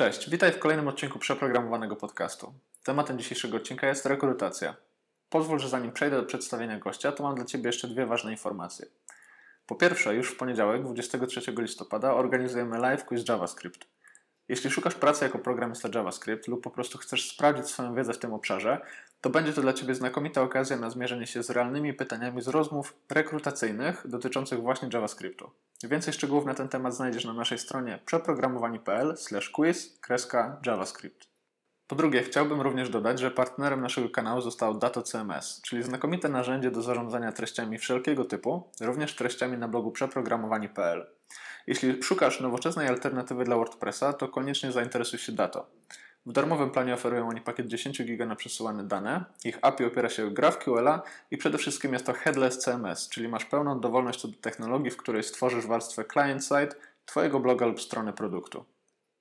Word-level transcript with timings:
Cześć, 0.00 0.30
witaj 0.30 0.52
w 0.52 0.58
kolejnym 0.58 0.88
odcinku 0.88 1.18
przeprogramowanego 1.18 1.96
podcastu. 1.96 2.52
Tematem 2.84 3.18
dzisiejszego 3.18 3.56
odcinka 3.56 3.86
jest 3.86 4.06
rekrutacja. 4.06 4.76
Pozwól, 5.30 5.58
że 5.58 5.68
zanim 5.68 5.92
przejdę 5.92 6.16
do 6.16 6.22
przedstawienia 6.22 6.78
gościa, 6.78 7.12
to 7.12 7.22
mam 7.22 7.34
dla 7.34 7.44
Ciebie 7.44 7.66
jeszcze 7.66 7.88
dwie 7.88 8.06
ważne 8.06 8.30
informacje. 8.30 8.86
Po 9.66 9.74
pierwsze, 9.74 10.14
już 10.14 10.30
w 10.30 10.36
poniedziałek, 10.36 10.82
23 10.82 11.40
listopada, 11.58 12.14
organizujemy 12.14 12.78
live 12.78 13.04
quiz 13.04 13.28
JavaScript. 13.28 13.86
Jeśli 14.50 14.70
szukasz 14.70 14.94
pracy 14.94 15.24
jako 15.24 15.38
programista 15.38 15.88
JavaScript 15.94 16.48
lub 16.48 16.62
po 16.62 16.70
prostu 16.70 16.98
chcesz 16.98 17.30
sprawdzić 17.30 17.66
swoją 17.66 17.94
wiedzę 17.94 18.12
w 18.12 18.18
tym 18.18 18.32
obszarze, 18.32 18.80
to 19.20 19.30
będzie 19.30 19.52
to 19.52 19.60
dla 19.60 19.72
Ciebie 19.72 19.94
znakomita 19.94 20.42
okazja 20.42 20.76
na 20.76 20.90
zmierzenie 20.90 21.26
się 21.26 21.42
z 21.42 21.50
realnymi 21.50 21.94
pytaniami 21.94 22.42
z 22.42 22.48
rozmów 22.48 22.94
rekrutacyjnych 23.10 24.02
dotyczących 24.08 24.60
właśnie 24.60 24.88
JavaScriptu. 24.92 25.50
Więcej 25.84 26.14
szczegółów 26.14 26.44
na 26.44 26.54
ten 26.54 26.68
temat 26.68 26.94
znajdziesz 26.94 27.24
na 27.24 27.32
naszej 27.32 27.58
stronie 27.58 27.98
przeprogramowani.pl 28.06 29.14
quiz-javascript. 29.52 31.29
Po 31.90 31.96
drugie, 31.96 32.22
chciałbym 32.22 32.60
również 32.60 32.90
dodać, 32.90 33.20
że 33.20 33.30
partnerem 33.30 33.80
naszego 33.80 34.08
kanału 34.10 34.40
zostało 34.40 34.74
Dato 34.74 35.02
CMS, 35.02 35.60
czyli 35.62 35.82
znakomite 35.82 36.28
narzędzie 36.28 36.70
do 36.70 36.82
zarządzania 36.82 37.32
treściami 37.32 37.78
wszelkiego 37.78 38.24
typu, 38.24 38.70
również 38.80 39.14
treściami 39.14 39.58
na 39.58 39.68
blogu 39.68 39.90
przeprogramowani.pl. 39.90 41.06
Jeśli 41.66 42.02
szukasz 42.02 42.40
nowoczesnej 42.40 42.88
alternatywy 42.88 43.44
dla 43.44 43.56
WordPressa, 43.56 44.12
to 44.12 44.28
koniecznie 44.28 44.72
zainteresuj 44.72 45.18
się 45.18 45.32
Dato. 45.32 45.66
W 46.26 46.32
darmowym 46.32 46.70
planie 46.70 46.94
oferują 46.94 47.28
oni 47.28 47.40
pakiet 47.40 47.66
10 47.66 48.02
GB 48.02 48.26
na 48.26 48.36
przesyłane 48.36 48.84
dane. 48.84 49.24
Ich 49.44 49.58
API 49.62 49.84
opiera 49.84 50.08
się 50.08 50.26
o 50.26 50.30
GraphQL 50.30 50.88
i 51.30 51.36
przede 51.36 51.58
wszystkim 51.58 51.92
jest 51.92 52.06
to 52.06 52.12
headless 52.12 52.58
CMS, 52.58 53.08
czyli 53.08 53.28
masz 53.28 53.44
pełną 53.44 53.80
dowolność 53.80 54.20
co 54.20 54.28
do 54.28 54.38
technologii, 54.38 54.90
w 54.90 54.96
której 54.96 55.22
stworzysz 55.22 55.66
warstwę 55.66 56.04
client-side 56.04 56.74
Twojego 57.06 57.40
bloga 57.40 57.66
lub 57.66 57.80
strony 57.80 58.12
produktu. 58.12 58.64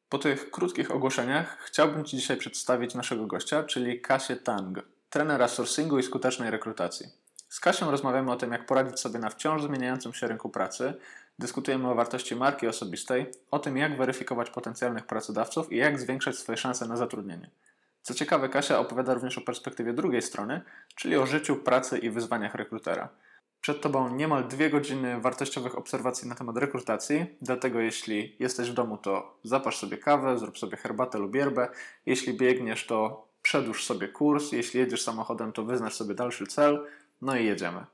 Po 0.09 0.17
tych 0.17 0.51
krótkich 0.51 0.91
ogłoszeniach 0.91 1.57
chciałbym 1.61 2.05
Ci 2.05 2.17
dzisiaj 2.17 2.37
przedstawić 2.37 2.95
naszego 2.95 3.25
gościa, 3.25 3.63
czyli 3.63 4.01
Kasię 4.01 4.35
Tang, 4.35 4.81
trenera 5.09 5.47
sourcingu 5.47 5.99
i 5.99 6.03
skutecznej 6.03 6.51
rekrutacji. 6.51 7.09
Z 7.49 7.59
Kasią 7.59 7.91
rozmawiamy 7.91 8.31
o 8.31 8.35
tym, 8.35 8.51
jak 8.51 8.65
poradzić 8.65 8.99
sobie 8.99 9.19
na 9.19 9.29
wciąż 9.29 9.63
zmieniającym 9.63 10.13
się 10.13 10.27
rynku 10.27 10.49
pracy, 10.49 10.93
Dyskutujemy 11.39 11.89
o 11.89 11.95
wartości 11.95 12.35
marki 12.35 12.67
osobistej, 12.67 13.25
o 13.51 13.59
tym, 13.59 13.77
jak 13.77 13.97
weryfikować 13.97 14.49
potencjalnych 14.49 15.05
pracodawców 15.05 15.71
i 15.71 15.77
jak 15.77 15.99
zwiększać 15.99 16.37
swoje 16.37 16.57
szanse 16.57 16.87
na 16.87 16.97
zatrudnienie. 16.97 17.49
Co 18.01 18.13
ciekawe, 18.13 18.49
Kasia 18.49 18.79
opowiada 18.79 19.13
również 19.13 19.37
o 19.37 19.41
perspektywie 19.41 19.93
drugiej 19.93 20.21
strony, 20.21 20.61
czyli 20.95 21.17
o 21.17 21.25
życiu, 21.25 21.55
pracy 21.55 21.97
i 21.97 22.09
wyzwaniach 22.09 22.55
rekrutera. 22.55 23.09
Przed 23.61 23.81
Tobą 23.81 24.15
niemal 24.15 24.47
dwie 24.47 24.69
godziny 24.69 25.21
wartościowych 25.21 25.77
obserwacji 25.77 26.27
na 26.27 26.35
temat 26.35 26.57
rekrutacji, 26.57 27.25
dlatego 27.41 27.79
jeśli 27.79 28.35
jesteś 28.39 28.71
w 28.71 28.73
domu, 28.73 28.97
to 28.97 29.39
zapasz 29.43 29.77
sobie 29.77 29.97
kawę, 29.97 30.37
zrób 30.37 30.57
sobie 30.57 30.77
herbatę 30.77 31.19
lub 31.19 31.35
yerbę. 31.35 31.69
Jeśli 32.05 32.33
biegniesz, 32.33 32.85
to 32.85 33.27
przedłuż 33.41 33.85
sobie 33.85 34.07
kurs. 34.07 34.51
Jeśli 34.51 34.79
jedziesz 34.79 35.01
samochodem, 35.01 35.51
to 35.51 35.63
wyznacz 35.63 35.93
sobie 35.93 36.15
dalszy 36.15 36.47
cel. 36.47 36.85
No 37.21 37.37
i 37.37 37.45
jedziemy. 37.45 37.85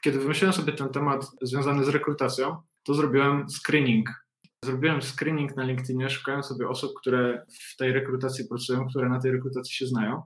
kiedy 0.00 0.18
wymyśliłem 0.18 0.52
sobie 0.52 0.72
ten 0.72 0.88
temat 0.88 1.30
związany 1.42 1.84
z 1.84 1.88
rekrutacją, 1.88 2.62
to 2.82 2.94
zrobiłem 2.94 3.46
screening. 3.50 4.27
Zrobiłem 4.64 5.02
screening 5.02 5.56
na 5.56 5.64
LinkedInie, 5.64 6.10
szukałem 6.10 6.42
sobie 6.42 6.68
osób, 6.68 6.92
które 7.00 7.46
w 7.72 7.76
tej 7.76 7.92
rekrutacji 7.92 8.48
pracują, 8.48 8.88
które 8.88 9.08
na 9.08 9.20
tej 9.20 9.32
rekrutacji 9.32 9.74
się 9.74 9.86
znają. 9.86 10.22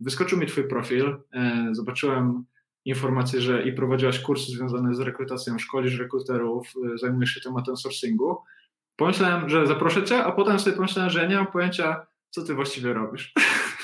Wyskoczył 0.00 0.38
mi 0.38 0.46
Twój 0.46 0.68
profil, 0.68 1.16
e, 1.32 1.68
zobaczyłem 1.72 2.44
informację, 2.84 3.40
że 3.40 3.62
i 3.62 3.72
prowadziłaś 3.72 4.20
kursy 4.20 4.52
związane 4.52 4.94
z 4.94 5.00
rekrutacją, 5.00 5.58
szkolisz 5.58 5.98
rekruterów, 5.98 6.72
e, 6.94 6.98
zajmujesz 6.98 7.30
się 7.30 7.40
tematem 7.40 7.76
sourcingu. 7.76 8.36
Pomyślałem, 8.96 9.48
że 9.48 9.66
zaproszę 9.66 10.04
Cię, 10.04 10.24
a 10.24 10.32
potem 10.32 10.58
sobie 10.58 10.76
pomyślałem, 10.76 11.10
że 11.10 11.22
ja 11.22 11.28
nie 11.28 11.36
mam 11.36 11.46
pojęcia, 11.46 12.06
co 12.30 12.42
Ty 12.44 12.54
właściwie 12.54 12.92
robisz. 12.92 13.32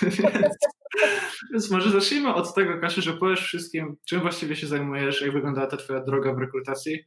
Więc 1.53 1.71
może 1.71 1.91
zacznijmy 1.91 2.35
od 2.35 2.55
tego, 2.55 2.81
Kasiu, 2.81 3.03
że 3.03 3.13
powiesz 3.13 3.41
wszystkim, 3.41 3.97
czym 4.09 4.21
właściwie 4.21 4.57
się 4.57 4.67
zajmujesz, 4.67 5.23
jak 5.23 5.33
wyglądała 5.33 5.67
ta 5.67 5.77
twoja 5.77 6.01
droga 6.01 6.35
w 6.35 6.39
rekrutacji, 6.39 7.05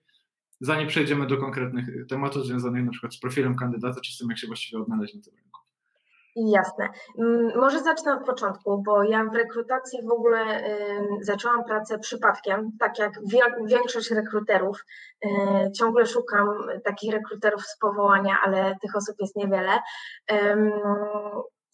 zanim 0.60 0.88
przejdziemy 0.88 1.28
do 1.28 1.38
konkretnych 1.38 1.86
tematów 2.10 2.46
związanych 2.46 2.86
na 2.86 2.92
przykład 2.92 3.14
z 3.14 3.20
profilem 3.20 3.56
kandydata, 3.56 4.02
czy 4.02 4.14
z 4.14 4.18
tym, 4.18 4.30
jak 4.30 4.38
się 4.38 4.48
właściwie 4.48 4.82
odnaleźć 4.82 5.16
na 5.16 5.22
tym 5.22 5.34
rynku. 5.36 5.60
Jasne. 6.36 6.90
Mm, 7.20 7.60
może 7.60 7.84
zacznę 7.84 8.14
od 8.14 8.26
początku, 8.26 8.84
bo 8.86 9.04
ja 9.04 9.24
w 9.24 9.36
rekrutacji 9.36 10.00
w 10.04 10.12
ogóle 10.12 10.68
y, 10.68 10.74
zaczęłam 11.22 11.64
pracę 11.64 12.00
przypadkiem, 12.00 12.72
tak 12.80 13.00
jak 13.00 13.14
większość 13.66 14.12
rekruterów. 14.12 14.86
Y, 15.26 15.30
ciągle 15.72 16.06
szukam 16.06 16.48
takich 16.84 17.14
rekruterów 17.14 17.62
z 17.62 17.78
powołania, 17.78 18.38
ale 18.46 18.76
tych 18.82 18.96
osób 18.96 19.16
jest 19.20 19.36
niewiele. 19.36 19.80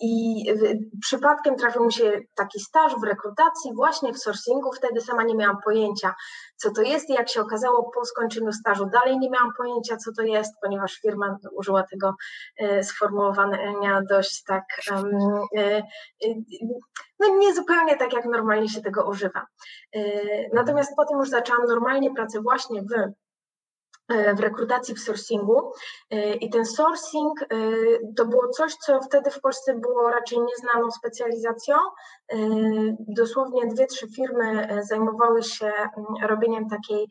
I 0.02 0.46
przypadkiem 1.02 1.56
trafił 1.56 1.86
mi 1.86 1.94
się 1.94 2.20
taki 2.36 2.60
staż 2.60 2.96
w 3.00 3.04
rekrutacji, 3.04 3.74
właśnie 3.76 4.14
w 4.14 4.20
sourcingu. 4.20 4.72
Wtedy 4.72 5.02
sama 5.02 5.24
nie 5.24 5.36
miałam 5.36 5.58
pojęcia, 5.66 6.16
co 6.58 6.72
to 6.72 6.82
jest. 6.82 7.10
I 7.10 7.14
jak 7.14 7.30
się 7.30 7.42
okazało, 7.42 7.92
po 7.96 8.06
skończeniu 8.06 8.52
stażu 8.52 8.86
dalej 8.86 9.20
nie 9.20 9.30
miałam 9.30 9.50
pojęcia, 9.58 9.98
co 9.98 10.12
to 10.18 10.22
jest, 10.22 10.54
ponieważ 10.62 10.94
firma 10.94 11.38
użyła 11.52 11.84
tego 11.84 12.14
e, 12.58 12.84
sformułowania 12.84 14.02
dość 14.10 14.44
tak, 14.44 14.64
e, 15.58 15.84
no 17.20 17.38
nie 17.38 17.54
zupełnie 17.54 17.98
tak, 17.98 18.14
jak 18.14 18.26
normalnie 18.26 18.70
się 18.70 18.82
tego 18.82 19.10
używa. 19.10 19.46
E, 19.96 20.02
natomiast 20.54 20.92
potem 20.98 21.20
już 21.20 21.30
zaczęłam 21.30 21.66
normalnie 21.68 22.14
pracę 22.14 22.42
właśnie 22.42 22.82
w 22.82 22.94
E, 22.98 23.14
w 24.36 24.40
rekrutacji 24.40 24.96
w 24.96 25.00
sourcingu. 25.00 25.72
E, 26.10 26.36
I 26.36 26.50
ten 26.50 26.66
sourcing 26.66 27.42
e, 27.42 27.46
to 28.18 28.26
było 28.26 28.48
coś, 28.48 28.76
co 28.76 29.02
wtedy 29.02 29.32
w 29.32 29.42
Polsce 29.42 29.76
było 29.76 30.10
raczej 30.10 30.40
nieznaną 30.40 30.92
specjalizacją. 30.92 31.76
Dosłownie 33.00 33.68
dwie, 33.68 33.88
trzy 33.88 34.08
firmy 34.08 34.80
zajmowały 34.84 35.44
się 35.44 35.66
mm, 35.66 36.30
robieniem 36.30 36.70
takiej 36.70 37.08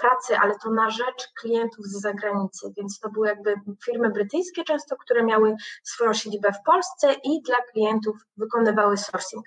pracy, 0.00 0.38
ale 0.38 0.54
to 0.62 0.70
na 0.70 0.90
rzecz 0.90 1.32
klientów 1.40 1.86
z 1.86 2.00
zagranicy, 2.00 2.72
więc 2.76 2.98
to 2.98 3.10
były 3.10 3.28
jakby 3.28 3.54
firmy 3.84 4.10
brytyjskie 4.10 4.64
często, 4.64 4.96
które 4.96 5.24
miały 5.24 5.56
swoją 5.82 6.12
siedzibę 6.14 6.52
w 6.52 6.62
Polsce 6.66 7.14
i 7.24 7.42
dla 7.42 7.56
klientów 7.72 8.16
wykonywały 8.36 8.96
sourcing. 8.96 9.44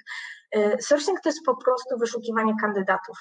Sourcing 0.79 1.21
to 1.21 1.29
jest 1.29 1.45
po 1.45 1.55
prostu 1.55 1.97
wyszukiwanie 1.97 2.53
kandydatów. 2.61 3.17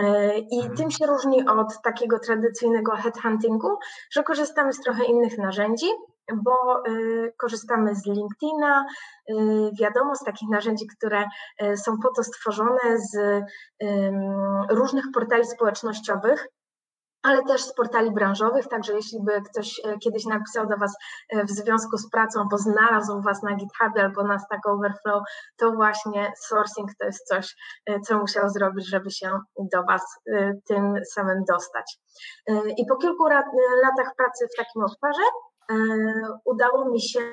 E, 0.00 0.38
I 0.38 0.58
mhm. 0.58 0.76
tym 0.76 0.90
się 0.90 1.06
różni 1.06 1.48
od 1.48 1.82
takiego 1.82 2.18
tradycyjnego 2.18 2.96
headhuntingu, 2.96 3.78
że 4.10 4.22
korzystamy 4.22 4.72
z 4.72 4.80
trochę 4.80 5.04
innych 5.04 5.38
narzędzi, 5.38 5.86
bo 6.34 6.86
y, 6.88 7.32
korzystamy 7.36 7.94
z 7.94 8.06
LinkedIna, 8.06 8.86
y, 9.30 9.34
wiadomo, 9.80 10.16
z 10.16 10.24
takich 10.24 10.48
narzędzi, 10.48 10.86
które 10.86 11.24
są 11.76 11.98
po 12.02 12.10
to 12.16 12.24
stworzone 12.24 12.98
z 12.98 13.42
różnych 14.70 15.04
portali 15.14 15.44
społecznościowych, 15.44 16.48
ale 17.22 17.44
też 17.44 17.62
z 17.64 17.74
portali 17.74 18.10
branżowych, 18.10 18.68
także 18.68 18.92
jeśli 18.92 19.22
by 19.22 19.42
ktoś 19.42 19.80
e, 19.84 19.98
kiedyś 19.98 20.24
napisał 20.24 20.66
do 20.66 20.76
Was 20.76 20.96
e, 21.30 21.44
w 21.44 21.50
związku 21.50 21.98
z 21.98 22.10
pracą, 22.10 22.48
bo 22.50 22.58
znalazł 22.58 23.22
Was 23.22 23.42
na 23.42 23.54
GitHubie 23.54 24.02
albo 24.02 24.22
na 24.22 24.38
Stack 24.38 24.66
Overflow, 24.66 25.22
to 25.56 25.72
właśnie 25.72 26.32
sourcing 26.48 26.90
to 26.98 27.06
jest 27.06 27.26
coś, 27.26 27.56
e, 27.86 28.00
co 28.00 28.18
musiał 28.18 28.48
zrobić, 28.48 28.88
żeby 28.88 29.10
się 29.10 29.38
do 29.72 29.82
Was 29.82 30.02
tym 30.68 30.94
samym 31.14 31.44
dostać. 31.48 31.98
I 32.76 32.86
po 32.86 32.96
kilku 32.96 33.26
latach 33.82 34.14
pracy 34.16 34.46
w 34.52 34.56
takim 34.56 34.82
obszarze 34.82 35.22
udało 36.44 36.90
mi 36.90 37.00
się 37.00 37.32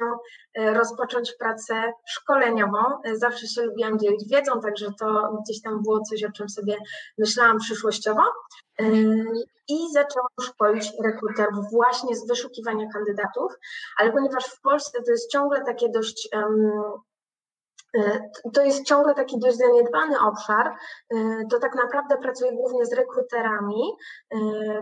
rozpocząć 0.58 1.34
pracę 1.40 1.94
szkoleniową. 2.08 2.78
Zawsze 3.14 3.48
się 3.48 3.62
lubiłam 3.62 4.00
dzielić 4.00 4.30
wiedzą, 4.30 4.62
także 4.62 4.88
to 5.00 5.38
gdzieś 5.44 5.62
tam 5.62 5.84
było 5.84 6.02
coś, 6.02 6.24
o 6.24 6.32
czym 6.32 6.50
sobie 6.50 6.78
myślałam 7.18 7.60
przyszłościowo. 7.60 8.22
I 9.68 9.92
zaczęłam 9.94 10.30
szkolić 10.42 10.92
rekruterów 11.04 11.66
właśnie 11.72 12.16
z 12.16 12.28
wyszukiwania 12.28 12.90
kandydatów, 12.94 13.52
ale 13.98 14.12
ponieważ 14.12 14.46
w 14.46 14.62
Polsce 14.62 15.04
to 15.04 15.12
jest 15.12 15.32
ciągle 15.32 15.66
takie 15.66 15.90
dość 15.90 16.30
to 18.54 18.64
jest 18.64 18.86
ciągle 18.86 19.16
taki 19.16 19.40
dość 19.40 19.58
zaniedbany 19.58 20.20
obszar, 20.20 20.76
to 21.52 21.60
tak 21.60 21.76
naprawdę 21.76 22.18
pracuję 22.18 22.52
głównie 22.52 22.86
z 22.86 22.94
rekruterami. 22.94 23.84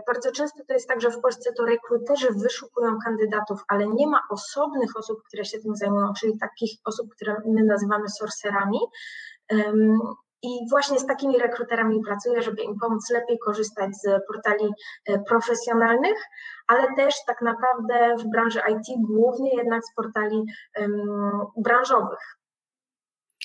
Bardzo 0.06 0.32
często 0.32 0.64
to 0.68 0.74
jest 0.74 0.88
tak, 0.88 1.00
że 1.00 1.10
w 1.10 1.20
Polsce 1.20 1.52
to 1.52 1.64
rekruterzy 1.64 2.28
wyszukują 2.42 2.98
kandydatów, 3.04 3.60
ale 3.68 3.86
nie 3.86 4.06
ma 4.06 4.20
osobnych 4.30 4.96
osób, 4.96 5.18
które 5.28 5.44
się 5.44 5.58
tym 5.58 5.76
zajmują, 5.76 6.12
czyli 6.20 6.38
takich 6.38 6.70
osób, 6.84 7.06
które 7.14 7.36
my 7.46 7.64
nazywamy 7.64 8.08
sorcerami. 8.08 8.78
I 10.42 10.58
właśnie 10.70 10.98
z 10.98 11.06
takimi 11.06 11.38
rekruterami 11.38 12.00
pracuję, 12.06 12.42
żeby 12.42 12.62
im 12.62 12.78
pomóc 12.80 13.10
lepiej 13.10 13.38
korzystać 13.38 13.90
z 13.96 14.26
portali 14.26 14.70
e, 15.06 15.18
profesjonalnych, 15.18 16.18
ale 16.66 16.94
też 16.96 17.14
tak 17.26 17.42
naprawdę 17.42 18.16
w 18.18 18.30
branży 18.30 18.60
IT 18.70 18.86
głównie 18.98 19.56
jednak 19.56 19.84
z 19.84 19.94
portali 19.94 20.44
um, 20.80 21.46
branżowych. 21.56 22.37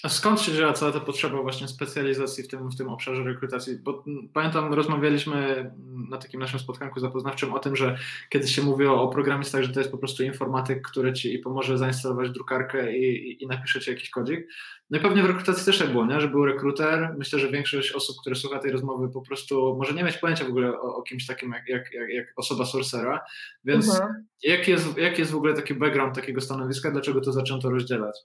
A 0.03 0.09
skąd 0.09 0.41
się 0.41 0.51
wzięła 0.51 0.73
cała 0.73 0.91
ta 0.91 0.99
potrzeba 0.99 1.41
właśnie 1.41 1.67
specjalizacji 1.67 2.43
w 2.43 2.47
tym, 2.47 2.69
w 2.69 2.75
tym 2.77 2.89
obszarze 2.89 3.23
rekrutacji? 3.23 3.79
Bo 3.79 4.03
pamiętam, 4.33 4.73
rozmawialiśmy 4.73 5.71
na 6.09 6.17
takim 6.17 6.39
naszym 6.39 6.59
spotkanku 6.59 6.99
zapoznawczym 6.99 7.53
o 7.53 7.59
tym, 7.59 7.75
że 7.75 7.97
kiedyś 8.29 8.55
się 8.55 8.61
mówi 8.61 8.85
o, 8.85 9.01
o 9.01 9.07
programistach, 9.07 9.63
że 9.63 9.73
to 9.73 9.79
jest 9.79 9.91
po 9.91 9.97
prostu 9.97 10.23
informatyk, 10.23 10.87
który 10.87 11.13
ci 11.13 11.39
pomoże 11.39 11.77
zainstalować 11.77 12.29
drukarkę 12.29 12.97
i, 12.97 13.31
i, 13.31 13.43
i 13.43 13.47
napisze 13.47 13.79
ci 13.79 13.91
jakiś 13.91 14.09
kodzik. 14.09 14.47
No 14.89 14.99
i 14.99 15.01
pewnie 15.01 15.23
w 15.23 15.25
rekrutacji 15.25 15.65
też 15.65 15.79
tak 15.79 15.91
było, 15.91 16.05
nie? 16.05 16.21
że 16.21 16.27
był 16.27 16.45
rekruter. 16.45 17.15
Myślę, 17.17 17.39
że 17.39 17.49
większość 17.49 17.91
osób, 17.91 18.15
które 18.21 18.35
słucha 18.35 18.59
tej 18.59 18.71
rozmowy 18.71 19.09
po 19.09 19.21
prostu 19.21 19.75
może 19.77 19.93
nie 19.93 20.03
mieć 20.03 20.17
pojęcia 20.17 20.45
w 20.45 20.49
ogóle 20.49 20.81
o, 20.81 20.95
o 20.95 21.01
kimś 21.01 21.25
takim 21.25 21.51
jak, 21.51 21.69
jak, 21.69 21.93
jak, 21.93 22.09
jak 22.09 22.33
osoba 22.35 22.65
sorcera. 22.65 23.19
Więc 23.63 23.89
mhm. 23.89 24.25
jaki, 24.43 24.71
jest, 24.71 24.97
jaki 24.97 25.21
jest 25.21 25.31
w 25.31 25.35
ogóle 25.35 25.53
taki 25.53 25.73
background 25.73 26.15
takiego 26.15 26.41
stanowiska? 26.41 26.91
Dlaczego 26.91 27.21
to 27.21 27.31
zaczęto 27.31 27.69
rozdzielać? 27.69 28.15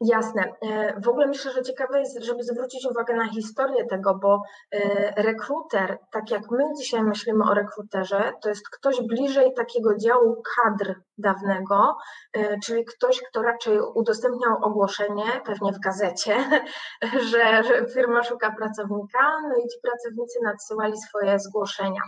Jasne. 0.00 0.52
E, 0.62 1.00
w 1.00 1.08
ogóle 1.08 1.26
myślę, 1.26 1.52
że 1.52 1.62
ciekawe 1.62 2.00
jest, 2.00 2.24
żeby 2.24 2.44
zwrócić 2.44 2.86
uwagę 2.90 3.14
na 3.14 3.28
historię 3.28 3.86
tego, 3.86 4.14
bo 4.14 4.42
e, 4.72 5.22
rekruter, 5.22 5.98
tak 6.10 6.30
jak 6.30 6.50
my 6.50 6.64
dzisiaj 6.78 7.02
myślimy 7.02 7.44
o 7.44 7.54
rekruterze, 7.54 8.32
to 8.42 8.48
jest 8.48 8.68
ktoś 8.68 9.02
bliżej 9.02 9.54
takiego 9.54 9.96
działu 9.96 10.42
kadr 10.56 10.94
dawnego, 11.18 11.96
e, 12.32 12.58
czyli 12.58 12.84
ktoś, 12.84 13.22
kto 13.30 13.42
raczej 13.42 13.80
udostępniał 13.94 14.56
ogłoszenie, 14.62 15.24
pewnie 15.44 15.72
w 15.72 15.78
gazecie, 15.78 16.36
że, 17.30 17.62
że 17.64 17.86
firma 17.94 18.22
szuka 18.22 18.54
pracownika, 18.58 19.40
no 19.48 19.56
i 19.56 19.68
ci 19.68 19.78
pracownicy 19.82 20.38
nadsyłali 20.42 20.98
swoje 20.98 21.38
zgłoszenia. 21.38 22.02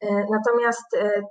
E, 0.00 0.26
natomiast 0.30 0.94
e, 0.94 1.22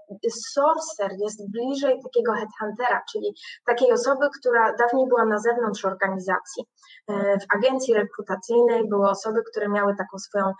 sorcerer 0.53 1.17
jest 1.19 1.51
bliżej 1.51 1.99
takiego 2.03 2.33
headhuntera, 2.33 3.01
czyli 3.11 3.35
takiej 3.65 3.91
osoby, 3.91 4.29
która 4.39 4.73
dawniej 4.73 5.07
była 5.07 5.25
na 5.25 5.39
zewnątrz 5.39 5.85
organizacji. 5.85 6.63
E, 7.07 7.39
w 7.39 7.55
agencji 7.55 7.93
rekrutacyjnej 7.93 8.89
były 8.89 9.09
osoby, 9.09 9.43
które 9.51 9.69
miały 9.69 9.95
taką 9.97 10.17
swoją, 10.17 10.53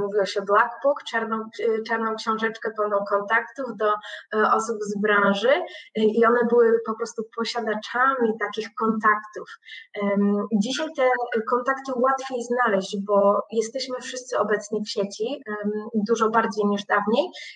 mówiło 0.00 0.26
się 0.26 0.42
black 0.42 0.70
book, 0.82 1.02
czarną, 1.02 1.44
czarną 1.86 2.16
książeczkę 2.16 2.70
pełną 2.76 2.96
kontaktów 3.08 3.76
do 3.76 3.92
osób 4.52 4.76
z 4.80 5.00
branży 5.00 5.62
i 5.96 6.26
one 6.26 6.40
były 6.48 6.80
po 6.86 6.94
prostu 6.94 7.22
posiadaczami 7.36 8.38
takich 8.40 8.74
kontaktów. 8.74 9.48
Dzisiaj 10.52 10.86
te 10.96 11.10
kontakty 11.50 11.92
łatwiej 11.96 12.38
znaleźć, 12.42 12.96
bo 13.06 13.42
jesteśmy 13.52 14.00
wszyscy 14.00 14.38
obecni 14.38 14.80
w 14.84 14.90
sieci, 14.90 15.42
dużo 15.94 16.30
bardziej 16.30 16.66
niż 16.66 16.84
dawniej, 16.84 16.93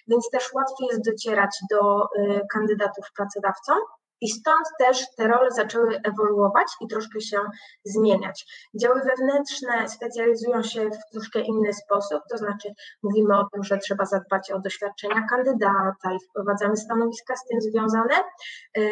więc 0.09 0.31
też 0.31 0.53
łatwiej 0.53 0.89
jest 0.89 1.05
docierać 1.05 1.51
do 1.71 2.05
y, 2.05 2.41
kandydatów 2.53 3.05
pracodawcom. 3.17 3.79
I 4.21 4.29
stąd 4.29 4.67
też 4.79 5.05
te 5.17 5.29
role 5.29 5.51
zaczęły 5.51 6.01
ewoluować 6.05 6.67
i 6.81 6.89
troszkę 6.89 7.21
się 7.21 7.39
zmieniać. 7.85 8.45
Działy 8.81 9.01
wewnętrzne 9.01 9.89
specjalizują 9.89 10.63
się 10.63 10.91
w 10.91 11.13
troszkę 11.13 11.41
inny 11.41 11.73
sposób, 11.73 12.21
to 12.31 12.39
znaczy 12.39 12.69
mówimy 13.03 13.39
o 13.39 13.47
tym, 13.53 13.65
że 13.65 13.79
trzeba 13.79 14.05
zadbać 14.05 14.51
o 14.51 14.59
doświadczenia 14.59 15.27
kandydata 15.31 16.13
i 16.17 16.19
wprowadzamy 16.31 16.77
stanowiska 16.77 17.37
z 17.37 17.45
tym 17.45 17.61
związane, 17.61 18.15
y, 18.79 18.83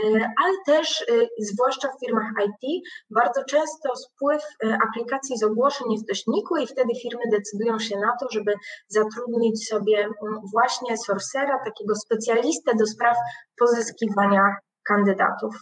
ale 0.45 0.55
też, 0.67 1.01
y, 1.01 1.29
zwłaszcza 1.39 1.89
w 1.89 2.01
firmach 2.05 2.31
IT, 2.47 2.85
bardzo 3.11 3.45
często 3.45 3.97
spływ 3.97 4.43
y, 4.65 4.79
aplikacji 4.89 5.39
z 5.39 5.43
ogłoszeń 5.43 5.93
jest 5.93 6.09
dość 6.09 6.27
nikły 6.27 6.63
i 6.63 6.67
wtedy 6.67 6.95
firmy 7.03 7.23
decydują 7.33 7.79
się 7.79 7.99
na 7.99 8.13
to, 8.21 8.27
żeby 8.31 8.55
zatrudnić 8.89 9.69
sobie 9.69 9.99
mm, 9.99 10.41
właśnie 10.53 10.97
sorcera, 10.97 11.59
takiego 11.65 11.95
specjalistę 11.95 12.75
do 12.75 12.87
spraw 12.87 13.17
pozyskiwania 13.59 14.57
kandydatów. 14.89 15.55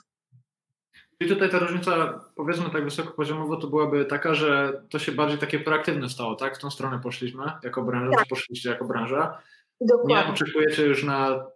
I 1.20 1.26
tutaj 1.26 1.50
ta 1.50 1.58
różnica, 1.58 2.20
powiedzmy 2.36 2.70
tak 2.70 2.84
wysokopoziomowo, 2.84 3.56
to 3.56 3.66
byłaby 3.66 4.04
taka, 4.04 4.34
że 4.34 4.82
to 4.90 4.98
się 4.98 5.12
bardziej 5.12 5.38
takie 5.38 5.60
proaktywne 5.60 6.08
stało, 6.08 6.34
tak? 6.34 6.56
W 6.56 6.60
tą 6.60 6.70
stronę 6.70 7.00
poszliśmy 7.02 7.44
jako 7.62 7.82
branża, 7.82 8.16
tak. 8.16 8.28
poszliście 8.28 8.70
jako 8.70 8.84
branża. 8.84 9.38
Dokładnie. 9.80 10.14
Nie 10.14 10.32
oczekujecie 10.32 10.86
już 10.86 11.04
na 11.04 11.46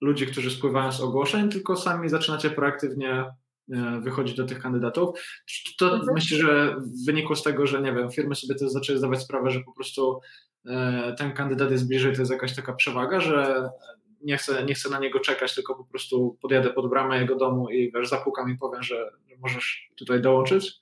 ludzi, 0.00 0.26
którzy 0.26 0.50
spływają 0.50 0.92
z 0.92 1.00
ogłoszeń, 1.00 1.48
tylko 1.48 1.76
sami 1.76 2.08
zaczynacie 2.08 2.50
proaktywnie 2.50 3.24
e, 3.72 4.00
wychodzić 4.00 4.36
do 4.36 4.44
tych 4.44 4.58
kandydatów. 4.58 5.20
To 5.78 5.94
mhm. 5.94 6.14
myślę, 6.14 6.38
że 6.38 6.76
wynikło 7.06 7.36
z 7.36 7.42
tego, 7.42 7.66
że 7.66 7.82
nie 7.82 7.92
wiem, 7.92 8.10
firmy 8.10 8.34
sobie 8.34 8.54
też 8.54 8.68
zaczęły 8.68 8.98
zdawać 8.98 9.22
sprawę, 9.22 9.50
że 9.50 9.60
po 9.60 9.72
prostu 9.72 10.20
e, 10.66 11.14
ten 11.18 11.32
kandydat 11.32 11.70
jest 11.70 11.88
bliżej, 11.88 12.14
to 12.14 12.20
jest 12.20 12.32
jakaś 12.32 12.56
taka 12.56 12.72
przewaga, 12.72 13.20
że 13.20 13.70
nie 14.22 14.36
chcę, 14.36 14.64
nie 14.64 14.74
chcę 14.74 14.90
na 14.90 14.98
niego 14.98 15.20
czekać, 15.20 15.54
tylko 15.54 15.74
po 15.74 15.84
prostu 15.84 16.36
podjadę 16.42 16.70
pod 16.70 16.90
bramę 16.90 17.18
jego 17.18 17.36
domu 17.36 17.70
i 17.70 17.92
wiesz, 17.92 18.08
zapukam 18.08 18.50
i 18.50 18.58
powiem, 18.58 18.82
że, 18.82 19.10
że 19.28 19.36
możesz 19.40 19.90
tutaj 19.96 20.20
dołączyć? 20.20 20.80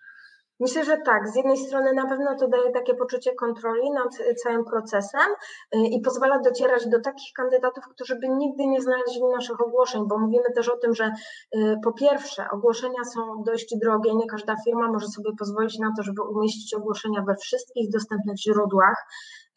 Myślę, 0.60 0.84
że 0.84 0.96
tak. 1.04 1.28
Z 1.28 1.36
jednej 1.36 1.56
strony 1.56 1.92
na 1.92 2.06
pewno 2.06 2.36
to 2.38 2.48
daje 2.48 2.70
takie 2.70 2.94
poczucie 2.94 3.34
kontroli 3.34 3.90
nad 3.90 4.08
całym 4.42 4.64
procesem 4.64 5.28
y, 5.74 5.78
i 5.78 6.00
pozwala 6.00 6.38
docierać 6.38 6.88
do 6.88 7.00
takich 7.00 7.32
kandydatów, 7.32 7.84
którzy 7.88 8.16
by 8.16 8.28
nigdy 8.28 8.66
nie 8.66 8.80
znaleźli 8.80 9.22
naszych 9.34 9.60
ogłoszeń, 9.60 10.02
bo 10.08 10.18
mówimy 10.18 10.52
też 10.54 10.68
o 10.68 10.76
tym, 10.76 10.94
że 10.94 11.12
y, 11.56 11.76
po 11.84 11.92
pierwsze 11.92 12.50
ogłoszenia 12.50 13.04
są 13.14 13.42
dość 13.46 13.76
drogie, 13.82 14.14
nie 14.14 14.26
każda 14.26 14.54
firma 14.64 14.92
może 14.92 15.06
sobie 15.06 15.30
pozwolić 15.38 15.78
na 15.78 15.92
to, 15.96 16.02
żeby 16.02 16.22
umieścić 16.22 16.74
ogłoszenia 16.74 17.22
we 17.22 17.36
wszystkich 17.36 17.90
dostępnych 17.90 18.36
źródłach. 18.38 19.06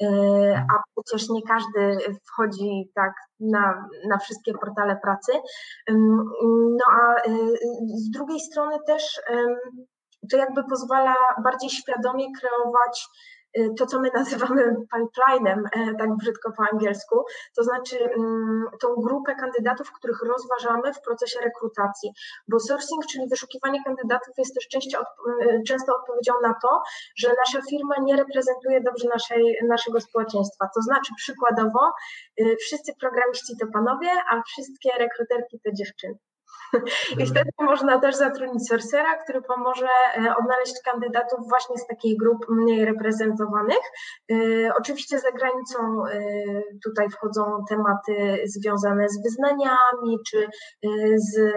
E, 0.04 0.07
a 0.57 1.01
przecież 1.04 1.30
nie 1.30 1.42
każdy 1.42 1.98
wchodzi 2.28 2.92
tak 2.96 3.13
na, 3.40 3.88
na 4.10 4.18
wszystkie 4.18 4.54
portale 4.54 4.98
pracy. 5.04 5.31
No 6.78 6.86
a 6.92 7.16
e, 7.16 7.22
z 7.96 8.12
drugiej 8.12 8.40
strony 8.40 8.78
też 8.88 9.22
to 10.31 10.38
jakby 10.38 10.63
pozwala 10.63 11.16
bardziej 11.44 11.69
świadomie 11.69 12.25
kreować 12.40 13.10
Y, 13.38 13.38
to, 13.78 13.86
co 13.86 14.00
my 14.00 14.10
nazywamy 14.16 14.75
pipelinem, 14.94 15.66
e, 15.66 15.96
tak 15.96 16.16
brzydko 16.16 16.51
po 16.51 16.63
angielsku, 16.72 17.25
to 17.56 17.63
znaczy 17.63 17.98
mm, 18.04 18.66
tą 18.81 18.96
grupę 18.96 19.36
kandydatów, 19.36 19.92
których 19.92 20.22
rozważamy 20.24 20.94
w 20.94 21.01
procesie 21.01 21.40
rekrutacji, 21.40 22.12
bo 22.48 22.60
sourcing, 22.60 23.06
czyli 23.06 23.30
wyszukiwanie 23.30 23.84
kandydatów 23.84 24.34
jest 24.38 24.56
też 24.56 24.68
często, 24.68 25.01
y, 25.42 25.63
często 25.68 25.96
odpowiedzią 25.96 26.34
na 26.42 26.54
to, 26.62 26.81
że 27.18 27.30
nasza 27.46 27.62
firma 27.69 27.96
nie 28.01 28.16
reprezentuje 28.16 28.81
dobrze 28.81 29.07
naszej, 29.07 29.60
naszego 29.68 30.01
społeczeństwa. 30.01 30.69
To 30.75 30.81
znaczy 30.81 31.13
przykładowo 31.18 31.92
y, 32.42 32.56
wszyscy 32.60 32.94
programiści 33.00 33.57
to 33.60 33.68
panowie, 33.74 34.10
a 34.30 34.42
wszystkie 34.42 34.90
rekruterki 35.00 35.60
to 35.66 35.72
dziewczyny. 35.72 36.29
I 37.19 37.25
wtedy 37.25 37.50
można 37.60 38.00
też 38.00 38.16
zatrudnić 38.16 38.68
sorcera, 38.68 39.24
który 39.24 39.42
pomoże 39.42 39.88
e, 39.88 40.36
odnaleźć 40.36 40.81
kandydatów 40.86 41.39
właśnie 41.50 41.77
z 41.77 41.88
takich 41.88 42.18
grup 42.18 42.45
mniej 42.50 42.86
reprezentowanych. 42.86 43.83
E, 44.31 44.36
oczywiście 44.80 45.19
za 45.19 45.31
granicą 45.31 45.77
e, 46.06 46.21
tutaj 46.83 47.10
wchodzą 47.10 47.63
tematy 47.69 48.44
związane 48.45 49.10
z 49.10 49.24
wyznaniami 49.24 50.17
czy 50.29 50.48
z 51.15 51.53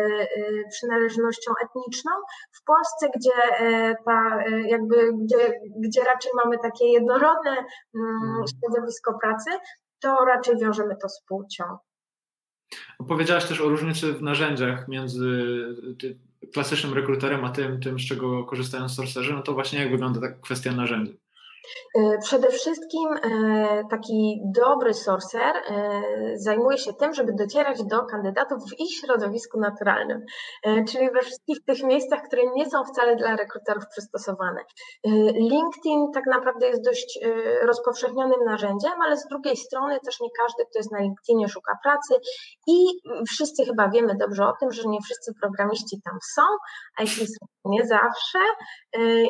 przynależnością 0.70 1.52
etniczną. 1.64 2.12
W 2.52 2.64
Polsce, 2.64 3.08
gdzie 3.16 3.64
ta 4.04 4.44
jakby, 4.66 5.12
gdzie, 5.12 5.52
gdzie 5.84 6.04
raczej 6.04 6.32
mamy 6.44 6.56
takie 6.62 6.86
jednorodne 6.86 7.50
mm, 7.50 8.22
mhm. 8.28 8.44
środowisko 8.46 9.18
pracy, 9.22 9.50
to 10.00 10.24
raczej 10.24 10.56
wiążemy 10.58 10.96
to 11.02 11.08
z 11.08 11.22
płcią. 11.28 11.64
Powiedziałaś 13.08 13.44
też 13.44 13.60
o 13.60 13.68
różnicy 13.68 14.12
w 14.12 14.22
narzędziach 14.22 14.88
między 14.88 15.44
klasycznym 16.52 16.94
rekruterem, 16.94 17.44
a 17.44 17.50
tym, 17.50 17.80
tym 17.80 18.00
z 18.00 18.06
czego 18.06 18.44
korzystają 18.44 18.88
sorcerzy. 18.88 19.32
No 19.32 19.42
to 19.42 19.52
właśnie 19.52 19.78
jak 19.78 19.90
wygląda 19.90 20.20
ta 20.20 20.28
kwestia 20.28 20.72
narzędzi? 20.72 21.21
E, 21.94 22.18
przede 22.18 22.48
wszystkim 22.48 23.08
e, 23.12 23.84
taki 23.90 24.40
dobry 24.44 24.94
sorcer 24.94 25.56
e, 25.56 26.02
zajmuje 26.34 26.78
się 26.78 26.92
tym, 26.92 27.14
żeby 27.14 27.32
docierać 27.32 27.84
do 27.84 28.02
kandydatów 28.06 28.58
w 28.70 28.80
ich 28.80 28.98
środowisku 29.00 29.60
naturalnym, 29.60 30.24
czyli 30.88 31.10
we 31.10 31.20
wszystkich 31.20 31.64
tych 31.64 31.82
miejscach, 31.82 32.22
które 32.22 32.42
nie 32.54 32.70
są 32.70 32.84
wcale 32.84 33.16
dla 33.16 33.36
rekruterów 33.36 33.84
przystosowane. 33.90 34.64
LinkedIn 35.34 36.12
tak 36.14 36.26
naprawdę 36.26 36.68
jest 36.68 36.84
dość 36.84 37.18
rozpowszechnionym 37.62 38.44
narzędziem, 38.46 38.92
ale 39.04 39.16
z 39.16 39.26
drugiej 39.26 39.56
strony 39.56 40.00
też 40.00 40.20
nie 40.20 40.28
każdy, 40.38 40.64
kto 40.70 40.78
jest 40.78 40.92
na 40.92 40.98
LinkedInie, 40.98 41.48
szuka 41.48 41.78
pracy 41.82 42.14
i 42.66 42.86
wszyscy 43.28 43.64
chyba 43.64 43.88
wiemy 43.88 44.16
dobrze 44.20 44.46
o 44.46 44.52
tym, 44.60 44.72
że 44.72 44.82
nie 44.86 44.98
wszyscy 45.04 45.32
programiści 45.40 46.00
tam 46.04 46.18
są, 46.34 46.42
a 46.98 47.02
jeśli 47.02 47.26
są 47.26 47.46
nie 47.64 47.86
zawsze, 47.86 48.38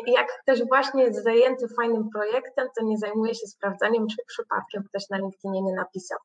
jak 0.07 0.27
ktoś 0.43 0.69
właśnie 0.69 1.05
jest 1.05 1.25
zajęty 1.25 1.67
fajnym 1.77 2.11
projektem, 2.11 2.22
projektem, 2.23 2.69
to 2.79 2.85
nie 2.85 2.99
zajmuje 2.99 3.35
się 3.35 3.47
sprawdzaniem, 3.47 4.07
czy 4.07 4.17
przypadkiem 4.26 4.83
ktoś 4.88 5.09
na 5.11 5.19
LinkedInie 5.19 5.62
nie 5.62 5.75
napisał. 5.75 6.19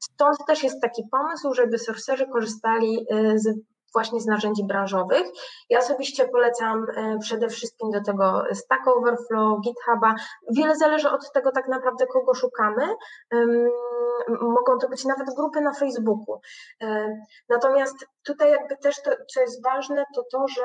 Stąd 0.00 0.36
też 0.46 0.62
jest 0.62 0.82
taki 0.82 1.02
pomysł, 1.10 1.54
żeby 1.54 1.78
sorcerzy 1.78 2.26
korzystali 2.26 3.06
e, 3.10 3.38
z 3.38 3.48
właśnie 3.94 4.20
z 4.20 4.26
narzędzi 4.26 4.64
branżowych. 4.64 5.26
Ja 5.70 5.78
osobiście 5.78 6.28
polecam 6.28 6.86
e, 6.96 7.18
przede 7.18 7.48
wszystkim 7.48 7.90
do 7.90 8.02
tego 8.02 8.44
Stack 8.52 8.88
Overflow, 8.88 9.60
GitHuba. 9.60 10.14
Wiele 10.56 10.76
zależy 10.76 11.10
od 11.10 11.32
tego 11.32 11.52
tak 11.52 11.68
naprawdę, 11.68 12.06
kogo 12.06 12.34
szukamy. 12.34 12.94
Mogą 14.28 14.78
to 14.80 14.88
być 14.88 15.04
nawet 15.04 15.26
grupy 15.36 15.60
na 15.60 15.72
Facebooku. 15.72 16.40
Natomiast 17.48 18.06
tutaj 18.26 18.50
jakby 18.50 18.76
też 18.76 19.02
to, 19.02 19.10
co 19.34 19.40
jest 19.40 19.64
ważne, 19.64 20.04
to 20.14 20.22
to, 20.32 20.48
że 20.48 20.64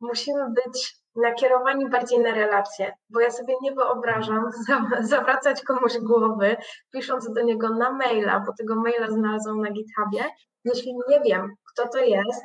musimy 0.00 0.44
być 0.50 1.01
nakierowani 1.16 1.88
bardziej 1.88 2.18
na 2.18 2.34
relacje, 2.34 2.92
bo 3.10 3.20
ja 3.20 3.30
sobie 3.30 3.54
nie 3.62 3.72
wyobrażam 3.72 4.50
zawracać 5.00 5.62
komuś 5.62 5.98
głowy, 5.98 6.56
pisząc 6.92 7.32
do 7.32 7.42
niego 7.42 7.68
na 7.68 7.92
maila, 7.92 8.40
bo 8.46 8.52
tego 8.58 8.74
maila 8.74 9.10
znalazłam 9.10 9.60
na 9.60 9.70
GitHubie, 9.70 10.24
jeśli 10.64 10.94
nie 11.08 11.20
wiem, 11.20 11.54
kto 11.72 11.88
to 11.88 11.98
jest 11.98 12.42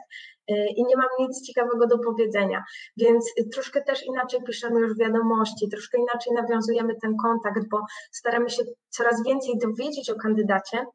y, 0.51 0.53
i 0.75 0.83
nie 0.83 0.95
mam 0.95 1.07
nic 1.19 1.47
ciekawego 1.47 1.88
do 1.88 2.00
powiedzenia. 2.00 2.63
Więc 2.97 3.33
troszkę 3.53 3.81
też 3.81 4.05
inaczej 4.05 4.43
piszemy 4.43 4.79
już 4.79 4.97
wiadomości, 4.97 5.69
troszkę 5.69 5.97
inaczej 5.97 6.33
nawiązujemy 6.33 6.95
ten 7.01 7.15
kontakt, 7.17 7.69
bo 7.69 7.81
staramy 8.12 8.50
się 8.50 8.63
coraz 8.89 9.24
więcej 9.24 9.57
dowiedzieć 9.57 10.09
o 10.09 10.15
kandydacie, 10.15 10.86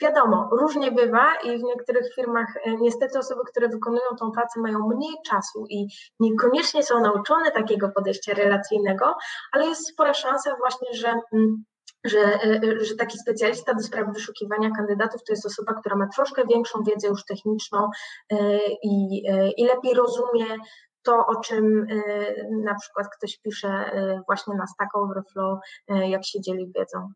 Wiadomo, 0.00 0.48
różnie 0.52 0.92
bywa 0.92 1.34
i 1.34 1.58
w 1.58 1.62
niektórych 1.62 2.14
firmach 2.14 2.56
e, 2.56 2.76
niestety 2.76 3.18
osoby, 3.18 3.40
które 3.50 3.68
wykonują 3.68 4.16
tą 4.18 4.30
pracę 4.30 4.60
mają 4.60 4.78
mniej 4.88 5.14
czasu 5.26 5.66
i 5.70 5.86
niekoniecznie 6.20 6.82
są 6.82 7.00
nauczone 7.00 7.50
takiego 7.50 7.88
podejścia 7.88 8.34
relacyjnego, 8.34 9.16
ale 9.52 9.66
jest 9.66 9.88
spora 9.88 10.14
szansa 10.14 10.56
właśnie, 10.58 10.88
że 10.94 11.08
mm, 11.32 11.64
że, 12.04 12.18
e, 12.20 12.84
że 12.84 12.94
taki 12.94 13.18
specjalista 13.18 13.74
do 13.74 13.82
spraw 13.82 14.14
wyszukiwania 14.14 14.70
kandydatów 14.76 15.24
to 15.24 15.32
jest 15.32 15.46
osoba, 15.46 15.74
która 15.74 15.96
ma 15.96 16.08
troszkę 16.16 16.46
większą 16.46 16.82
wiedzę 16.82 17.08
już 17.08 17.24
techniczną 17.24 17.90
e, 18.32 18.58
i, 18.82 19.22
i 19.56 19.64
lepiej 19.64 19.94
rozumie 19.94 20.46
to, 21.02 21.26
o 21.26 21.40
czym 21.40 21.86
na 22.64 22.74
przykład 22.74 23.06
ktoś 23.16 23.38
pisze 23.38 23.90
właśnie 24.26 24.54
na 24.54 24.66
Stack 24.66 24.96
Overflow, 24.96 25.58
jak 25.88 26.26
się 26.26 26.40
dzieli 26.40 26.72
wiedzą. 26.76 27.12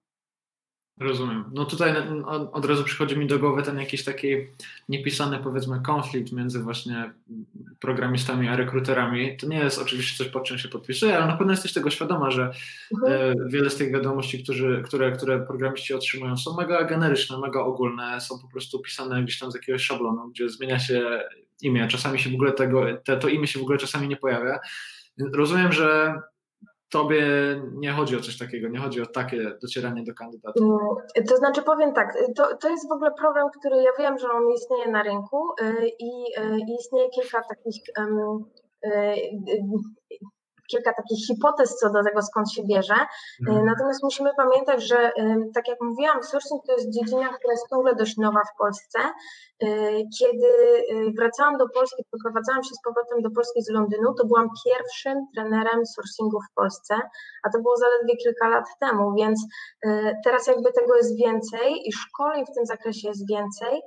Rozumiem. 1.03 1.45
No 1.53 1.65
tutaj 1.65 1.95
od 2.53 2.65
razu 2.65 2.85
przychodzi 2.85 3.17
mi 3.17 3.27
do 3.27 3.39
głowy 3.39 3.63
ten 3.63 3.79
jakiś 3.79 4.05
taki 4.05 4.37
niepisany 4.89 5.39
powiedzmy 5.39 5.81
konflikt 5.81 6.33
między 6.33 6.63
właśnie 6.63 7.13
programistami 7.81 8.49
a 8.49 8.57
rekruterami. 8.57 9.37
To 9.37 9.47
nie 9.47 9.59
jest 9.59 9.79
oczywiście 9.79 10.25
coś, 10.25 10.33
pod 10.33 10.45
czym 10.45 10.59
się 10.59 10.69
podpisuje, 10.69 11.17
ale 11.17 11.27
na 11.27 11.37
pewno 11.37 11.53
jesteś 11.53 11.73
tego 11.73 11.91
świadoma, 11.91 12.31
że 12.31 12.53
mhm. 12.95 13.13
E, 13.13 13.35
wiele 13.49 13.71
z 13.71 13.77
tych 13.77 13.93
wiadomości, 13.93 14.43
którzy, 14.43 14.83
które, 14.85 15.13
które 15.13 15.47
programiści 15.47 15.95
otrzymują 15.95 16.37
są 16.37 16.57
mega 16.57 16.85
generyczne, 16.85 17.39
mega 17.39 17.61
ogólne, 17.61 18.21
są 18.21 18.39
po 18.39 18.49
prostu 18.49 18.79
pisane 18.79 19.23
gdzieś 19.23 19.39
tam 19.39 19.53
z 19.53 19.55
jakiegoś 19.55 19.83
szablonu, 19.83 20.29
gdzie 20.29 20.49
zmienia 20.49 20.79
się 20.79 21.21
imię, 21.63 21.89
czasami 21.89 22.19
się 22.19 22.31
w 22.31 22.35
ogóle 22.35 22.53
tego, 22.53 22.85
te, 23.05 23.17
to 23.17 23.29
imię 23.29 23.47
się 23.47 23.59
w 23.59 23.63
ogóle 23.63 23.79
czasami 23.79 24.09
nie 24.09 24.17
pojawia. 24.17 24.59
Rozumiem, 25.33 25.73
że 25.73 26.15
tobie 26.93 27.25
nie 27.75 27.93
chodzi 27.93 28.17
o 28.17 28.21
coś 28.21 28.39
takiego, 28.39 28.69
nie 28.69 28.79
chodzi 28.79 29.03
o 29.03 29.07
takie 29.07 29.53
docieranie 29.63 30.03
do 30.05 30.15
kandydatów? 30.15 30.63
Mm, 30.63 31.27
to 31.29 31.37
znaczy 31.37 31.63
powiem 31.63 31.93
tak, 31.93 32.19
to, 32.37 32.57
to 32.57 32.69
jest 32.69 32.89
w 32.89 32.93
ogóle 32.93 33.11
problem, 33.19 33.47
który 33.59 33.77
ja 33.77 33.91
wiem, 33.99 34.19
że 34.19 34.29
on 34.31 34.53
istnieje 34.53 34.91
na 34.91 35.03
rynku 35.03 35.49
y, 35.61 35.89
i, 35.99 36.11
y, 36.39 36.59
i 36.69 36.75
istnieje 36.81 37.09
kilka 37.11 37.43
takich 37.49 37.83
um, 37.99 38.45
kilka 40.73 40.93
takich 40.93 41.27
hipotez 41.27 41.77
co 41.77 41.91
do 41.91 42.03
tego, 42.03 42.23
skąd 42.23 42.53
się 42.53 42.63
bierze. 42.71 42.97
Mhm. 43.49 43.67
Natomiast 43.67 44.03
musimy 44.03 44.31
pamiętać, 44.37 44.83
że 44.83 45.13
tak 45.55 45.69
jak 45.69 45.79
mówiłam, 45.81 46.23
sourcing 46.23 46.63
to 46.67 46.73
jest 46.73 46.91
dziedzina, 46.91 47.29
która 47.29 47.53
jest 47.53 47.71
ciągle 47.71 47.95
dość 47.95 48.17
nowa 48.17 48.41
w 48.55 48.59
Polsce. 48.59 48.99
Kiedy 50.19 50.51
wracałam 51.19 51.59
do 51.59 51.69
Polski, 51.69 52.05
przeprowadzałam 52.13 52.63
się 52.63 52.75
z 52.75 52.83
powrotem 52.85 53.23
do 53.23 53.31
Polski 53.31 53.63
z 53.63 53.71
Londynu, 53.71 54.15
to 54.15 54.27
byłam 54.27 54.49
pierwszym 54.65 55.27
trenerem 55.35 55.87
sourcingu 55.87 56.39
w 56.41 56.55
Polsce, 56.55 56.95
a 57.43 57.51
to 57.51 57.59
było 57.63 57.77
zaledwie 57.77 58.17
kilka 58.17 58.49
lat 58.49 58.65
temu, 58.81 59.15
więc 59.15 59.47
teraz 60.25 60.47
jakby 60.47 60.73
tego 60.73 60.97
jest 60.97 61.19
więcej 61.19 61.89
i 61.89 61.93
szkoleń 61.93 62.45
w 62.47 62.55
tym 62.55 62.67
zakresie 62.67 63.09
jest 63.09 63.29
więcej, 63.29 63.81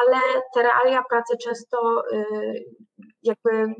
ale 0.00 0.18
te 0.54 0.62
realia 0.62 1.02
pracy 1.10 1.36
często 1.44 2.02
jakby 3.26 3.74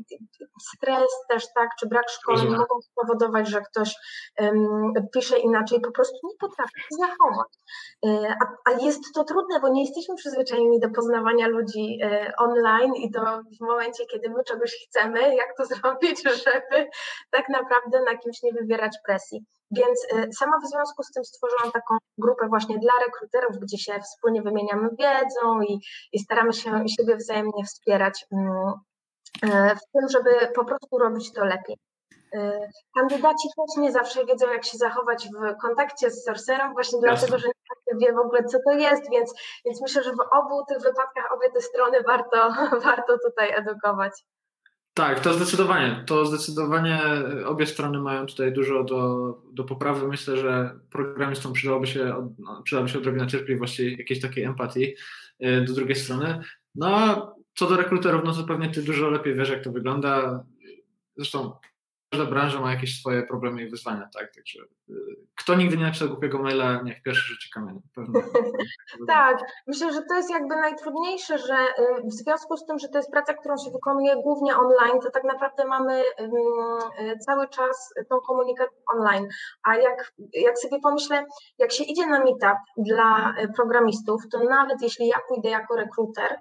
stres 0.73 1.11
też, 1.29 1.53
tak, 1.53 1.69
czy 1.79 1.87
brak 1.87 2.09
szkoleń 2.09 2.47
mogą 2.49 2.81
spowodować, 2.81 3.49
że 3.49 3.61
ktoś 3.61 3.95
um, 4.39 4.93
pisze 5.13 5.39
inaczej, 5.39 5.81
po 5.81 5.91
prostu 5.91 6.17
nie 6.23 6.37
potrafi 6.39 6.79
się 6.81 6.95
zachować. 6.99 7.47
E, 8.05 8.35
a, 8.41 8.71
a, 8.71 8.85
jest 8.85 9.03
to 9.15 9.23
trudne, 9.23 9.59
bo 9.59 9.69
nie 9.69 9.81
jesteśmy 9.81 10.15
przyzwyczajeni 10.15 10.79
do 10.79 10.89
poznawania 10.89 11.47
ludzi 11.47 11.99
e, 12.03 12.33
online 12.37 12.95
i 12.95 13.11
to 13.11 13.41
w 13.61 13.65
momencie, 13.65 14.05
kiedy 14.05 14.29
my 14.29 14.43
czegoś 14.43 14.87
chcemy, 14.87 15.35
jak 15.35 15.57
to 15.57 15.65
zrobić, 15.75 16.23
żeby 16.23 16.89
tak 17.31 17.49
naprawdę 17.49 18.03
na 18.03 18.17
kimś 18.17 18.43
nie 18.43 18.53
wywierać 18.53 18.97
presji. 19.05 19.45
Więc 19.71 20.05
e, 20.13 20.27
sama 20.33 20.57
w 20.59 20.69
związku 20.69 21.03
z 21.03 21.11
tym 21.11 21.25
stworzyłam 21.25 21.71
taką 21.71 21.97
grupę 22.17 22.47
właśnie 22.47 22.79
dla 22.79 22.91
rekruterów, 23.05 23.57
gdzie 23.61 23.77
się 23.77 23.99
wspólnie 23.99 24.41
wymieniamy 24.41 24.89
wiedzą 24.99 25.61
i, 25.61 25.79
i 26.13 26.19
staramy 26.19 26.53
się 26.53 26.83
siebie 26.97 27.15
wzajemnie 27.15 27.63
wspierać 27.65 28.25
mm, 28.31 28.73
w 29.43 29.91
tym, 29.93 30.09
żeby 30.09 30.29
po 30.55 30.65
prostu 30.65 30.97
robić 30.97 31.33
to 31.33 31.45
lepiej. 31.45 31.77
E, 32.35 32.69
kandydaci 32.95 33.47
też 33.57 33.77
nie 33.77 33.91
zawsze 33.91 34.25
wiedzą, 34.25 34.47
jak 34.47 34.65
się 34.65 34.77
zachować 34.77 35.27
w 35.27 35.61
kontakcie 35.61 36.11
z 36.11 36.23
sorcerem, 36.23 36.73
właśnie 36.73 36.99
Jasne. 37.03 37.27
dlatego, 37.27 37.39
że 37.39 37.47
nie 37.47 38.07
wie 38.07 38.13
w 38.13 38.25
ogóle, 38.25 38.43
co 38.43 38.57
to 38.65 38.71
jest, 38.71 39.11
więc, 39.11 39.33
więc 39.65 39.81
myślę, 39.81 40.03
że 40.03 40.11
w 40.11 40.19
obu 40.19 40.65
tych 40.67 40.77
wypadkach 40.77 41.31
obie 41.31 41.51
te 41.53 41.61
strony 41.61 42.03
warto, 42.03 42.53
warto 42.85 43.17
tutaj 43.25 43.51
edukować. 43.55 44.11
Tak, 44.93 45.19
to 45.19 45.33
zdecydowanie. 45.33 46.03
To 46.07 46.25
zdecydowanie 46.25 46.99
obie 47.45 47.65
strony 47.65 47.99
mają 47.99 48.25
tutaj 48.25 48.53
dużo 48.53 48.83
do, 48.83 49.33
do 49.53 49.63
poprawy. 49.63 50.07
Myślę, 50.07 50.37
że 50.37 50.79
programistom 50.91 51.53
przydałoby 51.53 51.87
się, 51.87 52.33
no, 52.39 52.61
przydałoby 52.63 52.89
się 52.89 52.97
odrobina 52.97 53.27
cierpliwości, 53.27 53.95
jakiejś 53.99 54.21
takiej 54.21 54.43
empatii 54.43 54.95
e, 55.39 55.61
do 55.61 55.73
drugiej 55.73 55.95
strony. 55.95 56.41
No 56.75 57.36
co 57.57 57.67
do 57.67 57.77
rekruterów, 57.77 58.21
no 58.25 58.33
to 58.33 58.43
pewnie 58.43 58.69
ty 58.69 58.81
dużo 58.81 59.09
lepiej 59.09 59.35
wiesz, 59.35 59.49
jak 59.49 59.63
to 59.63 59.71
wygląda. 59.71 60.43
Zresztą 61.15 61.51
każda 62.11 62.25
branża 62.25 62.61
ma 62.61 62.71
jakieś 62.71 62.99
swoje 62.99 63.23
problemy 63.23 63.63
i 63.63 63.69
wyzwania, 63.69 64.09
tak? 64.13 64.35
Także 64.35 64.59
y, 64.89 64.93
kto 65.35 65.55
nigdy 65.55 65.77
nie 65.77 65.83
napisał 65.83 66.09
głupiego 66.09 66.39
maila, 66.39 66.81
niech 66.81 67.03
pierwszy 67.03 67.33
rzuci 67.33 67.49
kamieniem. 67.49 67.81
tak, 69.07 69.37
myślę, 69.67 69.93
że 69.93 70.01
to 70.09 70.15
jest 70.15 70.29
jakby 70.29 70.55
najtrudniejsze, 70.55 71.37
że 71.37 71.55
y, 71.55 72.03
w 72.03 72.13
związku 72.13 72.57
z 72.57 72.65
tym, 72.65 72.79
że 72.79 72.89
to 72.89 72.97
jest 72.97 73.11
praca, 73.11 73.33
którą 73.33 73.57
się 73.57 73.71
wykonuje 73.71 74.15
głównie 74.15 74.57
online, 74.57 74.99
to 75.01 75.11
tak 75.11 75.23
naprawdę 75.23 75.65
mamy 75.65 76.01
y, 76.01 77.19
cały 77.25 77.47
czas 77.49 77.93
tą 78.09 78.19
komunikację 78.19 78.77
online. 78.95 79.27
A 79.63 79.75
jak, 79.75 80.13
jak 80.33 80.59
sobie 80.59 80.79
pomyślę, 80.79 81.25
jak 81.57 81.71
się 81.71 81.83
idzie 81.83 82.07
na 82.07 82.19
meetup 82.19 82.57
dla 82.77 83.35
programistów, 83.55 84.21
to 84.31 84.43
nawet 84.43 84.81
jeśli 84.81 85.07
ja 85.07 85.17
pójdę 85.27 85.49
jako 85.49 85.75
rekruter, 85.75 86.37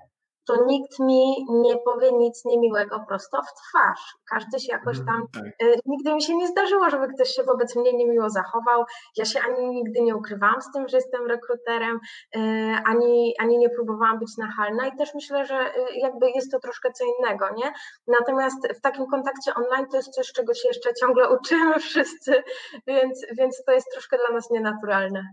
to 0.47 0.65
nikt 0.67 0.99
mi 0.99 1.47
nie 1.49 1.77
powie 1.77 2.13
nic 2.13 2.45
niemiłego 2.45 3.05
prosto 3.09 3.43
w 3.43 3.55
twarz. 3.61 4.17
Każdy 4.31 4.61
się 4.61 4.73
jakoś 4.73 4.99
tam. 4.99 5.17
Mm, 5.17 5.29
tak. 5.33 5.69
Y, 5.69 5.81
nigdy 5.87 6.15
mi 6.15 6.23
się 6.23 6.37
nie 6.37 6.49
zdarzyło, 6.49 6.91
żeby 6.91 7.09
ktoś 7.09 7.29
się 7.29 7.43
wobec 7.43 7.77
mnie 7.77 7.93
niemiło 7.93 8.31
zachował. 8.31 8.85
Ja 9.17 9.25
się 9.25 9.41
ani 9.41 9.69
nigdy 9.69 10.01
nie 10.01 10.17
ukrywałam 10.17 10.63
z 10.63 10.73
tym, 10.73 10.89
że 10.89 10.97
jestem 10.97 11.27
rekruterem, 11.27 12.01
y, 12.37 12.41
ani, 12.85 13.35
ani 13.39 13.59
nie 13.59 13.71
próbowałam 13.71 14.19
być 14.19 14.37
nachalna 14.39 14.87
i 14.87 14.97
też 14.97 15.15
myślę, 15.15 15.47
że 15.47 15.77
y, 15.77 15.81
jakby 15.95 16.31
jest 16.31 16.53
to 16.53 16.61
troszkę 16.61 16.93
co 16.93 17.05
innego, 17.05 17.47
nie? 17.57 17.73
Natomiast 18.07 18.69
w 18.79 18.81
takim 18.81 19.07
kontakcie 19.07 19.55
online 19.55 19.87
to 19.91 19.97
jest 19.97 20.11
coś, 20.11 20.33
czego 20.33 20.55
się 20.55 20.69
jeszcze 20.69 20.95
ciągle 20.95 21.31
uczymy 21.37 21.79
wszyscy, 21.79 22.43
więc, 22.87 23.27
więc 23.39 23.65
to 23.65 23.73
jest 23.73 23.93
troszkę 23.93 24.17
dla 24.19 24.37
nas 24.37 24.51
nienaturalne. 24.51 25.25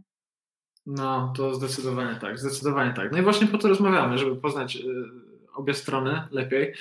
No, 0.85 1.33
to 1.37 1.53
zdecydowanie 1.53 2.15
tak, 2.15 2.39
zdecydowanie 2.39 2.93
tak. 2.93 3.11
No 3.11 3.17
i 3.17 3.21
właśnie 3.21 3.47
po 3.47 3.57
to 3.57 3.67
rozmawiamy, 3.67 4.17
żeby 4.17 4.35
poznać 4.35 4.75
y, 4.75 4.81
obie 5.53 5.73
strony 5.73 6.21
lepiej. 6.31 6.73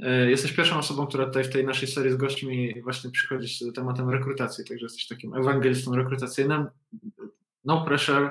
Y, 0.00 0.30
jesteś 0.30 0.52
pierwszą 0.52 0.78
osobą, 0.78 1.06
która 1.06 1.26
tutaj 1.26 1.44
w 1.44 1.52
tej 1.52 1.66
naszej 1.66 1.88
serii 1.88 2.12
z 2.12 2.16
gośćmi 2.16 2.82
właśnie 2.82 3.10
przychodzi 3.10 3.48
z 3.48 3.74
tematem 3.74 4.10
rekrutacji, 4.10 4.64
także 4.64 4.86
jesteś 4.86 5.06
takim 5.06 5.34
ewangelistą 5.34 5.96
rekrutacyjnym. 5.96 6.66
No 7.64 7.84
pressure. 7.84 8.30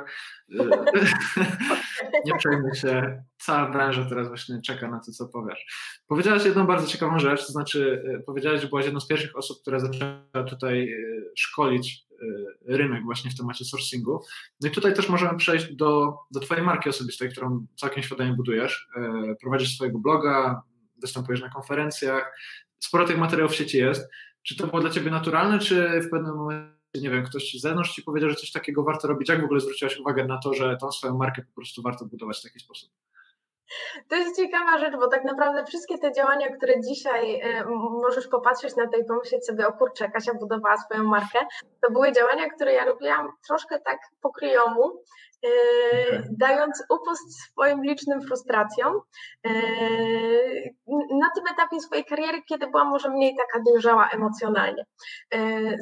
Y, 0.51 0.55
nie 2.25 2.37
przejmuj 2.37 2.75
się. 2.75 3.23
Cała 3.37 3.69
branża 3.69 4.05
teraz 4.09 4.27
właśnie 4.27 4.61
czeka 4.61 4.87
na 4.87 4.99
to, 4.99 5.11
co 5.11 5.27
powiesz. 5.27 5.65
Powiedziałaś 6.07 6.45
jedną 6.45 6.67
bardzo 6.67 6.87
ciekawą 6.87 7.19
rzecz, 7.19 7.45
to 7.45 7.51
znaczy 7.51 8.03
powiedziałaś, 8.25 8.61
że 8.61 8.67
byłaś 8.67 8.85
jedną 8.85 8.99
z 8.99 9.07
pierwszych 9.07 9.37
osób, 9.37 9.61
która 9.61 9.79
zaczęła 9.79 10.43
tutaj 10.49 10.95
szkolić 11.35 12.06
rynek 12.65 13.03
właśnie 13.03 13.31
w 13.31 13.37
temacie 13.37 13.65
sourcingu. 13.65 14.23
No 14.61 14.67
i 14.67 14.71
tutaj 14.71 14.93
też 14.93 15.09
możemy 15.09 15.37
przejść 15.37 15.75
do, 15.75 16.17
do 16.31 16.39
Twojej 16.39 16.63
marki 16.63 16.89
osobistej, 16.89 17.31
którą 17.31 17.65
całkiem 17.75 18.03
świadomie 18.03 18.33
budujesz. 18.33 18.87
Y, 19.31 19.35
prowadzisz 19.41 19.75
swojego 19.75 19.99
bloga, 19.99 20.61
występujesz 21.01 21.41
na 21.41 21.49
konferencjach. 21.49 22.33
Sporo 22.79 23.05
tych 23.05 23.17
materiałów 23.17 23.51
w 23.51 23.55
sieci 23.55 23.77
jest. 23.77 24.09
Czy 24.43 24.55
to 24.55 24.67
było 24.67 24.81
dla 24.81 24.89
Ciebie 24.89 25.11
naturalne, 25.11 25.59
czy 25.59 26.01
w 26.01 26.09
pewnym 26.09 26.35
momencie, 26.35 26.77
nie 26.95 27.09
wiem, 27.09 27.25
ktoś 27.25 27.53
z 27.53 27.61
zewnątrz 27.61 27.91
Ci 27.91 28.03
powiedział, 28.03 28.29
że 28.29 28.35
coś 28.35 28.51
takiego 28.51 28.83
warto 28.83 29.07
robić? 29.07 29.29
Jak 29.29 29.41
w 29.41 29.45
ogóle 29.45 29.59
zwróciłaś 29.59 29.97
uwagę 29.97 30.25
na 30.25 30.37
to, 30.37 30.53
że 30.53 30.77
tą 30.81 30.91
swoją 30.91 31.17
markę 31.17 31.41
po 31.41 31.55
prostu 31.55 31.81
warto 31.81 32.05
budować 32.05 32.39
w 32.39 32.43
taki 32.43 32.59
sposób? 32.59 32.89
To 34.09 34.15
jest 34.15 34.35
ciekawa 34.35 34.77
rzecz, 34.77 34.95
bo 34.95 35.07
tak 35.07 35.23
naprawdę 35.23 35.65
wszystkie 35.65 35.97
te 35.97 36.11
działania, 36.11 36.57
które 36.57 36.81
dzisiaj 36.81 37.41
y, 37.41 37.65
możesz 38.01 38.27
popatrzeć 38.27 38.75
na 38.75 38.87
to 38.87 38.97
i 38.97 39.05
pomyśleć 39.05 39.45
sobie, 39.45 39.67
o 39.67 39.73
kurczę, 39.73 40.09
Kasia 40.09 40.33
budowała 40.33 40.77
swoją 40.77 41.03
markę, 41.03 41.39
to 41.81 41.91
były 41.91 42.11
działania, 42.11 42.49
które 42.49 42.73
ja 42.73 42.85
robiłam 42.85 43.31
troszkę 43.47 43.79
tak 43.79 43.99
po 44.21 44.31
kryjomu 44.31 44.83
okay. 44.83 46.23
dając 46.39 46.83
upust 46.89 47.41
swoim 47.41 47.83
licznym 47.83 48.21
frustracjom. 48.21 49.01
Na 51.11 51.29
tym 51.35 51.43
etapie 51.53 51.79
swojej 51.79 52.05
kariery, 52.05 52.41
kiedy 52.49 52.67
byłam 52.67 52.87
może 52.87 53.09
mniej 53.09 53.35
taka 53.35 53.63
dojrzała 53.63 54.09
emocjonalnie. 54.09 54.85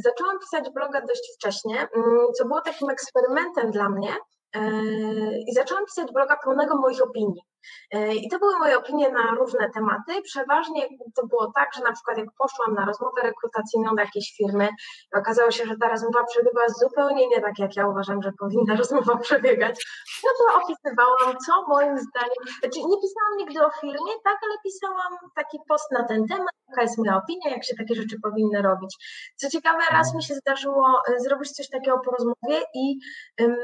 Zaczęłam 0.03 0.39
pisać 0.39 0.73
bloga 0.73 1.01
dość 1.01 1.31
wcześnie, 1.35 1.75
mm, 1.95 2.27
co 2.37 2.45
było 2.45 2.61
takim 2.61 2.89
eksperymentem 2.89 3.71
dla 3.71 3.89
mnie, 3.89 4.15
i 5.47 5.53
zaczęłam 5.53 5.85
pisać 5.85 6.11
bloga 6.13 6.37
pełnego 6.43 6.75
moich 6.75 7.03
opinii. 7.03 7.41
E, 7.91 8.15
I 8.15 8.29
to 8.29 8.39
były 8.39 8.59
moje 8.59 8.77
opinie 8.77 9.11
na 9.11 9.31
różne 9.39 9.69
tematy. 9.73 10.21
Przeważnie 10.23 10.87
to 11.15 11.27
było 11.27 11.51
tak, 11.55 11.69
że 11.75 11.83
na 11.83 11.91
przykład 11.91 12.17
jak 12.17 12.29
poszłam 12.37 12.73
na 12.75 12.85
rozmowę 12.85 13.21
rekrutacyjną 13.23 13.95
do 13.95 14.01
jakiejś 14.01 14.33
firmy 14.37 14.69
okazało 15.13 15.51
się, 15.51 15.65
że 15.65 15.75
ta 15.81 15.89
rozmowa 15.89 16.23
przebiegła 16.23 16.63
zupełnie 16.69 17.27
nie 17.27 17.41
tak, 17.41 17.59
jak 17.59 17.75
ja 17.75 17.87
uważam, 17.87 18.21
że 18.21 18.31
powinna 18.39 18.75
rozmowa 18.81 19.17
przebiegać, 19.17 19.85
no 20.23 20.29
to 20.37 20.63
opisywałam, 20.63 21.37
co 21.45 21.67
moim 21.67 21.97
zdaniem, 21.97 22.41
znaczy 22.59 22.79
nie 22.79 22.97
pisałam 23.01 23.37
nigdy 23.37 23.65
o 23.65 23.69
firmie, 23.81 24.13
tak, 24.23 24.37
ale 24.43 24.55
pisałam 24.63 25.13
taki 25.35 25.57
post 25.69 25.91
na 25.91 26.03
ten 26.03 26.27
temat, 26.27 26.55
jaka 26.69 26.81
jest 26.81 26.97
moja 26.97 27.17
opinia, 27.17 27.49
jak 27.49 27.63
się 27.63 27.75
takie 27.75 27.95
rzeczy 27.95 28.15
powinny 28.23 28.61
robić. 28.61 28.97
Co 29.35 29.49
ciekawe, 29.49 29.83
raz 29.91 30.15
mi 30.15 30.23
się 30.23 30.35
zdarzyło 30.35 31.01
e, 31.09 31.19
zrobić 31.19 31.51
coś 31.51 31.69
takiego 31.69 31.99
po 32.05 32.11
rozmowie 32.11 32.65
i 32.73 32.99
um, 33.41 33.55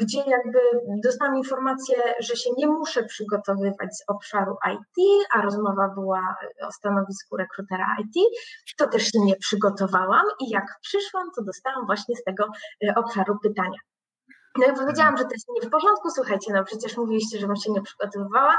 gdzie 0.00 0.18
jakby 0.18 0.60
dostałam 1.04 1.36
informację, 1.36 1.96
że 2.20 2.36
się 2.36 2.50
nie 2.56 2.66
muszę 2.66 3.04
przygotować 3.04 3.25
przygotowywać 3.26 3.96
z 3.96 4.04
obszaru 4.08 4.56
IT, 4.72 5.26
a 5.34 5.42
rozmowa 5.42 5.88
była 5.94 6.36
o 6.68 6.72
stanowisku 6.72 7.36
rekrutera 7.36 7.96
IT, 8.00 8.14
to 8.78 8.86
też 8.86 9.02
się 9.02 9.20
nie 9.20 9.36
przygotowałam 9.36 10.24
i 10.40 10.50
jak 10.50 10.64
przyszłam, 10.82 11.30
to 11.36 11.44
dostałam 11.44 11.86
właśnie 11.86 12.16
z 12.16 12.24
tego 12.24 12.44
e, 12.88 12.94
obszaru 12.94 13.38
pytania. 13.42 13.78
No 14.58 14.66
i 14.66 14.76
powiedziałam, 14.76 15.16
że 15.16 15.24
to 15.24 15.30
jest 15.32 15.48
nie 15.48 15.68
w 15.68 15.70
porządku, 15.70 16.10
słuchajcie, 16.10 16.52
no 16.52 16.64
przecież 16.64 16.96
mówiliście, 16.96 17.38
żebym 17.38 17.56
się 17.56 17.72
nie 17.72 17.82
przygotowywała. 17.82 18.58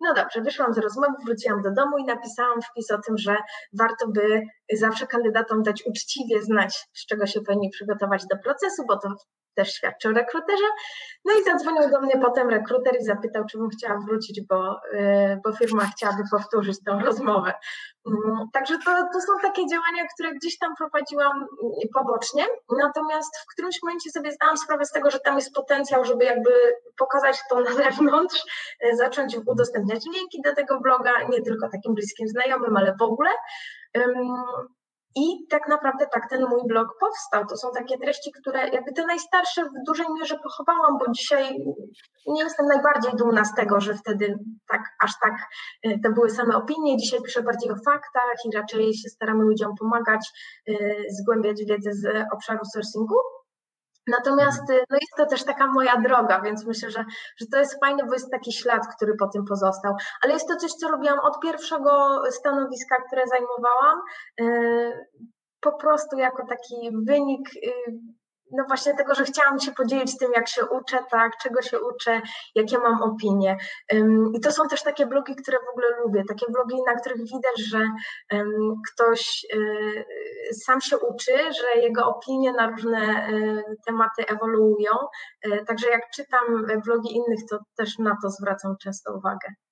No 0.00 0.14
dobrze, 0.14 0.40
wyszłam 0.40 0.74
z 0.74 0.78
rozmowy, 0.78 1.14
wróciłam 1.24 1.62
do 1.62 1.70
domu 1.70 1.98
i 1.98 2.04
napisałam 2.04 2.62
wpis 2.62 2.90
o 2.90 2.98
tym, 2.98 3.18
że 3.18 3.36
warto 3.78 4.08
by 4.08 4.42
zawsze 4.72 5.06
kandydatom 5.06 5.62
dać 5.62 5.82
uczciwie 5.86 6.42
znać, 6.42 6.88
z 6.94 7.06
czego 7.06 7.26
się 7.26 7.40
powinni 7.40 7.70
przygotować 7.70 8.26
do 8.26 8.36
procesu, 8.44 8.84
bo 8.88 8.98
to 8.98 9.08
też 9.56 9.72
świadczy 9.74 10.08
o 10.08 10.12
rekruterze. 10.12 10.64
No 11.24 11.32
i 11.40 11.44
zadzwonił 11.44 11.90
do 11.90 12.00
mnie 12.00 12.18
potem 12.22 12.50
rekruter 12.50 12.96
i 13.00 13.04
zapytał, 13.04 13.44
czy 13.50 13.58
bym 13.58 13.68
chciała 13.68 13.98
wrócić, 13.98 14.40
bo, 14.48 14.76
y, 14.92 15.40
bo 15.44 15.52
firma 15.52 15.86
chciałaby 15.86 16.22
powtórzyć 16.30 16.76
tę 16.86 16.98
rozmowę. 17.04 17.52
Mm, 18.06 18.46
także 18.52 18.78
to, 18.84 18.90
to 19.12 19.20
są 19.20 19.32
takie 19.42 19.66
działania, 19.66 20.04
które 20.14 20.34
gdzieś 20.34 20.58
tam 20.58 20.74
prowadziłam 20.76 21.42
y, 21.42 21.88
pobocznie, 21.94 22.44
natomiast 22.78 23.36
w 23.36 23.52
którymś 23.52 23.82
momencie 23.82 24.10
sobie 24.10 24.32
zdałam 24.32 24.56
sprawę 24.56 24.84
z 24.84 24.92
tego, 24.92 25.10
że 25.10 25.20
tam 25.20 25.34
jest 25.36 25.54
potencjał, 25.54 26.04
żeby 26.04 26.24
jakby 26.24 26.50
pokazać 26.98 27.36
to 27.50 27.60
na 27.60 27.72
zewnątrz, 27.72 28.44
y, 28.84 28.96
zacząć 28.96 29.36
udostępniać 29.46 30.04
linki 30.16 30.42
do 30.44 30.54
tego 30.54 30.80
bloga, 30.80 31.12
nie 31.28 31.42
tylko 31.42 31.68
takim 31.68 31.94
bliskim 31.94 32.28
znajomym, 32.28 32.76
ale 32.76 32.94
w 33.00 33.02
ogóle. 33.02 33.30
I 35.16 35.46
tak 35.50 35.68
naprawdę 35.68 36.06
tak 36.12 36.30
ten 36.30 36.46
mój 36.48 36.60
blog 36.68 36.88
powstał. 37.00 37.46
To 37.46 37.56
są 37.56 37.68
takie 37.74 37.98
treści, 37.98 38.32
które 38.40 38.68
jakby 38.68 38.92
te 38.92 39.06
najstarsze 39.06 39.64
w 39.64 39.86
dużej 39.86 40.06
mierze 40.18 40.38
pochowałam, 40.42 40.98
bo 40.98 41.12
dzisiaj 41.12 41.58
nie 42.26 42.42
jestem 42.42 42.66
najbardziej 42.66 43.12
dumna 43.16 43.44
z 43.44 43.54
tego, 43.54 43.80
że 43.80 43.94
wtedy 43.94 44.38
tak, 44.68 44.82
aż 45.04 45.12
tak 45.22 45.34
y, 45.86 46.00
to 46.04 46.12
były 46.12 46.30
same 46.30 46.56
opinie. 46.56 46.96
Dzisiaj 46.96 47.22
piszę 47.22 47.42
bardziej 47.42 47.70
o 47.70 47.76
faktach 47.84 48.36
i 48.44 48.56
raczej 48.56 48.94
się 48.94 49.08
staramy 49.08 49.44
ludziom 49.44 49.72
pomagać, 49.80 50.30
y, 50.68 51.04
zgłębiać 51.20 51.64
wiedzę 51.68 51.92
z 51.92 52.26
obszaru 52.34 52.64
sourcingu. 52.64 53.16
Natomiast 54.06 54.70
y, 54.70 54.84
no 54.90 54.96
jest 55.00 55.16
to 55.16 55.26
też 55.26 55.44
taka 55.44 55.66
moja 55.66 56.00
droga, 56.00 56.40
więc 56.40 56.66
myślę, 56.66 56.90
że, 56.90 57.04
że 57.40 57.46
to 57.52 57.58
jest 57.58 57.80
fajne, 57.80 58.04
bo 58.06 58.12
jest 58.12 58.30
taki 58.30 58.52
ślad, 58.52 58.82
który 58.96 59.14
po 59.16 59.28
tym 59.28 59.44
pozostał. 59.44 59.94
Ale 60.22 60.32
jest 60.32 60.48
to 60.48 60.56
coś, 60.56 60.70
co 60.72 60.88
robiłam 60.88 61.18
od 61.18 61.40
pierwszego 61.40 62.22
stanowiska, 62.30 62.96
które 63.06 63.22
zajmowałam, 63.26 64.00
y, 64.40 65.06
po 65.60 65.72
prostu 65.72 66.16
jako 66.16 66.46
taki 66.46 66.90
wynik 67.06 67.48
y, 67.56 67.72
no 68.52 68.64
właśnie 68.68 68.94
tego, 68.94 69.14
że 69.14 69.24
chciałam 69.24 69.60
się 69.60 69.72
podzielić 69.72 70.18
tym, 70.18 70.32
jak 70.34 70.48
się 70.48 70.66
uczę, 70.66 70.98
tak, 71.10 71.32
czego 71.42 71.62
się 71.62 71.80
uczę, 71.80 72.22
jakie 72.54 72.78
mam 72.78 73.02
opinie. 73.02 73.56
I 74.34 74.40
to 74.40 74.52
są 74.52 74.68
też 74.68 74.82
takie 74.82 75.06
blogi, 75.06 75.36
które 75.36 75.58
w 75.58 75.70
ogóle 75.70 75.86
lubię, 76.04 76.22
takie 76.28 76.46
blogi, 76.52 76.76
na 76.86 76.94
których 76.94 77.18
widać, 77.18 77.60
że 77.70 77.80
ktoś 78.92 79.46
y, 79.54 80.54
sam 80.54 80.80
się 80.80 80.98
uczy, 80.98 81.32
że 81.32 81.80
jego 81.80 82.06
opinie 82.06 82.52
na 82.52 82.66
różne 82.66 83.28
y, 83.30 83.62
tematy 83.86 84.26
ewoluują. 84.26 84.92
Y, 85.46 85.64
także 85.66 85.90
jak 85.90 86.10
czytam 86.10 86.66
blogi 86.84 87.16
innych, 87.16 87.40
to 87.50 87.58
też 87.76 87.98
na 87.98 88.16
to 88.22 88.30
zwracam 88.30 88.76
często 88.82 89.14
uwagę 89.14 89.65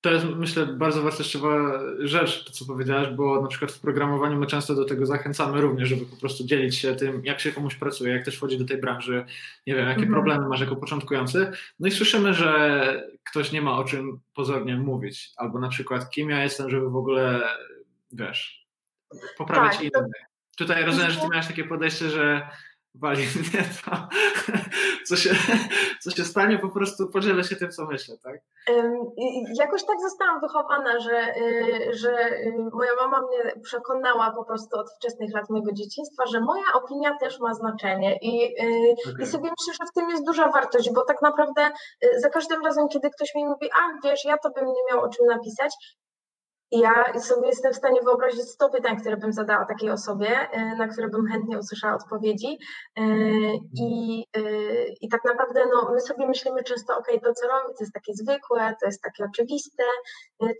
to 0.00 0.10
jest, 0.10 0.26
myślę, 0.36 0.66
bardzo 0.66 1.02
wartościowa 1.02 1.80
rzecz, 1.98 2.44
to 2.44 2.52
co 2.52 2.64
powiedziałaś, 2.64 3.08
bo 3.08 3.42
na 3.42 3.48
przykład 3.48 3.72
w 3.72 3.80
programowaniu 3.80 4.38
my 4.38 4.46
często 4.46 4.74
do 4.74 4.84
tego 4.84 5.06
zachęcamy 5.06 5.60
również, 5.60 5.88
żeby 5.88 6.06
po 6.06 6.16
prostu 6.16 6.44
dzielić 6.44 6.76
się 6.76 6.94
tym, 6.94 7.24
jak 7.24 7.40
się 7.40 7.52
komuś 7.52 7.74
pracuje, 7.74 8.12
jak 8.12 8.22
ktoś 8.22 8.36
wchodzi 8.36 8.58
do 8.58 8.64
tej 8.64 8.78
branży, 8.78 9.24
nie 9.66 9.74
wiem, 9.74 9.88
jakie 9.88 10.02
mhm. 10.02 10.12
problemy 10.12 10.48
masz 10.48 10.60
jako 10.60 10.76
początkujący. 10.76 11.52
No 11.80 11.88
i 11.88 11.90
słyszymy, 11.90 12.34
że 12.34 13.10
ktoś 13.24 13.52
nie 13.52 13.62
ma 13.62 13.78
o 13.78 13.84
czym 13.84 14.20
pozornie 14.34 14.76
mówić, 14.76 15.30
albo 15.36 15.58
na 15.58 15.68
przykład 15.68 16.10
kim 16.10 16.30
ja 16.30 16.42
jestem, 16.42 16.70
żeby 16.70 16.90
w 16.90 16.96
ogóle, 16.96 17.42
wiesz, 18.12 18.66
poprawić 19.38 19.72
tak, 19.72 19.82
innych. 19.82 20.12
Tutaj 20.56 20.84
rozumiem, 20.84 21.10
że 21.10 21.20
ty 21.20 21.28
miałeś 21.28 21.46
takie 21.46 21.64
podejście, 21.64 22.10
że 22.10 22.48
wali 22.94 23.22
mnie 23.22 23.64
to, 23.84 24.08
co 25.06 25.16
się, 25.16 25.30
co 26.00 26.10
się 26.10 26.24
stanie, 26.24 26.58
po 26.58 26.68
prostu 26.68 27.08
podzielę 27.08 27.44
się 27.44 27.56
tym, 27.56 27.70
co 27.70 27.86
myślę, 27.86 28.16
tak? 28.18 28.40
Jakoś 29.54 29.84
tak 29.84 30.00
zostałam 30.00 30.40
wychowana, 30.40 31.00
że, 31.00 31.34
y, 31.36 31.94
że 31.94 32.30
y, 32.30 32.54
moja 32.72 32.94
mama 32.94 33.20
mnie 33.20 33.60
przekonała 33.62 34.30
po 34.30 34.44
prostu 34.44 34.78
od 34.78 34.90
wczesnych 34.92 35.34
lat 35.34 35.50
mojego 35.50 35.72
dzieciństwa, 35.72 36.26
że 36.26 36.40
moja 36.40 36.64
opinia 36.74 37.18
też 37.18 37.40
ma 37.40 37.54
znaczenie 37.54 38.18
i, 38.22 38.44
y, 38.44 38.94
okay. 39.10 39.24
i 39.24 39.26
sobie 39.26 39.50
myślę, 39.58 39.74
że 39.80 39.90
w 39.90 39.94
tym 39.94 40.10
jest 40.10 40.26
duża 40.26 40.48
wartość, 40.48 40.90
bo 40.90 41.04
tak 41.04 41.22
naprawdę 41.22 41.70
za 42.16 42.28
każdym 42.30 42.64
razem, 42.64 42.88
kiedy 42.88 43.10
ktoś 43.10 43.34
mi 43.34 43.44
mówi, 43.44 43.70
a 43.72 44.08
wiesz, 44.08 44.24
ja 44.24 44.38
to 44.38 44.50
bym 44.50 44.66
nie 44.66 44.84
miał 44.90 45.00
o 45.00 45.08
czym 45.08 45.26
napisać, 45.26 45.74
ja 46.70 47.20
sobie 47.20 47.46
jestem 47.46 47.72
w 47.72 47.76
stanie 47.76 48.00
wyobrazić 48.02 48.42
100 48.42 48.68
pytań, 48.68 49.00
które 49.00 49.16
bym 49.16 49.32
zadała 49.32 49.64
takiej 49.64 49.90
osobie, 49.90 50.50
e, 50.50 50.76
na 50.76 50.88
które 50.88 51.08
bym 51.08 51.26
chętnie 51.26 51.58
usłyszała 51.58 51.94
odpowiedzi. 51.94 52.58
E, 52.98 53.02
I, 53.80 54.24
e, 54.36 54.40
i 55.00 55.08
tak 55.08 55.24
naprawdę 55.24 55.64
no, 55.74 55.90
my 55.92 56.00
sobie 56.00 56.26
myślimy 56.26 56.64
często, 56.64 56.98
ok, 56.98 57.06
to 57.24 57.32
co 57.32 57.48
robi, 57.48 57.74
to 57.78 57.84
jest 57.84 57.94
takie 57.94 58.12
zwykłe, 58.14 58.74
to 58.80 58.86
jest 58.86 59.02
takie 59.02 59.24
oczywiste. 59.24 59.82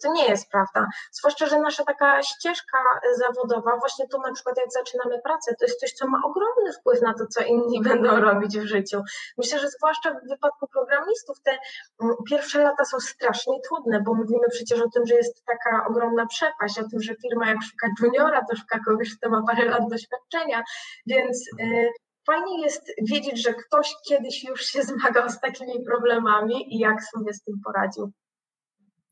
To 0.03 0.13
nie 0.13 0.29
jest 0.29 0.51
prawda. 0.51 0.87
Zwłaszcza, 1.13 1.47
że 1.47 1.61
nasza 1.61 1.85
taka 1.85 2.23
ścieżka 2.23 2.79
zawodowa, 3.17 3.77
właśnie 3.77 4.09
tu 4.09 4.21
na 4.21 4.33
przykład 4.33 4.57
jak 4.59 4.73
zaczynamy 4.73 5.21
pracę, 5.25 5.55
to 5.59 5.65
jest 5.65 5.81
coś, 5.81 5.93
co 5.93 6.09
ma 6.09 6.19
ogromny 6.25 6.73
wpływ 6.73 7.03
na 7.03 7.15
to, 7.15 7.27
co 7.27 7.41
inni 7.45 7.83
będą 7.91 8.21
robić 8.21 8.59
w 8.59 8.67
życiu. 8.67 9.03
Myślę, 9.39 9.59
że 9.59 9.69
zwłaszcza 9.71 10.11
w 10.11 10.29
wypadku 10.29 10.67
programistów 10.67 11.41
te 11.43 11.59
mm, 12.03 12.17
pierwsze 12.31 12.63
lata 12.63 12.85
są 12.85 13.01
strasznie 13.01 13.61
trudne, 13.69 14.03
bo 14.07 14.15
mówimy 14.15 14.49
przecież 14.51 14.81
o 14.81 14.91
tym, 14.95 15.07
że 15.07 15.15
jest 15.15 15.45
taka 15.45 15.87
ogromna 15.89 16.00
ogromna 16.01 16.27
przepaść 16.27 16.79
o 16.79 16.89
tym, 16.89 17.03
że 17.03 17.15
firma 17.23 17.49
jak 17.49 17.59
szuka 17.63 17.89
juniora, 18.03 18.45
to 18.51 18.57
szuka 18.57 18.79
kogoś, 18.87 19.17
kto 19.17 19.31
ma 19.31 19.43
parę 19.43 19.65
lat 19.65 19.83
doświadczenia, 19.91 20.63
więc 21.07 21.49
y, 21.61 21.89
fajnie 22.27 22.63
jest 22.63 22.93
wiedzieć, 23.03 23.43
że 23.43 23.55
ktoś 23.55 23.95
kiedyś 24.09 24.45
już 24.45 24.61
się 24.61 24.83
zmagał 24.91 25.31
z 25.31 25.41
takimi 25.41 25.85
problemami 25.85 26.75
i 26.75 26.79
jak 26.79 27.05
sobie 27.05 27.33
z 27.33 27.43
tym 27.43 27.55
poradził. 27.65 28.13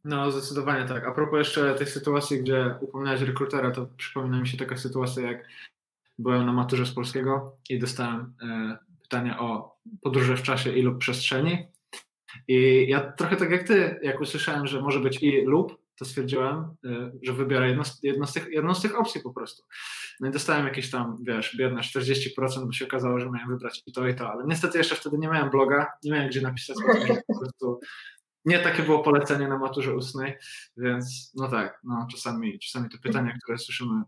No, 0.05 0.31
zdecydowanie 0.31 0.89
tak. 0.89 1.07
A 1.07 1.13
propos 1.13 1.39
jeszcze 1.39 1.75
tej 1.75 1.87
sytuacji, 1.87 2.41
gdzie 2.41 2.75
upomniałeś 2.81 3.21
rekrutera, 3.21 3.71
to 3.71 3.87
przypomina 3.97 4.41
mi 4.41 4.49
się 4.49 4.59
taka 4.59 4.77
sytuacja, 4.77 5.23
jak 5.23 5.45
byłem 6.19 6.47
na 6.47 6.53
maturze 6.53 6.87
z 6.87 6.93
polskiego 6.93 7.57
i 7.71 7.79
dostałem 7.79 8.35
e, 8.43 8.79
pytanie 9.03 9.39
o 9.39 9.77
podróże 10.03 10.37
w 10.37 10.43
czasie 10.43 10.73
i 10.73 10.83
lub 10.83 10.99
przestrzeni. 10.99 11.67
I 12.49 12.87
ja 12.89 13.13
trochę 13.13 13.37
tak 13.37 13.51
jak 13.51 13.63
ty, 13.63 14.01
jak 14.03 14.21
usłyszałem, 14.21 14.67
że 14.67 14.83
może 14.83 15.01
być 15.01 15.23
i 15.23 15.43
lub, 15.43 15.88
to 15.99 16.05
stwierdziłem, 16.05 16.75
y, 16.85 17.13
że 17.23 17.33
wybiorę 17.33 17.69
jedno, 17.69 17.83
jedno 18.03 18.27
z 18.27 18.33
tych, 18.33 18.47
jedną 18.51 18.75
z 18.75 18.83
tych 18.83 19.01
opcji 19.01 19.21
po 19.21 19.33
prostu. 19.33 19.63
No 20.21 20.29
i 20.29 20.31
dostałem 20.31 20.67
jakieś 20.67 20.91
tam, 20.91 21.17
wiesz, 21.23 21.57
biedne 21.57 21.81
40%, 21.81 22.67
bo 22.67 22.73
się 22.73 22.85
okazało, 22.85 23.21
że 23.21 23.31
miałem 23.31 23.49
wybrać 23.49 23.83
i 23.87 23.93
to, 23.93 24.09
i 24.09 24.15
to, 24.15 24.31
ale 24.31 24.45
niestety 24.47 24.79
jeszcze 24.79 24.97
wtedy 24.97 25.19
nie 25.19 25.29
miałem 25.29 25.51
bloga, 25.51 25.93
nie 26.05 26.13
miałem 26.13 26.29
gdzie 26.29 26.41
napisać, 26.41 26.77
po 27.27 27.39
prostu 27.39 27.81
nie 28.45 28.59
takie 28.59 28.83
było 28.83 28.99
polecenie 28.99 29.49
na 29.49 29.59
maturze 29.59 29.97
ustnej, 29.97 30.37
więc 30.77 31.33
no 31.35 31.49
tak, 31.49 31.81
no 31.85 32.07
czasami, 32.11 32.59
czasami 32.59 32.91
te 32.91 32.99
pytania, 32.99 33.35
które 33.43 33.59
słyszymy, 33.59 34.03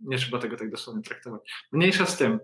nie 0.00 0.18
trzeba 0.18 0.38
tego 0.38 0.56
tak 0.56 0.70
dosłownie 0.70 1.02
traktować. 1.02 1.52
Mniejsza 1.72 2.06
z 2.06 2.16
tym. 2.16 2.38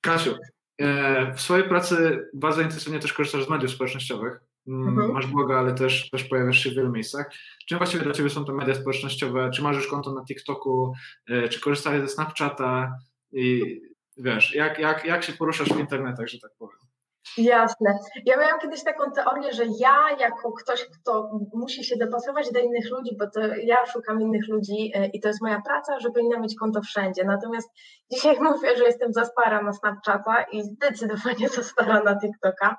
Kasiu, 0.00 0.34
e, 0.78 1.34
w 1.34 1.40
swojej 1.40 1.68
pracy 1.68 2.26
bardzo 2.34 2.62
intensywnie 2.62 2.98
też 2.98 3.12
korzystasz 3.12 3.46
z 3.46 3.50
mediów 3.50 3.70
społecznościowych. 3.70 4.40
Mm, 4.66 4.88
mhm. 4.88 5.12
Masz 5.12 5.26
bloga, 5.26 5.58
ale 5.58 5.74
też, 5.74 6.10
też 6.10 6.24
pojawiasz 6.24 6.58
się 6.58 6.70
w 6.70 6.74
wielu 6.74 6.92
miejscach. 6.92 7.30
Czym 7.66 7.78
właściwie 7.78 8.04
dla 8.04 8.12
Ciebie 8.12 8.30
są 8.30 8.44
to 8.44 8.54
media 8.54 8.74
społecznościowe? 8.74 9.50
Czy 9.54 9.62
masz 9.62 9.76
już 9.76 9.86
konto 9.86 10.12
na 10.12 10.24
TikToku? 10.24 10.92
E, 11.28 11.48
czy 11.48 11.60
korzystasz 11.60 12.00
ze 12.00 12.08
Snapchata? 12.08 12.98
I 13.32 13.80
wiesz, 14.16 14.54
jak, 14.54 14.78
jak, 14.78 15.04
jak 15.04 15.24
się 15.24 15.32
poruszasz 15.32 15.68
w 15.68 15.80
internetach, 15.80 16.28
że 16.28 16.38
tak 16.38 16.50
powiem? 16.58 16.89
Jasne. 17.38 17.98
Ja 18.26 18.36
miałam 18.36 18.60
kiedyś 18.60 18.84
taką 18.84 19.10
teorię, 19.12 19.52
że 19.52 19.64
ja 19.78 20.16
jako 20.18 20.52
ktoś, 20.52 20.84
kto 20.84 21.30
musi 21.54 21.84
się 21.84 21.96
dopasować 21.96 22.52
do 22.52 22.60
innych 22.60 22.90
ludzi, 22.90 23.16
bo 23.18 23.30
to 23.30 23.40
ja 23.40 23.86
szukam 23.86 24.20
innych 24.20 24.48
ludzi 24.48 24.92
e, 24.94 25.06
i 25.06 25.20
to 25.20 25.28
jest 25.28 25.42
moja 25.42 25.62
praca, 25.66 26.00
że 26.00 26.10
powinna 26.10 26.38
mieć 26.38 26.54
konto 26.60 26.80
wszędzie. 26.82 27.24
Natomiast 27.24 27.70
dzisiaj 28.12 28.40
mówię, 28.50 28.76
że 28.76 28.84
jestem 28.84 29.12
za 29.12 29.24
stara 29.24 29.62
na 29.62 29.72
Snapchata 29.72 30.42
i 30.42 30.62
zdecydowanie 30.62 31.48
za 31.48 31.62
stara 31.62 32.02
na 32.02 32.20
TikToka, 32.20 32.76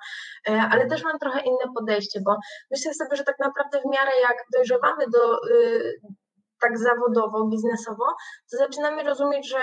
e, 0.50 0.62
ale 0.72 0.88
też 0.88 1.04
mam 1.04 1.20
trochę 1.20 1.40
inne 1.40 1.74
podejście, 1.76 2.20
bo 2.26 2.36
myślę 2.72 2.94
sobie, 2.94 3.16
że 3.16 3.24
tak 3.24 3.40
naprawdę 3.40 3.82
w 3.82 3.92
miarę 3.92 4.12
jak 4.22 4.38
dojrzewamy 4.54 5.06
do, 5.14 5.50
y, 5.50 6.02
tak 6.62 6.78
zawodowo, 6.78 7.48
biznesowo, 7.48 8.06
to 8.52 8.58
zaczynamy 8.58 9.04
rozumieć, 9.04 9.50
że 9.50 9.58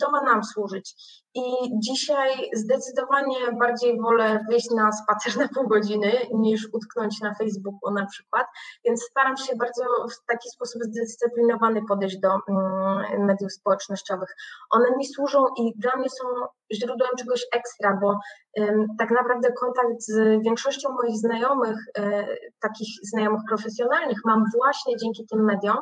to 0.00 0.10
ma 0.10 0.22
nam 0.22 0.44
służyć. 0.44 0.94
I 1.34 1.42
dzisiaj 1.88 2.50
zdecydowanie 2.54 3.36
bardziej 3.60 4.00
wolę 4.00 4.44
wyjść 4.50 4.70
na 4.70 4.92
spacer 4.92 5.36
na 5.36 5.48
pół 5.54 5.68
godziny 5.68 6.12
niż 6.34 6.68
utknąć 6.72 7.20
na 7.20 7.34
Facebooku 7.34 7.90
na 7.94 8.06
przykład, 8.06 8.46
więc 8.84 9.02
staram 9.02 9.36
się 9.36 9.56
bardzo 9.56 9.82
w 10.10 10.26
taki 10.26 10.50
sposób 10.50 10.82
zdyscyplinowany 10.82 11.80
podejść 11.88 12.18
do 12.18 12.28
um, 12.28 13.26
mediów 13.26 13.52
społecznościowych. 13.52 14.36
One 14.70 14.96
mi 14.96 15.06
służą 15.06 15.38
i 15.58 15.72
dla 15.76 15.96
mnie 15.96 16.10
są 16.10 16.24
źródłem 16.72 17.10
czegoś 17.18 17.46
ekstra, 17.52 17.98
bo 18.02 18.18
tak 18.98 19.10
naprawdę 19.10 19.52
kontakt 19.52 20.00
z 20.00 20.42
większością 20.44 20.88
moich 21.02 21.16
znajomych, 21.16 21.76
um, 21.98 22.24
takich 22.60 22.88
znajomych 23.02 23.40
profesjonalnych 23.48 24.18
mam 24.24 24.44
właśnie 24.56 24.96
dzięki 24.96 25.26
tym 25.30 25.44
mediom, 25.44 25.78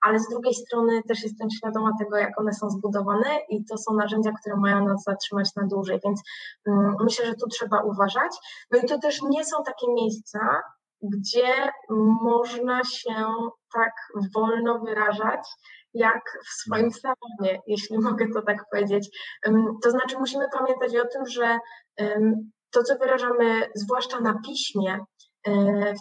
ale 0.00 0.18
z 0.18 0.28
drugiej 0.28 0.54
strony 0.54 1.02
też 1.08 1.22
jestem 1.22 1.50
świadoma 1.50 1.90
tego, 1.98 2.16
jak 2.16 2.40
one 2.40 2.52
są 2.52 2.70
zbudowane 2.70 3.38
i 3.48 3.64
to 3.64 3.78
są 3.78 3.94
narzędzia, 3.94 4.32
które 4.40 4.56
mają 4.56 4.84
nas 4.84 5.02
zatrzymać 5.02 5.48
na 5.56 5.66
dłużej, 5.66 6.00
więc 6.04 6.22
um, 6.66 6.96
myślę, 7.04 7.26
że 7.26 7.34
tu 7.34 7.48
trzeba 7.48 7.82
uważać. 7.82 8.32
No 8.70 8.78
i 8.78 8.86
to 8.86 8.98
też 8.98 9.22
nie 9.22 9.44
są 9.44 9.56
takie 9.66 9.92
miejsca, 9.92 10.62
gdzie 11.02 11.72
można 12.22 12.84
się 12.84 13.26
tak 13.74 13.92
wolno 14.34 14.78
wyrażać, 14.78 15.48
jak 15.94 16.22
w 16.46 16.62
swoim 16.62 16.90
salonie, 16.92 17.62
jeśli 17.66 17.98
mogę 18.08 18.26
to 18.34 18.42
tak 18.42 18.64
powiedzieć. 18.72 19.08
To 19.82 19.90
znaczy, 19.90 20.18
musimy 20.18 20.44
pamiętać 20.58 20.96
o 20.96 21.08
tym, 21.12 21.26
że 21.26 21.58
to, 22.70 22.82
co 22.82 22.98
wyrażamy, 22.98 23.66
zwłaszcza 23.74 24.20
na 24.20 24.34
piśmie, 24.46 24.98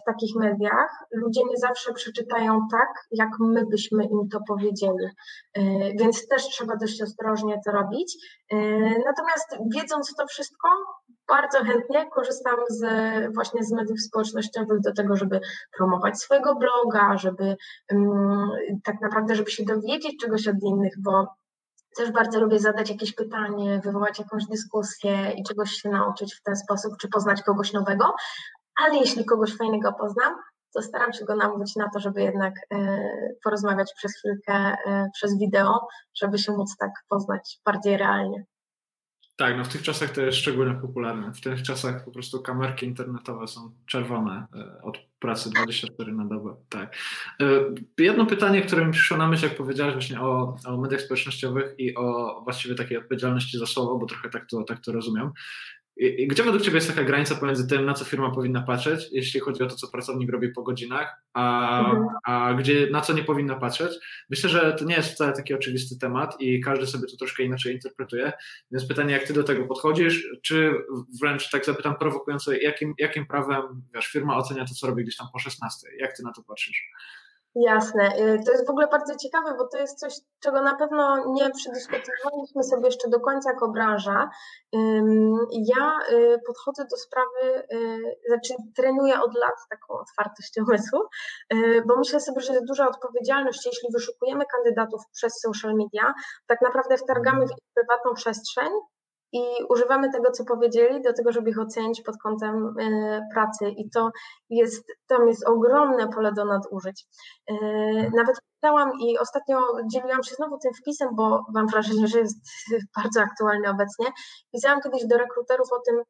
w 0.02 0.06
takich 0.06 0.36
mediach, 0.36 0.90
ludzie 1.12 1.42
nie 1.50 1.58
zawsze 1.58 1.94
przeczytają 1.94 2.68
tak, 2.72 2.90
jak 3.12 3.30
my 3.40 3.66
byśmy 3.66 4.04
im 4.04 4.30
to 4.32 4.40
powiedzieli. 4.48 5.06
E, 5.54 5.62
więc 6.00 6.28
też 6.28 6.44
trzeba 6.44 6.76
dość 6.76 7.02
ostrożnie 7.02 7.60
to 7.66 7.72
robić. 7.72 8.18
E, 8.52 8.58
natomiast 9.06 9.58
wiedząc 9.76 10.16
to 10.16 10.28
wszystko, 10.28 10.68
bardzo 11.28 11.64
chętnie 11.64 12.10
korzystam 12.10 12.56
z, 12.70 12.86
właśnie 13.36 13.64
z 13.64 13.72
mediów 13.72 14.02
społecznościowych 14.02 14.80
do 14.80 14.94
tego, 14.94 15.16
żeby 15.16 15.40
promować 15.78 16.20
swojego 16.20 16.56
bloga, 16.56 17.18
żeby 17.18 17.56
mm, 17.92 18.50
tak 18.84 19.02
naprawdę, 19.02 19.36
żeby 19.36 19.52
się 19.52 19.64
dowiedzieć 19.64 20.20
czegoś 20.22 20.48
od 20.48 20.64
innych, 20.64 20.94
bo 21.00 21.28
też 21.98 22.12
bardzo 22.12 22.40
lubię 22.40 22.60
zadać 22.60 22.90
jakieś 22.90 23.16
pytanie, 23.16 23.82
wywołać 23.84 24.20
jakąś 24.20 24.46
dyskusję 24.46 25.32
i 25.32 25.44
czegoś 25.44 25.72
się 25.72 25.90
nauczyć 25.90 26.36
w 26.36 26.42
ten 26.42 26.56
sposób, 26.56 26.98
czy 26.98 27.08
poznać 27.08 27.42
kogoś 27.42 27.74
nowego, 27.74 28.14
ale 28.78 28.98
jeśli 28.98 29.26
kogoś 29.26 29.58
fajnego 29.58 29.94
poznam, 29.94 30.34
to 30.74 30.82
staram 30.82 31.14
się 31.14 31.26
go 31.26 31.36
namówić 31.36 31.76
na 31.76 31.90
to, 31.90 32.00
żeby 32.00 32.22
jednak 32.22 32.54
e, 32.74 33.00
porozmawiać 33.44 33.94
przez 33.98 34.20
chwilkę 34.20 34.54
e, 34.54 35.10
przez 35.14 35.40
wideo, 35.40 35.88
żeby 36.22 36.38
się 36.38 36.52
móc 36.52 36.78
tak 36.80 36.92
poznać 37.10 37.60
bardziej 37.66 37.98
realnie. 37.98 38.46
Tak, 39.36 39.58
no 39.58 39.64
w 39.64 39.68
tych 39.68 39.82
czasach 39.82 40.10
to 40.10 40.22
jest 40.22 40.38
szczególnie 40.38 40.82
popularne. 40.82 41.34
W 41.34 41.42
tych 41.42 41.64
czasach 41.64 42.06
po 42.06 42.12
prostu 42.12 42.42
kamerki 42.42 42.86
internetowe 42.86 43.48
są 43.48 43.72
czerwone 43.86 44.48
e, 44.56 44.82
od 44.82 44.98
pracy 45.20 45.50
24 45.50 46.14
na 46.14 46.26
dobę. 46.26 46.56
Tak. 46.70 46.96
Jedno 47.98 48.26
pytanie, 48.26 48.62
które 48.62 48.86
mi 48.86 48.92
przyszło 48.92 49.18
na 49.18 49.28
myśl, 49.28 49.46
jak 49.46 49.58
powiedziałeś 49.58 49.94
właśnie 49.94 50.22
o, 50.22 50.56
o 50.66 50.78
mediach 50.78 51.02
społecznościowych 51.02 51.76
i 51.78 51.96
o 51.96 52.42
właściwie 52.44 52.76
takiej 52.76 52.98
odpowiedzialności 52.98 53.58
za 53.58 53.66
słowo, 53.66 53.98
bo 53.98 54.06
trochę 54.06 54.30
tak 54.30 54.46
to, 54.50 54.64
tak 54.64 54.80
to 54.80 54.92
rozumiem. 54.92 55.32
I 56.00 56.28
gdzie 56.28 56.44
według 56.44 56.64
Ciebie 56.64 56.76
jest 56.76 56.88
taka 56.88 57.04
granica 57.04 57.36
pomiędzy 57.36 57.68
tym, 57.68 57.86
na 57.86 57.94
co 57.94 58.06
firma 58.06 58.32
powinna 58.32 58.62
patrzeć, 58.62 59.08
jeśli 59.12 59.40
chodzi 59.40 59.64
o 59.64 59.68
to, 59.68 59.76
co 59.76 59.88
pracownik 59.88 60.32
robi 60.32 60.50
po 60.50 60.64
godzinach, 60.64 61.22
a, 61.34 61.80
mhm. 61.80 62.08
a 62.26 62.54
gdzie, 62.54 62.88
na 62.92 63.02
co 63.02 63.14
nie 63.14 63.24
powinna 63.24 63.56
patrzeć? 63.56 63.92
Myślę, 64.30 64.50
że 64.50 64.74
to 64.74 64.86
nie 64.86 64.96
jest 64.96 65.10
wcale 65.10 65.34
taki 65.34 65.54
oczywisty 65.54 66.00
temat 66.00 66.42
i 66.42 66.62
każdy 66.62 66.88
sobie 66.88 67.08
to 67.08 67.18
troszkę 67.18 67.44
inaczej 67.44 67.74
interpretuje. 67.74 68.32
Więc 68.72 68.88
pytanie, 68.88 69.14
jak 69.14 69.24
Ty 69.24 69.34
do 69.34 69.44
tego 69.44 69.66
podchodzisz, 69.68 70.28
czy 70.42 70.74
wręcz 71.22 71.50
tak 71.50 71.66
zapytam 71.66 71.96
prowokująco, 71.96 72.52
jakim, 72.54 72.94
jakim 72.98 73.26
prawem 73.26 73.82
wiesz, 73.94 74.08
firma 74.08 74.38
ocenia 74.38 74.66
to, 74.66 74.74
co 74.74 74.88
robi 74.88 75.04
gdzieś 75.04 75.18
tam 75.18 75.28
po 75.34 75.40
16? 75.40 75.88
Jak 76.00 76.18
Ty 76.18 76.24
na 76.24 76.32
to 76.32 76.44
patrzysz? 76.44 76.90
Jasne. 77.60 78.18
Y, 78.20 78.40
to 78.46 78.52
jest 78.52 78.68
w 78.68 78.70
ogóle 78.70 78.88
bardzo 78.88 79.16
ciekawe, 79.16 79.56
bo 79.58 79.68
to 79.68 79.78
jest 79.78 80.00
coś, 80.00 80.14
czego 80.40 80.62
na 80.62 80.76
pewno 80.76 81.34
nie 81.34 81.50
przedyskutowaliśmy 81.52 82.64
sobie 82.64 82.86
jeszcze 82.86 83.10
do 83.10 83.20
końca 83.20 83.50
jako 83.52 83.70
branża. 83.70 84.30
Ja 85.52 86.00
y, 86.12 86.40
podchodzę 86.48 86.86
do 86.92 86.98
sprawy, 86.98 87.68
y, 87.74 88.00
znaczy 88.28 88.54
trenuję 88.76 89.22
od 89.22 89.36
lat 89.36 89.56
taką 89.70 90.00
otwartość 90.00 90.58
umysłu, 90.58 91.00
bo 91.88 91.98
myślę 91.98 92.20
sobie, 92.20 92.42
że 92.42 92.54
jest 92.54 92.66
duża 92.68 92.88
odpowiedzialność, 92.88 93.66
jeśli 93.66 93.90
wyszukujemy 93.94 94.46
kandydatów 94.46 95.02
przez 95.14 95.42
social 95.42 95.74
media, 95.74 96.14
tak 96.48 96.62
naprawdę 96.62 96.98
wtargamy 96.98 97.48
w 97.48 97.52
ich 97.52 97.58
prywatną 97.76 98.14
przestrzeń 98.14 98.70
i 99.32 99.42
używamy 99.70 100.12
tego, 100.12 100.32
co 100.32 100.46
powiedzieli, 100.46 101.02
do 101.02 101.14
tego, 101.14 101.32
żeby 101.32 101.50
ich 101.50 101.60
ocenić 101.60 102.02
pod 102.02 102.16
kątem 102.18 102.80
y, 102.80 103.22
pracy. 103.34 103.70
I 103.70 103.90
to 103.90 104.10
jest, 104.50 104.86
tam 105.08 105.28
jest 105.28 105.48
ogromne 105.48 106.08
pole 106.08 106.32
do 106.34 106.46
nadużyć. 106.46 107.06
Y, 107.52 107.56
nawet 108.16 108.36
czytałam 108.56 108.92
i 109.02 109.18
ostatnio 109.18 109.60
dzieliłam 109.92 110.24
się 110.24 110.36
znowu 110.36 110.58
tym 110.58 110.74
wpisem, 110.74 111.10
bo 111.16 111.46
mam 111.54 111.68
wrażenie, 111.68 112.08
że 112.08 112.20
jest 112.20 112.38
bardzo 112.96 113.22
aktualny 113.22 113.70
obecnie. 113.70 114.06
Pisałam 114.52 114.82
kiedyś 114.82 115.08
do 115.08 115.18
rekruterów 115.18 115.68
o 115.72 115.80
tym, 115.80 116.02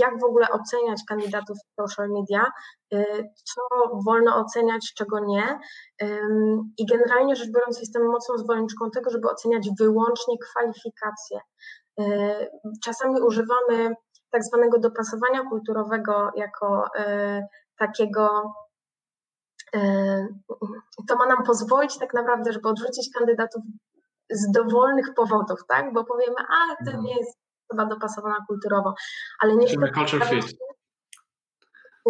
jak 0.00 0.20
w 0.20 0.24
ogóle 0.24 0.46
oceniać 0.50 1.00
kandydatów 1.08 1.56
w 1.58 1.82
social 1.82 2.08
media, 2.08 2.46
y, 2.94 3.28
co 3.44 3.62
wolno 4.06 4.36
oceniać, 4.36 4.92
czego 4.96 5.20
nie. 5.20 5.58
I 6.78 6.86
generalnie 6.86 7.36
rzecz 7.36 7.50
biorąc, 7.50 7.80
jestem 7.80 8.06
mocną 8.06 8.38
zwolenniczką 8.38 8.90
tego, 8.90 9.10
żeby 9.10 9.30
oceniać 9.30 9.68
wyłącznie 9.78 10.36
kwalifikacje. 10.38 11.40
E, 12.00 12.46
czasami 12.84 13.20
używamy 13.20 13.94
tak 14.30 14.44
zwanego 14.44 14.78
dopasowania 14.78 15.42
kulturowego 15.42 16.30
jako 16.36 16.84
e, 16.98 17.46
takiego 17.78 18.52
to 21.08 21.16
ma 21.16 21.26
nam 21.26 21.44
pozwolić 21.44 21.98
tak 21.98 22.14
naprawdę, 22.14 22.52
żeby 22.52 22.68
odrzucić 22.68 23.10
kandydatów 23.18 23.62
z 24.30 24.50
dowolnych 24.50 25.14
powodów, 25.14 25.60
tak? 25.68 25.92
Bo 25.92 26.04
powiemy, 26.04 26.36
a 26.38 26.84
to 26.84 26.90
mhm. 26.90 27.04
nie 27.04 27.16
jest 27.18 27.41
chyba 27.72 27.86
dopasowana 27.86 28.36
kulturowo, 28.48 28.94
ale 29.40 29.56
niestety... 29.56 29.92
Culture 29.92 30.24
fit. 30.24 30.56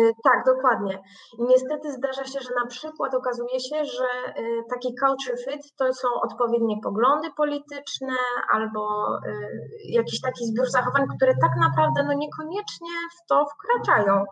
Y, 0.00 0.12
tak, 0.24 0.44
dokładnie. 0.46 1.02
I 1.38 1.42
niestety 1.42 1.92
zdarza 1.92 2.24
się, 2.24 2.40
że 2.40 2.54
na 2.64 2.66
przykład 2.66 3.14
okazuje 3.14 3.60
się, 3.60 3.84
że 3.84 4.40
y, 4.42 4.62
taki 4.70 4.94
culture 4.94 5.38
fit 5.44 5.76
to 5.76 5.94
są 5.94 6.08
odpowiednie 6.22 6.76
poglądy 6.82 7.28
polityczne 7.36 8.16
albo 8.52 9.08
y, 9.26 9.30
jakiś 9.84 10.20
taki 10.20 10.46
zbiór 10.46 10.70
zachowań, 10.70 11.06
które 11.16 11.34
tak 11.40 11.52
naprawdę 11.60 12.04
no 12.04 12.12
niekoniecznie 12.12 12.90
w 13.16 13.26
to 13.28 13.46
wkraczają. 13.46 14.24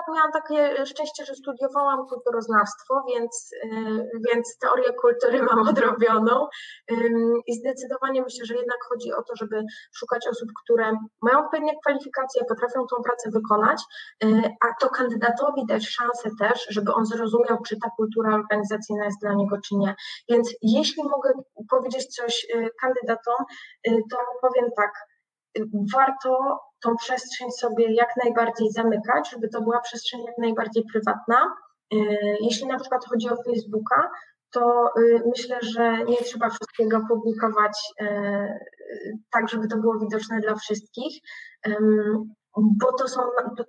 Mhm 0.00 0.20
miałam 0.20 0.32
takie 0.32 0.86
szczęście, 0.86 1.24
że 1.24 1.34
studiowałam 1.34 2.06
kulturoznawstwo, 2.06 3.02
więc, 3.08 3.50
y, 3.64 4.10
więc 4.28 4.58
teorię 4.58 4.92
kultury 4.92 5.42
mam 5.50 5.68
odrobioną 5.68 6.46
i 7.46 7.54
zdecydowanie 7.54 8.22
myślę, 8.22 8.44
że 8.46 8.54
jednak 8.54 8.78
chodzi 8.88 9.12
o 9.12 9.22
to, 9.22 9.36
żeby 9.36 9.62
szukać 9.92 10.28
osób, 10.30 10.48
które 10.64 10.92
mają 11.22 11.48
pewne 11.52 11.72
kwalifikacje, 11.84 12.44
potrafią 12.44 12.86
tą 12.86 13.02
pracę 13.02 13.30
wykonać, 13.30 13.82
y, 14.24 14.42
a 14.60 14.66
to 14.80 14.88
kandydatowi 14.88 15.66
dać 15.66 15.88
szansę 15.88 16.30
też, 16.38 16.66
żeby 16.70 16.94
on 16.94 17.06
zrozumiał, 17.06 17.58
czy 17.66 17.76
ta 17.82 17.90
kultura 17.96 18.34
organizacyjna 18.34 19.04
jest 19.04 19.20
dla 19.20 19.34
niego, 19.34 19.56
czy 19.64 19.74
nie. 19.76 19.94
Więc 20.28 20.54
jeśli 20.62 21.02
mogę 21.02 21.32
powiedzieć 21.70 22.06
coś 22.16 22.46
y, 22.54 22.70
kandydatom, 22.80 23.44
to 24.10 24.16
powiem 24.42 24.70
tak, 24.76 24.92
warto 25.94 26.60
tą 26.82 26.96
przestrzeń 26.96 27.50
sobie 27.50 27.94
jak 27.94 28.08
najbardziej 28.24 28.70
zamykać, 28.70 29.30
żeby 29.30 29.48
to 29.48 29.62
była 29.62 29.80
przestrzeń 29.80 30.24
jak 30.26 30.38
najbardziej 30.38 30.84
prywatna. 30.92 31.54
Y, 31.94 31.96
jeśli 32.40 32.66
na 32.66 32.78
przykład 32.78 33.04
chodzi 33.04 33.30
o 33.30 33.42
Facebooka, 33.42 34.10
to 34.50 34.90
y, 34.98 35.22
myślę, 35.26 35.58
że 35.62 36.04
nie 36.04 36.16
trzeba 36.16 36.50
wszystkiego 36.50 37.00
publikować 37.08 37.78
y, 38.02 38.06
tak, 39.30 39.48
żeby 39.48 39.68
to 39.68 39.76
było 39.76 39.98
widoczne 39.98 40.40
dla 40.40 40.54
wszystkich, 40.54 41.22
bo 42.56 42.92
to, 42.92 43.08
są, 43.08 43.20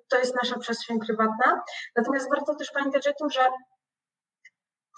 to 0.10 0.19
jest 0.19 0.36
nasza 0.36 0.60
przestrzeń 0.60 1.00
prywatna. 1.00 1.62
Natomiast 1.95 2.30
warto 2.30 2.56
też 2.56 2.71
pamiętać 2.71 3.08
o 3.08 3.13
tym, 3.19 3.30
że 3.30 3.41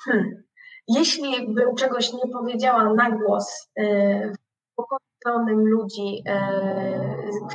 hmm, 0.05 0.43
jeśli 0.87 1.53
bym 1.53 1.75
czegoś 1.75 2.13
nie 2.13 2.33
powiedziała 2.33 2.93
na 2.93 3.11
głos 3.11 3.69
w 4.33 4.75
pokoju 4.75 5.12
pełnym 5.23 5.67
ludzi, 5.67 6.23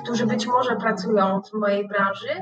którzy 0.02 0.26
być 0.26 0.46
może 0.46 0.76
pracują 0.76 1.40
w 1.42 1.52
mojej 1.52 1.88
branży 1.88 2.34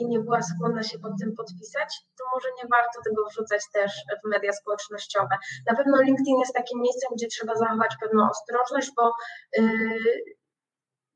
i 0.00 0.06
nie 0.06 0.20
była 0.20 0.42
skłonna 0.42 0.82
się 0.82 0.98
pod 0.98 1.12
tym 1.20 1.34
podpisać, 1.36 2.00
to 2.18 2.24
może 2.34 2.48
nie 2.62 2.68
warto 2.68 3.00
tego 3.04 3.24
wrzucać 3.28 3.62
też 3.72 3.92
w 4.24 4.28
media 4.28 4.52
społecznościowe. 4.52 5.36
Na 5.66 5.76
pewno 5.76 6.02
LinkedIn 6.02 6.38
jest 6.38 6.54
takim 6.54 6.80
miejscem, 6.80 7.10
gdzie 7.16 7.26
trzeba 7.26 7.54
zachować 7.54 7.96
pewną 8.00 8.28
ostrożność, 8.30 8.90
bo 8.96 9.12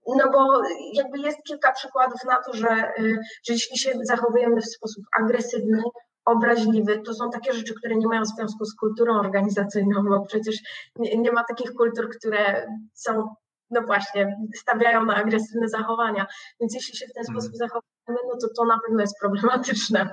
no 0.06 0.30
bo 0.32 0.62
jakby 0.92 1.18
jest 1.18 1.38
kilka 1.48 1.72
przykładów 1.72 2.24
na 2.24 2.42
to, 2.42 2.52
że, 2.52 2.92
że 3.46 3.52
jeśli 3.52 3.78
się 3.78 3.92
zachowujemy 4.02 4.60
w 4.60 4.66
sposób 4.66 5.04
agresywny, 5.20 5.82
obraźliwy, 6.24 7.02
to 7.04 7.14
są 7.14 7.30
takie 7.30 7.52
rzeczy, 7.52 7.74
które 7.74 7.96
nie 7.96 8.06
mają 8.06 8.24
związku 8.24 8.64
z 8.64 8.76
kulturą 8.76 9.20
organizacyjną, 9.20 10.04
bo 10.04 10.26
przecież 10.26 10.56
nie, 10.96 11.16
nie 11.16 11.32
ma 11.32 11.44
takich 11.44 11.72
kultur, 11.72 12.08
które 12.18 12.66
są, 12.94 13.34
no 13.70 13.82
właśnie, 13.82 14.37
stawiają 14.54 15.04
na 15.04 15.14
agresywne 15.14 15.68
zachowania. 15.68 16.26
Więc 16.60 16.74
jeśli 16.74 16.96
się 16.96 17.06
w 17.06 17.12
ten 17.12 17.24
mhm. 17.28 17.34
sposób 17.34 17.56
zachowujemy, 17.56 18.28
no 18.32 18.38
to 18.40 18.48
to 18.56 18.64
na 18.64 18.80
pewno 18.87 19.00
jest 19.00 19.20
problematyczne. 19.20 20.10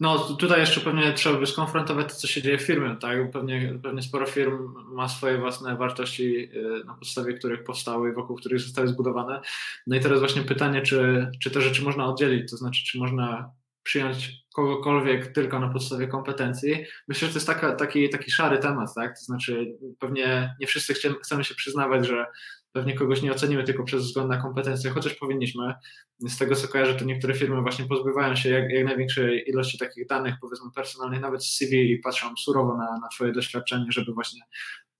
No, 0.00 0.18
tutaj 0.18 0.60
jeszcze 0.60 0.80
pewnie 0.80 1.12
trzeba 1.12 1.38
by 1.38 1.46
skonfrontować 1.46 2.08
to, 2.08 2.14
co 2.14 2.26
się 2.26 2.42
dzieje 2.42 2.58
w 2.58 2.62
firmie, 2.62 2.96
tak? 3.00 3.30
Pewnie, 3.30 3.78
pewnie 3.82 4.02
sporo 4.02 4.26
firm 4.26 4.74
ma 4.94 5.08
swoje 5.08 5.38
własne 5.38 5.76
wartości, 5.76 6.50
y, 6.54 6.84
na 6.84 6.94
podstawie 6.94 7.34
których 7.34 7.64
powstały 7.64 8.10
i 8.10 8.14
wokół 8.14 8.36
których 8.36 8.60
zostały 8.60 8.88
zbudowane. 8.88 9.40
No 9.86 9.96
i 9.96 10.00
teraz 10.00 10.18
właśnie 10.18 10.42
pytanie, 10.42 10.82
czy, 10.82 11.30
czy 11.42 11.50
te 11.50 11.60
rzeczy 11.60 11.82
można 11.82 12.06
oddzielić, 12.06 12.50
to 12.50 12.56
znaczy, 12.56 12.84
czy 12.84 12.98
można 12.98 13.50
przyjąć 13.82 14.43
kogokolwiek 14.54 15.32
tylko 15.32 15.60
na 15.60 15.68
podstawie 15.68 16.08
kompetencji. 16.08 16.84
Myślę, 17.08 17.28
że 17.28 17.34
to 17.34 17.36
jest 17.36 17.46
taka, 17.46 17.72
taki, 17.72 18.08
taki 18.08 18.30
szary 18.30 18.58
temat, 18.58 18.94
tak? 18.94 19.18
To 19.18 19.24
znaczy, 19.24 19.76
pewnie 19.98 20.54
nie 20.60 20.66
wszyscy 20.66 20.94
chcemy 21.22 21.44
się 21.44 21.54
przyznawać, 21.54 22.06
że 22.06 22.26
pewnie 22.72 22.94
kogoś 22.94 23.22
nie 23.22 23.32
ocenimy 23.32 23.64
tylko 23.64 23.84
przez 23.84 24.02
wzgląd 24.02 24.30
na 24.30 24.42
kompetencje, 24.42 24.90
chociaż 24.90 25.14
powinniśmy. 25.14 25.74
Z 26.20 26.38
tego 26.38 26.54
co 26.54 26.68
kojarzę, 26.68 26.94
to 26.94 27.04
niektóre 27.04 27.34
firmy 27.34 27.62
właśnie 27.62 27.84
pozbywają 27.84 28.36
się 28.36 28.50
jak, 28.50 28.70
jak 28.70 28.84
największej 28.84 29.50
ilości 29.50 29.78
takich 29.78 30.06
danych, 30.06 30.34
powiedzmy 30.40 30.70
personalnych, 30.74 31.20
nawet 31.20 31.44
z 31.44 31.56
CV 31.56 31.92
i 31.92 31.98
patrzą 31.98 32.26
surowo 32.36 32.76
na, 32.76 32.98
na 32.98 33.08
Twoje 33.08 33.32
doświadczenie, 33.32 33.86
żeby 33.88 34.12
właśnie 34.12 34.40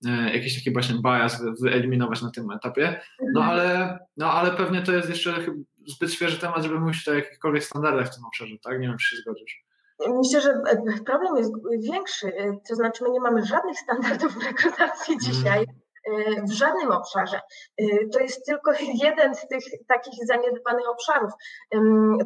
e, 0.05 0.33
jakiś 0.33 0.55
taki 0.55 0.73
właśnie 0.73 0.95
bias 1.03 1.43
wyeliminować 1.61 2.21
na 2.21 2.31
tym 2.31 2.51
etapie. 2.51 3.01
No 3.33 3.41
mhm. 3.41 3.49
ale, 3.49 3.99
no 4.17 4.31
ale 4.31 4.51
pewnie 4.51 4.81
to 4.81 4.91
jest 4.91 5.09
jeszcze 5.09 5.45
zbyt 5.87 6.13
świeży 6.13 6.39
temat, 6.39 6.63
żeby 6.63 6.79
mówić 6.79 7.07
o 7.07 7.13
jakichkolwiek 7.13 7.63
standardach 7.63 8.07
w 8.07 8.15
tym 8.15 8.25
obszarze, 8.25 8.55
tak? 8.63 8.79
Nie 8.79 8.87
wiem, 8.87 8.97
czy 8.97 9.15
się 9.15 9.21
zgodzisz. 9.21 9.65
Myślę, 10.07 10.41
że 10.41 10.49
e, 10.49 11.03
problem 11.05 11.37
jest 11.37 11.51
większy. 11.91 12.27
E, 12.27 12.57
to 12.69 12.75
znaczy, 12.75 13.03
my 13.03 13.09
nie 13.09 13.21
mamy 13.21 13.45
żadnych 13.45 13.79
standardów 13.79 14.33
w 14.33 14.43
rekrutacji 14.43 15.17
mm. 15.45 15.65
Dzisiaj 16.05 16.45
w 16.47 16.51
żadnym 16.51 16.91
obszarze. 16.91 17.41
Y, 17.81 18.09
to 18.13 18.19
jest 18.19 18.45
tylko 18.45 18.71
jeden 19.03 19.35
z 19.35 19.47
tych 19.47 19.63
takich 19.87 20.25
zaniedbanych 20.27 20.89
obszarów. 20.89 21.31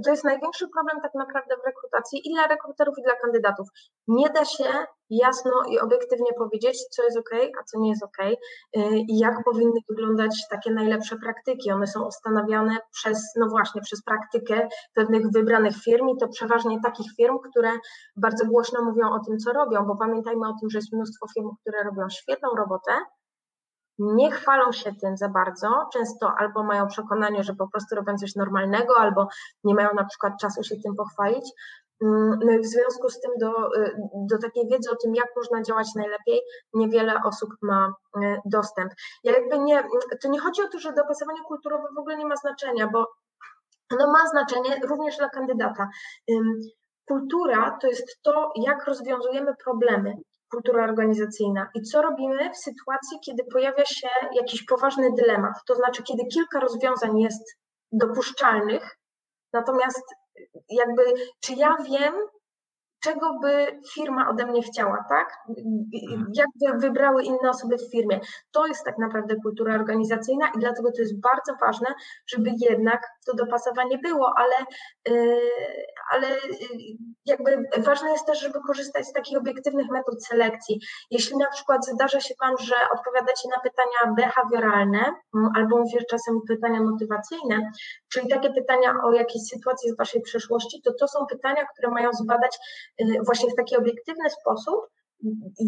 To 0.05 0.11
jest 0.11 0.23
największy 0.23 0.67
problem 0.67 1.01
tak 1.01 1.11
naprawdę 1.15 1.55
w 1.63 1.65
rekrutacji 1.65 2.21
i 2.25 2.33
dla 2.33 2.47
rekruterów, 2.47 2.95
i 2.97 3.03
dla 3.03 3.15
kandydatów. 3.15 3.67
Nie 4.07 4.29
da 4.29 4.45
się 4.45 4.65
jasno 5.09 5.51
i 5.69 5.79
obiektywnie 5.79 6.33
powiedzieć, 6.37 6.85
co 6.91 7.03
jest 7.03 7.17
ok, 7.17 7.29
a 7.59 7.63
co 7.63 7.79
nie 7.79 7.89
jest 7.89 8.03
ok 8.03 8.17
y, 8.19 8.35
i 8.97 9.19
jak 9.19 9.43
powinny 9.43 9.79
wyglądać 9.89 10.47
takie 10.49 10.71
najlepsze 10.71 11.17
praktyki. 11.17 11.71
One 11.71 11.87
są 11.87 12.05
ustanawiane 12.05 12.77
przez, 12.91 13.23
no 13.39 13.47
właśnie, 13.47 13.81
przez 13.81 14.03
praktykę 14.03 14.67
pewnych 14.93 15.31
wybranych 15.31 15.75
firm 15.83 16.09
i 16.09 16.17
to 16.19 16.27
przeważnie 16.27 16.79
takich 16.83 17.11
firm, 17.17 17.37
które 17.49 17.71
bardzo 18.15 18.45
głośno 18.45 18.83
mówią 18.83 19.09
o 19.09 19.19
tym, 19.25 19.37
co 19.37 19.53
robią, 19.53 19.85
bo 19.85 19.95
pamiętajmy 19.95 20.47
o 20.47 20.53
tym, 20.59 20.69
że 20.69 20.77
jest 20.77 20.93
mnóstwo 20.93 21.25
firm, 21.33 21.49
które 21.61 21.83
robią 21.83 22.09
świetną 22.09 22.49
robotę, 22.57 22.91
nie 23.99 24.31
chwalą 24.31 24.71
się 24.71 24.95
tym 24.95 25.17
za 25.17 25.29
bardzo, 25.29 25.67
często 25.93 26.33
albo 26.37 26.63
mają 26.63 26.87
przekonanie, 26.87 27.43
że 27.43 27.55
po 27.55 27.67
prostu 27.67 27.95
robią 27.95 28.17
coś 28.17 28.35
normalnego, 28.35 28.97
albo 28.97 29.27
nie 29.63 29.75
mają 29.75 29.89
na 29.93 30.05
przykład 30.05 30.33
czasu 30.41 30.63
się 30.63 30.75
tym 30.83 30.95
pochwalić. 30.95 31.51
Mm, 32.03 32.39
no 32.45 32.51
i 32.51 32.59
w 32.59 32.65
związku 32.65 33.09
z 33.09 33.19
tym 33.19 33.31
do, 33.39 33.75
y, 33.75 33.95
do 34.13 34.37
takiej 34.37 34.67
wiedzy 34.67 34.91
o 34.91 34.95
tym, 34.95 35.15
jak 35.15 35.27
można 35.35 35.61
działać 35.61 35.87
najlepiej, 35.95 36.41
niewiele 36.73 37.13
osób 37.25 37.49
ma 37.61 37.93
y, 38.17 38.37
dostęp. 38.45 38.93
Ja 39.23 39.31
jakby 39.31 39.59
nie, 39.59 39.83
to 40.21 40.29
nie 40.29 40.39
chodzi 40.39 40.61
o 40.61 40.67
to, 40.67 40.79
że 40.79 40.93
dopasowanie 40.93 41.39
kulturowe 41.47 41.87
w 41.95 41.99
ogóle 41.99 42.17
nie 42.17 42.25
ma 42.25 42.35
znaczenia, 42.35 42.87
bo 42.87 43.07
ono 43.93 44.11
ma 44.11 44.27
znaczenie 44.27 44.79
również 44.89 45.17
dla 45.17 45.29
kandydata. 45.29 45.89
Kultura 47.07 47.77
to 47.81 47.87
jest 47.87 48.21
to, 48.21 48.51
jak 48.55 48.85
rozwiązujemy 48.85 49.53
problemy, 49.63 50.13
kultura 50.51 50.83
organizacyjna. 50.83 51.69
I 51.75 51.81
co 51.81 52.01
robimy 52.01 52.49
w 52.53 52.57
sytuacji, 52.57 53.19
kiedy 53.25 53.43
pojawia 53.43 53.85
się 53.85 54.09
jakiś 54.35 54.65
poważny 54.65 55.09
dylemat, 55.17 55.53
to 55.67 55.75
znaczy 55.75 56.03
kiedy 56.03 56.25
kilka 56.25 56.59
rozwiązań 56.59 57.19
jest 57.19 57.57
dopuszczalnych, 57.91 58.97
natomiast 59.53 60.03
jakby 60.69 61.03
czy 61.39 61.53
ja 61.53 61.77
wiem, 61.89 62.13
czego 62.99 63.39
by 63.41 63.81
firma 63.93 64.29
ode 64.29 64.45
mnie 64.45 64.61
chciała, 64.61 65.05
tak? 65.09 65.37
Mhm. 65.57 66.31
Jak 66.33 66.47
by 66.61 66.79
wybrały 66.79 67.23
inne 67.23 67.49
osoby 67.49 67.77
w 67.77 67.91
firmie. 67.91 68.19
To 68.51 68.67
jest 68.67 68.85
tak 68.85 68.97
naprawdę 68.97 69.35
kultura 69.43 69.75
organizacyjna 69.75 70.47
i 70.55 70.59
dlatego 70.59 70.91
to 70.91 71.01
jest 71.01 71.21
bardzo 71.21 71.53
ważne, 71.61 71.87
żeby 72.27 72.51
jednak 72.69 73.07
to 73.25 73.33
dopasowanie 73.35 73.97
było, 73.97 74.33
ale, 74.37 74.55
yy, 75.07 75.41
ale 76.11 76.27
yy, 76.29 76.37
jakby 77.25 77.63
ważne 77.77 78.11
jest 78.11 78.25
też, 78.25 78.41
żeby 78.41 78.59
korzystać 78.67 79.07
z 79.07 79.13
takich 79.13 79.37
obiektywnych 79.37 79.89
metod 79.89 80.25
selekcji. 80.25 80.79
Jeśli 81.11 81.37
na 81.37 81.47
przykład 81.47 81.85
zdarza 81.85 82.19
się 82.19 82.33
Wam, 82.41 82.57
że 82.59 82.75
odpowiadacie 82.93 83.49
na 83.55 83.61
pytania 83.61 84.15
behawioralne 84.15 84.99
mm, 85.35 85.49
albo 85.55 85.77
mówię 85.77 85.99
czasem 86.09 86.39
pytania 86.47 86.81
motywacyjne, 86.81 87.71
czyli 88.13 88.29
takie 88.29 88.53
pytania 88.53 88.95
o 89.03 89.11
jakieś 89.11 89.41
sytuacje 89.41 89.91
z 89.91 89.97
Waszej 89.97 90.21
przeszłości, 90.21 90.81
to 90.85 90.91
to 90.99 91.07
są 91.07 91.25
pytania, 91.25 91.65
które 91.65 91.91
mają 91.91 92.13
zbadać 92.13 92.59
Y, 92.88 92.88
właśnie 93.25 93.49
w 93.49 93.55
taki 93.55 93.77
obiektywny 93.77 94.29
sposób, 94.29 94.75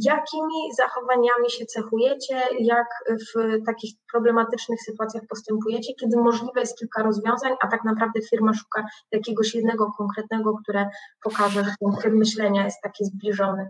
jakimi 0.01 0.73
zachowaniami 0.77 1.49
się 1.49 1.65
cechujecie, 1.65 2.41
jak 2.59 2.87
w 3.09 3.65
takich 3.65 3.93
problematycznych 4.11 4.81
sytuacjach 4.81 5.23
postępujecie, 5.29 5.93
kiedy 6.01 6.17
możliwe 6.17 6.59
jest 6.59 6.77
kilka 6.79 7.03
rozwiązań, 7.03 7.53
a 7.61 7.67
tak 7.67 7.83
naprawdę 7.83 8.21
firma 8.29 8.53
szuka 8.53 8.85
jakiegoś 9.11 9.55
jednego 9.55 9.91
konkretnego, 9.97 10.57
które 10.63 10.89
pokaże, 11.23 11.63
że 11.63 11.71
ten 11.79 12.01
tryb 12.01 12.13
myślenia 12.13 12.65
jest 12.65 12.81
taki 12.83 13.05
zbliżony. 13.05 13.69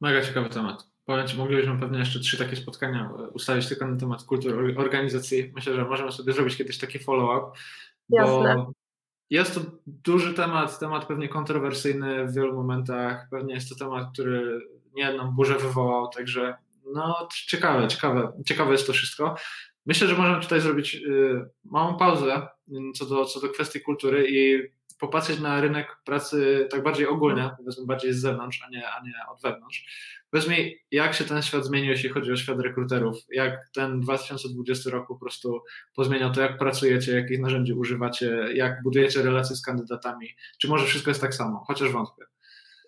Mega 0.00 0.22
ciekawy 0.22 0.48
temat. 0.48 0.86
Powiem 1.04 1.26
Ci, 1.26 1.38
moglibyśmy 1.38 1.80
pewnie 1.80 1.98
jeszcze 1.98 2.20
trzy 2.20 2.38
takie 2.38 2.56
spotkania 2.56 3.10
ustawić 3.34 3.68
tylko 3.68 3.86
na 3.86 3.96
temat 3.96 4.22
kultury 4.22 4.78
organizacji. 4.78 5.52
Myślę, 5.54 5.74
że 5.74 5.84
możemy 5.84 6.12
sobie 6.12 6.32
zrobić 6.32 6.56
kiedyś 6.56 6.78
taki 6.78 6.98
follow-up, 6.98 7.58
bo 8.08 8.72
jest 9.30 9.54
to 9.54 9.60
duży 9.86 10.34
temat, 10.34 10.78
temat 10.78 11.06
pewnie 11.06 11.28
kontrowersyjny 11.28 12.26
w 12.26 12.34
wielu 12.34 12.54
momentach. 12.54 13.28
Pewnie 13.30 13.54
jest 13.54 13.68
to 13.68 13.74
temat, 13.74 14.12
który 14.12 14.60
niejedną 14.94 15.30
burzę 15.30 15.58
wywołał, 15.58 16.08
także 16.08 16.56
no 16.94 17.28
ciekawe, 17.46 17.88
ciekawe, 17.88 18.32
ciekawe 18.46 18.72
jest 18.72 18.86
to 18.86 18.92
wszystko. 18.92 19.34
Myślę, 19.86 20.08
że 20.08 20.16
możemy 20.16 20.42
tutaj 20.42 20.60
zrobić 20.60 20.94
y, 20.94 21.48
małą 21.64 21.96
pauzę 21.96 22.48
co 22.94 23.06
do, 23.06 23.24
co 23.24 23.40
do 23.40 23.48
kwestii 23.48 23.80
kultury 23.80 24.26
i 24.28 24.62
popatrzeć 24.98 25.40
na 25.40 25.60
rynek 25.60 25.96
pracy 26.04 26.68
tak 26.70 26.82
bardziej 26.82 27.06
ogólnie, 27.06 27.50
powiedzmy 27.58 27.86
bardziej 27.86 28.12
z 28.12 28.20
zewnątrz, 28.20 28.62
a 28.66 28.70
nie, 28.70 28.88
a 28.88 29.02
nie 29.02 29.12
od 29.32 29.42
wewnątrz. 29.42 29.84
Powiedz 30.30 30.48
mi, 30.48 30.76
jak 30.90 31.14
się 31.14 31.24
ten 31.24 31.42
świat 31.42 31.64
zmienił, 31.64 31.90
jeśli 31.90 32.08
chodzi 32.08 32.32
o 32.32 32.36
świat 32.36 32.60
rekruterów? 32.60 33.16
Jak 33.30 33.68
ten 33.74 34.00
2020 34.00 34.90
rok 34.90 35.08
po 35.08 35.16
prostu 35.16 35.62
pozmieniał 35.94 36.32
to, 36.32 36.40
jak 36.40 36.58
pracujecie, 36.58 37.12
jakich 37.12 37.40
narzędzi 37.40 37.72
używacie, 37.72 38.46
jak 38.54 38.82
budujecie 38.82 39.22
relacje 39.22 39.56
z 39.56 39.62
kandydatami? 39.62 40.28
Czy 40.60 40.68
może 40.68 40.86
wszystko 40.86 41.10
jest 41.10 41.20
tak 41.20 41.34
samo? 41.34 41.64
Chociaż 41.66 41.90
wątpię. 41.92 42.33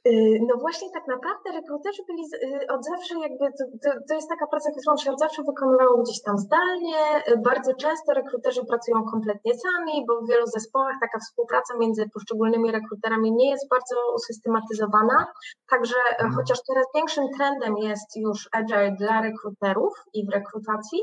Y, 0.06 0.38
no 0.48 0.56
właśnie 0.56 0.88
tak 0.90 1.06
naprawdę 1.06 1.52
rekruterzy 1.52 2.02
byli 2.08 2.24
y, 2.24 2.66
od 2.74 2.84
zawsze 2.84 3.14
jakby, 3.18 3.44
to, 3.82 3.90
to, 4.08 4.14
jest 4.14 4.28
taka 4.28 4.46
praca, 4.46 4.70
którą 4.70 4.96
się 4.96 5.12
od 5.12 5.18
zawsze 5.18 5.42
wykonywało 5.42 6.02
gdzieś 6.02 6.22
tam 6.22 6.38
zdalnie. 6.38 7.00
Y, 7.28 7.36
bardzo 7.36 7.74
często 7.74 8.14
rekruterzy 8.14 8.64
pracują 8.64 9.04
kompletnie 9.04 9.52
sami, 9.54 10.04
bo 10.06 10.20
w 10.20 10.28
wielu 10.28 10.46
zespołach 10.46 10.96
taka 11.00 11.18
współpraca 11.18 11.74
między 11.78 12.08
poszczególnymi 12.14 12.72
rekruterami 12.72 13.32
nie 13.32 13.50
jest 13.50 13.68
bardzo 13.68 13.96
usystematyzowana. 14.14 15.26
Także 15.70 15.96
mhm. 16.10 16.34
chociaż 16.34 16.58
teraz 16.68 16.86
większym 16.94 17.24
trendem 17.36 17.76
jest 17.76 18.16
już 18.16 18.48
agile 18.52 18.92
dla 19.00 19.22
rekruterów 19.22 19.92
i 20.14 20.26
w 20.26 20.30
rekrutacji, 20.30 21.00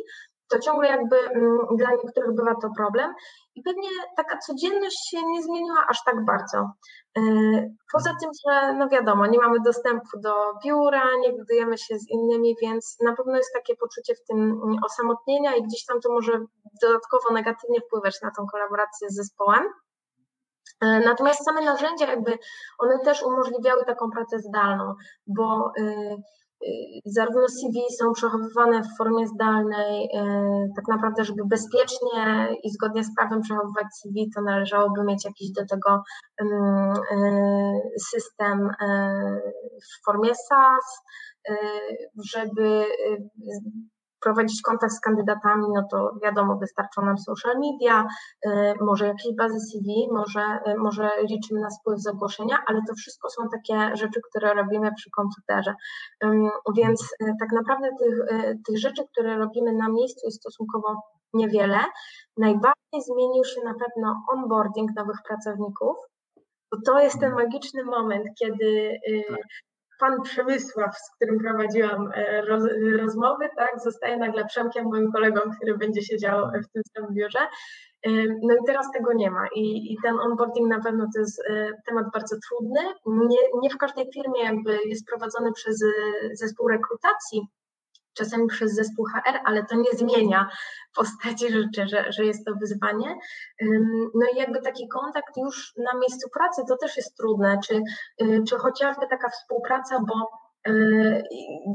to 0.54 0.60
ciągle 0.60 0.88
jakby 0.88 1.18
mm, 1.20 1.58
dla 1.78 1.90
niektórych 1.92 2.36
bywa 2.36 2.56
to 2.62 2.70
problem 2.78 3.14
i 3.56 3.64
pewnie 3.64 3.90
taka 4.18 4.38
codzienność 4.38 5.10
się 5.10 5.18
nie 5.28 5.44
zmieniła 5.44 5.86
aż 5.90 6.04
tak 6.06 6.26
bardzo. 6.26 6.58
E, 7.18 7.22
poza 7.94 8.10
tym, 8.22 8.30
że 8.48 8.74
no 8.74 8.90
wiadomo, 8.90 9.26
nie 9.26 9.40
mamy 9.40 9.60
dostępu 9.66 10.20
do 10.20 10.34
biura, 10.64 11.04
nie 11.22 11.34
budujemy 11.34 11.78
się 11.78 12.00
z 12.00 12.10
innymi, 12.10 12.56
więc 12.62 12.98
na 13.02 13.16
pewno 13.16 13.38
jest 13.38 13.54
takie 13.54 13.76
poczucie 13.76 14.16
w 14.16 14.26
tym 14.28 14.62
osamotnienia 14.86 15.56
i 15.56 15.64
gdzieś 15.64 15.86
tam 15.86 16.02
to 16.02 16.14
może 16.14 16.32
dodatkowo 16.82 17.34
negatywnie 17.34 17.82
wpływać 17.82 18.22
na 18.22 18.32
tą 18.38 18.46
kolaborację 18.48 19.10
z 19.10 19.16
zespołem. 19.16 19.64
E, 20.84 21.00
natomiast 21.00 21.46
same 21.46 21.62
narzędzia, 21.66 22.08
jakby 22.08 22.38
one 22.80 23.00
też 23.00 23.24
umożliwiały 23.24 23.86
taką 23.86 24.10
pracę 24.12 24.40
zdalną, 24.40 24.94
bo 25.28 25.72
y, 25.80 26.16
zarówno 27.06 27.48
CV 27.50 27.82
są 28.00 28.14
przechowywane 28.14 28.84
w 28.84 28.98
formie 28.98 29.28
zdalnej, 29.28 30.10
tak 30.76 30.88
naprawdę, 30.88 31.26
żeby 31.26 31.46
bezpiecznie 31.46 32.48
i 32.64 32.72
zgodnie 32.72 33.04
z 33.04 33.16
prawem 33.16 33.42
przechowywać 33.42 33.86
CV, 34.02 34.30
to 34.36 34.42
należałoby 34.42 35.04
mieć 35.04 35.26
jakiś 35.26 35.52
do 35.52 35.66
tego 35.66 36.04
system 38.12 38.70
w 39.84 40.06
formie 40.06 40.36
SaaS, 40.36 41.02
żeby 42.34 42.86
prowadzić 44.24 44.62
kontakt 44.62 44.94
z 44.94 45.00
kandydatami, 45.00 45.66
no 45.76 45.84
to 45.92 46.12
wiadomo, 46.24 46.58
wystarczą 46.58 47.02
nam 47.06 47.18
social 47.18 47.56
media, 47.60 48.06
y, 48.46 48.50
może 48.82 49.08
jakieś 49.08 49.36
bazy 49.36 49.60
CV, 49.60 50.08
może, 50.12 50.60
y, 50.68 50.76
może 50.78 51.10
liczymy 51.30 51.60
na 51.60 51.70
spływ 51.70 52.00
z 52.00 52.08
ogłoszenia, 52.08 52.58
ale 52.68 52.80
to 52.88 52.94
wszystko 52.96 53.30
są 53.30 53.50
takie 53.50 53.96
rzeczy, 53.96 54.22
które 54.30 54.54
robimy 54.54 54.92
przy 54.96 55.10
komputerze. 55.12 55.76
Więc 56.78 57.02
y, 57.22 57.34
tak 57.40 57.52
naprawdę 57.52 57.90
tych, 58.00 58.16
tych 58.68 58.80
rzeczy, 58.80 59.04
które 59.12 59.38
robimy 59.38 59.74
na 59.74 59.90
miejscu 59.90 60.28
jest 60.28 60.40
stosunkowo 60.40 61.02
niewiele. 61.34 61.80
Najbardziej 62.38 63.02
zmienił 63.08 63.44
się 63.44 63.62
na 63.66 63.74
pewno 63.74 64.24
onboarding 64.34 64.92
nowych 64.96 65.18
pracowników, 65.28 65.98
bo 66.72 66.78
to 66.86 67.00
jest 67.00 67.20
ten 67.20 67.34
magiczny 67.34 67.84
moment, 67.84 68.26
kiedy 68.40 69.00
tak 69.30 69.73
pan 70.00 70.22
Przemysław, 70.22 70.98
z 70.98 71.16
którym 71.16 71.40
prowadziłam 71.40 72.12
e, 72.16 72.42
roz, 72.42 72.64
rozmowy, 73.00 73.50
tak, 73.58 73.82
zostaje 73.84 74.18
nagle 74.18 74.46
Przemkiem, 74.46 74.86
moim 74.86 75.12
kolegą, 75.12 75.42
który 75.58 75.78
będzie 75.78 76.02
siedział 76.02 76.48
w 76.48 76.72
tym 76.74 76.84
samym 76.96 77.14
biurze. 77.14 77.40
E, 77.40 78.10
no 78.42 78.54
i 78.54 78.66
teraz 78.66 78.92
tego 78.92 79.14
nie 79.14 79.32
ma 79.32 79.48
I, 79.56 79.94
i 79.94 79.98
ten 80.04 80.20
onboarding 80.20 80.70
na 80.70 80.82
pewno 80.84 81.06
to 81.14 81.20
jest 81.20 81.42
e, 81.50 81.70
temat 81.86 82.06
bardzo 82.14 82.36
trudny. 82.48 82.82
Nie, 83.06 83.38
nie 83.62 83.70
w 83.70 83.78
każdej 83.78 84.06
firmie 84.14 84.44
jakby 84.44 84.80
jest 84.86 85.08
prowadzony 85.08 85.52
przez 85.52 85.80
zespół 86.34 86.68
rekrutacji, 86.68 87.48
czasami 88.14 88.48
przez 88.48 88.76
zespół 88.76 89.06
HR, 89.06 89.40
ale 89.46 89.66
to 89.66 89.76
nie 89.76 89.92
zmienia 89.98 90.50
postaci 90.96 91.52
rzeczy, 91.52 91.88
że, 91.88 92.12
że 92.12 92.26
jest 92.26 92.46
to 92.46 92.54
wyzwanie. 92.56 93.16
No 94.16 94.26
i 94.34 94.38
jakby 94.38 94.62
taki 94.62 94.88
kontakt 94.88 95.38
już 95.38 95.74
na 95.78 96.00
miejscu 96.00 96.30
pracy 96.30 96.62
to 96.68 96.78
też 96.78 96.98
jest 96.98 97.18
trudne, 97.18 97.60
czy, 97.68 97.82
y, 98.22 98.44
czy 98.48 98.58
chociażby 98.58 99.08
taka 99.10 99.30
współpraca, 99.30 100.00
bo 100.00 100.30
y, 100.72 101.24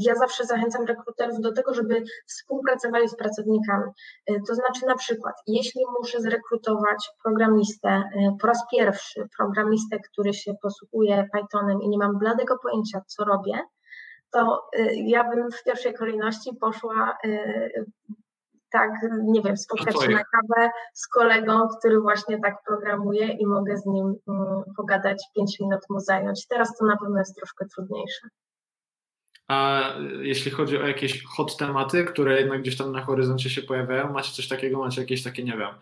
ja 0.00 0.14
zawsze 0.14 0.44
zachęcam 0.44 0.84
rekruterów 0.86 1.40
do 1.40 1.52
tego, 1.52 1.74
żeby 1.74 2.04
współpracowali 2.26 3.08
z 3.08 3.16
pracownikami. 3.16 3.90
Y, 4.30 4.40
to 4.48 4.54
znaczy 4.54 4.86
na 4.86 4.96
przykład, 4.96 5.34
jeśli 5.46 5.82
muszę 5.98 6.20
zrekrutować 6.20 7.10
programistę 7.22 8.02
po 8.40 8.46
raz 8.46 8.62
pierwszy, 8.72 9.28
programistę, 9.38 9.98
który 9.98 10.34
się 10.34 10.52
posługuje 10.62 11.28
Pythonem 11.32 11.82
i 11.82 11.88
nie 11.88 11.98
mam 11.98 12.18
bladego 12.18 12.58
pojęcia, 12.62 13.00
co 13.06 13.24
robię, 13.24 13.60
to 14.30 14.68
y, 14.78 14.94
ja 14.94 15.30
bym 15.30 15.50
w 15.50 15.64
pierwszej 15.64 15.94
kolejności 15.94 16.50
poszła 16.60 17.18
y, 17.24 17.86
tak, 18.70 18.90
nie 19.22 19.42
wiem, 19.42 19.56
spotkać 19.56 20.02
się 20.02 20.08
na 20.08 20.24
kawę 20.24 20.70
z 20.92 21.08
kolegą, 21.08 21.68
który 21.78 22.00
właśnie 22.00 22.40
tak 22.40 22.62
programuje 22.66 23.26
i 23.26 23.46
mogę 23.46 23.76
z 23.76 23.86
nim 23.86 24.14
mm, 24.28 24.62
pogadać, 24.76 25.24
pięć 25.36 25.60
minut 25.60 25.80
mu 25.90 26.00
zająć. 26.00 26.46
Teraz 26.46 26.76
to 26.76 26.86
na 26.86 26.96
pewno 26.96 27.18
jest 27.18 27.36
troszkę 27.36 27.66
trudniejsze. 27.66 28.28
A 29.48 29.82
jeśli 30.20 30.50
chodzi 30.50 30.78
o 30.78 30.86
jakieś 30.86 31.24
hot 31.24 31.56
tematy, 31.56 32.04
które 32.04 32.40
jednak 32.40 32.60
gdzieś 32.60 32.76
tam 32.76 32.92
na 32.92 33.04
horyzoncie 33.04 33.50
się 33.50 33.62
pojawiają, 33.62 34.12
macie 34.12 34.32
coś 34.32 34.48
takiego, 34.48 34.78
macie 34.78 35.00
jakieś 35.00 35.22
takie, 35.22 35.44
nie 35.44 35.56
wiem, 35.56 35.74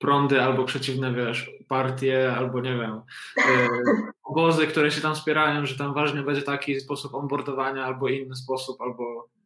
prądy 0.00 0.42
albo 0.42 0.64
przeciwne, 0.64 1.14
wiesz, 1.14 1.50
partie, 1.68 2.34
albo 2.36 2.60
nie 2.60 2.76
wiem, 2.76 3.00
yy, 3.36 3.42
obozy, 4.30 4.66
które 4.66 4.90
się 4.90 5.00
tam 5.00 5.14
wspierają, 5.14 5.66
że 5.66 5.76
tam 5.76 5.94
ważny 5.94 6.22
będzie 6.22 6.42
taki 6.42 6.80
sposób 6.80 7.14
onboardowania, 7.14 7.84
albo 7.84 8.08
inny 8.08 8.34
sposób, 8.34 8.80
albo 8.80 9.28
e, 9.36 9.39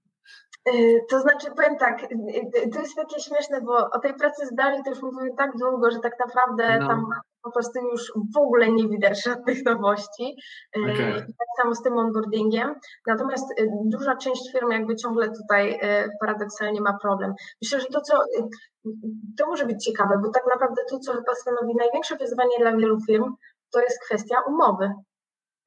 to 1.10 1.20
znaczy, 1.20 1.46
powiem 1.56 1.76
tak, 1.78 2.02
e, 2.02 2.68
to 2.72 2.80
jest 2.80 2.96
takie 2.96 3.20
śmieszne, 3.20 3.60
bo 3.60 3.90
o 3.90 3.98
tej 3.98 4.14
pracy 4.14 4.46
zdalnej 4.46 4.82
to 4.84 4.90
już 4.90 5.02
mówimy 5.02 5.30
tak 5.36 5.50
długo, 5.56 5.90
że 5.90 5.98
tak 5.98 6.12
naprawdę 6.18 6.78
no. 6.80 6.88
tam 6.88 7.06
po 7.42 7.50
prostu 7.50 7.80
już 7.80 8.12
w 8.34 8.38
ogóle 8.38 8.72
nie 8.72 8.88
widać 8.88 9.24
żadnych 9.24 9.64
nowości. 9.64 10.36
Okay. 10.76 11.12
Tak 11.20 11.48
samo 11.62 11.74
z 11.74 11.82
tym 11.82 11.98
onboardingiem. 11.98 12.74
Natomiast 13.06 13.54
duża 13.84 14.16
część 14.16 14.52
firm 14.52 14.70
jakby 14.70 14.96
ciągle 14.96 15.30
tutaj 15.30 15.80
paradoksalnie 16.20 16.80
ma 16.80 16.98
problem. 17.02 17.34
Myślę, 17.62 17.80
że 17.80 17.86
to, 17.86 18.00
co 18.00 18.24
to 19.38 19.46
może 19.46 19.66
być 19.66 19.84
ciekawe, 19.84 20.18
bo 20.22 20.30
tak 20.30 20.44
naprawdę 20.54 20.82
to, 20.90 20.98
co 20.98 21.12
chyba 21.12 21.34
stanowi 21.34 21.74
największe 21.76 22.16
wyzwanie 22.16 22.58
dla 22.58 22.76
wielu 22.76 23.00
firm, 23.00 23.34
to 23.72 23.80
jest 23.80 24.04
kwestia 24.04 24.36
umowy. 24.46 24.92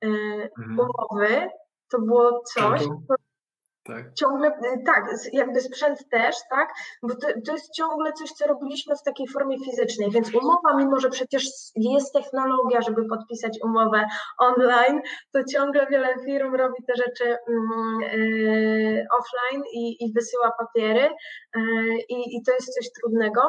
E, 0.03 0.07
mhm. 0.07 0.79
Umowy 0.79 1.49
to 1.89 1.99
było 2.01 2.41
coś, 2.53 2.81
co 2.81 3.15
tak. 3.87 4.13
Ciągle, 4.13 4.47
y, 4.49 4.83
tak, 4.85 5.09
jakby 5.33 5.61
sprzęt 5.61 6.09
też, 6.09 6.35
tak, 6.49 6.69
bo 7.03 7.15
to, 7.15 7.27
to 7.45 7.51
jest 7.51 7.73
ciągle 7.73 8.13
coś, 8.13 8.29
co 8.31 8.47
robiliśmy 8.47 8.95
w 8.95 9.03
takiej 9.03 9.27
formie 9.27 9.57
fizycznej, 9.65 10.11
więc 10.11 10.35
umowa, 10.35 10.75
mimo 10.77 10.99
że 10.99 11.09
przecież 11.09 11.43
jest 11.75 12.13
technologia, 12.13 12.81
żeby 12.81 13.05
podpisać 13.09 13.59
umowę 13.63 14.05
online, 14.37 15.01
to 15.33 15.43
ciągle 15.43 15.87
wiele 15.87 16.15
firm 16.25 16.55
robi 16.55 16.83
te 16.87 16.93
rzeczy 16.95 17.37
yy, 17.47 19.05
offline 19.19 19.63
i, 19.73 20.05
i 20.05 20.13
wysyła 20.13 20.51
papiery 20.57 21.09
i, 22.09 22.37
i 22.37 22.43
to 22.45 22.53
jest 22.53 22.75
coś 22.75 22.91
trudnego. 23.01 23.41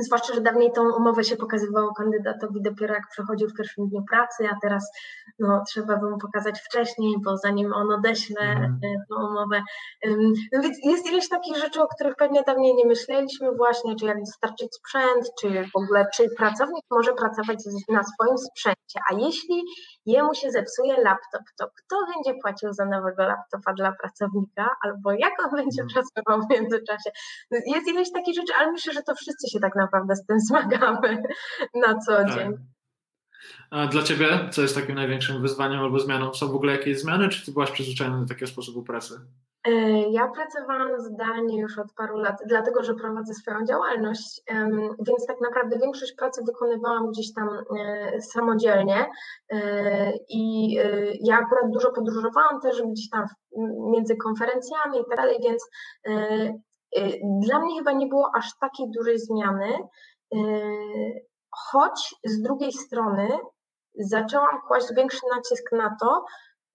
Zwłaszcza, 0.00 0.34
że 0.34 0.40
dawniej 0.40 0.72
tą 0.72 0.92
umowę 0.92 1.24
się 1.24 1.36
pokazywało 1.36 1.92
kandydatowi 1.94 2.62
dopiero 2.62 2.94
jak 2.94 3.08
przychodził 3.10 3.48
w 3.48 3.54
pierwszym 3.54 3.88
dniu 3.88 4.04
pracy, 4.10 4.48
a 4.52 4.56
teraz 4.62 4.90
no, 5.38 5.62
trzeba 5.68 5.96
by 5.96 6.10
mu 6.10 6.18
pokazać 6.18 6.60
wcześniej, 6.60 7.16
bo 7.24 7.36
zanim 7.36 7.72
on 7.72 7.92
odeśle 7.92 8.40
mm. 8.40 8.80
tą 9.08 9.28
umowę. 9.28 9.62
No 10.52 10.62
więc 10.62 10.76
jest 10.84 11.06
ileś 11.12 11.28
takich 11.28 11.56
rzeczy, 11.56 11.82
o 11.82 11.88
których 11.88 12.16
pewnie 12.16 12.42
dawniej 12.42 12.74
nie 12.74 12.86
myśleliśmy 12.86 13.52
właśnie, 13.52 13.96
czy 13.96 14.06
jak 14.06 14.20
dostarczyć 14.20 14.74
sprzęt, 14.74 15.30
czy 15.40 15.48
w 15.48 15.76
ogóle, 15.76 16.06
czy 16.14 16.30
pracownik 16.36 16.84
może 16.90 17.12
pracować 17.12 17.58
na 17.88 18.02
swoim 18.02 18.38
sprzęcie, 18.38 19.00
a 19.10 19.14
jeśli 19.14 19.62
jemu 20.06 20.34
się 20.34 20.50
zepsuje 20.50 21.02
laptop, 21.02 21.42
to 21.58 21.66
kto 21.76 21.96
będzie 22.14 22.40
płacił 22.42 22.72
za 22.72 22.84
nowego 22.84 23.22
laptopa 23.22 23.72
dla 23.74 23.92
pracownika, 23.92 24.68
albo 24.84 25.12
jak 25.12 25.32
on 25.44 25.50
będzie 25.50 25.82
mm. 25.82 25.94
pracował 25.94 26.46
w 26.46 26.50
międzyczasie. 26.50 27.10
Jest 27.50 27.88
ileś 27.88 28.12
takich 28.12 28.34
rzeczy, 28.34 28.52
ale 28.58 28.72
myślę, 28.72 28.92
że 28.92 29.02
to 29.02 29.14
wszyscy 29.14 29.50
się 29.52 29.60
tak 29.60 29.76
naprawdę 29.76 30.16
z 30.16 30.26
tym 30.26 30.40
zmagamy 30.48 31.22
na 31.74 31.98
co 31.98 32.16
tak. 32.16 32.34
dzień. 32.34 32.52
A 33.70 33.86
dla 33.86 34.02
Ciebie 34.02 34.48
co 34.50 34.62
jest 34.62 34.74
takim 34.74 34.94
największym 34.94 35.42
wyzwaniem 35.42 35.80
albo 35.80 35.98
zmianą? 35.98 36.34
Są 36.34 36.48
w 36.48 36.54
ogóle 36.54 36.72
jakieś 36.72 37.00
zmiany, 37.00 37.28
czy 37.28 37.46
Ty 37.46 37.52
byłaś 37.52 37.70
przyzwyczajona 37.70 38.20
do 38.20 38.26
takiego 38.26 38.46
sposobu 38.46 38.82
pracy? 38.82 39.20
E, 39.64 39.70
ja 40.10 40.28
pracowałam 40.28 41.00
zdalnie 41.00 41.60
już 41.60 41.78
od 41.78 41.92
paru 41.92 42.18
lat, 42.18 42.36
dlatego 42.46 42.82
że 42.82 42.94
prowadzę 42.94 43.34
swoją 43.34 43.64
działalność, 43.64 44.42
więc 45.06 45.26
tak 45.26 45.40
naprawdę 45.40 45.78
większość 45.78 46.14
pracy 46.14 46.42
wykonywałam 46.46 47.10
gdzieś 47.10 47.34
tam 47.34 47.48
e, 47.48 48.20
samodzielnie. 48.20 49.06
E, 49.52 50.12
i 50.28 50.72
ja 51.20 51.38
akurat 51.38 51.70
dużo 51.70 51.92
podróżowałam 51.92 52.60
też 52.60 52.82
gdzieś 52.82 53.10
tam 53.10 53.26
między 53.92 54.16
konferencjami 54.16 54.98
i 54.98 55.04
tak 55.08 55.16
dalej, 55.16 55.38
więc 55.42 55.70
dla 57.42 57.58
mnie 57.58 57.78
chyba 57.78 57.92
nie 57.92 58.06
było 58.06 58.30
aż 58.34 58.58
takiej 58.60 58.90
dużej 58.90 59.18
zmiany, 59.18 59.78
choć 61.50 62.14
z 62.24 62.42
drugiej 62.42 62.72
strony 62.72 63.28
zaczęłam 63.98 64.60
kłaść 64.68 64.86
większy 64.96 65.20
nacisk 65.36 65.72
na 65.72 65.96
to, 66.00 66.24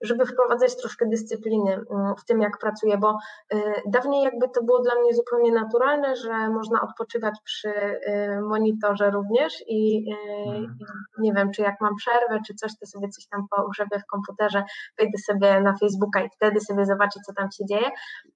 żeby 0.05 0.25
wprowadzać 0.25 0.77
troszkę 0.77 1.05
dyscypliny 1.05 1.71
mm, 1.73 2.15
w 2.15 2.25
tym, 2.25 2.41
jak 2.41 2.57
pracuję, 2.57 2.97
bo 2.97 3.17
y, 3.53 3.57
dawniej 3.85 4.23
jakby 4.23 4.49
to 4.49 4.63
było 4.63 4.81
dla 4.81 4.95
mnie 4.95 5.13
zupełnie 5.13 5.51
naturalne, 5.51 6.15
że 6.15 6.49
można 6.49 6.81
odpoczywać 6.81 7.33
przy 7.43 7.69
y, 7.69 8.41
monitorze 8.41 9.11
również 9.11 9.63
i 9.67 10.05
mhm. 10.51 10.77
nie 11.19 11.33
wiem, 11.33 11.51
czy 11.51 11.61
jak 11.61 11.81
mam 11.81 11.95
przerwę, 11.95 12.39
czy 12.47 12.53
coś, 12.55 12.71
to 12.79 12.85
sobie 12.85 13.09
coś 13.09 13.27
tam 13.27 13.47
pogrzebię 13.57 13.99
w 13.99 14.05
komputerze, 14.05 14.63
wejdę 14.97 15.17
sobie 15.17 15.61
na 15.61 15.75
Facebooka 15.77 16.23
i 16.23 16.29
wtedy 16.29 16.59
sobie 16.59 16.85
zobaczę, 16.85 17.19
co 17.25 17.33
tam 17.33 17.51
się 17.51 17.65
dzieje. 17.65 17.89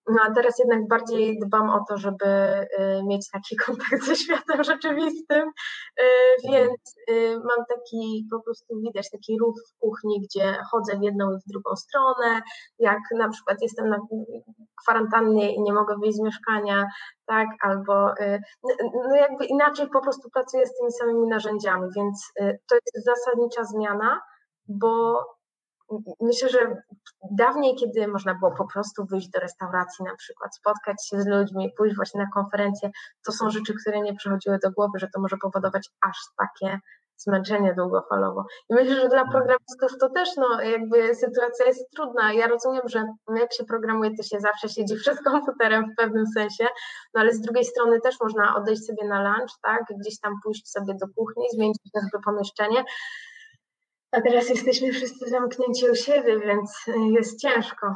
No 0.07 0.21
a 0.27 0.33
teraz 0.33 0.59
jednak 0.59 0.87
bardziej 0.87 1.39
dbam 1.39 1.69
o 1.69 1.85
to, 1.89 1.97
żeby 1.97 2.25
y, 2.25 2.67
mieć 3.07 3.29
taki 3.31 3.55
kontakt 3.65 4.03
ze 4.05 4.15
światem 4.15 4.63
rzeczywistym, 4.63 5.51
więc 6.43 6.95
mam 7.35 7.65
taki 7.69 8.27
po 8.31 8.39
prostu 8.39 8.79
widać 8.81 9.09
taki 9.11 9.39
ruch 9.39 9.55
w 9.69 9.79
kuchni, 9.79 10.21
gdzie 10.21 10.57
chodzę 10.71 10.97
w 10.97 11.03
jedną 11.03 11.31
i 11.31 11.39
w 11.39 11.51
drugą 11.51 11.58
stronę, 11.75 12.41
jak 12.79 12.99
na 13.17 13.29
przykład 13.29 13.57
jestem 13.61 13.89
na 13.89 13.97
kwarantannie 14.81 15.55
i 15.55 15.61
nie 15.61 15.73
mogę 15.73 15.95
wyjść 16.01 16.17
z 16.17 16.21
mieszkania, 16.21 16.87
tak, 17.25 17.47
albo 17.61 18.17
y, 18.17 18.41
no 19.09 19.15
jakby 19.15 19.45
inaczej 19.45 19.87
po 19.93 20.01
prostu 20.01 20.29
pracuję 20.29 20.65
z 20.65 20.77
tymi 20.77 20.91
samymi 20.91 21.27
narzędziami, 21.27 21.89
więc 21.95 22.31
y, 22.41 22.59
to 22.69 22.75
jest 22.75 23.05
zasadnicza 23.05 23.63
zmiana, 23.63 24.21
bo 24.67 25.23
myślę, 26.21 26.49
że 26.49 26.81
dawniej, 27.31 27.75
kiedy 27.75 28.07
można 28.07 28.35
było 28.35 28.51
po 28.51 28.67
prostu 28.67 29.05
wyjść 29.05 29.29
do 29.29 29.39
restauracji 29.39 30.05
na 30.05 30.15
przykład, 30.15 30.55
spotkać 30.55 31.07
się 31.07 31.21
z 31.21 31.27
ludźmi, 31.27 31.73
pójść 31.77 31.95
właśnie 31.95 32.21
na 32.21 32.29
konferencję, 32.33 32.89
to 33.25 33.31
są 33.31 33.49
rzeczy, 33.49 33.73
które 33.81 34.01
nie 34.01 34.15
przychodziły 34.15 34.59
do 34.63 34.71
głowy, 34.71 34.99
że 34.99 35.07
to 35.13 35.21
może 35.21 35.37
powodować 35.41 35.89
aż 36.01 36.17
takie 36.37 36.79
zmęczenie 37.19 37.73
długofalowo. 37.73 38.45
I 38.69 38.73
myślę, 38.73 38.95
że 38.95 39.09
dla 39.09 39.27
programistów 39.27 39.91
to 39.99 40.09
też 40.09 40.29
no, 40.37 40.61
jakby 40.61 41.15
sytuacja 41.15 41.65
jest 41.65 41.91
trudna. 41.95 42.33
Ja 42.33 42.47
rozumiem, 42.47 42.81
że 42.85 43.03
jak 43.35 43.53
się 43.53 43.63
programuje, 43.63 44.11
to 44.17 44.23
się 44.23 44.39
zawsze 44.39 44.69
siedzi 44.69 44.95
przed 45.03 45.19
komputerem 45.23 45.91
w 45.91 45.95
pewnym 45.95 46.25
sensie, 46.27 46.67
no 47.13 47.21
ale 47.21 47.33
z 47.33 47.41
drugiej 47.41 47.65
strony 47.65 48.01
też 48.01 48.15
można 48.21 48.55
odejść 48.55 48.85
sobie 48.85 49.07
na 49.07 49.23
lunch, 49.23 49.51
tak, 49.61 49.83
gdzieś 49.99 50.19
tam 50.19 50.33
pójść 50.43 50.69
sobie 50.69 50.93
do 51.01 51.07
kuchni, 51.15 51.43
zmienić 51.53 51.77
jakby 51.93 52.19
pomieszczenie. 52.25 52.83
A 54.11 54.21
teraz 54.21 54.49
jesteśmy 54.49 54.91
wszyscy 54.91 55.29
zamknięci 55.29 55.89
u 55.89 55.95
siebie, 55.95 56.39
więc 56.39 56.85
jest 57.15 57.41
ciężko. 57.41 57.95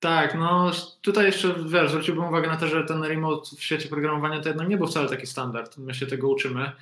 Tak, 0.00 0.34
no 0.34 0.70
tutaj 1.02 1.26
jeszcze 1.26 1.54
wiesz, 1.66 1.90
zwróciłbym 1.90 2.24
uwagę 2.24 2.48
na 2.48 2.56
to, 2.56 2.66
że 2.66 2.84
ten 2.84 3.04
remote 3.04 3.56
w 3.56 3.62
świecie 3.62 3.88
programowania 3.88 4.40
to 4.40 4.48
jednak 4.48 4.68
nie 4.68 4.76
był 4.76 4.86
wcale 4.86 5.08
taki 5.08 5.26
standard. 5.26 5.78
My 5.78 5.94
się 5.94 6.06
tego 6.06 6.28
uczymy. 6.28 6.72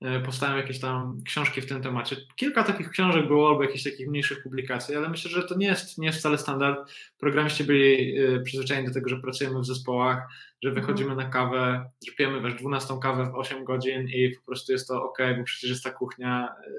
E, 0.00 0.20
powstają 0.20 0.56
jakieś 0.56 0.80
tam 0.80 1.22
książki 1.24 1.60
w 1.60 1.66
tym 1.66 1.82
temacie. 1.82 2.16
Kilka 2.36 2.62
takich 2.64 2.90
książek 2.90 3.26
było, 3.26 3.48
albo 3.48 3.62
jakichś 3.62 3.84
takich 3.84 4.08
mniejszych 4.08 4.42
publikacji, 4.42 4.96
ale 4.96 5.08
myślę, 5.08 5.30
że 5.30 5.42
to 5.42 5.56
nie 5.56 5.66
jest, 5.66 5.98
nie 5.98 6.06
jest 6.06 6.18
wcale 6.18 6.38
standard. 6.38 6.92
Programiści 7.18 7.64
byli 7.64 8.18
e, 8.18 8.40
przyzwyczajeni 8.40 8.88
do 8.88 8.94
tego, 8.94 9.08
że 9.08 9.16
pracujemy 9.16 9.60
w 9.60 9.66
zespołach, 9.66 10.28
że 10.62 10.70
wychodzimy 10.70 11.16
na 11.16 11.24
kawę, 11.24 11.90
że 12.06 12.12
pijemy 12.12 12.40
wiesz, 12.40 12.54
12 12.54 12.94
kawę 13.02 13.30
w 13.30 13.34
8 13.34 13.64
godzin 13.64 14.08
i 14.08 14.30
po 14.30 14.42
prostu 14.46 14.72
jest 14.72 14.88
to 14.88 15.02
ok, 15.02 15.18
bo 15.38 15.44
przecież 15.44 15.70
jest 15.70 15.84
ta 15.84 15.90
kuchnia, 15.90 16.54
e, 16.66 16.70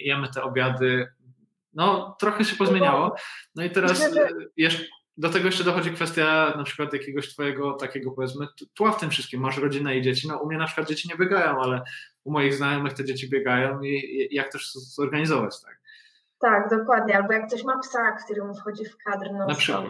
jemy 0.00 0.28
te 0.28 0.42
obiady. 0.42 1.08
No, 1.74 2.16
trochę 2.20 2.44
się 2.44 2.56
pozmieniało. 2.56 3.14
No 3.54 3.64
i 3.64 3.70
teraz 3.70 4.10
jeszcze 4.56 4.84
do 5.18 5.28
tego 5.28 5.46
jeszcze 5.46 5.64
dochodzi 5.64 5.90
kwestia 5.90 6.54
na 6.56 6.64
przykład 6.64 6.92
jakiegoś 6.92 7.28
twojego 7.28 7.72
takiego 7.72 8.10
powiedzmy 8.10 8.46
tła 8.74 8.92
w 8.92 9.00
tym 9.00 9.10
wszystkim. 9.10 9.40
Masz 9.40 9.58
rodzinę 9.58 9.96
i 9.96 10.02
dzieci. 10.02 10.28
No 10.28 10.38
u 10.38 10.46
mnie 10.48 10.58
na 10.58 10.66
przykład 10.66 10.88
dzieci 10.88 11.08
nie 11.08 11.16
biegają, 11.16 11.60
ale 11.62 11.82
u 12.24 12.32
moich 12.32 12.54
znajomych 12.54 12.92
te 12.92 13.04
dzieci 13.04 13.30
biegają 13.30 13.82
i 13.82 14.28
jak 14.30 14.52
też 14.52 14.72
zorganizować, 14.72 15.62
tak? 15.62 15.80
Tak, 16.38 16.70
dokładnie. 16.70 17.16
Albo 17.16 17.32
jak 17.32 17.46
ktoś 17.46 17.64
ma 17.64 17.78
psa, 17.78 18.12
który 18.12 18.44
mu 18.44 18.54
wchodzi 18.54 18.84
w 18.84 18.96
kadr, 18.96 19.32
no 19.32 19.46
na 19.46 19.54
przykład. 19.54 19.84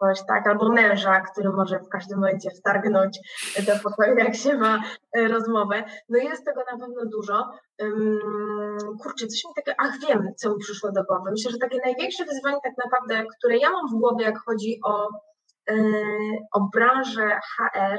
coś, 0.00 0.26
tak, 0.26 0.46
albo 0.46 0.72
męża, 0.72 1.20
który 1.20 1.50
może 1.50 1.78
w 1.78 1.88
każdym 1.88 2.18
momencie 2.18 2.50
wtargnąć 2.50 3.18
do 3.66 3.72
pokoju, 3.82 4.16
jak 4.16 4.34
się 4.34 4.58
ma 4.58 4.82
e, 5.12 5.28
rozmowę. 5.28 5.84
No 6.08 6.18
jest 6.18 6.44
tego 6.44 6.60
na 6.72 6.78
pewno 6.78 7.06
dużo. 7.06 7.50
Um, 7.78 8.98
kurczę, 9.02 9.26
coś 9.26 9.44
mi 9.44 9.54
takie, 9.56 9.74
ach 9.78 9.92
wiem, 10.08 10.28
co 10.36 10.50
mi 10.50 10.58
przyszło 10.58 10.92
do 10.92 11.04
głowy. 11.04 11.30
Myślę, 11.30 11.50
że 11.50 11.58
takie 11.58 11.78
największe 11.84 12.24
wyzwanie 12.24 12.58
tak 12.64 12.72
naprawdę, 12.84 13.24
które 13.38 13.56
ja 13.58 13.70
mam 13.70 13.88
w 13.88 14.00
głowie, 14.00 14.24
jak 14.24 14.38
chodzi 14.38 14.80
o, 14.84 15.08
yy, 15.68 16.38
o 16.52 16.60
branżę 16.72 17.40
HR, 17.56 17.98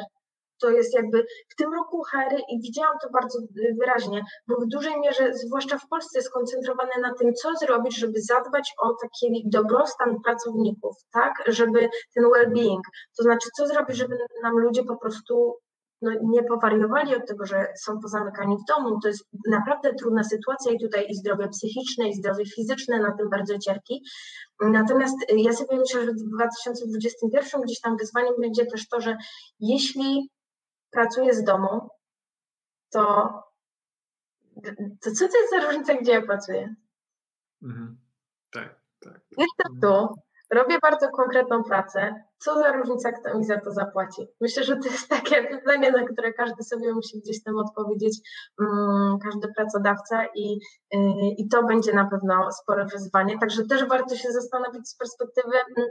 to 0.63 0.69
jest 0.69 0.93
jakby 0.93 1.25
w 1.49 1.55
tym 1.55 1.73
roku 1.73 2.03
HR 2.03 2.35
i 2.49 2.61
widziałam 2.61 2.97
to 3.03 3.09
bardzo 3.09 3.39
wyraźnie, 3.79 4.21
bo 4.47 4.55
w 4.55 4.67
dużej 4.67 4.99
mierze, 4.99 5.33
zwłaszcza 5.33 5.77
w 5.77 5.87
Polsce, 5.87 6.21
skoncentrowane 6.21 6.91
na 7.01 7.13
tym, 7.13 7.33
co 7.33 7.49
zrobić, 7.55 7.97
żeby 7.97 8.21
zadbać 8.21 8.73
o 8.77 8.93
taki 9.01 9.43
dobrostan 9.45 10.21
pracowników, 10.25 10.95
tak, 11.11 11.33
żeby 11.47 11.89
ten 12.15 12.23
well-being, 12.23 12.81
to 13.17 13.23
znaczy 13.23 13.49
co 13.57 13.67
zrobić, 13.67 13.97
żeby 13.97 14.17
nam 14.43 14.59
ludzie 14.59 14.83
po 14.83 14.97
prostu 14.97 15.57
no, 16.03 16.11
nie 16.23 16.43
powariowali 16.43 17.15
od 17.15 17.27
tego, 17.27 17.45
że 17.45 17.67
są 17.85 17.99
pozamykani 17.99 18.57
w 18.57 18.67
domu. 18.67 18.99
To 19.01 19.07
jest 19.07 19.25
naprawdę 19.47 19.93
trudna 19.93 20.23
sytuacja 20.23 20.71
i 20.71 20.79
tutaj 20.79 21.05
i 21.09 21.15
zdrowie 21.15 21.47
psychiczne, 21.47 22.09
i 22.09 22.13
zdrowie 22.13 22.45
fizyczne 22.45 22.99
na 22.99 23.17
tym 23.17 23.29
bardzo 23.29 23.59
cierpi. 23.59 24.03
Natomiast 24.61 25.15
ja 25.37 25.53
sobie 25.53 25.77
myślę, 25.77 26.05
że 26.05 26.11
w 26.11 26.35
2021 26.35 27.61
gdzieś 27.61 27.79
tam 27.79 27.97
wyzwaniem 27.97 28.33
będzie 28.39 28.65
też 28.65 28.87
to, 28.87 29.01
że 29.01 29.17
jeśli 29.59 30.29
pracuję 30.93 31.33
z 31.33 31.43
domu, 31.43 31.89
to, 32.91 33.03
to 35.01 35.11
co 35.11 35.27
to 35.27 35.37
jest 35.37 35.51
za 35.51 35.65
różnica, 35.65 35.93
gdzie 35.93 36.11
ja 36.11 36.21
pracuję? 36.21 36.75
Mhm. 37.63 37.97
Tak, 38.51 38.79
tak. 38.99 39.21
Jestem 39.37 39.79
tu, 39.81 40.15
robię 40.53 40.77
bardzo 40.81 41.09
konkretną 41.09 41.63
pracę. 41.63 42.23
Co 42.37 42.59
za 42.59 42.71
różnica, 42.71 43.11
kto 43.11 43.37
mi 43.37 43.45
za 43.45 43.61
to 43.61 43.71
zapłaci? 43.71 44.27
Myślę, 44.41 44.63
że 44.63 44.77
to 44.77 44.89
jest 44.89 45.09
takie 45.09 45.43
pytanie, 45.57 45.91
na 45.91 46.03
które 46.03 46.33
każdy 46.33 46.63
sobie 46.63 46.93
musi 46.93 47.19
gdzieś 47.19 47.43
tam 47.43 47.55
odpowiedzieć, 47.57 48.17
um, 48.59 49.17
każdy 49.23 49.47
pracodawca 49.55 50.25
i, 50.35 50.59
yy, 50.93 50.99
i 51.37 51.47
to 51.47 51.63
będzie 51.63 51.93
na 51.93 52.05
pewno 52.09 52.51
spore 52.51 52.85
wyzwanie. 52.85 53.39
Także 53.39 53.65
też 53.65 53.85
warto 53.85 54.15
się 54.15 54.31
zastanowić 54.31 54.89
z 54.89 54.97
perspektywy 54.97 55.57
mm, 55.77 55.89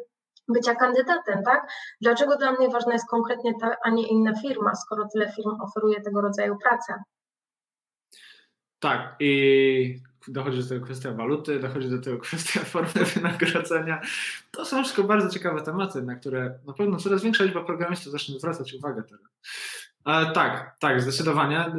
bycia 0.48 0.74
kandydatem, 0.74 1.42
tak? 1.44 1.72
Dlaczego 2.00 2.36
dla 2.36 2.52
mnie 2.52 2.68
ważna 2.68 2.92
jest 2.92 3.08
konkretnie 3.08 3.52
ta, 3.60 3.76
a 3.84 3.90
nie 3.90 4.08
inna 4.08 4.40
firma, 4.40 4.74
skoro 4.74 5.08
tyle 5.12 5.32
firm 5.32 5.60
oferuje 5.60 6.00
tego 6.00 6.20
rodzaju 6.20 6.56
pracę? 6.62 7.02
Tak, 8.78 9.16
i 9.20 10.02
dochodzi 10.28 10.62
do 10.62 10.68
tego 10.68 10.84
kwestia 10.84 11.12
waluty, 11.12 11.60
dochodzi 11.60 11.90
do 11.90 11.98
tego 11.98 12.18
kwestia 12.18 12.60
formy 12.72 13.04
wynagrodzenia. 13.04 14.00
To 14.50 14.64
są 14.64 14.82
wszystko 14.82 15.04
bardzo 15.04 15.28
ciekawe 15.28 15.62
tematy, 15.62 16.02
na 16.02 16.14
które 16.14 16.58
na 16.66 16.72
pewno 16.72 16.96
coraz 16.96 17.22
większa 17.22 17.44
liczba 17.44 17.64
programistów 17.64 18.12
zacznie 18.12 18.38
zwracać 18.38 18.74
uwagę 18.74 19.02
teraz. 19.02 19.26
Ale 20.04 20.32
tak, 20.32 20.76
tak, 20.80 21.00
zdecydowanie. 21.02 21.66
Y, 21.66 21.70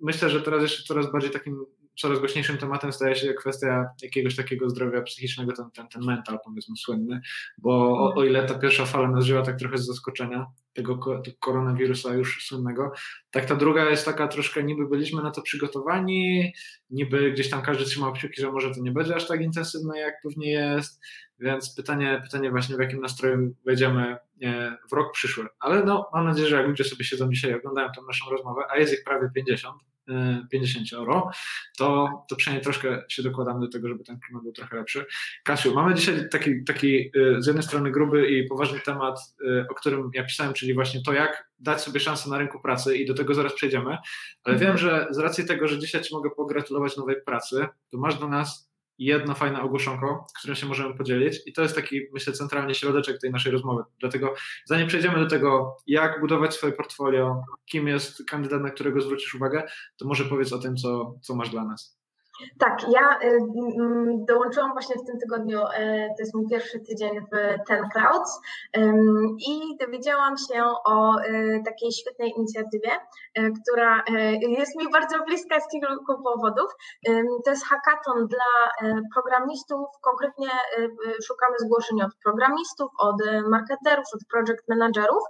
myślę, 0.00 0.30
że 0.30 0.42
teraz 0.42 0.62
jeszcze 0.62 0.82
coraz 0.82 1.12
bardziej 1.12 1.30
takim 1.30 1.66
coraz 2.00 2.18
głośniejszym 2.18 2.58
tematem 2.58 2.92
staje 2.92 3.16
się 3.16 3.34
kwestia 3.34 3.86
jakiegoś 4.02 4.36
takiego 4.36 4.70
zdrowia 4.70 5.02
psychicznego, 5.02 5.52
ten, 5.52 5.70
ten, 5.70 5.88
ten 5.88 6.02
mental 6.02 6.38
powiedzmy 6.44 6.76
słynny, 6.76 7.20
bo 7.58 7.72
o, 7.72 8.14
o 8.14 8.24
ile 8.24 8.46
ta 8.46 8.58
pierwsza 8.58 8.86
fala 8.86 9.08
nas 9.10 9.24
wzięła 9.24 9.42
tak 9.42 9.58
trochę 9.58 9.78
z 9.78 9.86
zaskoczenia, 9.86 10.46
tego, 10.72 11.22
tego 11.24 11.36
koronawirusa 11.40 12.14
już 12.14 12.46
słynnego, 12.46 12.92
tak 13.30 13.44
ta 13.44 13.56
druga 13.56 13.90
jest 13.90 14.04
taka 14.04 14.28
troszkę 14.28 14.62
niby 14.62 14.88
byliśmy 14.88 15.22
na 15.22 15.30
to 15.30 15.42
przygotowani, 15.42 16.52
niby 16.90 17.32
gdzieś 17.32 17.50
tam 17.50 17.62
każdy 17.62 17.84
trzymał 17.84 18.12
kciuki, 18.12 18.40
że 18.40 18.52
może 18.52 18.74
to 18.74 18.80
nie 18.80 18.92
będzie 18.92 19.16
aż 19.16 19.26
tak 19.26 19.40
intensywne 19.40 19.98
jak 19.98 20.14
pewnie 20.22 20.50
jest, 20.52 21.00
więc 21.38 21.74
pytanie, 21.74 22.20
pytanie 22.24 22.50
właśnie 22.50 22.76
w 22.76 22.80
jakim 22.80 23.00
nastroju 23.00 23.54
wejdziemy 23.64 24.16
e, 24.42 24.76
w 24.90 24.92
rok 24.92 25.12
przyszły, 25.12 25.46
ale 25.60 25.84
no 25.84 26.10
mam 26.12 26.24
nadzieję, 26.24 26.48
że 26.48 26.56
jak 26.56 26.66
ludzie 26.66 26.84
sobie 26.84 27.04
siedzą 27.04 27.30
dzisiaj 27.30 27.54
oglądają 27.54 27.88
tę 27.96 28.00
naszą 28.06 28.30
rozmowę, 28.30 28.62
a 28.70 28.78
jest 28.78 28.92
ich 28.92 29.04
prawie 29.04 29.30
50, 29.34 29.89
50 30.50 30.92
euro, 30.92 31.30
to, 31.78 32.08
to 32.28 32.36
przynajmniej 32.36 32.64
troszkę 32.64 33.02
się 33.08 33.22
dokładamy 33.22 33.60
do 33.60 33.68
tego, 33.68 33.88
żeby 33.88 34.04
ten 34.04 34.20
klimat 34.20 34.42
był 34.42 34.52
trochę 34.52 34.76
lepszy. 34.76 35.06
Kasiu, 35.44 35.74
mamy 35.74 35.94
dzisiaj 35.94 36.28
taki, 36.30 36.64
taki 36.64 37.10
y, 37.16 37.36
z 37.38 37.46
jednej 37.46 37.62
strony 37.62 37.90
gruby 37.90 38.30
i 38.30 38.48
poważny 38.48 38.80
temat, 38.80 39.18
y, 39.44 39.66
o 39.70 39.74
którym 39.74 40.10
ja 40.14 40.24
pisałem, 40.24 40.52
czyli 40.52 40.74
właśnie 40.74 41.02
to, 41.02 41.12
jak 41.12 41.50
dać 41.58 41.80
sobie 41.80 42.00
szansę 42.00 42.30
na 42.30 42.38
rynku 42.38 42.60
pracy 42.60 42.96
i 42.96 43.06
do 43.06 43.14
tego 43.14 43.34
zaraz 43.34 43.54
przejdziemy, 43.54 43.98
ale 44.44 44.56
wiem, 44.56 44.78
że 44.78 45.06
z 45.10 45.18
racji 45.18 45.44
tego, 45.44 45.68
że 45.68 45.78
dzisiaj 45.78 46.02
Ci 46.02 46.14
mogę 46.14 46.30
pogratulować 46.30 46.96
nowej 46.96 47.16
pracy, 47.26 47.66
to 47.90 47.98
masz 47.98 48.18
do 48.18 48.28
nas 48.28 48.69
jedno 49.00 49.34
fajne 49.34 49.62
ogłoszonko, 49.62 50.26
którym 50.38 50.56
się 50.56 50.66
możemy 50.66 50.94
podzielić 50.94 51.40
i 51.46 51.52
to 51.52 51.62
jest 51.62 51.74
taki, 51.74 52.00
myślę, 52.12 52.32
centralnie 52.32 52.74
środeczek 52.74 53.20
tej 53.20 53.30
naszej 53.30 53.52
rozmowy. 53.52 53.82
Dlatego 54.00 54.34
zanim 54.64 54.88
przejdziemy 54.88 55.18
do 55.18 55.26
tego, 55.26 55.76
jak 55.86 56.20
budować 56.20 56.54
swoje 56.54 56.72
portfolio, 56.72 57.42
kim 57.66 57.88
jest 57.88 58.24
kandydat, 58.24 58.62
na 58.62 58.70
którego 58.70 59.00
zwrócisz 59.00 59.34
uwagę, 59.34 59.62
to 59.96 60.08
może 60.08 60.24
powiedz 60.24 60.52
o 60.52 60.58
tym, 60.58 60.76
co, 60.76 61.14
co 61.22 61.34
masz 61.34 61.50
dla 61.50 61.64
nas. 61.64 61.99
Tak, 62.58 62.78
ja 62.88 63.18
y, 63.22 63.38
mm, 63.78 64.24
dołączyłam 64.24 64.72
właśnie 64.72 64.94
w 64.94 65.06
tym 65.06 65.18
tygodniu, 65.18 65.60
e, 65.60 66.08
to 66.08 66.14
jest 66.18 66.34
mój 66.34 66.48
pierwszy 66.48 66.80
tydzień 66.80 67.20
w 67.20 67.66
Ten 67.68 67.88
Clouds 67.92 68.40
i 69.48 69.76
dowiedziałam 69.80 70.34
się 70.36 70.64
o 70.84 71.20
e, 71.20 71.62
takiej 71.64 71.92
świetnej 71.92 72.32
inicjatywie, 72.36 72.90
która 73.60 74.04
jest 74.40 74.76
mi 74.76 74.90
bardzo 74.92 75.24
bliska 75.24 75.60
z 75.60 75.68
kilku 75.68 76.22
powodów. 76.24 76.70
To 77.44 77.50
jest 77.50 77.64
hackathon 77.66 78.26
dla 78.26 78.50
programistów, 79.14 79.86
konkretnie 80.02 80.48
szukamy 81.26 81.56
zgłoszeń 81.58 82.02
od 82.02 82.10
programistów, 82.24 82.90
od 82.98 83.16
marketerów, 83.50 84.04
od 84.14 84.20
project 84.30 84.68
managerów 84.68 85.22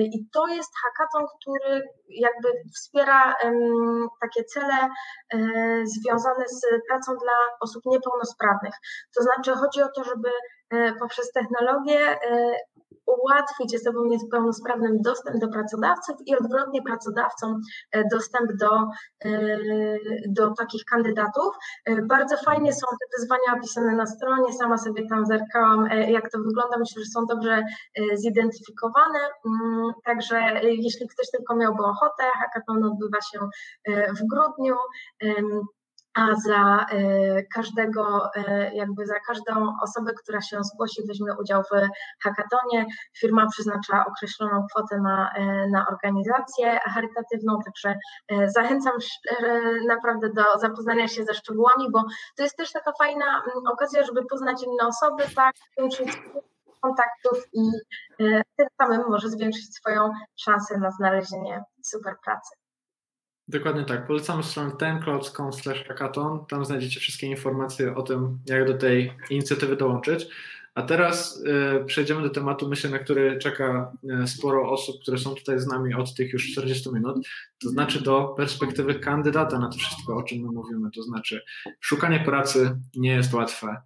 i 0.00 0.28
to 0.32 0.46
jest 0.46 0.72
hackathon, 0.82 1.26
który 1.40 1.82
jakby 2.08 2.48
wspiera 2.74 3.34
takie 4.20 4.44
cele 4.44 4.88
związane 5.84 6.48
z 6.48 6.60
pracą 6.88 7.12
dla 7.16 7.32
osób 7.60 7.82
niepełnosprawnych. 7.86 8.74
To 9.16 9.22
znaczy 9.22 9.52
chodzi 9.52 9.82
o 9.82 9.88
to, 9.88 10.04
żeby 10.04 10.28
e, 10.28 10.32
poprzez 11.00 11.32
technologię 11.32 12.00
e, 12.00 12.56
ułatwić 13.06 13.76
osobom 13.76 14.08
niepełnosprawnym 14.08 15.02
dostęp 15.02 15.40
do 15.40 15.48
pracodawców 15.48 16.16
i 16.26 16.36
odwrotnie 16.36 16.82
pracodawcom 16.82 17.60
e, 17.92 18.02
dostęp 18.12 18.52
do, 18.52 18.70
do 20.28 20.54
takich 20.58 20.84
kandydatów. 20.84 21.54
Bardzo 22.02 22.36
fajnie 22.36 22.72
są 22.72 22.86
te 22.90 23.18
wyzwania 23.18 23.58
opisane 23.58 23.96
na 23.96 24.06
stronie, 24.06 24.52
sama 24.52 24.78
sobie 24.78 25.08
tam 25.08 25.26
zerkałam, 25.26 25.86
jak 26.08 26.30
to 26.30 26.38
wygląda. 26.38 26.78
Myślę, 26.78 27.02
że 27.02 27.10
są 27.10 27.26
dobrze 27.26 27.64
zidentyfikowane. 28.14 29.18
Mm, 29.46 29.92
także 30.04 30.40
jeśli 30.62 31.08
ktoś 31.08 31.30
tylko 31.30 31.56
miałby 31.56 31.82
ochotę, 31.82 32.22
hackathon 32.40 32.84
odbywa 32.84 33.18
się 33.20 33.38
w 33.88 34.26
grudniu. 34.30 34.76
A 36.14 36.34
za 36.34 36.86
e, 36.90 37.42
każdego, 37.42 38.30
e, 38.36 38.74
jakby 38.74 39.06
za 39.06 39.20
każdą 39.20 39.72
osobę, 39.82 40.12
która 40.22 40.40
się 40.40 40.64
zgłosi, 40.64 41.02
weźmie 41.08 41.34
udział 41.40 41.62
w 41.62 41.88
hackatonie. 42.22 42.86
Firma 43.18 43.46
przeznacza 43.52 44.06
określoną 44.06 44.66
kwotę 44.70 45.00
na, 45.00 45.32
e, 45.32 45.68
na 45.68 45.86
organizację 45.86 46.80
charytatywną, 46.84 47.58
także 47.64 47.94
zachęcam 48.46 48.92
naprawdę 49.88 50.28
do 50.30 50.58
zapoznania 50.58 51.08
się 51.08 51.24
ze 51.24 51.34
szczegółami, 51.34 51.90
bo 51.92 52.04
to 52.36 52.42
jest 52.42 52.56
też 52.56 52.72
taka 52.72 52.92
fajna 52.98 53.42
okazja, 53.72 54.04
żeby 54.04 54.24
poznać 54.24 54.62
inne 54.62 54.86
osoby, 54.86 55.24
tak, 55.36 55.54
zwiększyć 55.76 56.22
kontaktów 56.80 57.38
i 57.52 57.70
tym 58.56 58.66
samym 58.82 59.02
może 59.08 59.28
zwiększyć 59.28 59.74
swoją 59.74 60.10
szansę 60.36 60.78
na 60.78 60.90
znalezienie 60.90 61.64
super 61.82 62.14
pracy. 62.24 62.63
Dokładnie 63.48 63.84
tak. 63.84 64.06
Polecamy 64.06 64.42
stronę 64.42 64.72
tencloud.com 64.78 65.50
hackathon. 65.88 66.46
Tam 66.46 66.64
znajdziecie 66.64 67.00
wszystkie 67.00 67.26
informacje 67.26 67.94
o 67.94 68.02
tym, 68.02 68.38
jak 68.46 68.66
do 68.66 68.74
tej 68.74 69.12
inicjatywy 69.30 69.76
dołączyć. 69.76 70.26
A 70.74 70.82
teraz 70.82 71.42
y, 71.82 71.84
przejdziemy 71.84 72.22
do 72.22 72.30
tematu, 72.30 72.68
myślę, 72.68 72.90
na 72.90 72.98
który 72.98 73.38
czeka 73.38 73.92
y, 74.24 74.26
sporo 74.26 74.70
osób, 74.70 75.02
które 75.02 75.18
są 75.18 75.34
tutaj 75.34 75.60
z 75.60 75.66
nami 75.66 75.94
od 75.94 76.14
tych 76.14 76.32
już 76.32 76.52
40 76.52 76.92
minut, 76.92 77.26
to 77.62 77.68
znaczy 77.68 78.02
do 78.02 78.34
perspektywy 78.36 78.94
kandydata 78.94 79.58
na 79.58 79.68
to 79.68 79.78
wszystko, 79.78 80.16
o 80.16 80.22
czym 80.22 80.38
my 80.38 80.48
mówimy. 80.52 80.90
To 80.90 81.02
znaczy, 81.02 81.42
szukanie 81.80 82.20
pracy 82.20 82.78
nie 82.94 83.10
jest 83.10 83.34
łatwe, 83.34 83.76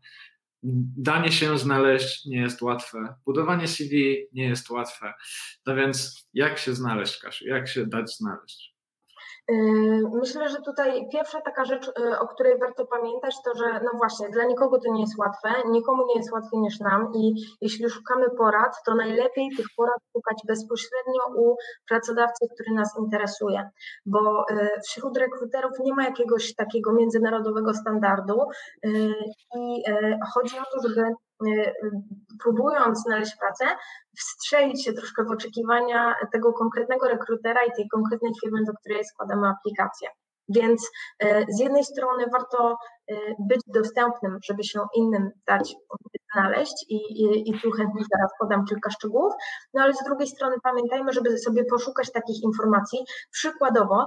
danie 0.96 1.32
się 1.32 1.58
znaleźć 1.58 2.26
nie 2.26 2.38
jest 2.38 2.62
łatwe, 2.62 3.14
budowanie 3.26 3.68
CV 3.68 4.26
nie 4.32 4.44
jest 4.44 4.70
łatwe. 4.70 5.14
No 5.66 5.74
więc, 5.74 6.28
jak 6.34 6.58
się 6.58 6.74
znaleźć, 6.74 7.18
Kasiu? 7.18 7.46
Jak 7.46 7.68
się 7.68 7.86
dać 7.86 8.16
znaleźć? 8.16 8.77
Yy, 9.48 10.02
myślę, 10.12 10.48
że 10.48 10.62
tutaj 10.62 11.08
pierwsza 11.12 11.40
taka 11.40 11.64
rzecz, 11.64 11.90
yy, 11.98 12.18
o 12.18 12.28
której 12.28 12.58
warto 12.58 12.86
pamiętać, 12.86 13.34
to 13.44 13.54
że 13.54 13.80
no 13.84 13.90
właśnie, 13.96 14.28
dla 14.28 14.44
nikogo 14.44 14.78
to 14.78 14.92
nie 14.92 15.00
jest 15.00 15.18
łatwe, 15.18 15.48
nikomu 15.70 16.06
nie 16.06 16.14
jest 16.16 16.32
łatwiej 16.32 16.60
niż 16.60 16.80
nam 16.80 17.12
i 17.14 17.34
jeśli 17.60 17.90
szukamy 17.90 18.30
porad, 18.30 18.76
to 18.86 18.94
najlepiej 18.94 19.48
tych 19.56 19.66
porad 19.76 19.98
szukać 20.12 20.38
bezpośrednio 20.48 21.22
u 21.36 21.56
pracodawcy, 21.88 22.46
który 22.54 22.74
nas 22.74 22.98
interesuje, 22.98 23.70
bo 24.06 24.44
yy, 24.50 24.68
wśród 24.88 25.16
rekruterów 25.16 25.72
nie 25.80 25.94
ma 25.94 26.04
jakiegoś 26.04 26.54
takiego 26.54 26.92
międzynarodowego 26.92 27.74
standardu 27.74 28.38
i 29.56 29.82
chodzi 30.34 30.58
o 30.58 30.62
to, 30.72 30.88
żeby 30.88 31.02
próbując 32.42 33.02
znaleźć 33.02 33.36
pracę, 33.40 33.64
wstrzelić 34.16 34.84
się 34.84 34.92
troszkę 34.92 35.24
w 35.24 35.30
oczekiwania 35.30 36.14
tego 36.32 36.52
konkretnego 36.52 37.08
rekrutera 37.08 37.64
i 37.64 37.72
tej 37.76 37.88
konkretnej 37.88 38.32
firmy, 38.40 38.64
do 38.64 38.72
której 38.72 39.04
składamy 39.04 39.48
aplikację. 39.48 40.08
Więc 40.48 40.90
e, 41.18 41.44
z 41.48 41.60
jednej 41.60 41.84
strony 41.84 42.24
warto 42.32 42.76
e, 43.10 43.14
być 43.48 43.60
dostępnym, 43.66 44.38
żeby 44.42 44.64
się 44.64 44.80
innym 44.94 45.30
dać 45.46 45.74
znaleźć 46.34 46.84
i, 46.88 46.96
i, 46.96 47.50
i 47.50 47.60
tu 47.60 47.70
chętnie 47.70 48.02
zaraz 48.12 48.30
podam 48.40 48.64
kilka 48.64 48.90
szczegółów, 48.90 49.32
no 49.74 49.82
ale 49.82 49.94
z 49.94 50.04
drugiej 50.04 50.28
strony 50.28 50.56
pamiętajmy, 50.62 51.12
żeby 51.12 51.38
sobie 51.38 51.64
poszukać 51.64 52.12
takich 52.12 52.42
informacji. 52.42 52.98
Przykładowo, 53.30 54.06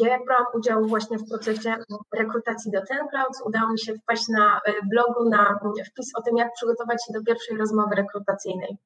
ja 0.00 0.08
jak 0.08 0.24
brałam 0.24 0.46
udział 0.54 0.86
właśnie 0.86 1.18
w 1.18 1.28
procesie 1.28 1.76
rekrutacji 2.14 2.72
do 2.72 2.80
TenClouds, 2.86 3.42
udało 3.46 3.72
mi 3.72 3.78
się 3.78 3.94
wpaść 3.94 4.28
na 4.28 4.60
e, 4.66 4.72
blogu 4.90 5.28
na 5.30 5.58
wpis 5.90 6.10
o 6.18 6.22
tym, 6.22 6.36
jak 6.36 6.52
przygotować 6.52 6.98
się 7.06 7.12
do 7.12 7.24
pierwszej 7.24 7.56
rozmowy 7.56 7.94
rekrutacyjnej. 7.94 8.78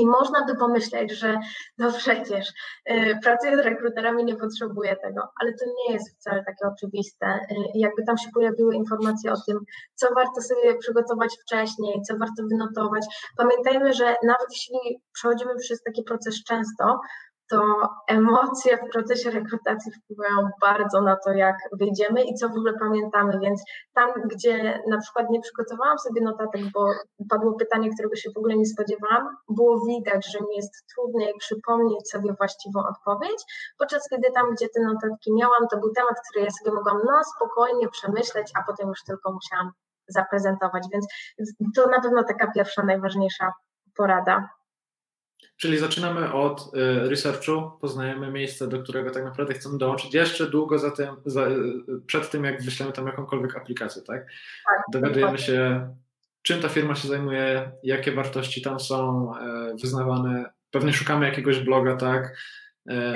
I 0.00 0.06
można 0.06 0.44
by 0.44 0.56
pomyśleć, 0.56 1.12
że 1.12 1.38
no 1.78 1.92
przecież 1.92 2.52
yy, 2.86 3.18
pracuję 3.22 3.56
z 3.56 3.60
rekruterami, 3.60 4.24
nie 4.24 4.36
potrzebuję 4.36 4.96
tego, 4.96 5.28
ale 5.40 5.52
to 5.52 5.64
nie 5.66 5.94
jest 5.94 6.16
wcale 6.16 6.44
takie 6.44 6.66
oczywiste. 6.72 7.26
Yy, 7.50 7.56
jakby 7.74 8.02
tam 8.04 8.18
się 8.18 8.30
pojawiły 8.34 8.74
informacje 8.74 9.32
o 9.32 9.36
tym, 9.46 9.58
co 9.94 10.14
warto 10.14 10.40
sobie 10.42 10.78
przygotować 10.78 11.36
wcześniej, 11.42 12.02
co 12.02 12.16
warto 12.16 12.42
wynotować. 12.50 13.06
Pamiętajmy, 13.36 13.92
że 13.92 14.04
nawet 14.04 14.48
jeśli 14.50 15.00
przechodzimy 15.12 15.56
przez 15.56 15.82
taki 15.82 16.02
proces 16.02 16.44
często, 16.44 17.00
to 17.50 17.88
emocje 18.08 18.76
w 18.76 18.90
procesie 18.92 19.30
rekrutacji 19.30 19.92
wpływają 19.92 20.48
bardzo 20.60 21.00
na 21.00 21.16
to, 21.16 21.32
jak 21.32 21.56
wyjdziemy 21.72 22.24
i 22.24 22.34
co 22.34 22.48
w 22.48 22.52
ogóle 22.52 22.72
pamiętamy. 22.78 23.38
Więc 23.40 23.62
tam, 23.94 24.10
gdzie 24.24 24.82
na 24.88 24.98
przykład 24.98 25.30
nie 25.30 25.40
przygotowałam 25.40 25.98
sobie 25.98 26.20
notatek, 26.20 26.60
bo 26.74 26.86
padło 27.30 27.52
pytanie, 27.52 27.90
którego 27.90 28.16
się 28.16 28.30
w 28.30 28.38
ogóle 28.38 28.56
nie 28.56 28.66
spodziewałam, 28.66 29.36
było 29.48 29.84
widać, 29.86 30.32
że 30.32 30.38
mi 30.40 30.56
jest 30.56 30.86
trudniej 30.94 31.34
przypomnieć 31.38 32.10
sobie 32.10 32.34
właściwą 32.38 32.80
odpowiedź, 32.80 33.42
podczas 33.78 34.08
kiedy 34.08 34.30
tam, 34.34 34.54
gdzie 34.54 34.68
te 34.74 34.80
notatki 34.80 35.32
miałam, 35.34 35.68
to 35.70 35.78
był 35.78 35.92
temat, 35.92 36.16
który 36.30 36.44
ja 36.44 36.50
sobie 36.50 36.76
mogłam 36.76 37.00
no 37.04 37.20
spokojnie 37.36 37.88
przemyśleć, 37.88 38.52
a 38.54 38.62
potem 38.62 38.88
już 38.88 39.04
tylko 39.04 39.32
musiałam 39.32 39.72
zaprezentować. 40.08 40.86
Więc 40.92 41.06
to 41.76 41.86
na 41.86 42.00
pewno 42.00 42.24
taka 42.24 42.52
pierwsza, 42.52 42.82
najważniejsza 42.82 43.52
porada. 43.96 44.59
Czyli 45.56 45.78
zaczynamy 45.78 46.32
od 46.32 46.74
y, 46.74 47.08
researchu, 47.08 47.70
poznajemy 47.80 48.30
miejsce, 48.30 48.68
do 48.68 48.82
którego 48.82 49.10
tak 49.10 49.24
naprawdę 49.24 49.54
chcemy 49.54 49.78
dołączyć 49.78 50.14
jeszcze 50.14 50.50
długo 50.50 50.78
za 50.78 50.90
tym, 50.90 51.08
za, 51.26 51.48
y, 51.48 51.56
przed 52.06 52.30
tym, 52.30 52.44
jak 52.44 52.62
wyślemy 52.62 52.92
tam 52.92 53.06
jakąkolwiek 53.06 53.56
aplikację, 53.56 54.02
tak? 54.02 54.26
tak 54.66 54.82
Dowiadujemy 54.92 55.38
się, 55.38 55.88
czym 56.42 56.60
ta 56.60 56.68
firma 56.68 56.94
się 56.94 57.08
zajmuje, 57.08 57.72
jakie 57.82 58.12
wartości 58.12 58.62
tam 58.62 58.80
są 58.80 59.32
e, 59.36 59.74
wyznawane. 59.82 60.50
Pewnie 60.70 60.92
szukamy 60.92 61.26
jakiegoś 61.26 61.60
bloga, 61.60 61.96
tak? 61.96 62.36
E, 62.88 63.12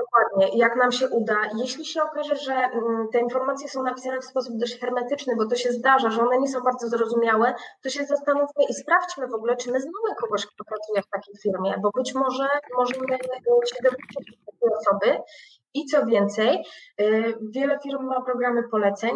Dokładnie. 0.00 0.58
Jak 0.58 0.76
nam 0.76 0.92
się 0.92 1.08
uda, 1.08 1.36
jeśli 1.56 1.84
się 1.84 2.02
okaże, 2.02 2.36
że 2.36 2.54
mm, 2.54 3.08
te 3.12 3.18
informacje 3.20 3.68
są 3.68 3.82
napisane 3.82 4.20
w 4.20 4.24
sposób 4.24 4.56
dość 4.56 4.80
hermetyczny, 4.80 5.36
bo 5.36 5.46
to 5.46 5.56
się 5.56 5.72
zdarza, 5.72 6.10
że 6.10 6.22
one 6.22 6.38
nie 6.38 6.48
są 6.48 6.60
bardzo 6.60 6.88
zrozumiałe, 6.88 7.54
to 7.82 7.90
się 7.90 8.04
zastanówmy 8.04 8.64
i 8.68 8.74
sprawdźmy 8.74 9.26
w 9.26 9.34
ogóle, 9.34 9.56
czy 9.56 9.72
my 9.72 9.80
znamy 9.80 10.16
kogoś, 10.20 10.46
kto 10.46 10.64
pracuje 10.64 11.02
w 11.02 11.08
takiej 11.08 11.34
firmie, 11.42 11.74
bo 11.82 11.90
być 11.90 12.14
może 12.14 12.48
możemy 12.78 13.06
się 13.66 13.82
dowiedzieć 13.84 14.38
takiej 14.46 14.70
osoby. 14.78 15.22
I 15.74 15.86
co 15.86 16.06
więcej, 16.06 16.64
y, 17.00 17.34
wiele 17.50 17.78
firm 17.82 18.04
ma 18.04 18.20
programy 18.22 18.62
poleceń, 18.68 19.14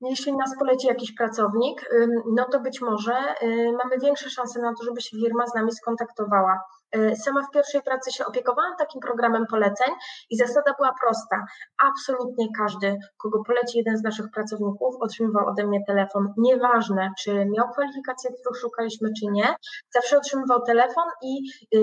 jeśli 0.00 0.36
nas 0.36 0.58
poleci 0.58 0.86
jakiś 0.86 1.14
pracownik, 1.14 1.90
no 2.34 2.44
to 2.52 2.60
być 2.60 2.80
może 2.80 3.14
y, 3.42 3.72
mamy 3.72 3.98
większe 3.98 4.30
szanse 4.30 4.60
na 4.60 4.74
to, 4.74 4.84
żeby 4.84 5.00
się 5.00 5.16
firma 5.16 5.46
z 5.46 5.54
nami 5.54 5.72
skontaktowała. 5.72 6.60
Y, 6.96 7.16
sama 7.16 7.42
w 7.42 7.50
pierwszej 7.50 7.82
pracy 7.82 8.12
się 8.12 8.26
opiekowałam 8.26 8.76
takim 8.78 9.00
programem 9.00 9.46
poleceń 9.46 9.94
i 10.30 10.36
zasada 10.36 10.74
była 10.78 10.94
prosta. 11.00 11.46
Absolutnie 11.88 12.46
każdy, 12.58 12.98
kogo 13.16 13.42
poleci 13.46 13.78
jeden 13.78 13.98
z 13.98 14.02
naszych 14.02 14.26
pracowników, 14.30 14.94
otrzymywał 15.00 15.46
ode 15.46 15.66
mnie 15.66 15.80
telefon. 15.86 16.34
Nieważne, 16.36 17.10
czy 17.18 17.46
miał 17.46 17.68
kwalifikacje, 17.68 18.30
których 18.40 18.60
szukaliśmy, 18.60 19.08
czy 19.20 19.26
nie, 19.26 19.54
zawsze 19.94 20.18
otrzymywał 20.18 20.62
telefon 20.62 21.04
i 21.22 21.50
y, 21.74 21.80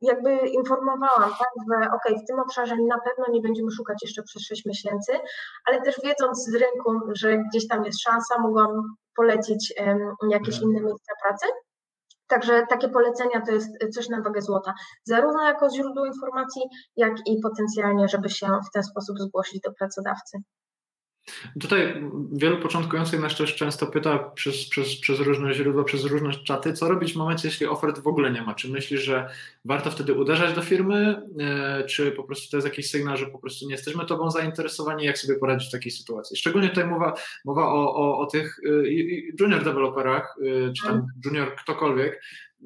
jakby 0.00 0.36
informowałam, 0.36 1.30
tak, 1.38 1.48
że 1.70 1.90
ok, 1.92 2.22
w 2.22 2.26
tym 2.26 2.38
obszarze 2.38 2.76
na 2.88 2.98
pewno 2.98 3.24
nie 3.34 3.40
będziemy 3.40 3.70
szukać 3.70 3.98
jeszcze 4.02 4.22
przez 4.22 4.42
6 4.42 4.66
miesięcy, 4.66 5.12
ale 5.64 5.82
też 5.82 6.00
wiedząc 6.04 6.44
z 6.44 6.54
rynku, 6.54 7.00
że 7.12 7.38
gdzieś 7.38 7.68
tam 7.68 7.84
jest 7.84 8.02
szansa, 8.02 8.38
mogłam 8.38 8.96
polecić 9.16 9.74
um, 9.78 10.16
jakieś 10.30 10.60
inne 10.60 10.80
miejsca 10.80 11.12
pracy. 11.22 11.46
Także 12.34 12.66
takie 12.70 12.88
polecenia 12.88 13.40
to 13.46 13.52
jest 13.52 13.68
coś 13.94 14.08
na 14.08 14.22
wagę 14.22 14.42
złota, 14.42 14.74
zarówno 15.04 15.42
jako 15.42 15.70
źródło 15.70 16.06
informacji, 16.06 16.62
jak 16.96 17.12
i 17.26 17.40
potencjalnie, 17.42 18.08
żeby 18.08 18.30
się 18.30 18.46
w 18.46 18.72
ten 18.74 18.82
sposób 18.82 19.18
zgłosić 19.18 19.60
do 19.60 19.72
pracodawcy. 19.72 20.38
Tutaj 21.60 22.02
wielu 22.32 22.58
początkujących 22.58 23.20
nas 23.20 23.36
też 23.36 23.56
często 23.56 23.86
pyta 23.86 24.18
przez, 24.18 24.68
przez, 24.68 25.00
przez 25.00 25.20
różne 25.20 25.54
źródła, 25.54 25.84
przez 25.84 26.04
różne 26.04 26.30
czaty, 26.32 26.72
co 26.72 26.88
robić 26.88 27.12
w 27.12 27.16
momencie, 27.16 27.48
jeśli 27.48 27.66
ofert 27.66 27.98
w 27.98 28.06
ogóle 28.06 28.30
nie 28.30 28.42
ma? 28.42 28.54
Czy 28.54 28.70
myślisz, 28.70 29.02
że 29.02 29.28
warto 29.64 29.90
wtedy 29.90 30.14
uderzać 30.14 30.54
do 30.54 30.62
firmy, 30.62 31.22
e, 31.40 31.84
czy 31.84 32.12
po 32.12 32.24
prostu 32.24 32.50
to 32.50 32.56
jest 32.56 32.66
jakiś 32.66 32.90
sygnał, 32.90 33.16
że 33.16 33.26
po 33.26 33.38
prostu 33.38 33.66
nie 33.66 33.72
jesteśmy 33.72 34.06
tobą 34.06 34.30
zainteresowani, 34.30 35.04
jak 35.04 35.18
sobie 35.18 35.38
poradzić 35.38 35.68
w 35.68 35.72
takiej 35.72 35.92
sytuacji? 35.92 36.36
Szczególnie 36.36 36.68
tutaj 36.68 36.86
mowa, 36.86 37.14
mowa 37.44 37.66
o, 37.66 37.94
o, 37.94 38.18
o 38.18 38.26
tych 38.26 38.60
e, 38.66 38.70
junior 39.40 39.64
deweloperach, 39.64 40.36
e, 40.68 40.72
czy 40.72 40.86
tam 40.86 41.06
junior 41.24 41.56
ktokolwiek, 41.56 42.22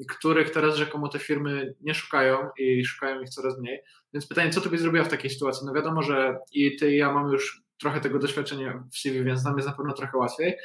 których 0.09 0.51
teraz 0.51 0.77
rzekomo 0.77 1.09
te 1.09 1.19
firmy 1.19 1.75
nie 1.81 1.95
szukają 1.95 2.39
i 2.59 2.85
szukają 2.85 3.21
ich 3.21 3.29
coraz 3.29 3.59
mniej. 3.59 3.81
Więc 4.15 4.27
pytanie, 4.27 4.51
co 4.51 4.61
ty 4.61 4.69
byś 4.69 4.81
zrobiła 4.81 5.05
w 5.05 5.09
takiej 5.09 5.31
sytuacji? 5.31 5.67
No 5.67 5.73
wiadomo, 5.73 6.03
że 6.03 6.39
i 6.53 6.77
ty 6.77 6.93
i 6.93 6.97
ja 6.97 7.13
mamy 7.13 7.33
już 7.33 7.68
trochę 7.81 8.01
tego 8.01 8.19
doświadczenia 8.19 8.85
w 8.93 8.99
CV, 8.99 9.25
więc 9.25 9.45
nam 9.45 9.57
jest 9.57 9.69
na 9.69 9.75
pewno 9.75 9.93
trochę 9.93 10.19
łatwiej, 10.19 10.57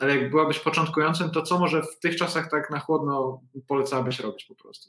ale 0.00 0.16
jak 0.16 0.30
byłabyś 0.30 0.58
początkującym, 0.58 1.30
to 1.30 1.42
co 1.42 1.58
może 1.58 1.82
w 1.82 1.98
tych 1.98 2.16
czasach 2.16 2.50
tak 2.50 2.70
na 2.70 2.78
chłodno 2.78 3.40
polecałabyś 3.68 4.20
robić 4.20 4.44
po 4.44 4.54
prostu? 4.54 4.88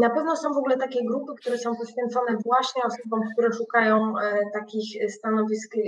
Na 0.00 0.10
pewno 0.10 0.36
są 0.36 0.54
w 0.54 0.56
ogóle 0.56 0.76
takie 0.76 1.04
grupy, 1.04 1.32
które 1.40 1.58
są 1.58 1.76
poświęcone 1.76 2.36
właśnie 2.44 2.82
osobom, 2.82 3.20
które 3.32 3.52
szukają 3.52 4.18
e, 4.18 4.50
takich 4.52 5.12
stanowisk, 5.12 5.76
e, 5.76 5.80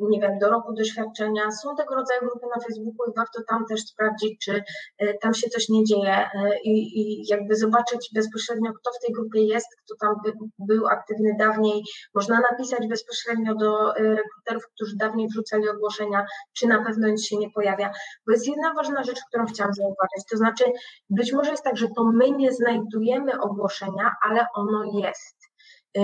nie 0.00 0.20
wiem, 0.20 0.38
do 0.38 0.50
roku 0.50 0.72
doświadczenia. 0.72 1.50
Są 1.50 1.76
tego 1.76 1.94
rodzaju 1.94 2.20
grupy 2.20 2.46
na 2.56 2.62
Facebooku 2.62 3.10
i 3.10 3.14
warto 3.16 3.42
tam 3.48 3.66
też 3.66 3.80
sprawdzić, 3.80 4.38
czy 4.44 4.62
e, 4.98 5.14
tam 5.14 5.34
się 5.34 5.48
coś 5.48 5.68
nie 5.68 5.84
dzieje 5.84 6.28
i, 6.64 7.00
i 7.00 7.26
jakby 7.28 7.56
zobaczyć 7.56 8.10
bezpośrednio, 8.14 8.72
kto 8.72 8.90
w 8.90 9.06
tej 9.06 9.14
grupie 9.14 9.40
jest, 9.40 9.66
kto 9.84 9.94
tam 10.00 10.14
by, 10.24 10.32
był 10.58 10.86
aktywny 10.86 11.36
dawniej. 11.38 11.82
Można 12.14 12.40
napisać 12.50 12.88
bezpośrednio 12.88 13.54
do 13.54 13.92
rekruterów, 13.94 14.62
którzy 14.74 14.96
dawniej 14.96 15.28
wrzucali 15.28 15.68
ogłoszenia, 15.68 16.26
czy 16.58 16.66
na 16.66 16.84
pewno 16.84 17.08
się 17.16 17.36
nie 17.36 17.47
pojawia. 17.54 17.90
Bo 18.26 18.32
jest 18.32 18.48
jedna 18.48 18.74
ważna 18.74 19.02
rzecz, 19.02 19.18
którą 19.28 19.46
chciałam 19.46 19.74
zauważyć, 19.74 20.24
to 20.30 20.36
znaczy 20.36 20.64
być 21.10 21.32
może 21.32 21.50
jest 21.50 21.64
tak, 21.64 21.76
że 21.76 21.88
to 21.96 22.04
my 22.04 22.30
nie 22.30 22.52
znajdujemy 22.52 23.40
ogłoszenia, 23.40 24.16
ale 24.22 24.46
ono 24.54 24.84
jest. 24.84 25.48
Y, 25.96 26.00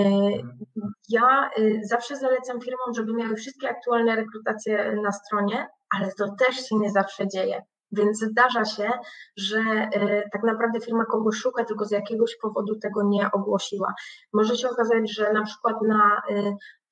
ja 1.09 1.49
y, 1.59 1.81
zawsze 1.83 2.15
zalecam 2.15 2.61
firmom, 2.61 2.93
żeby 2.95 3.13
miały 3.13 3.35
wszystkie 3.35 3.69
aktualne 3.69 4.15
rekrutacje 4.15 4.95
na 5.03 5.11
stronie, 5.11 5.67
ale 5.89 6.11
to 6.17 6.35
też 6.39 6.55
się 6.55 6.75
nie 6.75 6.91
zawsze 6.91 7.27
dzieje. 7.27 7.61
Więc 7.91 8.19
zdarza 8.19 8.65
się, 8.65 8.91
że 9.37 9.59
y, 9.95 10.29
tak 10.31 10.43
naprawdę 10.43 10.79
firma 10.79 11.05
kogoś 11.05 11.35
szuka, 11.35 11.65
tylko 11.65 11.85
z 11.85 11.91
jakiegoś 11.91 12.37
powodu 12.41 12.75
tego 12.79 13.03
nie 13.03 13.31
ogłosiła. 13.31 13.93
Może 14.33 14.57
się 14.57 14.69
okazać, 14.69 15.11
że 15.11 15.33
na 15.33 15.43
przykład 15.43 15.75
na 15.87 16.21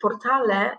portale 0.04 0.78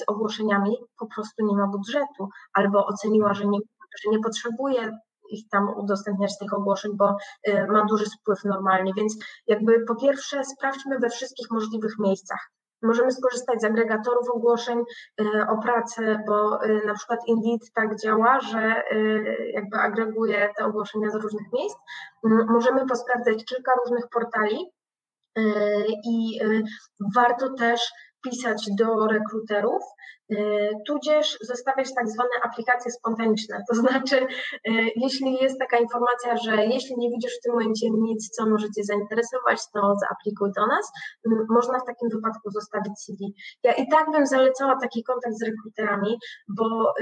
z 0.00 0.02
ogłoszeniami 0.06 0.76
po 0.98 1.06
prostu 1.14 1.46
nie 1.46 1.56
ma 1.56 1.66
budżetu, 1.66 2.28
albo 2.52 2.86
oceniła, 2.86 3.34
że 3.34 3.46
nie, 3.46 3.58
że 4.04 4.10
nie 4.10 4.20
potrzebuje 4.20 4.98
ich 5.30 5.48
tam 5.48 5.68
udostępniać 5.76 6.38
tych 6.38 6.54
ogłoszeń, 6.54 6.92
bo 6.94 7.16
y, 7.48 7.66
ma 7.66 7.84
duży 7.84 8.04
wpływ 8.20 8.44
normalnie. 8.44 8.92
Więc 8.96 9.16
jakby 9.46 9.84
po 9.88 9.94
pierwsze 9.94 10.44
sprawdźmy 10.44 10.98
we 10.98 11.10
wszystkich 11.10 11.50
możliwych 11.50 11.98
miejscach. 11.98 12.50
Możemy 12.82 13.12
skorzystać 13.12 13.60
z 13.60 13.64
agregatorów 13.64 14.30
ogłoszeń 14.30 14.78
y, 15.20 15.24
o 15.48 15.58
pracę, 15.58 16.22
bo 16.26 16.58
na 16.86 16.94
przykład 16.94 17.20
Indeed 17.26 17.72
tak 17.74 18.00
działa, 18.00 18.40
że 18.40 18.82
jakby 19.52 19.76
agreguje 19.76 20.50
te 20.56 20.64
ogłoszenia 20.64 21.10
z 21.10 21.14
różnych 21.14 21.52
miejsc. 21.52 21.76
Możemy 22.48 22.86
posprawdzać 22.86 23.44
kilka 23.44 23.72
różnych 23.84 24.08
portali 24.08 24.58
i 26.04 26.40
warto 27.16 27.54
też 27.54 27.80
pisać 28.30 28.66
do 28.78 29.06
rekruterów, 29.06 29.82
y, 30.32 30.70
tudzież 30.86 31.38
zostawiać 31.40 31.94
tak 31.94 32.08
zwane 32.08 32.30
aplikacje 32.42 32.90
spontaniczne. 32.90 33.64
To 33.68 33.74
znaczy, 33.74 34.16
y, 34.16 34.26
jeśli 34.96 35.34
jest 35.34 35.58
taka 35.58 35.78
informacja, 35.78 36.36
że 36.36 36.66
jeśli 36.66 36.94
nie 36.98 37.10
widzisz 37.10 37.38
w 37.38 37.42
tym 37.42 37.52
momencie 37.52 37.90
nic, 37.90 38.28
co 38.28 38.46
możecie 38.46 38.84
zainteresować, 38.84 39.58
to 39.74 39.80
zaaplikuj 40.00 40.50
do 40.56 40.66
nas. 40.66 40.92
Można 41.48 41.78
w 41.78 41.86
takim 41.86 42.08
wypadku 42.08 42.50
zostawić 42.50 42.92
CV. 42.98 43.34
Ja 43.62 43.72
i 43.72 43.88
tak 43.88 44.10
bym 44.10 44.26
zalecała 44.26 44.76
taki 44.80 45.02
kontakt 45.04 45.36
z 45.36 45.42
rekruterami, 45.42 46.18
bo 46.48 46.94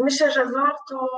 myślę, 0.00 0.30
że 0.32 0.44
warto 0.44 1.08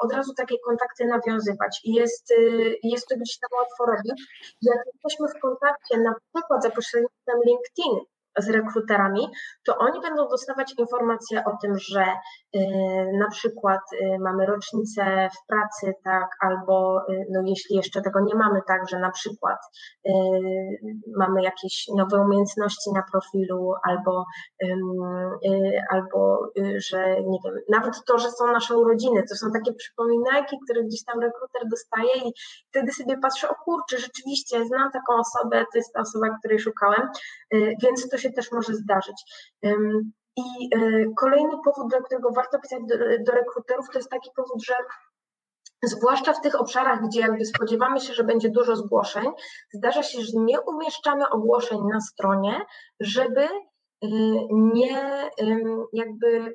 od 0.00 0.12
razu 0.12 0.34
takie 0.34 0.56
kontakty 0.64 1.04
nawiązywać 1.04 1.80
i 1.84 1.92
jest, 1.94 2.30
y, 2.30 2.76
jest 2.82 3.08
to 3.08 3.14
gdzieś 3.16 3.38
tam 3.38 3.50
łatwo 3.58 3.86
robić. 3.86 4.22
Jak 4.62 4.78
jesteśmy 4.86 5.28
w 5.28 5.42
kontakcie 5.42 5.98
na 5.98 6.14
przykład 6.34 6.62
za 6.62 6.70
pośrednictwem 6.70 7.38
LinkedIn, 7.46 7.94
z 8.38 8.48
rekruterami, 8.48 9.28
to 9.64 9.78
oni 9.78 10.00
będą 10.00 10.28
dostawać 10.28 10.74
informacje 10.78 11.44
o 11.44 11.56
tym, 11.62 11.78
że 11.78 12.04
y, 12.56 12.58
na 13.18 13.28
przykład 13.30 13.80
y, 13.92 14.18
mamy 14.20 14.46
rocznicę 14.46 15.28
w 15.36 15.46
pracy, 15.46 15.94
tak, 16.04 16.28
albo 16.40 17.00
y, 17.10 17.26
no 17.30 17.42
jeśli 17.46 17.76
jeszcze 17.76 18.02
tego 18.02 18.20
nie 18.20 18.34
mamy, 18.34 18.60
tak, 18.66 18.88
że 18.88 18.98
na 18.98 19.10
przykład 19.10 19.58
mamy 21.16 21.42
jakieś 21.42 21.88
nowe 21.96 22.20
umiejętności 22.20 22.92
na 22.94 23.02
profilu, 23.12 23.74
albo, 23.88 24.24
albo 25.90 26.38
że 26.76 27.22
nie 27.22 27.38
wiem, 27.44 27.54
nawet 27.68 28.04
to, 28.06 28.18
że 28.18 28.30
są 28.30 28.52
nasze 28.52 28.76
urodziny, 28.76 29.22
to 29.28 29.34
są 29.34 29.46
takie 29.52 29.72
przypominajki, 29.74 30.56
które 30.64 30.84
gdzieś 30.84 31.04
tam 31.04 31.20
rekruter 31.20 31.62
dostaje 31.70 32.28
i 32.28 32.32
wtedy 32.70 32.92
sobie 32.92 33.18
patrzę, 33.18 33.48
o 33.48 33.54
kurczę, 33.54 33.98
rzeczywiście 33.98 34.64
znam 34.64 34.90
taką 34.90 35.12
osobę, 35.20 35.64
to 35.72 35.78
jest 35.78 35.92
ta 35.94 36.00
osoba, 36.00 36.38
której 36.38 36.58
szukałem, 36.58 37.08
więc 37.82 38.08
to 38.08 38.18
się 38.22 38.30
też 38.30 38.52
może 38.52 38.74
zdarzyć. 38.74 39.24
I 40.36 40.42
e, 40.74 40.78
kolejny 41.16 41.52
powód, 41.64 41.90
dla 41.90 42.00
którego 42.00 42.30
warto 42.36 42.58
pisać 42.58 42.80
do, 42.88 42.96
do 43.26 43.32
rekruterów, 43.32 43.86
to 43.92 43.98
jest 43.98 44.10
taki 44.10 44.30
powód, 44.36 44.64
że 44.64 44.74
zwłaszcza 45.84 46.32
w 46.32 46.40
tych 46.40 46.60
obszarach, 46.60 47.02
gdzie 47.02 47.20
jakby 47.20 47.44
spodziewamy 47.44 48.00
się, 48.00 48.14
że 48.14 48.24
będzie 48.24 48.50
dużo 48.50 48.76
zgłoszeń, 48.76 49.26
zdarza 49.72 50.02
się, 50.02 50.20
że 50.20 50.32
nie 50.34 50.60
umieszczamy 50.60 51.28
ogłoszeń 51.28 51.78
na 51.92 52.00
stronie, 52.00 52.60
żeby 53.00 53.42
e, 53.42 54.08
nie 54.50 55.30
jakby 55.92 56.54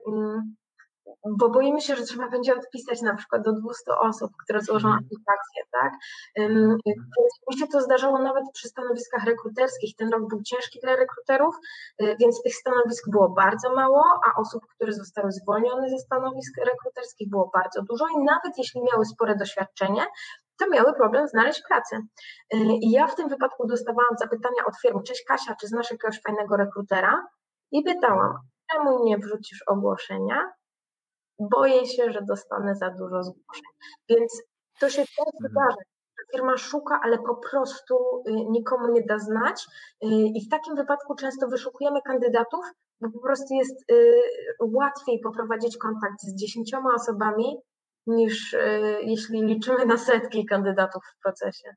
bo 1.39 1.49
boimy 1.49 1.81
się, 1.81 1.95
że 1.95 2.03
trzeba 2.03 2.29
będzie 2.29 2.55
odpisać 2.55 3.01
na 3.01 3.15
przykład 3.15 3.41
do 3.41 3.53
200 3.53 3.91
osób, 3.91 4.31
które 4.43 4.61
złożą 4.61 4.87
mhm. 4.87 5.05
aplikację, 5.05 5.63
tak? 5.71 5.91
Mhm. 6.35 6.77
Mi 7.51 7.59
się 7.59 7.67
to 7.67 7.81
zdarzało 7.81 8.19
nawet 8.19 8.43
przy 8.53 8.67
stanowiskach 8.67 9.23
rekruterskich. 9.23 9.95
Ten 9.95 10.09
rok 10.09 10.29
był 10.29 10.41
ciężki 10.41 10.79
dla 10.83 10.95
rekruterów, 10.95 11.55
y, 12.01 12.15
więc 12.19 12.41
tych 12.43 12.55
stanowisk 12.55 13.09
było 13.09 13.29
bardzo 13.29 13.75
mało, 13.75 14.03
a 14.25 14.39
osób, 14.41 14.63
które 14.75 14.93
zostały 14.93 15.31
zwolnione 15.31 15.89
ze 15.89 15.97
stanowisk 15.97 16.57
rekruterskich 16.65 17.29
było 17.29 17.51
bardzo 17.53 17.81
dużo 17.81 18.05
i 18.07 18.23
nawet 18.23 18.57
jeśli 18.57 18.81
miały 18.83 19.05
spore 19.05 19.35
doświadczenie, 19.35 20.05
to 20.59 20.69
miały 20.69 20.93
problem 20.93 21.27
znaleźć 21.27 21.61
pracę. 21.67 21.95
Y, 22.53 22.57
I 22.57 22.91
ja 22.91 23.07
w 23.07 23.15
tym 23.15 23.29
wypadku 23.29 23.67
dostawałam 23.67 24.17
zapytania 24.19 24.65
od 24.67 24.77
firm, 24.81 25.03
cześć 25.03 25.23
Kasia, 25.27 25.55
czy 25.61 25.67
znasz 25.67 25.91
jakiegoś 25.91 26.21
fajnego 26.21 26.57
rekrutera? 26.57 27.27
I 27.71 27.83
pytałam, 27.83 28.33
czemu 28.71 29.03
nie 29.03 29.17
wrzucisz 29.17 29.63
ogłoszenia? 29.67 30.51
Boję 31.39 31.85
się, 31.85 32.11
że 32.11 32.21
dostanę 32.21 32.75
za 32.75 32.89
dużo 32.89 33.23
zgłoszeń. 33.23 33.71
Więc 34.09 34.43
to 34.79 34.89
się 34.89 35.01
też 35.01 35.27
mhm. 35.33 35.37
wydarza. 35.41 35.81
Firma 36.31 36.57
szuka, 36.57 36.99
ale 37.03 37.17
po 37.17 37.35
prostu 37.35 38.23
y, 38.27 38.31
nikomu 38.31 38.93
nie 38.93 39.01
da 39.01 39.19
znać. 39.19 39.65
Y, 40.03 40.07
I 40.07 40.45
w 40.45 40.49
takim 40.49 40.75
wypadku 40.75 41.15
często 41.15 41.47
wyszukujemy 41.47 42.01
kandydatów, 42.01 42.65
bo 43.01 43.09
po 43.11 43.19
prostu 43.19 43.53
jest 43.53 43.91
y, 43.91 44.21
łatwiej 44.61 45.19
poprowadzić 45.19 45.77
kontakt 45.77 46.21
z 46.21 46.35
dziesięcioma 46.35 46.89
osobami, 46.95 47.57
niż 48.07 48.55
jeśli 49.01 49.41
liczymy 49.41 49.85
na 49.85 49.97
setki 49.97 50.45
kandydatów 50.45 51.03
w 51.03 51.21
procesie. 51.23 51.75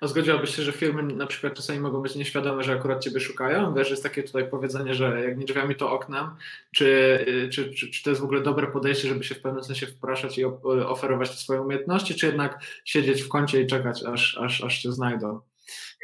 A 0.00 0.06
zgodziłabyś 0.06 0.56
się, 0.56 0.62
że 0.62 0.72
firmy 0.72 1.02
na 1.02 1.26
przykład 1.26 1.54
czasami 1.54 1.80
mogą 1.80 2.02
być 2.02 2.14
nieświadome, 2.14 2.62
że 2.62 2.72
akurat 2.72 3.04
Ciebie 3.04 3.20
szukają? 3.20 3.74
Wiesz, 3.74 3.90
jest 3.90 4.02
takie 4.02 4.22
tutaj 4.22 4.50
powiedzenie, 4.50 4.94
że 4.94 5.24
jak 5.24 5.38
nie 5.38 5.44
drzwiami, 5.44 5.76
to 5.76 5.92
oknem. 5.92 6.26
Czy, 6.74 7.18
czy, 7.52 7.74
czy, 7.74 7.90
czy 7.90 8.02
to 8.02 8.10
jest 8.10 8.22
w 8.22 8.24
ogóle 8.24 8.40
dobre 8.40 8.66
podejście, 8.66 9.08
żeby 9.08 9.24
się 9.24 9.34
w 9.34 9.40
pewnym 9.40 9.64
sensie 9.64 9.86
wpraszać 9.86 10.38
i 10.38 10.44
oferować 10.86 11.38
swoje 11.38 11.62
umiejętności, 11.62 12.14
czy 12.14 12.26
jednak 12.26 12.58
siedzieć 12.84 13.22
w 13.22 13.28
kącie 13.28 13.60
i 13.60 13.66
czekać, 13.66 14.04
aż, 14.04 14.38
aż, 14.38 14.64
aż 14.64 14.82
Cię 14.82 14.92
znajdą? 14.92 15.40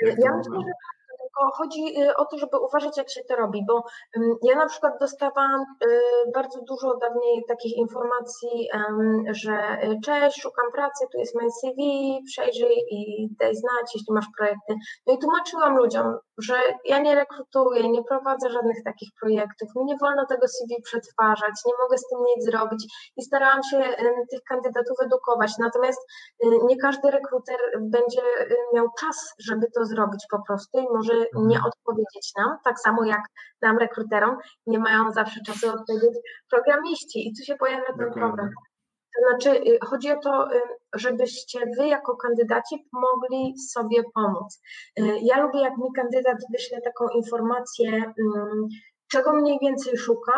Ja 0.03 0.36
myślę, 0.36 0.61
że 0.61 0.72
tylko 1.39 1.57
chodzi 1.57 2.03
y, 2.03 2.16
o 2.16 2.24
to, 2.24 2.39
żeby 2.39 2.59
uważać, 2.59 2.97
jak 2.97 3.11
się 3.11 3.20
to 3.28 3.36
robi, 3.36 3.64
bo 3.68 3.84
ja 4.43 4.57
na 4.57 4.66
przykład 4.66 4.93
dostawałam 5.01 5.61
y, 5.61 6.01
bardzo 6.34 6.61
dużo 6.68 6.97
dawniej 6.97 7.45
takich 7.49 7.76
informacji, 7.76 8.68
że 9.30 9.78
y, 9.84 10.01
cześć, 10.05 10.41
szukam 10.43 10.72
pracy, 10.72 11.07
tu 11.12 11.18
jest 11.18 11.34
moje 11.34 11.51
CV, 11.51 11.78
przejrzyj 12.26 12.76
i 12.91 13.28
daj 13.41 13.55
znać, 13.57 13.95
jeśli 13.95 14.14
masz 14.14 14.26
projekty. 14.39 14.74
No 15.07 15.14
i 15.14 15.18
tłumaczyłam 15.18 15.76
ludziom, 15.76 16.18
że 16.39 16.55
ja 16.84 16.99
nie 16.99 17.14
rekrutuję, 17.14 17.89
nie 17.89 18.05
prowadzę 18.05 18.51
żadnych 18.51 18.84
takich 18.84 19.09
projektów, 19.20 19.68
mi 19.76 19.84
nie 19.84 19.97
wolno 19.97 20.26
tego 20.26 20.49
CV 20.49 20.82
przetwarzać, 20.82 21.55
nie 21.66 21.72
mogę 21.82 21.99
z 21.99 22.09
tym 22.09 22.18
nic 22.36 22.45
zrobić 22.45 23.12
i 23.16 23.22
starałam 23.22 23.62
się 23.62 23.78
tych 24.30 24.41
kandydatów 24.49 24.97
edukować. 25.03 25.53
Natomiast 25.59 26.01
nie 26.68 26.76
każdy 26.76 27.11
rekruter 27.11 27.59
będzie 27.80 28.22
miał 28.74 28.86
czas, 29.01 29.34
żeby 29.39 29.66
to 29.74 29.84
zrobić 29.84 30.26
po 30.30 30.43
prostu 30.47 30.78
i 30.78 30.86
może 30.97 31.28
nie 31.35 31.57
mhm. 31.57 31.64
odpowiedzieć 31.64 32.33
nam, 32.37 32.59
tak 32.64 32.81
samo 32.81 33.05
jak 33.05 33.22
nam 33.62 33.79
rekruterom 33.79 34.37
nie 34.66 34.79
mają 34.79 35.12
zawsze 35.12 35.41
czasu 35.47 35.68
odpowiedzieć 35.68 36.18
programiści 36.51 37.29
i 37.29 37.33
tu 37.37 37.45
się 37.45 37.57
pojawia 37.57 37.87
ten 37.87 37.97
Dokładnie. 37.97 38.22
problem. 38.22 38.51
To 39.16 39.29
znaczy, 39.29 39.61
y, 39.61 39.79
chodzi 39.87 40.12
o 40.12 40.20
to, 40.20 40.53
y, 40.55 40.61
żebyście 40.95 41.61
wy 41.79 41.87
jako 41.87 42.16
kandydaci 42.16 42.89
mogli 42.93 43.59
sobie 43.59 44.03
pomóc. 44.14 44.61
Y, 45.01 45.03
ja 45.22 45.41
lubię, 45.41 45.61
jak 45.61 45.76
mi 45.79 45.93
kandydat 45.97 46.37
wyśle 46.53 46.81
taką 46.81 47.09
informację, 47.09 48.12
czego 49.12 49.33
mniej 49.33 49.59
więcej 49.62 49.97
szuka, 49.97 50.33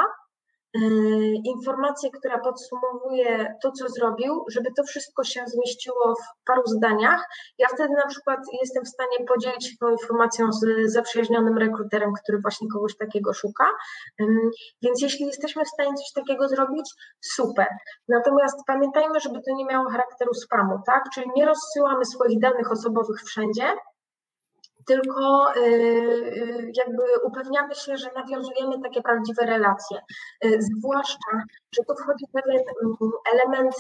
informację, 1.45 2.11
która 2.11 2.39
podsumowuje 2.39 3.55
to, 3.63 3.73
co 3.73 3.89
zrobił, 3.89 4.45
żeby 4.49 4.71
to 4.77 4.85
wszystko 4.85 5.25
się 5.25 5.45
zmieściło 5.47 6.15
w 6.15 6.45
paru 6.47 6.63
zdaniach. 6.67 7.29
Ja 7.59 7.69
wtedy 7.69 7.95
na 7.95 8.07
przykład 8.07 8.41
jestem 8.61 8.85
w 8.85 8.89
stanie 8.89 9.27
podzielić 9.29 9.71
się 9.71 9.77
tą 9.81 9.91
informacją 9.91 10.53
z 10.53 10.93
zaprzyjaźnionym 10.93 11.59
rekruterem, 11.59 12.13
który 12.23 12.39
właśnie 12.39 12.69
kogoś 12.73 12.97
takiego 12.97 13.35
szuka. 13.35 13.71
Więc 14.83 15.03
jeśli 15.03 15.27
jesteśmy 15.27 15.65
w 15.65 15.69
stanie 15.69 15.95
coś 15.95 16.13
takiego 16.15 16.49
zrobić, 16.49 16.91
super. 17.21 17.69
Natomiast 18.09 18.57
pamiętajmy, 18.67 19.21
żeby 19.21 19.41
to 19.49 19.55
nie 19.55 19.65
miało 19.65 19.91
charakteru 19.91 20.35
spamu, 20.35 20.79
tak? 20.87 21.05
Czyli 21.15 21.31
nie 21.37 21.47
rozsyłamy 21.47 22.05
swoich 22.05 22.41
danych 22.41 22.73
osobowych 22.73 23.23
wszędzie, 23.23 23.73
tylko 24.87 25.55
y, 25.57 25.61
y, 25.61 26.73
jakby 26.75 27.03
upewniamy 27.25 27.75
się, 27.75 27.97
że 27.97 28.11
nawiązujemy 28.15 28.83
takie 28.83 29.03
prawdziwe 29.03 29.47
relacje. 29.47 30.01
Y, 30.45 30.59
zwłaszcza, 30.63 31.31
że 31.75 31.85
tu 31.89 31.95
wchodzi 32.03 32.25
pewien 32.33 32.63
mm, 32.83 32.97
element 33.35 33.75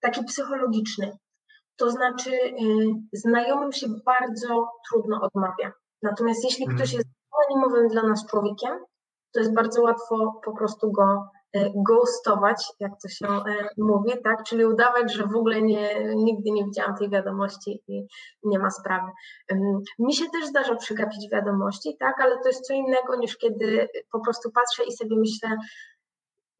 taki 0.00 0.24
psychologiczny. 0.24 1.18
To 1.76 1.90
znaczy, 1.90 2.30
znajomym 3.12 3.72
się 3.72 3.86
bardzo 4.06 4.68
trudno 4.90 5.20
odmawia. 5.20 5.72
Natomiast 6.02 6.44
jeśli 6.44 6.64
mhm. 6.64 6.78
ktoś 6.78 6.92
jest 6.92 7.06
anonimowym 7.38 7.88
dla 7.88 8.02
nas 8.02 8.26
człowiekiem, 8.26 8.78
to 9.32 9.40
jest 9.40 9.54
bardzo 9.54 9.82
łatwo 9.82 10.40
po 10.44 10.56
prostu 10.56 10.92
go 10.92 11.30
ghostować, 11.88 12.64
jak 12.80 12.92
to 13.02 13.08
się 13.08 13.26
e, 13.26 13.68
mówi, 13.78 14.12
tak? 14.24 14.42
Czyli 14.42 14.64
udawać, 14.64 15.14
że 15.14 15.26
w 15.26 15.36
ogóle 15.36 15.62
nie, 15.62 16.14
nigdy 16.14 16.50
nie 16.50 16.64
widziałam 16.64 16.96
tej 16.96 17.10
wiadomości 17.10 17.82
i 17.88 18.06
nie 18.44 18.58
ma 18.58 18.70
sprawy. 18.70 19.10
Mi 19.98 20.14
się 20.14 20.24
też 20.30 20.46
zdarza 20.46 20.76
przegapić 20.76 21.30
wiadomości, 21.32 21.96
tak? 22.00 22.20
Ale 22.20 22.38
to 22.42 22.48
jest 22.48 22.66
co 22.66 22.74
innego 22.74 23.16
niż 23.16 23.36
kiedy 23.36 23.88
po 24.12 24.20
prostu 24.20 24.50
patrzę 24.50 24.84
i 24.84 24.92
sobie 24.92 25.16
myślę, 25.16 25.56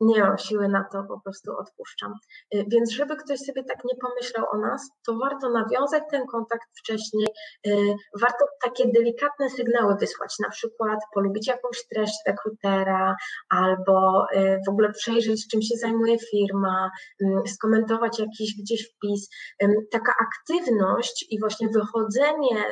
nie 0.01 0.21
mam 0.21 0.39
siły 0.39 0.69
na 0.69 0.85
to, 0.93 1.03
po 1.03 1.21
prostu 1.21 1.57
odpuszczam. 1.59 2.13
Y, 2.55 2.65
więc 2.69 2.91
żeby 2.93 3.17
ktoś 3.17 3.39
sobie 3.39 3.65
tak 3.65 3.85
nie 3.85 3.95
pomyślał 4.01 4.47
o 4.53 4.59
nas, 4.59 4.91
to 5.07 5.19
warto 5.19 5.51
nawiązać 5.51 6.03
ten 6.11 6.27
kontakt 6.27 6.69
wcześniej, 6.79 7.27
y, 7.67 7.95
warto 8.21 8.45
takie 8.63 8.85
delikatne 8.95 9.51
sygnały 9.51 9.97
wysłać, 10.01 10.35
na 10.43 10.51
przykład 10.51 10.99
polubić 11.15 11.49
jakąś 11.49 11.87
treść 11.95 12.15
rekrutera, 12.27 13.17
albo 13.51 14.25
y, 14.35 14.59
w 14.67 14.71
ogóle 14.71 14.93
przejrzeć, 14.93 15.49
czym 15.51 15.63
się 15.63 15.77
zajmuje 15.77 16.17
firma, 16.31 16.91
skomentować 17.47 18.19
jakiś 18.19 18.55
gdzieś 18.63 18.93
wpis. 18.95 19.29
Taka 19.91 20.15
aktywność 20.21 21.27
i 21.31 21.41
właśnie 21.41 21.69
wychodzenie, 21.69 22.65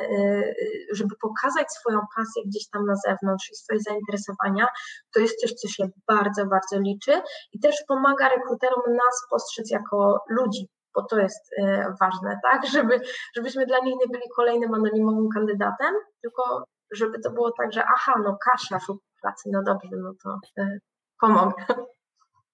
żeby 0.93 1.15
pokazać 1.21 1.67
swoją 1.71 1.99
pasję 2.15 2.43
gdzieś 2.45 2.69
tam 2.69 2.85
na 2.85 2.95
zewnątrz 2.95 3.51
i 3.51 3.55
swoje 3.55 3.79
zainteresowania, 3.79 4.67
to 5.13 5.19
jest 5.19 5.39
coś, 5.41 5.53
co 5.53 5.67
się 5.67 5.89
bardzo, 6.07 6.45
bardzo 6.45 6.79
liczy 6.79 7.18
i 7.51 7.59
też 7.59 7.75
pomaga 7.87 8.29
rekruterom 8.29 8.95
nas 8.95 9.27
postrzec 9.29 9.71
jako 9.71 10.23
ludzi, 10.29 10.67
bo 10.95 11.03
to 11.03 11.19
jest 11.19 11.53
e, 11.57 11.95
ważne, 11.99 12.39
tak, 12.43 12.67
żeby, 12.73 13.01
żebyśmy 13.35 13.65
dla 13.65 13.79
nich 13.79 13.95
nie 14.01 14.07
byli 14.11 14.29
kolejnym 14.35 14.73
anonimowym 14.73 15.29
kandydatem, 15.29 15.95
tylko 16.21 16.65
żeby 16.91 17.19
to 17.19 17.31
było 17.31 17.51
tak, 17.51 17.73
że 17.73 17.83
aha, 17.83 18.13
no 18.23 18.37
Kasia 18.45 18.79
szuka 18.79 19.09
pracy, 19.21 19.49
no 19.51 19.63
dobrze, 19.63 19.89
no 19.91 20.13
to 20.23 20.39
e, 20.57 20.79
pomogę. 21.19 21.63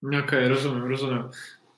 Okej, 0.04 0.20
okay, 0.24 0.50
rozumiem, 0.50 0.90
rozumiem. 0.90 1.30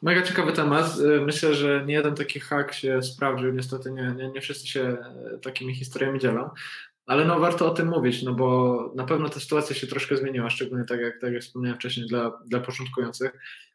Mega 0.02 0.22
ciekawy 0.22 0.54
temat. 0.54 0.86
E, 0.86 1.22
myślę, 1.22 1.54
że 1.54 1.86
nie 1.86 1.94
jeden 1.94 2.16
taki 2.16 2.40
hack 2.40 2.74
się 2.74 3.02
sprawdził. 3.02 3.54
Niestety 3.54 3.92
nie, 3.92 4.14
nie, 4.18 4.32
nie 4.32 4.42
wszyscy 4.42 4.68
się 4.68 4.98
takimi 5.42 5.76
historiami 5.76 6.20
dzielą. 6.20 6.50
Ale 7.08 7.26
no 7.26 7.40
warto 7.40 7.72
o 7.72 7.74
tym 7.74 7.88
mówić, 7.88 8.24
no 8.24 8.34
bo 8.34 8.94
na 8.96 9.04
pewno 9.04 9.30
ta 9.30 9.40
sytuacja 9.40 9.76
się 9.76 9.88
troszkę 9.88 10.18
zmieniła, 10.18 10.50
szczególnie 10.50 10.86
tak 10.86 11.00
jak, 11.00 11.22
tak 11.22 11.34
jak 11.34 11.42
wspomniałem 11.42 11.80
wcześniej 11.80 12.08
dla, 12.08 12.40
dla 12.46 12.60
początkujących, 12.60 13.32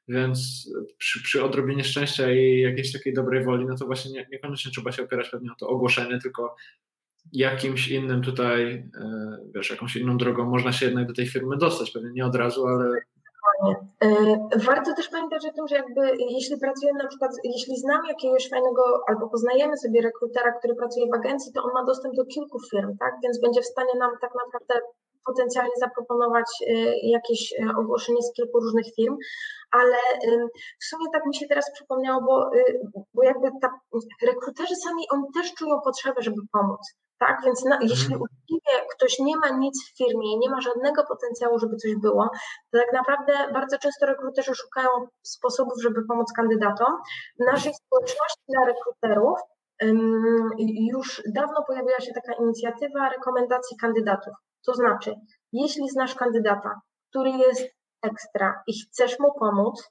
więc 0.09 0.68
przy, 0.99 1.22
przy 1.22 1.45
odrobinie 1.45 1.85
szczęścia 1.85 2.33
i 2.33 2.61
jakiejś 2.61 2.93
takiej 2.93 3.14
dobrej 3.14 3.45
woli, 3.45 3.66
no 3.66 3.76
to 3.76 3.87
właśnie 3.87 4.12
nie, 4.12 4.28
niekoniecznie 4.33 4.70
trzeba 4.70 4.93
się 4.93 5.03
opierać 5.03 5.28
pewnie 5.30 5.53
o 5.53 5.55
to 5.55 5.68
ogłoszenie, 5.68 6.18
tylko 6.18 6.57
jakimś 7.33 7.89
innym 7.89 8.22
tutaj, 8.22 8.72
e, 9.01 9.39
wiesz, 9.55 9.70
jakąś 9.70 9.97
inną 9.97 10.16
drogą 10.16 10.51
można 10.51 10.72
się 10.72 10.87
jednak 10.87 11.07
do 11.07 11.14
tej 11.14 11.26
firmy 11.26 11.57
dostać, 11.57 11.91
pewnie 11.91 12.11
nie 12.11 12.26
od 12.26 12.35
razu, 12.35 12.66
ale 12.66 13.01
warto 14.57 14.95
też 14.95 15.09
pamiętać 15.09 15.47
o 15.47 15.53
tym, 15.53 15.68
że 15.68 15.76
jakby 15.76 16.16
jeśli 16.18 16.59
pracujemy 16.59 16.99
na 17.03 17.09
przykład, 17.09 17.30
jeśli 17.45 17.76
znam 17.76 18.01
jakiegoś 18.09 18.49
fajnego 18.49 18.82
albo 19.09 19.28
poznajemy 19.28 19.76
sobie 19.76 20.03
rekrutera, 20.03 20.53
który 20.53 20.74
pracuje 20.74 21.07
w 21.07 21.14
agencji, 21.14 21.53
to 21.53 21.62
on 21.62 21.72
ma 21.74 21.84
dostęp 21.84 22.14
do 22.14 22.24
kilku 22.24 22.59
firm, 22.70 22.97
tak? 22.99 23.14
Więc 23.22 23.40
będzie 23.40 23.62
w 23.62 23.66
stanie 23.66 23.95
nam 23.99 24.11
tak 24.20 24.30
naprawdę 24.45 24.86
potencjalnie 25.24 25.76
zaproponować 25.80 26.47
e, 26.68 26.72
jakieś 26.99 27.53
e, 27.53 27.76
ogłoszenie 27.78 28.22
z 28.22 28.32
kilku 28.32 28.61
różnych 28.61 28.86
firm, 28.97 29.16
ale 29.70 29.97
w 30.80 30.84
sumie 30.84 31.07
tak 31.12 31.26
mi 31.26 31.34
się 31.34 31.47
teraz 31.49 31.72
przypomniało, 31.72 32.22
bo, 32.22 32.51
bo 33.14 33.22
jakby 33.22 33.49
ta, 33.62 33.80
rekruterzy 34.26 34.76
sami, 34.76 35.03
oni 35.12 35.24
też 35.34 35.55
czują 35.55 35.80
potrzebę, 35.84 36.22
żeby 36.22 36.36
pomóc. 36.53 36.95
Tak, 37.27 37.41
więc 37.45 37.64
jeśli 37.81 38.14
mhm. 38.14 38.23
uczciwie 38.23 38.87
ktoś 38.97 39.18
nie 39.18 39.37
ma 39.37 39.49
nic 39.49 39.85
w 39.85 39.97
firmie, 39.97 40.39
nie 40.39 40.51
ma 40.51 40.61
żadnego 40.61 41.05
potencjału, 41.05 41.59
żeby 41.59 41.77
coś 41.77 41.97
było, 41.97 42.31
to 42.70 42.79
tak 42.79 42.93
naprawdę 42.93 43.33
bardzo 43.53 43.79
często 43.79 44.07
rekruterzy 44.07 44.55
szukają 44.55 44.89
sposobów, 45.23 45.83
żeby 45.83 46.07
pomóc 46.09 46.33
kandydatom. 46.37 46.93
W 47.41 47.45
naszej 47.45 47.73
społeczności 47.75 48.43
dla 48.49 48.66
rekruterów 48.66 49.39
już 50.91 51.23
dawno 51.35 51.64
pojawiła 51.66 52.01
się 52.01 52.12
taka 52.12 52.33
inicjatywa 52.33 53.09
rekomendacji 53.09 53.77
kandydatów. 53.77 54.35
To 54.66 54.75
znaczy, 54.75 55.14
jeśli 55.53 55.89
znasz 55.89 56.14
kandydata, 56.14 56.81
który 57.11 57.31
jest 57.31 57.62
ekstra 58.03 58.62
i 58.66 58.73
chcesz 58.81 59.18
mu 59.18 59.33
pomóc, 59.39 59.91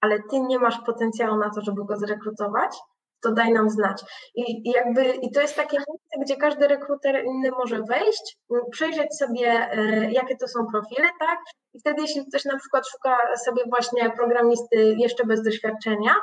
ale 0.00 0.18
ty 0.30 0.40
nie 0.40 0.58
masz 0.58 0.78
potencjału 0.86 1.36
na 1.36 1.50
to, 1.50 1.60
żeby 1.60 1.84
go 1.84 1.96
zrekrutować, 1.96 2.78
to 3.22 3.32
daj 3.32 3.52
nam 3.52 3.70
znać. 3.70 4.02
I, 4.34 4.70
jakby, 4.70 5.04
I 5.04 5.32
to 5.32 5.40
jest 5.40 5.56
takie 5.56 5.76
miejsce, 5.76 6.18
gdzie 6.24 6.36
każdy 6.36 6.68
rekruter 6.68 7.24
inny 7.24 7.50
może 7.50 7.82
wejść, 7.82 8.38
przejrzeć 8.70 9.16
sobie, 9.16 9.68
jakie 10.10 10.36
to 10.36 10.48
są 10.48 10.66
profile, 10.66 11.08
tak? 11.20 11.38
I 11.74 11.80
wtedy, 11.80 12.02
jeśli 12.02 12.26
ktoś 12.26 12.44
na 12.44 12.58
przykład 12.58 12.88
szuka 12.88 13.16
sobie 13.44 13.62
właśnie 13.70 14.10
programisty 14.10 14.76
jeszcze 14.98 15.26
bez 15.26 15.42
doświadczenia, 15.42 16.14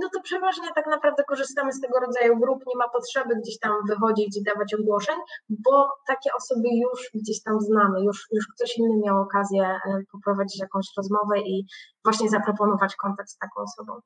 no 0.00 0.08
to 0.14 0.20
przeważnie 0.22 0.68
tak 0.74 0.86
naprawdę 0.86 1.22
korzystamy 1.24 1.72
z 1.72 1.80
tego 1.80 2.00
rodzaju 2.00 2.38
grup, 2.40 2.62
nie 2.66 2.76
ma 2.76 2.88
potrzeby 2.88 3.36
gdzieś 3.36 3.58
tam 3.58 3.72
wychodzić 3.88 4.36
i 4.36 4.42
dawać 4.42 4.74
ogłoszeń, 4.74 5.16
bo 5.48 5.88
takie 6.06 6.30
osoby 6.36 6.68
już 6.68 7.10
gdzieś 7.14 7.42
tam 7.42 7.60
znamy, 7.60 8.04
już, 8.04 8.26
już 8.32 8.46
ktoś 8.54 8.76
inny 8.76 8.96
miał 9.04 9.22
okazję 9.22 9.62
e, 9.62 9.78
poprowadzić 10.12 10.60
jakąś 10.60 10.86
rozmowę 10.96 11.38
i 11.38 11.66
właśnie 12.04 12.28
zaproponować 12.28 12.96
kontakt 12.96 13.30
z 13.30 13.38
taką 13.38 13.62
osobą. 13.62 14.00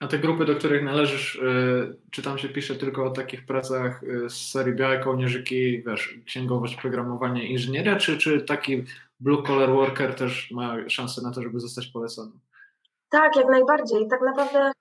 A 0.00 0.06
te 0.06 0.18
grupy, 0.18 0.44
do 0.44 0.54
których 0.54 0.84
należysz, 0.84 1.34
y, 1.34 1.96
czy 2.10 2.22
tam 2.22 2.38
się 2.38 2.48
pisze 2.48 2.74
tylko 2.74 3.04
o 3.04 3.10
takich 3.10 3.46
pracach 3.46 4.02
y, 4.02 4.30
z 4.30 4.50
serii 4.50 4.74
białe 4.74 4.98
kołnierzyki, 4.98 5.82
wiesz, 5.82 6.18
księgowość, 6.26 6.76
programowanie, 6.76 7.48
inżynieria, 7.48 7.96
czy, 7.96 8.18
czy 8.18 8.40
taki 8.40 8.84
blue 9.20 9.42
collar 9.42 9.70
worker 9.70 10.14
też 10.14 10.50
ma 10.50 10.88
szansę 10.88 11.22
na 11.22 11.32
to, 11.32 11.42
żeby 11.42 11.60
zostać 11.60 11.86
polecony? 11.86 12.32
Tak, 13.08 13.36
jak 13.36 13.48
najbardziej. 13.48 14.08
Tak 14.08 14.20
naprawdę 14.20 14.58
mm, 14.58 14.72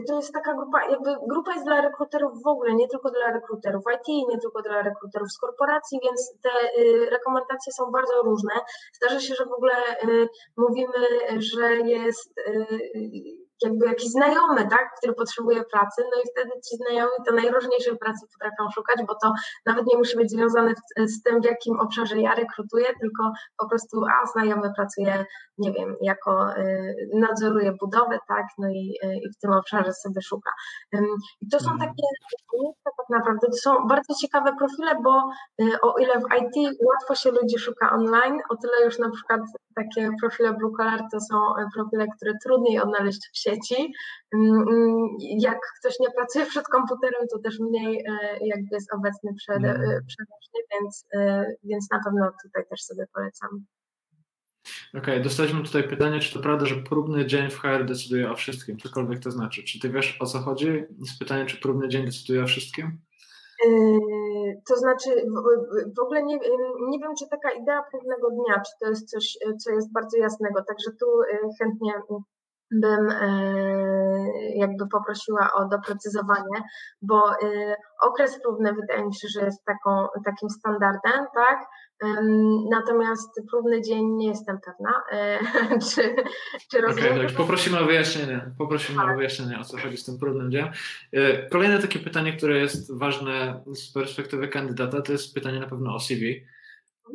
y, 0.00 0.04
to 0.08 0.16
jest 0.16 0.32
taka 0.32 0.54
grupa, 0.54 0.90
jakby 0.90 1.10
grupa 1.28 1.52
jest 1.52 1.64
dla 1.64 1.80
rekruterów 1.80 2.42
w 2.42 2.46
ogóle, 2.46 2.74
nie 2.74 2.88
tylko 2.88 3.10
dla 3.10 3.32
rekruterów 3.32 3.84
IT, 3.94 4.28
nie 4.28 4.38
tylko 4.38 4.62
dla 4.62 4.82
rekruterów 4.82 5.32
z 5.32 5.38
korporacji, 5.38 5.98
więc 6.02 6.34
te 6.42 6.50
rekomendacje 7.10 7.72
są 7.72 7.90
bardzo 7.90 8.22
różne. 8.22 8.52
Zdarza 8.92 9.20
się, 9.20 9.34
że 9.34 9.44
w 9.44 9.52
ogóle 9.52 9.74
mówimy, 10.56 10.98
że 11.38 11.76
jest 11.76 12.34
jakby 13.64 13.86
jakiś 13.86 14.10
znajomy, 14.10 14.68
tak, 14.68 14.94
który 14.98 15.12
potrzebuje 15.12 15.64
pracy, 15.64 16.02
no 16.14 16.22
i 16.22 16.24
wtedy 16.32 16.50
ci 16.50 16.76
znajomi 16.76 17.12
to 17.26 17.34
najróżniejszej 17.34 17.98
pracy 17.98 18.26
potrafią 18.32 18.70
szukać, 18.74 19.06
bo 19.06 19.14
to 19.22 19.32
nawet 19.66 19.86
nie 19.86 19.98
musi 19.98 20.16
być 20.16 20.30
związane 20.30 20.74
z 20.96 21.22
tym, 21.22 21.40
w 21.40 21.44
jakim 21.44 21.80
obszarze 21.80 22.20
ja 22.20 22.34
rekrutuję, 22.34 22.86
tylko 23.00 23.32
po 23.58 23.68
prostu, 23.68 24.04
a 24.04 24.26
znajomy 24.26 24.72
pracuje, 24.76 25.24
nie 25.58 25.72
wiem, 25.72 25.96
jako 26.00 26.56
y, 26.56 27.10
nadzoruje 27.14 27.72
budowę, 27.72 28.18
tak, 28.28 28.46
no 28.58 28.68
i, 28.68 28.98
y, 29.04 29.16
i 29.16 29.30
w 29.30 29.38
tym 29.38 29.52
obszarze 29.52 29.92
sobie 29.92 30.22
szuka. 30.22 30.50
I 31.40 31.48
to 31.48 31.60
są 31.60 31.70
mhm. 31.70 31.90
takie 31.90 32.02
miejsca 32.52 32.90
tak 32.96 33.06
naprawdę, 33.10 33.46
to 33.46 33.56
są 33.56 33.86
bardzo 33.86 34.14
ciekawe 34.14 34.52
profile, 34.58 35.02
bo 35.02 35.30
y, 35.62 35.80
o 35.80 35.98
ile 35.98 36.20
w 36.20 36.26
IT 36.40 36.78
łatwo 36.86 37.14
się 37.14 37.30
ludzi 37.30 37.58
szuka 37.58 37.92
online, 37.92 38.40
o 38.48 38.56
tyle 38.56 38.84
już 38.84 38.98
na 38.98 39.10
przykład 39.10 39.40
takie 39.74 40.10
profile 40.20 40.52
blue 40.52 40.72
collar 40.76 41.00
to 41.12 41.20
są 41.20 41.36
profile, 41.74 42.06
które 42.16 42.32
trudniej 42.44 42.80
odnaleźć 42.80 43.30
w 43.32 43.38
sieci, 43.38 43.51
sieci. 43.52 43.92
Mm, 44.34 44.68
mm, 44.68 45.08
jak 45.20 45.58
ktoś 45.80 46.00
nie 46.00 46.10
pracuje 46.10 46.46
przed 46.46 46.64
komputerem, 46.64 47.26
to 47.32 47.38
też 47.38 47.60
mniej 47.60 47.98
e, 47.98 48.46
jakby 48.46 48.68
jest 48.72 48.94
obecny 48.94 49.34
przed, 49.34 49.56
mm. 49.56 49.80
przeważnie, 50.06 50.60
więc, 50.72 51.06
e, 51.14 51.46
więc 51.64 51.90
na 51.90 52.00
pewno 52.04 52.32
tutaj 52.42 52.64
też 52.70 52.82
sobie 52.82 53.06
polecam. 53.14 53.64
Okej, 54.88 55.14
okay, 55.14 55.20
dostaliśmy 55.20 55.62
tutaj 55.62 55.88
pytanie, 55.88 56.20
czy 56.20 56.34
to 56.34 56.40
prawda, 56.40 56.66
że 56.66 56.76
próbny 56.76 57.26
dzień 57.26 57.50
w 57.50 57.58
HR 57.58 57.84
decyduje 57.84 58.30
o 58.30 58.36
wszystkim, 58.36 58.78
cokolwiek 58.78 59.20
to 59.22 59.30
znaczy. 59.30 59.62
Czy 59.62 59.80
ty 59.80 59.90
wiesz 59.90 60.16
o 60.20 60.26
co 60.26 60.38
chodzi? 60.38 60.66
Jest 60.98 61.18
pytanie, 61.18 61.46
czy 61.46 61.60
próbny 61.60 61.88
dzień 61.88 62.04
decyduje 62.04 62.42
o 62.42 62.46
wszystkim? 62.46 62.98
To 64.68 64.76
znaczy, 64.76 65.10
w 65.96 66.00
ogóle 66.00 66.22
nie, 66.22 66.38
nie 66.88 66.98
wiem, 66.98 67.14
czy 67.18 67.28
taka 67.28 67.50
idea 67.50 67.82
pewnego 67.92 68.30
dnia, 68.30 68.54
czy 68.54 68.72
to 68.80 68.88
jest 68.90 69.10
coś, 69.10 69.38
co 69.58 69.70
jest 69.70 69.92
bardzo 69.92 70.16
jasnego, 70.18 70.64
także 70.68 70.90
tu 71.00 71.06
chętnie 71.58 71.92
bym 72.72 73.08
jakby 74.54 74.88
poprosiła 74.88 75.52
o 75.54 75.68
doprecyzowanie, 75.68 76.62
bo 77.02 77.22
okres 78.02 78.40
próbny 78.42 78.72
wydaje 78.72 79.06
mi 79.06 79.14
się, 79.14 79.28
że 79.28 79.44
jest 79.44 79.64
taką, 79.64 80.08
takim 80.24 80.50
standardem, 80.50 81.26
tak? 81.34 81.66
Natomiast 82.70 83.40
próbny 83.50 83.82
dzień 83.82 84.04
nie 84.04 84.28
jestem 84.28 84.58
pewna, 84.60 85.02
e, 85.12 85.38
czy, 85.94 86.16
czy 86.70 86.80
rozumiem. 86.80 87.12
Okay, 87.12 87.26
tak. 87.26 87.36
Poprosimy 87.36 87.80
o 87.80 87.84
wyjaśnienie. 87.84 88.50
Poprosimy 88.58 89.02
tak. 89.02 89.10
o 89.10 89.16
wyjaśnienie, 89.16 89.58
o 89.60 89.64
co 89.64 89.78
chodzi 89.78 89.96
z 89.96 90.04
tym 90.04 90.18
próbnym 90.18 90.50
dniem. 90.50 90.68
E, 91.12 91.48
kolejne 91.48 91.78
takie 91.78 91.98
pytanie, 91.98 92.36
które 92.36 92.58
jest 92.58 92.98
ważne 92.98 93.62
z 93.74 93.92
perspektywy 93.92 94.48
kandydata, 94.48 95.02
to 95.02 95.12
jest 95.12 95.34
pytanie 95.34 95.60
na 95.60 95.66
pewno 95.66 95.94
o 95.94 96.00
CV. 96.00 96.46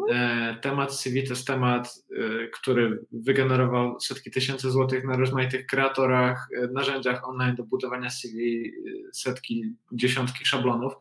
E, 0.10 0.58
temat 0.62 0.94
CV 0.94 1.24
to 1.24 1.30
jest 1.30 1.48
temat, 1.48 2.04
e, 2.12 2.48
który 2.48 3.06
wygenerował 3.12 4.00
setki 4.00 4.32
tysięcy 4.32 4.72
złotych 4.72 5.04
na 5.04 5.18
rozmaitych 5.18 5.66
kreatorach, 5.66 6.48
e, 6.58 6.68
narzędziach 6.68 7.30
online 7.30 7.56
do 7.56 7.64
budowania 7.64 8.10
CV, 8.10 8.72
setki, 9.14 9.64
dziesiątki 9.92 10.46
szablonów. 10.46 10.94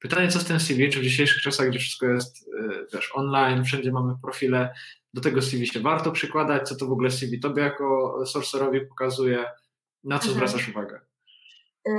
Pytanie, 0.00 0.28
co 0.28 0.40
z 0.40 0.44
tym 0.44 0.60
CV, 0.60 0.88
czy 0.88 1.00
w 1.00 1.02
dzisiejszych 1.02 1.42
czasach, 1.42 1.68
gdzie 1.68 1.78
wszystko 1.78 2.06
jest 2.06 2.50
wiesz, 2.94 3.10
online, 3.14 3.64
wszędzie 3.64 3.92
mamy 3.92 4.14
profile, 4.22 4.74
do 5.14 5.20
tego 5.20 5.42
CV 5.42 5.66
się 5.66 5.80
warto 5.80 6.12
przykładać, 6.12 6.68
co 6.68 6.76
to 6.76 6.86
w 6.86 6.92
ogóle 6.92 7.10
CV 7.10 7.40
tobie 7.40 7.62
jako 7.62 8.22
sorcerowi 8.26 8.80
pokazuje, 8.80 9.44
na 10.04 10.18
co 10.18 10.28
mhm. 10.28 10.34
zwracasz 10.34 10.68
uwagę? 10.68 11.00
E, 11.86 11.92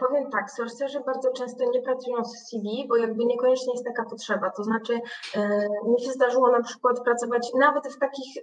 powiem 0.00 0.30
tak, 0.30 0.50
sorcerzy 0.50 1.00
bardzo 1.06 1.32
często 1.32 1.70
nie 1.70 1.82
pracują 1.82 2.24
z 2.24 2.48
CV, 2.48 2.86
bo 2.88 2.96
jakby 2.96 3.24
niekoniecznie 3.24 3.72
jest 3.72 3.84
taka 3.84 4.04
potrzeba. 4.04 4.50
To 4.50 4.64
znaczy, 4.64 5.00
e, 5.36 5.68
mi 5.86 6.00
się 6.00 6.12
zdarzyło 6.12 6.50
na 6.50 6.62
przykład 6.62 7.00
pracować 7.04 7.48
nawet 7.58 7.88
w 7.88 7.98
takich 7.98 8.42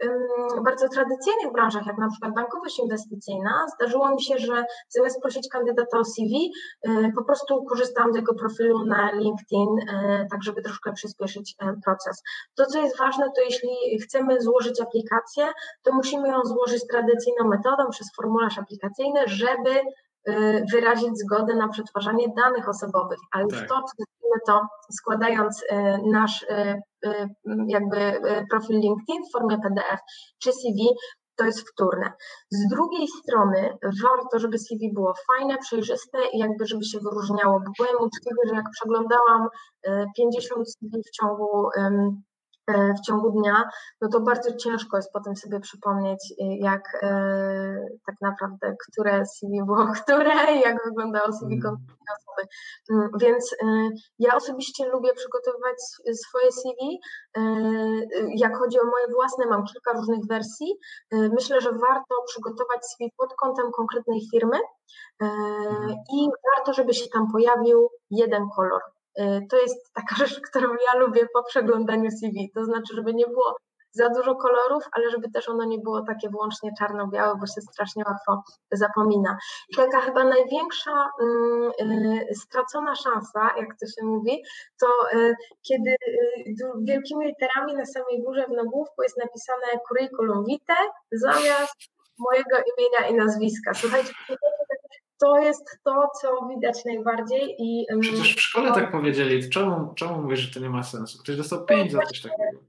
bardzo 0.63 0.89
tradycyjnych 0.89 1.51
branżach, 1.53 1.85
jak 1.85 1.97
na 1.97 2.09
przykład 2.09 2.33
bankowość 2.33 2.79
inwestycyjna. 2.79 3.65
Zdarzyło 3.75 4.11
mi 4.11 4.23
się, 4.23 4.37
że 4.37 4.63
zamiast 4.89 5.21
prosić 5.21 5.49
kandydata 5.49 5.99
o 5.99 6.05
CV, 6.05 6.51
e, 6.83 7.11
po 7.15 7.23
prostu 7.23 7.63
korzystałam 7.63 8.13
z 8.13 8.15
jego 8.15 8.33
profilu 8.33 8.85
na 8.85 9.11
LinkedIn, 9.11 9.69
tak 10.31 10.43
żeby 10.43 10.61
troszkę 10.61 10.93
przyspieszyć 10.93 11.55
proces. 11.85 12.23
To, 12.55 12.65
co 12.65 12.81
jest 12.81 12.97
ważne, 12.97 13.25
to 13.35 13.41
jeśli 13.41 13.99
chcemy 14.03 14.41
złożyć 14.41 14.81
aplikację, 14.81 15.47
to 15.83 15.93
musimy 15.93 16.27
ją 16.27 16.43
złożyć 16.43 16.87
tradycyjną 16.87 17.47
metodą 17.47 17.89
przez 17.89 18.07
formularz 18.15 18.57
aplikacyjny, 18.57 19.19
żeby 19.25 19.69
wyrazić 20.73 21.09
zgodę 21.13 21.55
na 21.55 21.67
przetwarzanie 21.67 22.27
danych 22.37 22.69
osobowych, 22.69 23.19
a 23.31 23.41
już 23.41 23.59
tak. 23.59 23.69
to, 23.69 23.75
czy 23.75 24.05
to 24.45 24.61
składając 24.91 25.63
y, 25.63 25.65
nasz 26.05 26.43
y, 26.43 26.81
jakby 27.67 28.21
profil 28.49 28.79
LinkedIn 28.79 29.23
w 29.25 29.31
formie 29.31 29.57
PDF 29.63 29.99
czy 30.39 30.51
CV, 30.51 30.87
to 31.35 31.45
jest 31.45 31.69
wtórne. 31.69 32.13
Z 32.51 32.67
drugiej 32.67 33.07
strony 33.07 33.77
warto, 34.03 34.39
żeby 34.39 34.59
CV 34.59 34.93
było 34.93 35.13
fajne, 35.27 35.57
przejrzyste 35.57 36.17
i 36.33 36.37
jakby 36.37 36.65
żeby 36.65 36.83
się 36.83 36.99
wyróżniało. 36.99 37.61
Byłem 37.79 37.95
uczciwy, 37.99 38.41
że 38.47 38.55
jak 38.55 38.65
przeglądałam 38.71 39.47
50 40.17 40.71
CV 40.71 41.01
w 41.07 41.11
ciągu 41.11 41.69
w 42.67 43.05
ciągu 43.07 43.31
dnia, 43.31 43.63
no 44.01 44.09
to 44.09 44.19
bardzo 44.19 44.55
ciężko 44.55 44.97
jest 44.97 45.11
potem 45.13 45.35
sobie 45.35 45.59
przypomnieć, 45.59 46.31
y, 46.31 46.35
jak 46.39 46.81
e, 47.01 47.09
tak 48.05 48.15
naprawdę, 48.21 48.75
które 48.87 49.25
CV 49.25 49.63
było 49.65 49.87
które 50.03 50.55
i 50.55 50.61
jak 50.61 50.85
wyglądało 50.85 51.33
CV 51.33 51.53
mm. 51.53 51.61
konkretnej 51.61 52.07
osoby. 52.17 52.47
Mm, 52.91 53.09
więc 53.21 53.53
y, 53.53 53.57
ja 54.19 54.35
osobiście 54.35 54.89
lubię 54.89 55.13
przygotowywać 55.13 55.77
swoje 56.13 56.51
CV. 56.51 56.99
E, 57.37 57.41
jak 58.35 58.57
chodzi 58.57 58.79
o 58.79 58.85
moje 58.85 59.07
własne, 59.15 59.45
mam 59.45 59.63
kilka 59.65 59.93
różnych 59.93 60.27
wersji. 60.29 60.67
Myślę, 61.11 61.61
że 61.61 61.71
warto 61.71 62.15
przygotować 62.27 62.85
CV 62.85 63.11
pod 63.17 63.33
kątem 63.33 63.71
konkretnej 63.71 64.21
firmy 64.31 64.57
mhm. 65.19 65.89
i 66.13 66.29
warto, 66.55 66.73
żeby 66.73 66.93
się 66.93 67.05
tam 67.13 67.31
pojawił 67.31 67.89
jeden 68.09 68.43
kolor 68.55 68.81
to 69.49 69.57
jest 69.57 69.93
taka 69.93 70.15
rzecz, 70.25 70.39
którą 70.49 70.67
ja 70.87 70.99
lubię 70.99 71.27
po 71.33 71.43
przeglądaniu 71.43 72.11
CV. 72.11 72.51
To 72.55 72.65
znaczy, 72.65 72.95
żeby 72.95 73.13
nie 73.13 73.27
było 73.27 73.55
za 73.95 74.09
dużo 74.09 74.35
kolorów, 74.35 74.83
ale 74.91 75.11
żeby 75.11 75.31
też 75.31 75.49
ono 75.49 75.65
nie 75.65 75.77
było 75.79 76.01
takie 76.01 76.29
wyłącznie 76.29 76.71
czarno-białe, 76.79 77.35
bo 77.39 77.45
się 77.45 77.61
strasznie 77.61 78.03
łatwo 78.07 78.43
zapomina. 78.71 79.37
I 79.69 79.75
taka 79.75 80.01
chyba 80.01 80.23
największa 80.23 81.09
y, 81.81 82.35
stracona 82.35 82.95
szansa, 82.95 83.51
jak 83.57 83.69
to 83.79 83.85
się 83.87 84.05
mówi, 84.05 84.43
to 84.79 84.87
y, 85.13 85.35
kiedy 85.67 85.89
y, 85.89 86.55
wielkimi 86.81 87.25
literami 87.25 87.73
na 87.73 87.85
samej 87.85 88.23
górze 88.23 88.45
w 88.47 88.51
nagłówku 88.51 89.03
jest 89.03 89.17
napisane 89.17 89.67
curriculum 89.87 90.45
vitae 90.45 90.85
zamiast 91.11 91.75
mojego 92.19 92.57
imienia 92.57 93.09
i 93.09 93.13
nazwiska. 93.13 93.73
Słuchajcie, 93.73 94.13
to 94.27 94.33
jest 94.33 94.43
to, 95.83 96.09
co 96.21 96.47
widać 96.49 96.85
najbardziej. 96.85 97.55
I, 97.59 97.85
Przecież 98.01 98.35
w 98.35 98.41
szkole 98.41 98.71
tak 98.71 98.91
powiedzieli. 98.91 99.49
Czemu, 99.49 99.93
czemu 99.95 100.21
mówisz, 100.21 100.39
że 100.39 100.53
to 100.53 100.59
nie 100.59 100.69
ma 100.69 100.83
sensu? 100.83 101.19
Ktoś 101.19 101.37
dostał 101.37 101.65
pięć 101.65 101.91
za 101.91 102.01
coś 102.01 102.21
takiego. 102.21 102.59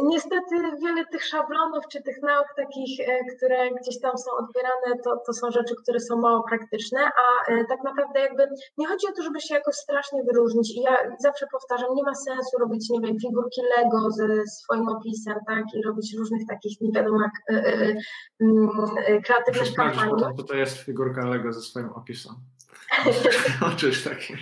Niestety 0.00 0.56
wiele 0.82 1.06
tych 1.06 1.24
szablonów 1.24 1.84
czy 1.88 2.02
tych 2.02 2.22
nauk 2.22 2.46
takich, 2.56 3.00
e, 3.00 3.24
które 3.36 3.70
gdzieś 3.70 4.00
tam 4.00 4.18
są 4.18 4.30
odbierane, 4.32 5.02
to, 5.04 5.16
to 5.26 5.32
są 5.32 5.50
rzeczy, 5.50 5.74
które 5.82 6.00
są 6.00 6.16
mało 6.16 6.42
praktyczne, 6.42 7.00
a 7.00 7.52
e, 7.52 7.64
tak 7.64 7.84
naprawdę 7.84 8.20
jakby 8.20 8.48
nie 8.78 8.86
chodzi 8.86 9.06
o 9.06 9.12
to, 9.12 9.22
żeby 9.22 9.40
się 9.40 9.54
jakoś 9.54 9.74
strasznie 9.74 10.22
wyróżnić. 10.22 10.76
I 10.76 10.82
ja 10.82 10.96
zawsze 11.18 11.46
powtarzam, 11.52 11.94
nie 11.94 12.02
ma 12.02 12.14
sensu 12.14 12.58
robić, 12.58 12.90
nie 12.90 13.00
wiem, 13.00 13.18
figurki 13.18 13.60
Lego 13.76 14.10
ze 14.10 14.46
swoim 14.46 14.88
opisem, 14.88 15.34
tak, 15.46 15.64
i 15.74 15.82
robić 15.82 16.14
różnych 16.18 16.42
takich, 16.48 16.80
nie 16.80 16.92
wiadomo 16.92 17.18
jak, 17.22 17.56
e, 17.56 17.94
e, 19.06 19.22
kreatywnych 19.22 19.74
kampanii. 19.74 20.14
To, 20.36 20.42
to 20.42 20.54
jest 20.54 20.78
figurka 20.78 21.26
Lego 21.28 21.52
ze 21.52 21.60
swoim 21.60 21.92
opisem. 21.92 22.34
o 23.66 23.76
czymś 23.76 24.04
takim 24.04 24.36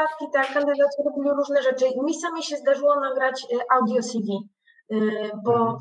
przypadki, 0.00 0.26
tak, 0.32 0.54
kandydaci 0.54 1.02
robili 1.04 1.30
różne 1.36 1.62
rzeczy. 1.62 1.84
Mi 2.04 2.14
sami 2.14 2.42
się 2.42 2.56
zdarzyło 2.56 3.00
nagrać 3.00 3.46
y, 3.52 3.58
audio 3.70 4.02
CV, 4.02 4.48
y, 4.92 5.30
bo 5.44 5.52
mhm. 5.52 5.78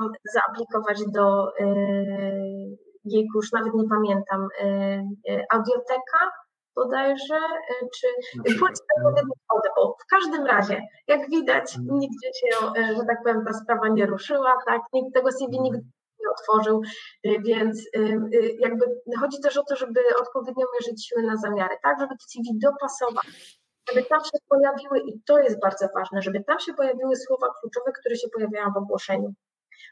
mam 0.00 0.12
zaaplikować 0.34 0.98
do 1.12 1.48
y, 1.60 2.76
jejku, 3.04 3.38
już 3.38 3.52
nawet 3.52 3.74
nie 3.74 3.88
pamiętam, 3.88 4.48
audioteka 5.50 6.30
bodajże, 6.76 7.38
czy 8.00 8.06
Audible. 9.04 9.92
W 10.02 10.10
każdym 10.10 10.46
razie, 10.46 10.82
jak 11.08 11.30
widać, 11.30 11.76
mhm. 11.76 11.98
nigdzie 11.98 12.28
się, 12.34 12.66
że 12.96 13.04
tak 13.06 13.18
powiem, 13.24 13.44
ta 13.44 13.52
sprawa 13.52 13.88
nie 13.88 14.06
ruszyła, 14.06 14.54
tak, 14.66 14.80
nikt 14.92 15.14
tego 15.14 15.32
CV 15.32 15.56
mhm. 15.56 15.62
nigdy 15.62 15.80
otworzył, 16.30 16.82
więc 17.24 17.88
jakby 18.58 18.84
chodzi 19.20 19.40
też 19.42 19.56
o 19.56 19.64
to, 19.68 19.76
żeby 19.76 20.00
odpowiednio 20.20 20.66
mierzyć 20.74 21.06
siły 21.06 21.22
na 21.22 21.36
zamiary, 21.36 21.76
tak, 21.82 22.00
żeby 22.00 22.14
to 22.14 22.24
CV 22.28 22.58
dopasować, 22.62 23.26
żeby 23.88 24.02
tam 24.06 24.20
się 24.20 24.38
pojawiły, 24.48 25.00
i 25.00 25.22
to 25.26 25.38
jest 25.38 25.60
bardzo 25.60 25.86
ważne, 25.94 26.22
żeby 26.22 26.44
tam 26.44 26.58
się 26.58 26.74
pojawiły 26.74 27.16
słowa 27.16 27.46
kluczowe, 27.60 27.92
które 28.00 28.16
się 28.16 28.28
pojawiają 28.28 28.72
w 28.72 28.76
ogłoszeniu. 28.76 29.34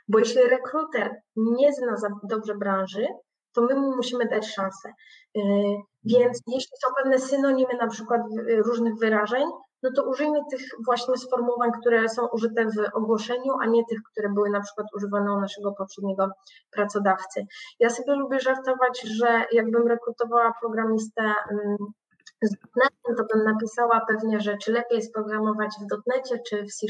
Bo 0.08 0.18
jeśli 0.18 0.42
rekruter 0.42 1.14
nie 1.36 1.72
zna 1.72 1.96
za 1.96 2.08
dobrze 2.22 2.54
branży, 2.54 3.06
to 3.54 3.62
my 3.62 3.74
mu 3.74 3.96
musimy 3.96 4.26
dać 4.26 4.46
szansę. 4.46 4.88
Y, 5.36 5.40
więc 6.04 6.40
jeśli 6.46 6.76
są 6.84 6.94
pewne 7.02 7.18
synonimy 7.18 7.74
na 7.80 7.88
przykład 7.88 8.20
różnych 8.64 8.94
wyrażeń, 8.98 9.44
no 9.82 9.90
to 9.96 10.10
użyjmy 10.10 10.40
tych 10.50 10.60
właśnie 10.84 11.16
sformułowań, 11.16 11.70
które 11.80 12.08
są 12.08 12.28
użyte 12.28 12.64
w 12.64 12.96
ogłoszeniu, 12.96 13.52
a 13.62 13.66
nie 13.66 13.84
tych, 13.84 13.98
które 14.12 14.28
były 14.28 14.50
na 14.50 14.60
przykład 14.60 14.86
używane 14.96 15.32
u 15.32 15.40
naszego 15.40 15.72
poprzedniego 15.72 16.30
pracodawcy. 16.70 17.46
Ja 17.80 17.90
sobie 17.90 18.14
lubię 18.14 18.40
żartować, 18.40 19.02
że 19.02 19.44
jakbym 19.52 19.86
rekrutowała 19.88 20.52
programistę 20.60 21.22
mm, 21.22 21.76
z 22.42 22.52
.NETem, 22.76 23.16
to 23.16 23.24
bym 23.34 23.44
napisała 23.44 24.00
pewnie, 24.08 24.40
że 24.40 24.56
czy 24.58 24.72
lepiej 24.72 24.96
jest 24.96 25.14
programować 25.14 25.70
w 25.90 26.08
.NETie 26.08 26.38
czy 26.48 26.62
w 26.64 26.74
C 26.74 26.86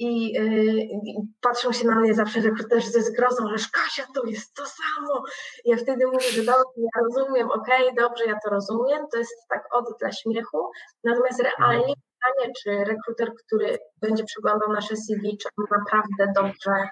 Y, 0.00 0.04
I, 0.04 1.14
patrzą 1.40 1.72
się 1.72 1.86
na 1.86 2.00
mnie 2.00 2.14
zawsze 2.14 2.40
rekruterzy 2.40 2.90
ze 2.90 3.02
zgrozą, 3.02 3.48
że 3.48 3.64
Kasia, 3.72 4.06
to 4.14 4.24
jest 4.24 4.54
to 4.54 4.62
samo. 4.66 5.24
Ja 5.64 5.76
wtedy 5.76 6.06
mówię, 6.06 6.30
że 6.30 6.42
dobrze, 6.42 6.72
ja 6.76 7.02
rozumiem, 7.02 7.50
okej, 7.50 7.90
okay, 7.90 7.94
dobrze, 8.04 8.24
ja 8.24 8.38
to 8.44 8.50
rozumiem, 8.50 9.06
to 9.12 9.18
jest 9.18 9.48
tak 9.48 9.74
od 9.74 9.84
dla 10.00 10.12
śmiechu. 10.12 10.70
Natomiast 11.04 11.42
realnie 11.42 11.94
pytanie, 11.94 12.52
czy 12.62 12.84
rekruter, 12.84 13.32
który 13.44 13.78
będzie 14.00 14.24
przeglądał 14.24 14.72
nasze 14.72 14.96
CV, 14.96 15.36
czy 15.42 15.48
on 15.58 15.64
naprawdę 15.70 16.32
dobrze 16.42 16.88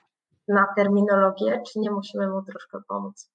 na 0.48 0.66
terminologię, 0.76 1.62
czy 1.72 1.78
nie 1.78 1.90
musimy 1.90 2.28
mu 2.28 2.42
troszkę 2.42 2.78
pomóc. 2.88 3.30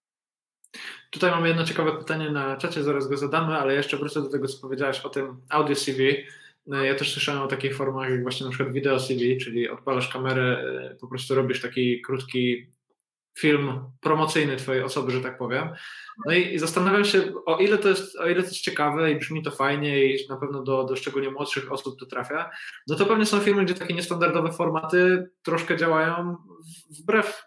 Tutaj 1.11 1.31
mamy 1.31 1.47
jedno 1.47 1.63
ciekawe 1.63 1.91
pytanie 1.91 2.31
na 2.31 2.57
czacie, 2.57 2.83
zaraz 2.83 3.07
go 3.07 3.17
zadamy, 3.17 3.57
ale 3.57 3.73
jeszcze 3.73 3.97
wrócę 3.97 4.21
do 4.21 4.29
tego, 4.29 4.47
co 4.47 4.61
powiedziałeś 4.61 5.05
o 5.05 5.09
tym 5.09 5.41
audio 5.49 5.75
CV. 5.75 6.27
No, 6.67 6.83
ja 6.83 6.95
też 6.95 7.13
słyszałem 7.13 7.41
o 7.41 7.47
takich 7.47 7.75
formach 7.75 8.09
jak 8.09 8.21
właśnie 8.21 8.45
na 8.45 8.51
przykład 8.51 8.73
wideo 8.73 8.99
CV, 8.99 9.37
czyli 9.37 9.69
odpalasz 9.69 10.13
kamerę, 10.13 10.63
e, 10.91 10.95
po 10.95 11.07
prostu 11.07 11.35
robisz 11.35 11.61
taki 11.61 12.01
krótki 12.01 12.67
film 13.39 13.79
promocyjny 14.01 14.55
twojej 14.55 14.83
osoby, 14.83 15.11
że 15.11 15.21
tak 15.21 15.37
powiem. 15.37 15.69
No 16.25 16.33
i, 16.33 16.53
i 16.53 16.59
zastanawiam 16.59 17.05
się, 17.05 17.33
o 17.45 17.57
ile, 17.57 17.77
to 17.77 17.89
jest, 17.89 18.19
o 18.19 18.27
ile 18.27 18.41
to 18.41 18.47
jest 18.47 18.61
ciekawe 18.61 19.11
i 19.11 19.19
brzmi 19.19 19.43
to 19.43 19.51
fajnie 19.51 20.05
i 20.05 20.27
na 20.29 20.37
pewno 20.37 20.63
do, 20.63 20.83
do 20.83 20.95
szczególnie 20.95 21.31
młodszych 21.31 21.71
osób 21.71 21.99
to 21.99 22.05
trafia, 22.05 22.49
no 22.87 22.95
to 22.95 23.05
pewnie 23.05 23.25
są 23.25 23.39
filmy, 23.39 23.65
gdzie 23.65 23.73
takie 23.73 23.93
niestandardowe 23.93 24.51
formaty 24.51 25.29
troszkę 25.43 25.77
działają 25.77 26.35
wbrew 26.99 27.46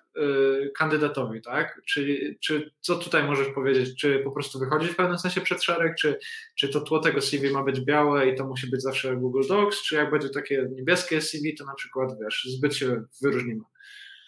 kandydatowi, 0.77 1.43
tak? 1.43 1.81
Czyli, 1.87 2.39
czy 2.41 2.71
co 2.81 2.97
tutaj 2.97 3.25
możesz 3.25 3.49
powiedzieć? 3.49 4.01
Czy 4.01 4.19
po 4.19 4.31
prostu 4.31 4.59
wychodzi 4.59 4.89
w 4.89 4.97
pewnym 4.97 5.19
sensie 5.19 5.41
przed 5.41 5.63
szereg, 5.63 5.95
czy, 5.95 6.19
czy 6.57 6.69
to 6.69 6.81
tło 6.81 6.99
tego 6.99 7.21
CV 7.21 7.51
ma 7.51 7.65
być 7.65 7.81
białe 7.81 8.29
i 8.29 8.37
to 8.37 8.47
musi 8.47 8.71
być 8.71 8.83
zawsze 8.83 9.17
Google 9.17 9.49
Docs, 9.49 9.83
czy 9.83 9.95
jak 9.95 10.11
będzie 10.11 10.29
takie 10.29 10.69
niebieskie 10.71 11.21
CV, 11.21 11.55
to 11.55 11.65
na 11.65 11.75
przykład, 11.75 12.11
wiesz, 12.23 12.45
zbyt 12.51 12.77
się 12.77 13.03
wyróżnimy? 13.23 13.63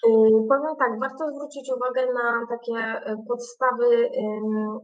Y, 0.07 0.11
powiem 0.49 0.77
tak, 0.79 1.01
warto 1.01 1.31
zwrócić 1.31 1.73
uwagę 1.77 2.13
na 2.13 2.47
takie 2.49 3.11
y, 3.13 3.17
podstawy 3.29 4.11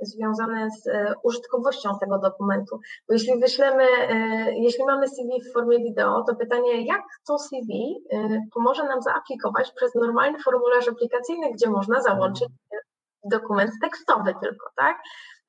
związane 0.00 0.70
z 0.70 0.86
y, 0.86 1.14
użytkowością 1.22 1.98
tego 2.00 2.18
dokumentu. 2.18 2.80
Bo 3.08 3.14
jeśli 3.14 3.40
wyślemy, 3.40 3.84
jeśli 4.54 4.84
mamy 4.84 5.08
CV 5.08 5.40
w 5.40 5.52
formie 5.52 5.78
wideo, 5.78 6.24
to 6.28 6.36
pytanie, 6.36 6.86
jak 6.86 7.02
to 7.26 7.38
CV 7.38 7.94
pomoże 8.54 8.84
nam 8.84 9.02
zaaplikować 9.02 9.72
przez 9.72 9.94
normalny 9.94 10.38
formularz 10.38 10.88
aplikacyjny, 10.88 11.52
gdzie 11.52 11.70
można 11.70 12.02
załączyć 12.02 12.48
dokument 13.24 13.70
tekstowy 13.82 14.34
tylko, 14.42 14.70
tak? 14.76 14.98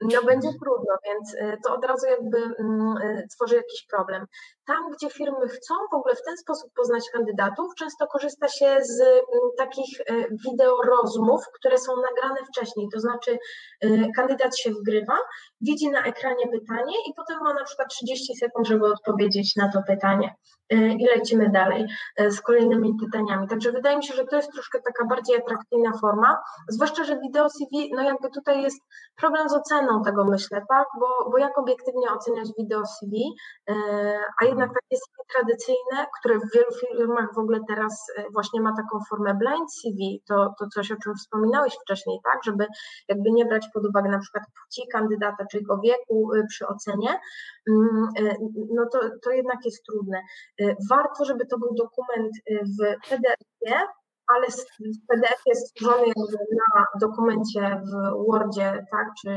No 0.01 0.23
będzie 0.23 0.49
trudno, 0.63 0.93
więc 1.05 1.33
y, 1.33 1.57
to 1.63 1.75
od 1.75 1.85
razu 1.85 2.07
jakby 2.07 2.37
mm, 2.37 2.97
y, 2.97 3.27
tworzy 3.35 3.55
jakiś 3.55 3.85
problem. 3.85 4.25
Tam, 4.65 4.91
gdzie 4.91 5.09
firmy 5.09 5.47
chcą 5.47 5.75
w 5.91 5.95
ogóle 5.95 6.15
w 6.15 6.23
ten 6.23 6.37
sposób 6.37 6.71
poznać 6.75 7.03
kandydatów, 7.13 7.75
często 7.77 8.07
korzysta 8.07 8.47
się 8.47 8.77
z 8.81 9.01
mm, 9.01 9.21
takich 9.57 9.99
y, 9.99 10.27
wideo 10.45 10.81
rozmów, 10.81 11.41
które 11.53 11.77
są 11.77 11.93
nagrane 11.95 12.45
wcześniej, 12.45 12.87
to 12.93 12.99
znaczy 12.99 13.37
kandydat 14.15 14.57
się 14.57 14.71
wgrywa, 14.71 15.17
widzi 15.61 15.89
na 15.89 16.03
ekranie 16.03 16.47
pytanie 16.51 16.93
i 17.07 17.13
potem 17.15 17.39
ma 17.43 17.53
na 17.53 17.63
przykład 17.63 17.87
30 17.89 18.35
sekund, 18.35 18.67
żeby 18.67 18.85
odpowiedzieć 18.85 19.55
na 19.55 19.71
to 19.71 19.83
pytanie 19.87 20.35
i 20.71 21.07
lecimy 21.15 21.49
dalej 21.49 21.85
z 22.27 22.41
kolejnymi 22.41 22.93
pytaniami. 22.99 23.47
Także 23.47 23.71
wydaje 23.71 23.97
mi 23.97 24.03
się, 24.03 24.13
że 24.13 24.25
to 24.25 24.35
jest 24.35 24.51
troszkę 24.51 24.81
taka 24.81 25.05
bardziej 25.05 25.37
atrakcyjna 25.37 25.91
forma, 26.01 26.37
zwłaszcza, 26.69 27.03
że 27.03 27.19
wideo 27.19 27.49
CV, 27.49 27.91
no 27.95 28.01
jakby 28.01 28.29
tutaj 28.29 28.61
jest 28.61 28.81
problem 29.15 29.49
z 29.49 29.53
oceną, 29.53 29.88
tego 30.05 30.25
myślę, 30.25 30.61
tak? 30.69 30.87
Bo, 30.99 31.29
bo 31.31 31.37
jak 31.37 31.57
obiektywnie 31.57 32.11
oceniać 32.11 32.49
wideo 32.57 32.85
CV, 32.85 33.35
e, 33.69 33.73
a 34.41 34.45
jednak 34.45 34.69
takie 34.73 34.97
CV 35.01 35.17
tradycyjne, 35.35 36.07
które 36.19 36.39
w 36.39 36.53
wielu 36.53 36.71
firmach 36.71 37.33
w 37.35 37.37
ogóle 37.37 37.59
teraz 37.67 38.05
e, 38.17 38.23
właśnie 38.33 38.61
ma 38.61 38.75
taką 38.75 38.99
formę 39.09 39.33
blind 39.33 39.73
CV, 39.73 40.23
to, 40.27 40.53
to 40.59 40.67
coś, 40.67 40.91
o 40.91 40.95
czym 41.03 41.15
wspominałeś 41.15 41.77
wcześniej, 41.81 42.19
tak? 42.23 42.43
Żeby 42.43 42.65
jakby 43.07 43.31
nie 43.31 43.45
brać 43.45 43.67
pod 43.73 43.85
uwagę 43.85 44.09
na 44.09 44.19
przykład 44.19 44.43
płci 44.43 44.87
kandydata, 44.91 45.45
czy 45.51 45.57
jego 45.57 45.77
wieku 45.77 46.33
e, 46.33 46.43
przy 46.49 46.67
ocenie, 46.67 47.19
mm, 47.69 48.07
no 48.75 48.85
to, 48.91 48.99
to 49.23 49.31
jednak 49.31 49.65
jest 49.65 49.83
trudne. 49.85 50.21
Warto, 50.89 51.25
żeby 51.25 51.45
to 51.45 51.57
był 51.57 51.75
dokument 51.75 52.31
w 52.79 53.09
PDF-ie, 53.09 53.81
ale 54.35 54.47
PDF 55.07 55.41
jest 55.45 55.69
stworzony 55.69 56.13
na 56.75 56.85
dokumencie 57.01 57.81
w 57.85 57.91
Wordzie, 58.31 58.85
tak, 58.91 59.07
czy, 59.21 59.29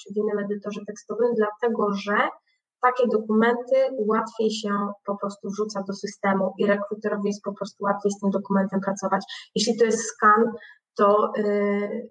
czy 0.00 0.14
w 0.14 0.16
innym 0.16 0.38
edytorze 0.38 0.80
tekstowym, 0.86 1.28
dlatego 1.36 1.92
że 1.94 2.16
takie 2.82 3.08
dokumenty 3.08 3.76
łatwiej 3.98 4.50
się 4.50 4.70
po 5.06 5.16
prostu 5.16 5.48
wrzuca 5.50 5.82
do 5.82 5.92
systemu 5.92 6.54
i 6.58 6.66
rekruterowi 6.66 7.26
jest 7.26 7.42
po 7.42 7.52
prostu 7.52 7.84
łatwiej 7.84 8.12
z 8.12 8.20
tym 8.20 8.30
dokumentem 8.30 8.80
pracować. 8.80 9.22
Jeśli 9.54 9.76
to 9.76 9.84
jest 9.84 10.04
skan, 10.04 10.52
to, 10.96 11.32
yy, 11.36 12.08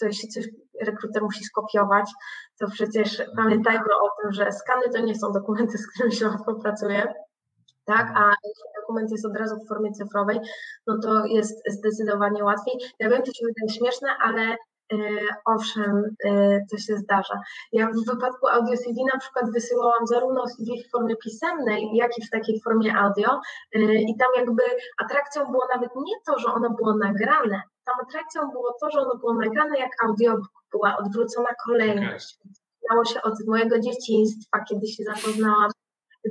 to 0.00 0.06
jeśli 0.06 0.28
coś 0.28 0.48
rekruter 0.82 1.22
musi 1.22 1.44
skopiować, 1.44 2.10
to 2.60 2.66
przecież 2.70 3.22
pamiętajmy 3.36 3.94
o 4.02 4.22
tym, 4.22 4.32
że 4.32 4.52
skany 4.52 4.82
to 4.94 5.00
nie 5.00 5.14
są 5.18 5.32
dokumenty, 5.32 5.78
z 5.78 5.90
którymi 5.90 6.14
się 6.14 6.28
łatwo 6.28 6.54
pracuje 6.54 7.14
tak? 7.90 8.06
A 8.16 8.22
jeśli 8.44 8.68
dokument 8.80 9.10
jest 9.10 9.26
od 9.26 9.36
razu 9.36 9.56
w 9.56 9.68
formie 9.68 9.92
cyfrowej, 9.92 10.38
no 10.86 10.98
to 11.02 11.26
jest 11.26 11.62
zdecydowanie 11.68 12.44
łatwiej. 12.44 12.74
Ja 12.98 13.10
wiem, 13.10 13.22
to 13.22 13.32
się 13.32 13.46
wydaje 13.46 13.78
śmieszne, 13.78 14.08
ale 14.22 14.42
e, 14.92 14.96
owszem, 15.44 16.04
e, 16.24 16.60
to 16.70 16.76
się 16.78 16.96
zdarza. 16.96 17.36
Ja 17.72 17.86
w 17.86 18.12
wypadku 18.12 18.48
audio 18.48 18.76
CD 18.76 19.00
na 19.14 19.18
przykład 19.18 19.52
wysyłałam 19.52 20.06
zarówno 20.06 20.46
CD 20.46 20.72
w 20.82 20.90
formie 20.90 21.16
pisemnej, 21.16 21.90
jak 21.94 22.18
i 22.18 22.26
w 22.26 22.30
takiej 22.30 22.60
formie 22.64 22.96
audio 22.96 23.40
e, 23.74 23.78
i 23.94 24.16
tam 24.18 24.28
jakby 24.36 24.62
atrakcją 25.04 25.44
było 25.44 25.64
nawet 25.74 25.90
nie 25.96 26.14
to, 26.26 26.38
że 26.38 26.48
ono 26.52 26.70
było 26.70 26.96
nagrane, 26.96 27.62
tam 27.84 27.94
atrakcją 28.08 28.50
było 28.50 28.74
to, 28.80 28.90
że 28.90 29.00
ono 29.00 29.16
było 29.18 29.34
nagrane 29.34 29.78
jak 29.78 30.04
audio, 30.04 30.36
była 30.72 30.96
odwrócona 30.96 31.48
kolejność. 31.66 32.38
Znało 32.86 33.04
się 33.04 33.22
od 33.22 33.34
mojego 33.46 33.80
dzieciństwa, 33.80 34.64
kiedy 34.68 34.86
się 34.86 35.04
zapoznałam 35.04 35.70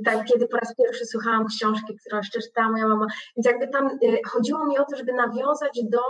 tak, 0.04 0.24
kiedy 0.24 0.48
po 0.48 0.56
raz 0.56 0.74
pierwszy 0.74 1.06
słuchałam 1.06 1.46
książki, 1.46 1.96
którą 2.00 2.18
jeszcze 2.18 2.40
czytała 2.40 2.68
moja 2.68 2.88
mama. 2.88 3.06
Więc 3.36 3.46
jakby 3.46 3.68
tam 3.68 3.86
y, 3.86 4.20
chodziło 4.26 4.66
mi 4.66 4.78
o 4.78 4.84
to, 4.84 4.96
żeby 4.96 5.12
nawiązać 5.12 5.80
do 5.90 6.00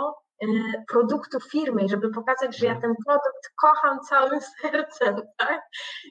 y, 0.43 0.47
produktu 0.87 1.39
firmy, 1.39 1.81
żeby 1.89 2.09
pokazać, 2.09 2.57
że 2.57 2.65
ja 2.65 2.81
ten 2.81 2.93
produkt 3.05 3.49
kocham 3.61 3.99
całym 3.99 4.39
sercem. 4.61 5.15
Tak? 5.37 5.61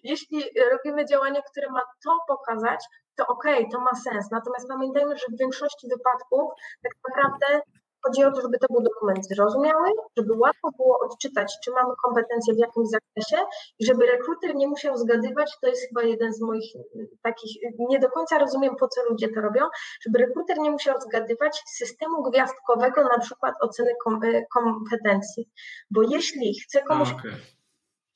Jeśli 0.04 0.44
robimy 0.70 1.04
działanie, 1.06 1.42
które 1.50 1.70
ma 1.70 1.80
to 2.04 2.18
pokazać, 2.28 2.84
to 3.16 3.26
okej, 3.26 3.58
okay, 3.58 3.70
to 3.72 3.80
ma 3.80 3.94
sens. 3.94 4.30
Natomiast 4.30 4.68
pamiętajmy, 4.68 5.18
że 5.18 5.26
w 5.32 5.38
większości 5.38 5.88
wypadków 5.88 6.50
tak 6.82 6.92
naprawdę 7.08 7.60
Chodzi 8.02 8.24
o 8.24 8.32
to, 8.32 8.40
żeby 8.40 8.58
to 8.58 8.66
był 8.70 8.82
dokument 8.82 9.28
zrozumiały, 9.28 9.90
żeby 10.16 10.32
łatwo 10.34 10.68
było 10.76 10.98
odczytać, 11.00 11.58
czy 11.64 11.70
mamy 11.70 11.94
kompetencje 12.04 12.54
w 12.54 12.58
jakimś 12.58 12.88
zakresie 12.88 13.36
i 13.78 13.86
żeby 13.86 14.06
rekruter 14.06 14.54
nie 14.54 14.68
musiał 14.68 14.96
zgadywać, 14.96 15.58
to 15.60 15.68
jest 15.68 15.88
chyba 15.88 16.02
jeden 16.02 16.32
z 16.32 16.40
moich 16.40 16.76
mm, 16.76 17.06
takich, 17.22 17.52
nie 17.78 17.98
do 17.98 18.08
końca 18.10 18.38
rozumiem, 18.38 18.76
po 18.76 18.88
co 18.88 19.00
ludzie 19.10 19.28
to 19.28 19.40
robią, 19.40 19.64
żeby 20.06 20.18
rekruter 20.18 20.58
nie 20.58 20.70
musiał 20.70 21.00
zgadywać 21.00 21.62
systemu 21.66 22.22
gwiazdkowego 22.22 23.04
na 23.04 23.18
przykład 23.18 23.54
oceny 23.60 23.90
y, 24.24 24.46
kompetencji. 24.54 25.48
Bo 25.90 26.02
jeśli 26.02 26.54
chce 26.60 26.82
komuś 26.82 27.12
okay 27.12 27.32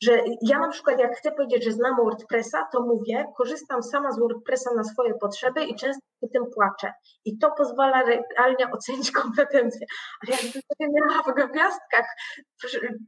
że 0.05 0.25
ja 0.43 0.59
na 0.59 0.69
przykład 0.69 0.99
jak 0.99 1.17
chcę 1.17 1.33
powiedzieć, 1.33 1.65
że 1.65 1.73
znam 1.73 1.97
WordPressa, 1.97 2.69
to 2.73 2.83
mówię, 2.83 3.27
korzystam 3.37 3.83
sama 3.83 4.13
z 4.13 4.19
WordPressa 4.19 4.75
na 4.75 4.85
swoje 4.85 5.15
potrzeby 5.15 5.65
i 5.65 5.75
często 5.75 6.07
przy 6.21 6.33
tym 6.33 6.43
płaczę. 6.55 6.93
I 7.25 7.39
to 7.39 7.51
pozwala 7.51 8.03
realnie 8.39 8.71
ocenić 8.71 9.11
kompetencje. 9.23 9.87
Ale 10.21 10.37
jakbym 10.37 10.63
sobie 10.63 10.91
miała 10.93 11.23
w 11.23 11.53
gwiazdkach 11.53 12.07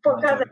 pokazać, 0.02 0.48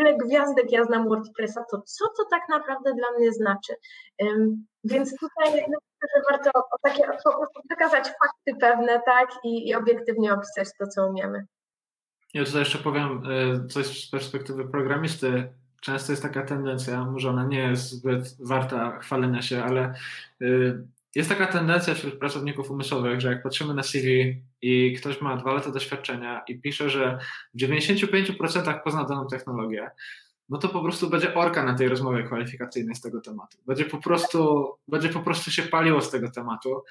ile 0.00 0.16
gwiazdek 0.16 0.72
ja 0.72 0.84
znam 0.84 1.08
WordPressa, 1.08 1.64
to 1.70 1.82
co 1.86 2.04
to 2.16 2.24
tak 2.30 2.42
naprawdę 2.48 2.94
dla 2.94 3.12
mnie 3.18 3.32
znaczy? 3.32 3.74
Um, 4.22 4.66
więc 4.84 5.10
tutaj 5.20 5.52
myślę, 5.52 6.08
że 6.16 6.22
warto 6.30 6.50
takie, 6.82 7.02
po 7.02 7.36
prostu 7.36 7.60
przekazać 7.68 8.04
fakty 8.04 8.60
pewne, 8.60 9.00
tak, 9.06 9.28
i, 9.44 9.68
i 9.68 9.74
obiektywnie 9.74 10.32
opisać 10.32 10.68
to, 10.78 10.86
co 10.86 11.06
umiemy. 11.08 11.46
Ja 12.34 12.44
tutaj 12.44 12.60
jeszcze 12.60 12.78
powiem 12.78 13.22
e, 13.30 13.68
coś 13.68 14.06
z 14.06 14.10
perspektywy 14.10 14.68
programisty 14.68 15.54
często 15.84 16.12
jest 16.12 16.22
taka 16.22 16.42
tendencja, 16.42 17.04
może 17.04 17.30
ona 17.30 17.44
nie 17.44 17.58
jest 17.58 17.90
zbyt 17.90 18.36
warta 18.40 18.98
chwalenia 18.98 19.42
się, 19.42 19.64
ale 19.64 19.94
y, 20.42 20.86
jest 21.14 21.28
taka 21.28 21.46
tendencja 21.46 21.94
wśród 21.94 22.18
pracowników 22.18 22.70
umysłowych, 22.70 23.20
że 23.20 23.28
jak 23.28 23.42
patrzymy 23.42 23.74
na 23.74 23.82
CV 23.82 24.36
i 24.62 24.96
ktoś 24.98 25.20
ma 25.20 25.36
dwa 25.36 25.52
lata 25.52 25.70
doświadczenia 25.70 26.42
i 26.48 26.60
pisze, 26.60 26.90
że 26.90 27.18
w 27.54 27.58
95% 27.58 28.80
pozna 28.84 29.04
daną 29.04 29.26
technologię, 29.26 29.90
no 30.48 30.58
to 30.58 30.68
po 30.68 30.82
prostu 30.82 31.10
będzie 31.10 31.34
orka 31.34 31.64
na 31.64 31.74
tej 31.74 31.88
rozmowie 31.88 32.22
kwalifikacyjnej 32.22 32.94
z 32.94 33.00
tego 33.00 33.20
tematu. 33.20 33.58
Będzie 33.66 33.84
po 33.84 33.98
prostu, 33.98 34.68
będzie 34.88 35.08
po 35.08 35.20
prostu 35.20 35.50
się 35.50 35.62
paliło 35.62 36.00
z 36.00 36.10
tego 36.10 36.30
tematu. 36.30 36.82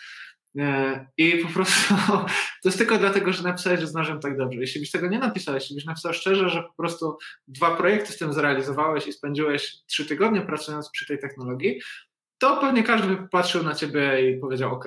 E, 0.60 1.06
I 1.18 1.32
po 1.38 1.50
prostu 1.54 1.96
to 2.64 2.70
jest 2.70 2.78
tylko 2.78 2.98
dlatego, 2.98 3.34
że 3.34 3.44
napisałeś, 3.44 3.80
że 3.80 3.88
znasz 3.88 4.12
tak 4.22 4.38
dobrze. 4.38 4.62
Jeśli 4.62 4.80
byś 4.80 4.92
tego 4.92 5.08
nie 5.08 5.20
napisałeś, 5.20 5.64
jeśli 5.64 5.76
byś 5.76 5.86
napisał 5.86 6.14
szczerze, 6.14 6.50
że 6.50 6.64
po 6.64 6.74
prostu 6.78 7.18
dwa 7.48 7.76
projekty 7.76 8.14
z 8.14 8.18
tym 8.18 8.34
zrealizowałeś 8.34 9.08
i 9.08 9.14
spędziłeś 9.14 9.76
trzy 9.88 10.06
tygodnie 10.06 10.42
pracując 10.42 10.90
przy 10.90 11.08
tej 11.08 11.20
technologii, 11.20 11.82
to 12.38 12.58
pewnie 12.58 12.84
każdy 12.84 13.08
by 13.08 13.30
patrzył 13.30 13.64
na 13.64 13.76
ciebie 13.76 14.32
i 14.32 14.40
powiedział 14.40 14.74
OK. 14.74 14.86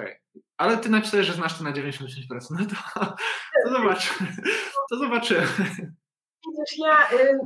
Ale 0.57 0.77
ty 0.77 0.89
napisałeś, 0.89 1.27
że 1.27 1.33
znasz 1.33 1.59
to 1.59 1.65
na 1.65 1.73
95%. 1.73 1.97
No 2.51 2.67
to, 2.67 2.77
to 3.65 3.71
zobaczymy. 3.71 4.37
To 4.91 4.99
zobaczymy. 4.99 5.47
Ja 6.79 7.19
y, 7.19 7.39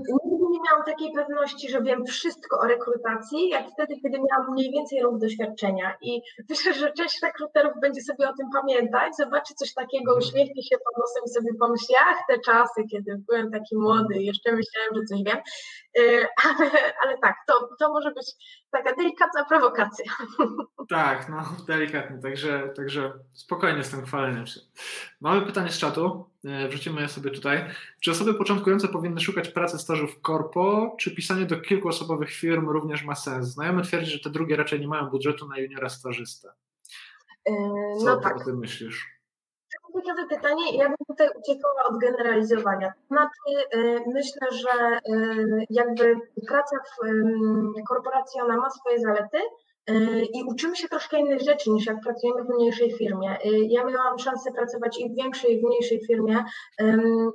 miałam 0.65 0.85
takiej 0.85 1.13
pewności, 1.13 1.71
że 1.71 1.83
wiem 1.83 2.05
wszystko 2.05 2.59
o 2.59 2.67
rekrutacji, 2.67 3.49
jak 3.49 3.65
wtedy, 3.71 3.95
kiedy 4.03 4.19
miałam 4.19 4.53
mniej 4.53 4.71
więcej 4.73 5.01
rok 5.03 5.19
doświadczenia. 5.19 5.97
I 6.03 6.23
myślę, 6.51 6.75
że 6.75 6.93
część 6.93 7.23
rekruterów 7.23 7.73
będzie 7.81 8.01
sobie 8.01 8.29
o 8.29 8.35
tym 8.35 8.47
pamiętać, 8.53 9.17
zobaczy 9.17 9.55
coś 9.55 9.75
takiego, 9.75 10.13
mhm. 10.13 10.19
uśmiechnie 10.19 10.63
się 10.63 10.77
pod 10.85 10.95
nosem 11.03 11.23
i 11.27 11.29
sobie 11.29 11.51
pomyśli, 11.61 11.95
ach, 12.01 12.19
te 12.29 12.39
czasy, 12.39 12.81
kiedy 12.91 13.23
byłem 13.29 13.51
taki 13.51 13.77
młody 13.77 14.15
i 14.15 14.27
jeszcze 14.27 14.53
myślałem, 14.53 14.91
że 14.95 15.03
coś 15.11 15.23
wiem. 15.25 15.39
ale, 16.45 16.71
ale 17.03 17.19
tak, 17.19 17.37
to, 17.47 17.69
to 17.79 17.93
może 17.93 18.11
być 18.11 18.27
taka 18.71 18.95
delikatna 18.95 19.45
prowokacja. 19.45 20.13
Tak, 20.89 21.29
no 21.29 21.43
delikatnie, 21.67 22.19
także, 22.19 22.73
także 22.77 23.13
spokojnie 23.35 23.85
z 23.85 23.91
tym 23.91 24.07
chwaleniem 24.07 24.47
się. 24.47 24.61
Mamy 25.21 25.47
pytanie 25.47 25.71
z 25.71 25.79
czatu, 25.79 26.31
wrzucimy 26.69 27.01
je 27.03 27.09
sobie 27.09 27.31
tutaj. 27.31 27.65
Czy 28.01 28.11
osoby 28.11 28.35
początkujące 28.35 28.89
powinny 28.89 29.21
szukać 29.21 29.49
pracy 29.49 29.79
stażu 29.79 30.07
w 30.07 30.21
korpo, 30.21 30.97
czy 31.01 31.15
pisanie 31.15 31.47
do 31.47 31.61
kilkuosobowych 31.61 32.31
firm 32.31 32.69
również 32.69 33.05
ma 33.05 33.15
sens? 33.15 33.47
Znajomy 33.47 33.83
twierdzi, 33.83 34.11
że 34.11 34.21
te 34.21 34.31
drugie 34.31 34.57
raczej 34.57 34.81
nie 34.81 34.89
mają 34.89 35.07
budżetu 35.07 35.49
na 35.49 35.59
juniora 35.59 35.89
stażystę. 35.89 36.53
Co 37.99 38.05
no 38.05 38.17
tak. 38.17 38.37
o 38.37 38.45
tym 38.45 38.59
myślisz? 38.59 39.20
Ciekawe 39.93 40.29
pytanie. 40.29 40.77
Ja 40.77 40.89
bym 40.89 40.97
tutaj 41.09 41.29
uciekała 41.39 41.85
od 41.85 41.99
generalizowania. 41.99 42.93
Znaczy, 43.11 43.77
y, 43.77 44.01
myślę, 44.07 44.49
że 44.51 44.99
y, 45.15 45.67
jakby 45.71 46.17
praca 46.49 46.77
w 46.77 47.09
korporacji 47.89 48.41
ona 48.41 48.57
ma 48.57 48.71
swoje 48.71 48.99
zalety, 48.99 49.39
y, 49.91 50.27
i 50.35 50.45
uczymy 50.45 50.77
się 50.77 50.89
troszkę 50.89 51.19
innych 51.21 51.41
rzeczy 51.41 51.71
niż 51.71 51.87
jak 51.87 52.01
pracujemy 52.01 52.45
w 52.45 52.49
mniejszej 52.49 52.93
firmie. 52.93 53.37
Ja 53.45 53.85
miałam 53.85 54.19
szansę 54.19 54.53
pracować 54.53 54.99
i 55.01 55.11
w 55.11 55.15
większej, 55.15 55.55
i 55.55 55.61
w 55.61 55.65
mniejszej 55.65 56.07
firmie 56.07 56.45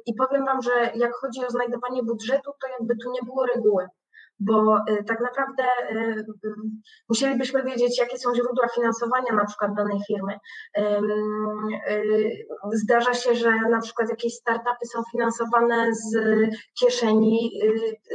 i 0.06 0.14
powiem 0.14 0.46
Wam, 0.46 0.62
że 0.62 0.92
jak 0.96 1.16
chodzi 1.16 1.46
o 1.46 1.50
znajdowanie 1.50 2.04
budżetu, 2.04 2.52
to 2.62 2.68
jakby 2.80 2.96
tu 2.98 3.12
nie 3.12 3.22
było 3.26 3.46
reguły 3.46 3.88
bo 4.40 4.78
y, 4.90 5.04
tak 5.04 5.20
naprawdę 5.22 5.64
y, 5.92 5.96
y, 6.46 6.54
musielibyśmy 7.10 7.64
wiedzieć, 7.64 8.00
jakie 8.00 8.18
są 8.18 8.36
źródła 8.36 8.68
finansowania 8.68 9.34
na 9.34 9.46
przykład 9.46 9.74
danej 9.74 10.00
firmy. 10.08 10.38
Zdarza 12.74 13.14
się, 13.14 13.36
że 13.36 13.52
na 13.70 13.82
przykład 13.82 14.10
jakieś 14.10 14.34
startupy 14.34 14.86
są 14.94 15.02
finansowane 15.12 15.94
z 15.94 16.18
kieszeni 16.80 17.52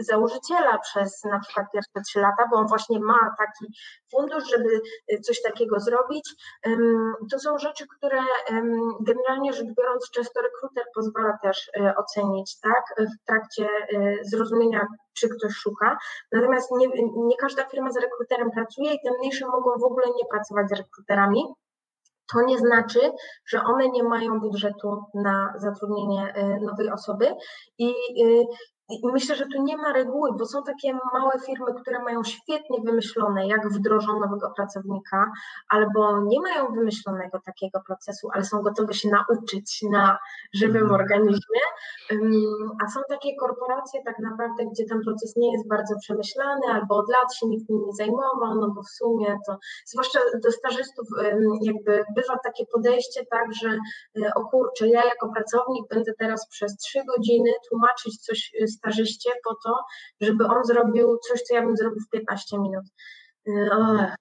założyciela 0.00 0.78
przez 0.78 1.24
na 1.24 1.40
przykład 1.40 1.66
pierwsze 1.72 2.00
trzy 2.06 2.20
lata, 2.20 2.48
bo 2.50 2.56
on 2.56 2.66
właśnie 2.66 3.00
ma 3.00 3.34
taki 3.38 3.72
fundusz, 4.10 4.50
żeby 4.50 4.80
coś 5.22 5.42
takiego 5.42 5.80
zrobić. 5.80 6.34
To 7.30 7.38
są 7.38 7.58
rzeczy, 7.58 7.84
które 7.96 8.20
generalnie 9.00 9.52
rzecz 9.52 9.68
biorąc 9.78 10.10
często 10.10 10.40
rekruter 10.42 10.84
pozwala 10.94 11.38
też 11.42 11.70
ocenić, 11.96 12.60
tak, 12.60 12.84
w 12.98 13.26
trakcie 13.26 13.68
zrozumienia 14.22 14.86
czy 15.20 15.28
ktoś 15.28 15.52
szuka. 15.52 15.98
Natomiast 16.32 16.70
nie, 16.70 16.88
nie 17.16 17.36
każda 17.36 17.64
firma 17.64 17.90
z 17.90 17.96
rekruterem 17.96 18.50
pracuje 18.50 18.94
i 18.94 19.00
te 19.04 19.18
mniejsze 19.18 19.46
mogą 19.46 19.70
w 19.78 19.84
ogóle 19.84 20.06
nie 20.06 20.24
pracować 20.30 20.68
z 20.68 20.72
rekruterami. 20.72 21.44
To 22.32 22.42
nie 22.42 22.58
znaczy, 22.58 23.00
że 23.46 23.62
one 23.62 23.88
nie 23.88 24.02
mają 24.02 24.40
budżetu 24.40 25.04
na 25.14 25.54
zatrudnienie 25.56 26.34
y, 26.36 26.60
nowej 26.60 26.90
osoby 26.90 27.34
i 27.78 27.88
y, 28.22 28.46
myślę, 29.12 29.36
że 29.36 29.46
tu 29.46 29.62
nie 29.62 29.76
ma 29.76 29.92
reguły, 29.92 30.30
bo 30.38 30.46
są 30.46 30.62
takie 30.62 30.98
małe 31.12 31.32
firmy, 31.46 31.74
które 31.82 32.02
mają 32.02 32.24
świetnie 32.24 32.80
wymyślone, 32.84 33.46
jak 33.46 33.68
wdrożą 33.68 34.20
nowego 34.20 34.50
pracownika, 34.56 35.32
albo 35.68 36.20
nie 36.20 36.40
mają 36.40 36.72
wymyślonego 36.72 37.40
takiego 37.44 37.80
procesu, 37.86 38.28
ale 38.32 38.44
są 38.44 38.62
gotowe 38.62 38.94
się 38.94 39.08
nauczyć 39.08 39.82
na 39.90 40.18
żywym 40.54 40.82
mhm. 40.82 41.00
organizmie. 41.00 41.60
A 42.84 42.90
są 42.90 43.00
takie 43.08 43.36
korporacje 43.36 44.00
tak 44.04 44.18
naprawdę, 44.18 44.64
gdzie 44.72 44.84
ten 44.84 45.00
proces 45.04 45.36
nie 45.36 45.52
jest 45.52 45.68
bardzo 45.68 45.94
przemyślany, 46.00 46.66
albo 46.72 46.96
od 46.96 47.08
lat 47.08 47.34
się 47.34 47.46
nikt 47.46 47.68
nim 47.68 47.82
nie 47.86 47.92
zajmował, 47.92 48.54
no 48.54 48.70
bo 48.70 48.82
w 48.82 48.90
sumie 48.90 49.38
to, 49.46 49.58
zwłaszcza 49.86 50.18
do 50.44 50.52
stażystów, 50.52 51.06
jakby 51.62 52.04
bywa 52.14 52.38
takie 52.44 52.66
podejście 52.66 53.26
tak, 53.30 53.54
że 53.62 53.68
e, 54.22 54.34
o 54.34 54.44
kurczę, 54.44 54.88
ja 54.88 55.04
jako 55.04 55.28
pracownik 55.28 55.88
będę 55.90 56.12
teraz 56.18 56.48
przez 56.48 56.76
trzy 56.76 56.98
godziny 57.04 57.50
tłumaczyć 57.68 58.18
coś 58.18 58.52
z 58.66 58.74
e, 58.74 58.79
stażyście 58.80 59.30
po 59.44 59.54
to, 59.64 59.84
żeby 60.20 60.44
on 60.44 60.64
zrobił 60.64 61.18
coś, 61.28 61.42
co 61.42 61.54
ja 61.54 61.62
bym 61.62 61.76
zrobił 61.76 62.00
w 62.06 62.10
15 62.10 62.58
minut. 62.58 62.84
Ech. 63.46 64.14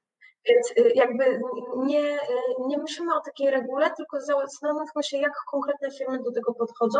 Więc 0.47 0.71
y, 0.71 0.91
jakby 0.95 1.41
nie, 1.77 2.15
y, 2.15 2.19
nie 2.67 2.77
myślimy 2.77 3.15
o 3.15 3.19
takiej 3.19 3.51
regule, 3.51 3.91
tylko 3.97 4.21
zastanówmy 4.21 5.03
się, 5.03 5.17
jak 5.17 5.33
konkretne 5.51 5.91
firmy 5.91 6.23
do 6.23 6.31
tego 6.31 6.53
podchodzą. 6.53 6.99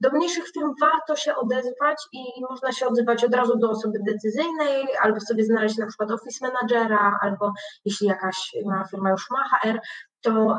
Do 0.00 0.10
mniejszych 0.10 0.44
firm 0.54 0.74
warto 0.80 1.16
się 1.16 1.34
odezwać 1.36 1.96
i 2.12 2.24
można 2.50 2.72
się 2.72 2.86
odzywać 2.86 3.24
od 3.24 3.34
razu 3.34 3.58
do 3.58 3.70
osoby 3.70 3.98
decyzyjnej, 4.06 4.86
albo 5.02 5.20
sobie 5.20 5.44
znaleźć 5.44 5.78
na 5.78 5.86
przykład 5.86 6.10
office 6.10 6.46
managera, 6.46 7.18
albo 7.22 7.52
jeśli 7.84 8.06
jakaś 8.06 8.56
firma 8.90 9.10
już 9.10 9.30
ma 9.30 9.44
HR, 9.48 9.78
to 10.20 10.58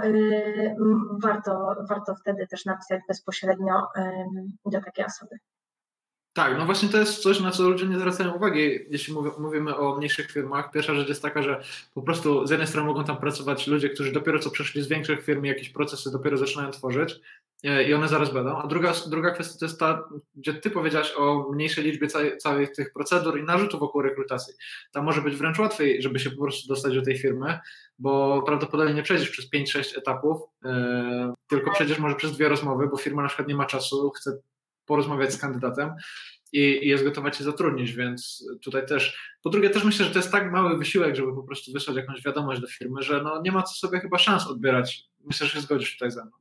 warto, 1.24 1.76
warto 1.90 2.16
wtedy 2.16 2.48
też 2.48 2.66
napisać 2.66 3.02
bezpośrednio 3.08 3.88
do 4.66 4.82
takiej 4.82 5.06
osoby. 5.06 5.36
Tak, 6.34 6.58
no 6.58 6.66
właśnie 6.66 6.90
to 6.90 6.98
jest 6.98 7.24
coś, 7.24 7.40
na 7.40 7.52
co 7.52 7.64
ludzie 7.64 7.86
nie 7.86 8.00
zwracają 8.00 8.34
uwagi, 8.34 8.80
jeśli 8.90 9.14
mówimy 9.40 9.78
o 9.78 9.98
mniejszych 9.98 10.32
firmach. 10.32 10.72
Pierwsza 10.72 10.96
rzecz 10.96 11.10
jest 11.10 11.22
taka, 11.22 11.44
że 11.44 11.64
po 11.94 12.02
prostu 12.02 12.48
z 12.48 12.50
jednej 12.50 12.68
strony 12.68 12.88
mogą 12.88 13.04
tam 13.04 13.18
pracować 13.18 13.68
ludzie, 13.68 13.90
którzy 13.90 14.12
dopiero 14.12 14.40
co 14.40 14.52
przeszli 14.52 14.82
z 14.82 14.88
większych 14.88 15.26
firm 15.26 15.44
jakieś 15.44 15.70
procesy 15.70 16.12
dopiero 16.12 16.38
zaczynają 16.38 16.72
tworzyć 16.72 17.20
e, 17.64 17.84
i 17.84 17.94
one 17.94 18.08
zaraz 18.08 18.34
będą. 18.34 18.58
A 18.58 18.68
druga, 18.68 18.94
druga 19.08 19.32
kwestia 19.32 19.60
to 19.60 19.66
jest 19.66 19.80
ta, 19.80 20.10
gdzie 20.36 20.54
ty 20.54 20.70
powiedziałaś 20.70 21.14
o 21.18 21.52
mniejszej 21.52 21.84
liczbie 21.84 22.08
całej, 22.08 22.38
całych 22.38 22.72
tych 22.72 22.94
procedur 22.94 23.40
i 23.40 23.44
narzutów 23.44 23.80
wokół 23.80 24.02
rekrutacji. 24.02 24.54
Tam 24.92 25.06
może 25.06 25.22
być 25.22 25.36
wręcz 25.36 25.60
łatwiej, 25.60 26.02
żeby 26.02 26.20
się 26.20 26.32
po 26.32 26.42
prostu 26.42 26.68
dostać 26.68 26.96
do 26.96 27.02
tej 27.02 27.18
firmy, 27.18 27.60
bo 28.00 28.42
prawdopodobnie 28.42 28.94
nie 28.94 29.04
przejdziesz 29.04 29.30
przez 29.30 29.52
5-6 29.52 29.98
etapów, 29.98 30.42
yy, 30.64 30.72
tylko 31.48 31.72
przejdziesz 31.72 32.00
może 32.00 32.16
przez 32.16 32.32
dwie 32.32 32.50
rozmowy, 32.50 32.88
bo 32.88 32.98
firma 32.98 33.22
na 33.22 33.28
przykład 33.28 33.48
nie 33.48 33.56
ma 33.56 33.66
czasu, 33.66 34.10
chce 34.10 34.38
porozmawiać 34.90 35.34
z 35.34 35.38
kandydatem 35.38 35.90
i, 36.52 36.60
i 36.60 36.88
jest 36.88 37.04
gotowa 37.04 37.32
cię 37.32 37.44
zatrudnić, 37.44 37.94
więc 37.94 38.46
tutaj 38.62 38.86
też. 38.86 39.20
Po 39.44 39.50
drugie, 39.50 39.70
też 39.70 39.84
myślę, 39.84 40.06
że 40.06 40.12
to 40.12 40.20
jest 40.20 40.32
tak 40.32 40.52
mały 40.52 40.78
wysiłek, 40.78 41.16
żeby 41.16 41.36
po 41.36 41.44
prostu 41.44 41.72
wysłać 41.74 41.98
jakąś 41.98 42.24
wiadomość 42.24 42.62
do 42.62 42.68
firmy, 42.68 43.02
że 43.02 43.24
no 43.24 43.42
nie 43.42 43.52
ma 43.52 43.64
co 43.64 43.74
sobie 43.74 44.00
chyba 44.00 44.18
szans 44.18 44.48
odbierać. 44.48 45.04
Myślę, 45.26 45.48
że 45.48 45.54
się 45.54 45.62
zgodzisz 45.62 45.94
tutaj 45.94 46.12
ze 46.12 46.26
mną. 46.26 46.32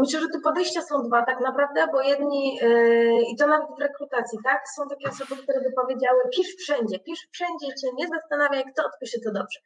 Myślę, 0.00 0.20
że 0.20 0.28
tu 0.28 0.40
podejścia 0.40 0.82
są 0.82 1.02
dwa 1.02 1.24
tak 1.24 1.40
naprawdę, 1.40 1.86
bo 1.92 2.02
jedni, 2.02 2.56
yy, 2.56 3.22
i 3.32 3.36
to 3.36 3.46
nawet 3.46 3.68
w 3.76 3.80
rekrutacji, 3.80 4.38
tak, 4.44 4.60
są 4.76 4.88
takie 4.88 5.08
osoby, 5.08 5.42
które 5.42 5.60
by 5.60 5.72
powiedziały, 5.72 6.20
pisz 6.36 6.56
wszędzie, 6.56 6.98
pisz 6.98 7.28
wszędzie, 7.32 7.66
cię 7.66 7.88
nie 7.98 8.08
zastanawiaj, 8.08 8.64
kto 8.72 8.86
odpisze 8.86 9.18
to 9.24 9.32
dobrze. 9.32 9.58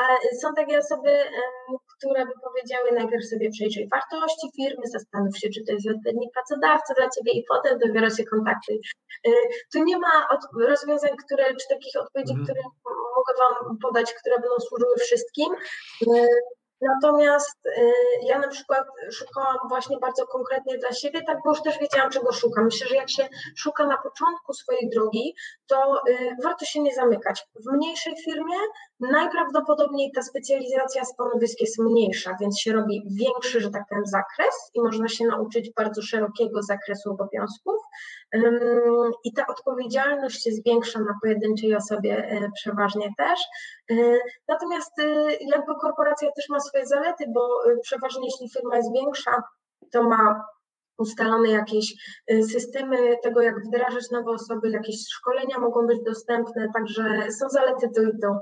A 0.00 0.02
są 0.40 0.54
takie 0.54 0.78
osoby, 0.78 1.10
które 1.96 2.26
by 2.26 2.32
powiedziały, 2.42 2.92
najpierw 2.92 3.24
sobie 3.24 3.50
przejrzyj 3.50 3.88
wartości 3.88 4.46
firmy, 4.56 4.82
zastanów 4.84 5.38
się, 5.38 5.48
czy 5.54 5.64
to 5.64 5.72
jest 5.72 5.88
odpowiedni 5.88 6.30
pracodawca 6.34 6.94
dla 6.94 7.08
ciebie 7.14 7.32
i 7.32 7.44
potem 7.48 7.78
dobiorę 7.78 8.10
się 8.10 8.24
kontakty. 8.24 8.72
Yy, 9.24 9.32
tu 9.72 9.84
nie 9.84 9.98
ma 9.98 10.28
rozwiązań, 10.68 11.10
które, 11.24 11.44
czy 11.44 11.68
takich 11.68 11.94
odpowiedzi, 12.00 12.32
mhm. 12.32 12.44
które 12.44 12.62
mogę 13.16 13.32
Wam 13.38 13.78
podać, 13.78 14.14
które 14.14 14.36
będą 14.40 14.56
służyły 14.58 14.96
wszystkim. 14.96 15.48
Natomiast 16.80 17.66
y, 17.66 17.92
ja 18.22 18.38
na 18.38 18.48
przykład 18.48 18.86
szukałam 19.12 19.56
właśnie 19.68 19.98
bardzo 19.98 20.26
konkretnie 20.26 20.78
dla 20.78 20.92
siebie, 20.92 21.22
tak 21.22 21.38
bo 21.44 21.50
już 21.50 21.62
też 21.62 21.78
wiedziałam, 21.78 22.10
czego 22.10 22.32
szukam. 22.32 22.64
Myślę, 22.64 22.86
że 22.88 22.96
jak 22.96 23.10
się 23.10 23.28
szuka 23.56 23.86
na 23.86 23.98
początku 23.98 24.52
swojej 24.52 24.90
drogi, 24.90 25.34
to 25.66 26.02
y, 26.08 26.36
warto 26.42 26.64
się 26.64 26.80
nie 26.80 26.94
zamykać. 26.94 27.46
W 27.54 27.72
mniejszej 27.72 28.16
firmie 28.24 28.56
najprawdopodobniej 29.00 30.12
ta 30.14 30.22
specjalizacja 30.22 31.04
stanowisk 31.04 31.60
jest 31.60 31.78
mniejsza, 31.78 32.36
więc 32.40 32.60
się 32.60 32.72
robi 32.72 33.02
większy, 33.10 33.60
że 33.60 33.70
tak 33.70 33.82
powiem, 33.88 34.06
zakres 34.06 34.70
i 34.74 34.80
można 34.80 35.08
się 35.08 35.26
nauczyć 35.26 35.72
bardzo 35.76 36.02
szerokiego 36.02 36.62
zakresu 36.62 37.10
obowiązków. 37.10 37.76
I 39.24 39.32
ta 39.32 39.46
odpowiedzialność 39.46 40.44
się 40.44 40.50
zwiększa 40.50 41.00
na 41.00 41.14
pojedynczej 41.22 41.76
osobie 41.76 42.32
y, 42.32 42.50
przeważnie 42.54 43.08
też. 43.18 43.40
Natomiast 44.48 44.92
jakby 45.40 45.74
korporacja 45.80 46.28
też 46.36 46.48
ma 46.48 46.60
swoje 46.60 46.86
zalety, 46.86 47.24
bo 47.34 47.60
przeważnie 47.82 48.26
jeśli 48.26 48.50
firma 48.50 48.76
jest 48.76 48.92
większa, 48.92 49.42
to 49.92 50.02
ma 50.02 50.44
ustalone 50.98 51.50
jakieś 51.50 51.94
systemy 52.52 53.16
tego, 53.22 53.42
jak 53.42 53.66
wdrażać 53.66 54.10
nowe 54.10 54.30
osoby, 54.30 54.70
jakieś 54.70 54.96
szkolenia 55.10 55.58
mogą 55.58 55.86
być 55.86 55.98
dostępne, 56.06 56.68
także 56.74 57.32
są 57.32 57.48
zalety 57.48 57.88
to 57.94 58.02
i 58.02 58.18
to. 58.22 58.40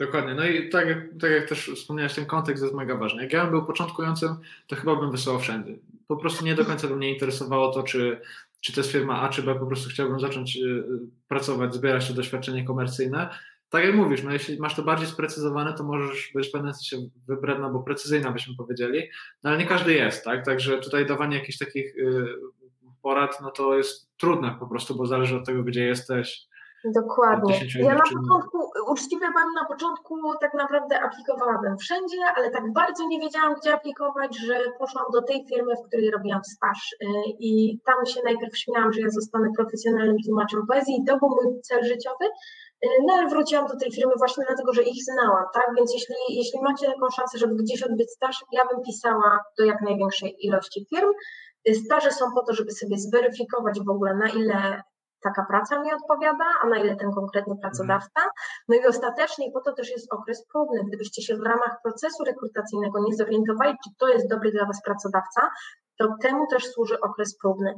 Dokładnie. 0.00 0.34
No 0.34 0.46
i 0.46 0.68
tak, 0.68 0.86
tak 1.20 1.30
jak 1.30 1.48
też 1.48 1.70
wspomniałeś, 1.74 2.14
ten 2.14 2.26
kontekst 2.26 2.62
jest 2.62 2.74
mega 2.74 2.96
ważny. 2.96 3.22
Jak 3.22 3.32
ja 3.32 3.42
bym 3.42 3.50
był 3.50 3.64
początkującym, 3.64 4.36
to 4.66 4.76
chyba 4.76 4.96
bym 4.96 5.10
wysłał 5.10 5.38
wszędzie. 5.38 5.74
Po 6.06 6.16
prostu 6.16 6.44
nie 6.44 6.54
do 6.54 6.64
końca 6.64 6.88
by 6.88 6.96
mnie 6.96 7.12
interesowało 7.12 7.72
to, 7.72 7.82
czy, 7.82 8.20
czy 8.60 8.72
to 8.72 8.80
jest 8.80 8.92
firma 8.92 9.20
A, 9.20 9.28
czy 9.28 9.42
B. 9.42 9.54
Po 9.54 9.66
prostu 9.66 9.90
chciałbym 9.90 10.20
zacząć 10.20 10.56
y, 10.56 10.84
pracować, 11.28 11.74
zbierać 11.74 12.08
to 12.08 12.14
doświadczenie 12.14 12.64
komercyjne 12.64 13.28
tak 13.70 13.84
jak 13.84 13.94
mówisz, 13.94 14.22
no 14.22 14.32
jeśli 14.32 14.58
masz 14.58 14.74
to 14.74 14.82
bardziej 14.82 15.08
sprecyzowane, 15.08 15.74
to 15.74 15.84
możesz 15.84 16.30
być 16.34 16.48
w 16.48 16.52
pewnym 16.52 16.74
sensie 16.74 17.08
wybredna, 17.26 17.68
bo 17.68 17.82
precyzyjna 17.82 18.32
byśmy 18.32 18.54
powiedzieli, 18.56 19.08
no 19.42 19.50
ale 19.50 19.58
nie 19.58 19.66
każdy 19.66 19.94
jest, 19.94 20.24
tak? 20.24 20.44
Także 20.44 20.78
tutaj 20.78 21.06
dawanie 21.06 21.38
jakichś 21.38 21.58
takich 21.58 21.96
y, 21.96 22.26
porad, 23.02 23.40
no 23.42 23.50
to 23.50 23.76
jest 23.76 24.10
trudne 24.16 24.56
po 24.60 24.66
prostu, 24.66 24.96
bo 24.96 25.06
zależy 25.06 25.36
od 25.36 25.46
tego, 25.46 25.62
gdzie 25.62 25.84
jesteś. 25.84 26.50
Dokładnie. 26.94 27.60
Ja 27.78 27.94
na 27.94 28.00
początku 28.00 28.69
uczciwie 28.90 29.26
powiem, 29.34 29.52
na 29.54 29.64
początku 29.64 30.14
tak 30.40 30.54
naprawdę 30.54 31.00
aplikowałabym 31.00 31.78
wszędzie, 31.78 32.16
ale 32.36 32.50
tak 32.50 32.72
bardzo 32.72 33.06
nie 33.06 33.20
wiedziałam, 33.20 33.54
gdzie 33.54 33.74
aplikować, 33.74 34.38
że 34.38 34.72
poszłam 34.78 35.04
do 35.12 35.22
tej 35.22 35.46
firmy, 35.48 35.74
w 35.76 35.86
której 35.86 36.10
robiłam 36.10 36.44
staż. 36.44 36.96
Y, 37.02 37.06
I 37.38 37.80
tam 37.86 38.06
się 38.06 38.20
najpierw 38.24 38.58
śmiałam, 38.58 38.92
że 38.92 39.00
ja 39.00 39.10
zostanę 39.10 39.48
profesjonalnym 39.56 40.16
tłumaczem 40.26 40.66
poezji 40.66 40.94
i 41.00 41.04
to 41.04 41.18
był 41.18 41.28
mój 41.28 41.60
cel 41.62 41.84
życiowy. 41.84 42.24
Y, 42.84 42.88
no 43.06 43.14
ale 43.14 43.28
wróciłam 43.28 43.66
do 43.66 43.76
tej 43.76 43.92
firmy 43.92 44.12
właśnie 44.18 44.44
dlatego, 44.46 44.72
że 44.72 44.82
ich 44.82 45.04
znałam, 45.04 45.44
tak? 45.54 45.66
Więc 45.76 45.94
jeśli, 45.94 46.14
jeśli 46.28 46.62
macie 46.62 46.86
taką 46.86 47.10
szansę, 47.16 47.38
żeby 47.38 47.54
gdzieś 47.54 47.82
odbyć 47.82 48.10
staż, 48.10 48.44
ja 48.52 48.62
bym 48.72 48.82
pisała 48.82 49.38
do 49.58 49.64
jak 49.64 49.82
największej 49.82 50.46
ilości 50.46 50.86
firm. 50.94 51.12
Staże 51.84 52.10
są 52.12 52.24
po 52.34 52.42
to, 52.42 52.54
żeby 52.54 52.70
sobie 52.70 52.98
zweryfikować 52.98 53.80
w 53.86 53.90
ogóle, 53.90 54.14
na 54.14 54.28
ile 54.28 54.82
taka 55.22 55.46
praca 55.48 55.80
mi 55.80 55.92
odpowiada, 55.92 56.44
a 56.62 56.66
na 56.66 56.78
ile 56.78 56.96
ten 56.96 57.12
konkretny 57.12 57.56
pracodawca. 57.56 58.20
No 58.68 58.76
i 58.76 58.86
ostatecznie 58.86 59.52
po 59.52 59.60
to 59.60 59.72
też 59.72 59.90
jest 59.90 60.12
okres 60.12 60.46
próbny. 60.52 60.84
Gdybyście 60.84 61.22
się 61.22 61.36
w 61.36 61.42
ramach 61.42 61.76
procesu 61.82 62.24
rekrutacyjnego 62.24 62.98
nie 63.00 63.14
zorientowali, 63.14 63.72
czy 63.84 63.90
to 63.98 64.08
jest 64.08 64.28
dobry 64.28 64.50
dla 64.50 64.66
Was 64.66 64.82
pracodawca, 64.82 65.50
to 66.00 66.08
temu 66.22 66.46
też 66.46 66.66
służy 66.66 67.00
okres 67.00 67.38
próbny. 67.38 67.74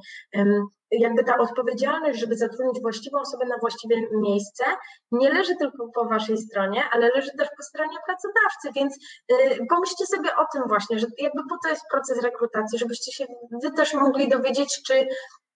Jakby 0.90 1.24
ta 1.24 1.38
odpowiedzialność, 1.38 2.20
żeby 2.20 2.36
zatrudnić 2.36 2.82
właściwą 2.82 3.20
osobę 3.20 3.46
na 3.46 3.58
właściwe 3.58 3.94
miejsce, 4.12 4.64
nie 5.12 5.30
leży 5.30 5.56
tylko 5.56 5.88
po 5.94 6.04
Waszej 6.04 6.38
stronie, 6.38 6.82
ale 6.92 7.08
leży 7.08 7.30
też 7.38 7.48
po 7.56 7.62
stronie 7.62 7.96
pracodawcy, 8.06 8.72
więc 8.74 8.96
y, 9.32 9.66
pomyślcie 9.68 10.06
sobie 10.06 10.36
o 10.36 10.46
tym 10.52 10.62
właśnie, 10.68 10.98
że 10.98 11.06
jakby 11.18 11.42
po 11.50 11.56
to 11.64 11.68
jest 11.68 11.82
proces 11.90 12.22
rekrutacji, 12.22 12.78
żebyście 12.78 13.12
się 13.12 13.26
Wy 13.62 13.72
też 13.72 13.94
mogli 13.94 14.28
dowiedzieć, 14.28 14.82
czy 14.86 15.06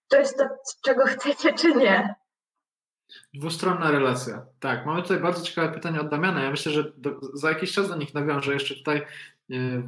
to 0.07 0.17
jest 0.17 0.37
to, 0.37 0.43
czego 0.83 1.05
chcecie, 1.05 1.53
czy 1.53 1.75
nie. 1.75 2.15
Dwustronna 3.33 3.91
relacja. 3.91 4.45
Tak, 4.59 4.85
mamy 4.85 5.01
tutaj 5.01 5.19
bardzo 5.19 5.41
ciekawe 5.45 5.73
pytanie 5.73 6.01
od 6.01 6.09
Damiana. 6.09 6.43
Ja 6.43 6.51
myślę, 6.51 6.71
że 6.71 6.91
do, 6.97 7.19
za 7.33 7.49
jakiś 7.49 7.71
czas 7.71 7.89
do 7.89 7.95
nich 7.95 8.13
nawiążę. 8.13 8.53
Jeszcze 8.53 8.75
tutaj 8.75 8.97
e, 8.97 9.05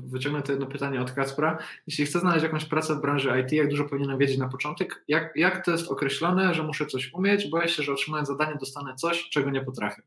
wyciągnę 0.06 0.42
to 0.42 0.52
jedno 0.52 0.68
pytanie 0.68 1.02
od 1.02 1.12
Kacpra. 1.12 1.58
Jeśli 1.88 2.06
chcę 2.06 2.20
znaleźć 2.20 2.44
jakąś 2.44 2.66
pracę 2.66 2.96
w 2.96 3.02
branży 3.02 3.42
IT, 3.42 3.52
jak 3.52 3.70
dużo 3.70 3.86
powinienem 3.86 4.18
wiedzieć 4.18 4.38
na 4.38 4.50
początek? 4.50 5.04
Jak, 5.08 5.36
jak 5.36 5.66
to 5.66 5.72
jest 5.72 5.92
określone, 5.92 6.54
że 6.54 6.64
muszę 6.64 6.86
coś 6.86 7.14
umieć? 7.14 7.50
Boję 7.50 7.68
się, 7.68 7.84
że 7.84 7.94
otrzymując 7.94 8.28
zadanie 8.28 8.56
dostanę 8.56 8.96
coś, 8.96 9.30
czego 9.30 9.50
nie 9.50 9.62
potrafię. 9.62 10.02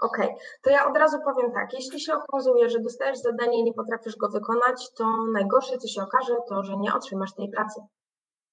Okej, 0.00 0.26
okay. 0.26 0.38
to 0.62 0.70
ja 0.70 0.90
od 0.90 0.96
razu 0.96 1.16
powiem 1.24 1.52
tak. 1.52 1.72
Jeśli 1.72 2.00
się 2.00 2.14
okazuje, 2.14 2.70
że 2.70 2.80
dostajesz 2.80 3.18
zadanie 3.18 3.60
i 3.60 3.64
nie 3.64 3.72
potrafisz 3.72 4.16
go 4.16 4.28
wykonać, 4.28 4.92
to 4.96 5.26
najgorsze, 5.32 5.78
co 5.78 5.88
się 5.88 6.02
okaże, 6.02 6.36
to 6.48 6.64
że 6.64 6.76
nie 6.76 6.94
otrzymasz 6.94 7.34
tej 7.34 7.50
pracy. 7.50 7.80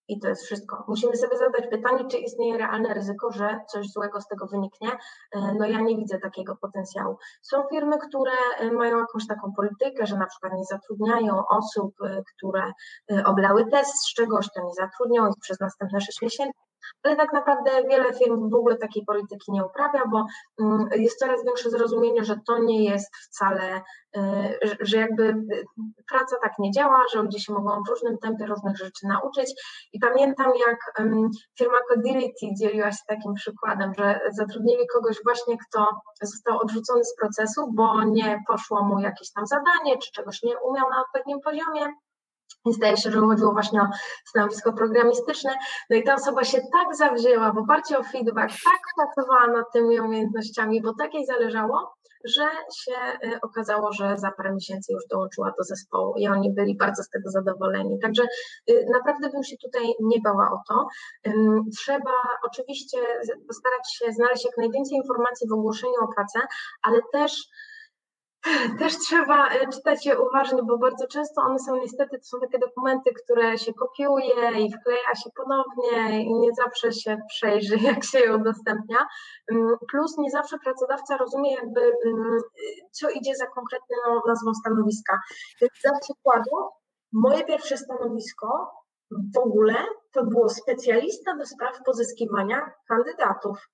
I 0.07 0.19
to 0.19 0.27
jest 0.27 0.43
wszystko. 0.43 0.85
Musimy 0.87 1.17
sobie 1.17 1.37
zadać 1.37 1.67
pytanie, 1.71 2.05
czy 2.11 2.17
istnieje 2.17 2.57
realne 2.57 2.93
ryzyko, 2.93 3.31
że 3.31 3.59
coś 3.67 3.87
złego 3.89 4.21
z 4.21 4.27
tego 4.27 4.47
wyniknie. 4.47 4.91
E, 5.31 5.53
no 5.59 5.65
ja 5.65 5.81
nie 5.81 5.97
widzę 5.97 6.19
takiego 6.19 6.55
potencjału. 6.55 7.17
Są 7.41 7.63
firmy, 7.69 7.97
które 7.97 8.31
e, 8.57 8.71
mają 8.71 8.99
jakąś 8.99 9.27
taką 9.27 9.53
politykę, 9.55 10.05
że 10.05 10.17
na 10.17 10.25
przykład 10.25 10.53
nie 10.53 10.65
zatrudniają 10.65 11.43
osób, 11.47 11.95
e, 12.01 12.23
które 12.35 12.71
oblały 13.25 13.65
test 13.65 13.95
z 13.95 14.13
czegoś, 14.13 14.47
to 14.55 14.61
nie 14.63 14.73
zatrudnią 14.73 15.27
ich 15.27 15.35
przez 15.41 15.59
następne 15.59 16.01
6 16.01 16.21
miesięcy 16.21 16.59
ale 17.03 17.15
tak 17.15 17.33
naprawdę 17.33 17.71
wiele 17.89 18.13
firm 18.13 18.49
w 18.49 18.55
ogóle 18.55 18.77
takiej 18.77 19.05
polityki 19.05 19.51
nie 19.51 19.65
uprawia, 19.65 20.03
bo 20.11 20.25
mm, 20.61 20.89
jest 20.95 21.19
coraz 21.19 21.45
większe 21.45 21.69
zrozumienie, 21.69 22.23
że 22.23 22.35
to 22.47 22.57
nie 22.59 22.83
jest 22.83 23.15
wcale, 23.15 23.81
e, 24.17 24.53
że 24.79 24.97
jakby 24.97 25.23
e, 25.27 25.35
praca 26.09 26.35
tak 26.41 26.51
nie 26.59 26.71
działa, 26.71 27.01
że 27.13 27.21
ludzie 27.21 27.39
się 27.39 27.53
mogą 27.53 27.83
w 27.83 27.89
różnym 27.89 28.17
tempie 28.17 28.45
różnych 28.45 28.77
rzeczy 28.77 29.07
nauczyć. 29.07 29.53
I 29.93 29.99
pamiętam, 29.99 30.51
jak 30.67 30.77
firma 31.57 31.77
Codility 31.89 32.45
dzieliła 32.61 32.91
się 32.91 33.03
takim 33.07 33.33
przykładem, 33.33 33.93
że 33.97 34.19
zatrudnili 34.31 34.87
kogoś 34.93 35.17
właśnie, 35.23 35.57
kto 35.67 35.87
został 36.21 36.59
odrzucony 36.59 37.03
z 37.05 37.15
procesu, 37.15 37.71
bo 37.73 38.03
nie 38.03 38.43
poszło 38.47 38.83
mu 38.83 38.99
jakieś 38.99 39.31
tam 39.31 39.45
zadanie, 39.47 39.97
czy 39.97 40.11
czegoś 40.11 40.43
nie 40.43 40.59
umiał 40.59 40.89
na 40.89 41.01
odpowiednim 41.01 41.39
poziomie. 41.41 41.93
I 42.65 42.73
zdaje 42.73 42.97
się, 42.97 43.11
że 43.11 43.19
chodziło 43.19 43.51
właśnie 43.51 43.81
o 43.81 43.87
stanowisko 44.25 44.73
programistyczne. 44.73 45.51
No 45.89 45.95
i 45.95 46.03
ta 46.03 46.13
osoba 46.13 46.43
się 46.43 46.61
tak 46.71 46.95
zawzięła 46.95 47.51
w 47.51 47.57
oparciu 47.57 47.99
o 47.99 48.03
feedback, 48.03 48.53
tak 48.63 48.81
pracowała 48.95 49.47
nad 49.47 49.71
tymi 49.73 49.99
umiejętnościami, 49.99 50.81
bo 50.81 50.93
tak 50.99 51.13
jej 51.13 51.25
zależało, 51.25 51.93
że 52.23 52.43
się 52.75 52.95
y, 53.27 53.41
okazało, 53.41 53.93
że 53.93 54.17
za 54.17 54.31
parę 54.31 54.53
miesięcy 54.53 54.93
już 54.93 55.03
dołączyła 55.11 55.53
do 55.57 55.63
zespołu 55.63 56.13
i 56.17 56.27
oni 56.27 56.53
byli 56.53 56.77
bardzo 56.77 57.03
z 57.03 57.09
tego 57.09 57.29
zadowoleni. 57.29 57.99
Także 57.99 58.23
y, 58.69 58.85
naprawdę 58.93 59.29
bym 59.29 59.43
się 59.43 59.55
tutaj 59.57 59.93
nie 59.99 60.21
bała 60.21 60.51
o 60.51 60.59
to. 60.67 60.87
Trzeba 61.77 62.13
oczywiście 62.43 62.97
postarać 63.47 63.95
się 63.95 64.11
znaleźć 64.11 64.45
jak 64.45 64.57
najwięcej 64.57 64.97
informacji 64.97 65.49
w 65.49 65.53
ogłoszeniu 65.53 65.99
o 66.01 66.13
pracę, 66.15 66.39
ale 66.81 66.99
też 67.11 67.47
też 68.79 68.97
trzeba 68.97 69.49
e, 69.49 69.67
czytać 69.67 70.05
je 70.05 70.19
uważnie, 70.19 70.63
bo 70.63 70.77
bardzo 70.77 71.07
często 71.07 71.41
one 71.41 71.59
są 71.59 71.75
niestety, 71.75 72.17
to 72.17 72.23
są 72.23 72.39
takie 72.39 72.59
dokumenty, 72.59 73.13
które 73.23 73.57
się 73.57 73.73
kopiuje 73.73 74.51
i 74.59 74.73
wkleja 74.73 75.15
się 75.23 75.29
ponownie 75.35 76.23
i 76.23 76.33
nie 76.33 76.53
zawsze 76.53 76.91
się 76.93 77.17
przejrzy, 77.29 77.77
jak 77.89 78.03
się 78.03 78.19
je 78.19 78.35
udostępnia. 78.35 78.97
Mm, 79.51 79.77
plus 79.91 80.17
nie 80.17 80.31
zawsze 80.31 80.57
pracodawca 80.59 81.17
rozumie 81.17 81.53
jakby, 81.53 81.81
mm, 82.05 82.39
co 82.91 83.09
idzie 83.09 83.35
za 83.35 83.47
konkretną 83.47 84.21
nazwą 84.27 84.53
stanowiska. 84.53 85.19
Więc 85.61 85.71
dla 85.83 85.99
przykładu, 85.99 86.69
moje 87.13 87.45
pierwsze 87.45 87.77
stanowisko 87.77 88.71
w 89.35 89.37
ogóle 89.37 89.75
to 90.11 90.25
było 90.25 90.49
specjalista 90.49 91.35
do 91.37 91.45
spraw 91.45 91.83
pozyskiwania 91.85 92.71
kandydatów. 92.87 93.69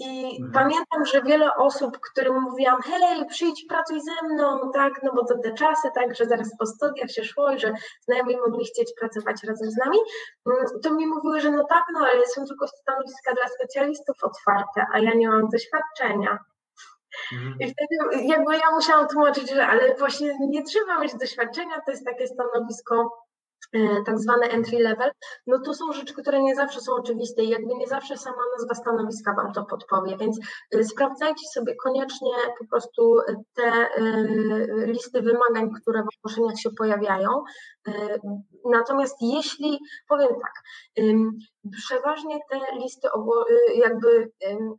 I 0.00 0.36
mhm. 0.42 0.52
pamiętam, 0.52 1.06
że 1.06 1.22
wiele 1.22 1.54
osób, 1.54 1.98
którym 1.98 2.42
mówiłam, 2.42 2.82
hej, 2.82 3.26
przyjdź, 3.26 3.64
pracuj 3.68 4.00
ze 4.00 4.28
mną, 4.28 4.70
tak, 4.74 5.00
no 5.02 5.12
bo 5.14 5.24
to 5.24 5.38
te 5.38 5.52
czasy, 5.54 5.88
tak, 5.94 6.14
że 6.14 6.26
zaraz 6.26 6.56
po 6.58 6.66
studiach 6.66 7.10
się 7.10 7.24
szło 7.24 7.52
i 7.52 7.58
że 7.58 7.74
znajomi 8.00 8.36
mogli 8.36 8.64
chcieć 8.64 8.92
pracować 9.00 9.44
razem 9.44 9.70
z 9.70 9.76
nami, 9.76 9.98
mm, 10.46 10.66
to 10.82 10.94
mi 10.94 11.06
mówiły, 11.06 11.40
że 11.40 11.50
no 11.50 11.64
tak, 11.64 11.84
no 11.92 12.00
ale 12.00 12.26
są 12.26 12.46
tylko 12.46 12.68
stanowiska 12.68 13.34
dla 13.34 13.48
specjalistów 13.48 14.16
otwarte, 14.22 14.86
a 14.92 14.98
ja 14.98 15.14
nie 15.14 15.28
mam 15.28 15.48
doświadczenia. 15.48 16.38
Mhm. 17.32 17.54
I 17.60 17.72
wtedy 17.72 18.26
jakby 18.26 18.56
ja 18.56 18.70
musiałam 18.70 19.08
tłumaczyć, 19.08 19.50
że 19.50 19.66
ale 19.66 19.94
właśnie 19.94 20.38
nie 20.48 20.62
trzeba 20.62 21.00
mieć 21.00 21.14
doświadczenia, 21.14 21.80
to 21.86 21.90
jest 21.90 22.04
takie 22.04 22.26
stanowisko 22.26 23.24
tak 24.06 24.18
zwane 24.18 24.46
entry 24.46 24.78
level, 24.78 25.10
no 25.46 25.58
to 25.64 25.74
są 25.74 25.92
rzeczy, 25.92 26.14
które 26.14 26.42
nie 26.42 26.54
zawsze 26.54 26.80
są 26.80 26.92
oczywiste 26.94 27.42
i 27.42 27.48
jakby 27.48 27.74
nie 27.74 27.86
zawsze 27.86 28.16
sama 28.16 28.42
nazwa 28.58 28.74
stanowiska 28.74 29.34
Wam 29.34 29.52
to 29.52 29.64
podpowie, 29.64 30.16
więc 30.16 30.38
e, 30.74 30.84
sprawdzajcie 30.84 31.46
sobie 31.54 31.74
koniecznie 31.84 32.32
po 32.58 32.66
prostu 32.66 33.16
te 33.54 33.62
e, 33.62 34.26
listy 34.86 35.22
wymagań, 35.22 35.70
które 35.82 36.02
w 36.02 36.08
ogłoszeniach 36.18 36.60
się 36.60 36.70
pojawiają. 36.78 37.28
Natomiast 38.64 39.16
jeśli, 39.20 39.78
powiem 40.08 40.28
tak, 40.28 40.52
przeważnie 41.72 42.38
te 42.50 42.58
listy 42.78 43.08
jakby 43.74 44.30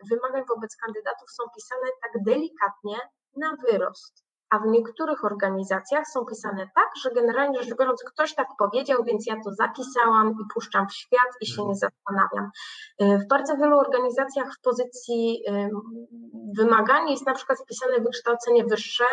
wymagań 0.09 0.43
wobec 0.55 0.75
kandydatów 0.75 1.31
są 1.31 1.43
pisane 1.55 1.91
tak 2.01 2.23
delikatnie 2.23 2.97
na 3.35 3.55
wyrost 3.55 4.30
a 4.51 4.59
w 4.59 4.65
niektórych 4.65 5.25
organizacjach 5.25 6.07
są 6.07 6.25
pisane 6.25 6.69
tak, 6.75 6.89
że 7.03 7.11
generalnie 7.11 7.63
rzecz 7.63 7.77
biorąc 7.77 8.03
ktoś 8.03 8.35
tak 8.35 8.47
powiedział, 8.59 9.03
więc 9.03 9.25
ja 9.27 9.35
to 9.43 9.53
zapisałam 9.53 10.31
i 10.31 10.53
puszczam 10.53 10.87
w 10.87 10.93
świat 10.93 11.29
i 11.41 11.47
się 11.47 11.65
nie 11.67 11.75
zastanawiam. 11.75 12.51
Y, 13.01 13.17
w 13.25 13.27
bardzo 13.27 13.57
wielu 13.57 13.79
organizacjach 13.79 14.55
w 14.57 14.61
pozycji 14.61 15.43
wymagań 16.57 17.09
jest 17.09 17.25
na 17.25 17.33
przykład 17.33 17.59
wpisane 17.59 17.99
wykształcenie 17.99 18.65
wyższe 18.65 19.05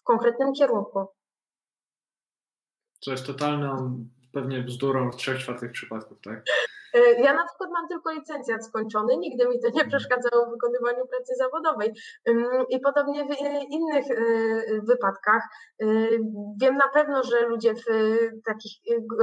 w 0.00 0.02
konkretnym 0.02 0.52
kierunku. 0.52 1.06
Co 3.00 3.10
jest 3.10 3.26
totalną 3.26 4.04
pewnie 4.32 4.62
bzdurą 4.62 5.10
w 5.10 5.16
trzech 5.16 5.38
czwartych 5.38 5.72
przypadków, 5.72 6.20
tak? 6.20 6.44
E, 6.94 7.20
ja 7.20 7.34
na 7.34 7.46
przykład 7.46 7.70
mam 7.70 7.88
tylko 7.88 8.12
licencjat 8.12 8.66
skończony, 8.66 9.16
nigdy 9.16 9.48
mi 9.48 9.60
to 9.60 9.66
nie 9.66 9.82
mhm. 9.82 9.88
przeszkadzało 9.88 10.46
w 10.46 10.50
wykonywaniu 10.50 11.06
pracy 11.06 11.34
zawodowej. 11.38 11.94
I 12.68 12.80
podobnie 12.80 13.24
w 13.24 13.30
e, 13.30 13.64
innych 13.64 14.10
e, 14.10 14.14
wypadkach. 14.82 15.42
Wiem 16.60 16.76
na 16.76 16.88
pewno, 16.88 17.22
że 17.22 17.46
ludzie 17.46 17.74
w 17.74 17.84
takich 18.44 18.72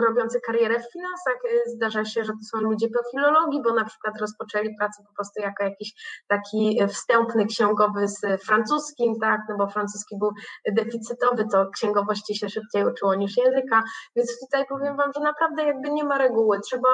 robiący 0.07 0.39
karierę 0.41 0.79
w 0.79 0.91
finansach 0.91 1.37
zdarza 1.65 2.05
się, 2.05 2.23
że 2.23 2.31
to 2.31 2.43
są 2.51 2.63
ludzie 2.63 2.87
po 2.87 3.09
filologii, 3.11 3.61
bo 3.63 3.73
na 3.73 3.85
przykład 3.85 4.21
rozpoczęli 4.21 4.75
pracę 4.79 5.03
po 5.07 5.13
prostu 5.15 5.41
jako 5.41 5.63
jakiś 5.63 5.93
taki 6.27 6.79
wstępny 6.89 7.45
księgowy 7.45 8.07
z 8.07 8.43
francuskim, 8.45 9.19
tak, 9.21 9.41
no 9.49 9.57
bo 9.57 9.67
francuski 9.67 10.17
był 10.19 10.31
deficytowy, 10.71 11.45
to 11.51 11.69
księgowości 11.69 12.35
się 12.35 12.49
szybciej 12.49 12.85
uczyło 12.85 13.15
niż 13.15 13.37
języka, 13.37 13.83
więc 14.15 14.39
tutaj 14.39 14.65
powiem 14.65 14.97
Wam, 14.97 15.11
że 15.15 15.21
naprawdę 15.21 15.63
jakby 15.63 15.89
nie 15.89 16.03
ma 16.03 16.17
reguły. 16.17 16.59
Trzeba 16.59 16.89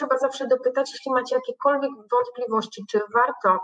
trzeba 0.00 0.18
zawsze 0.18 0.46
dopytać, 0.46 0.90
jeśli 0.92 1.12
macie 1.12 1.34
jakiekolwiek 1.34 1.90
wątpliwości, 2.12 2.84
czy 2.90 3.00
warto 3.14 3.58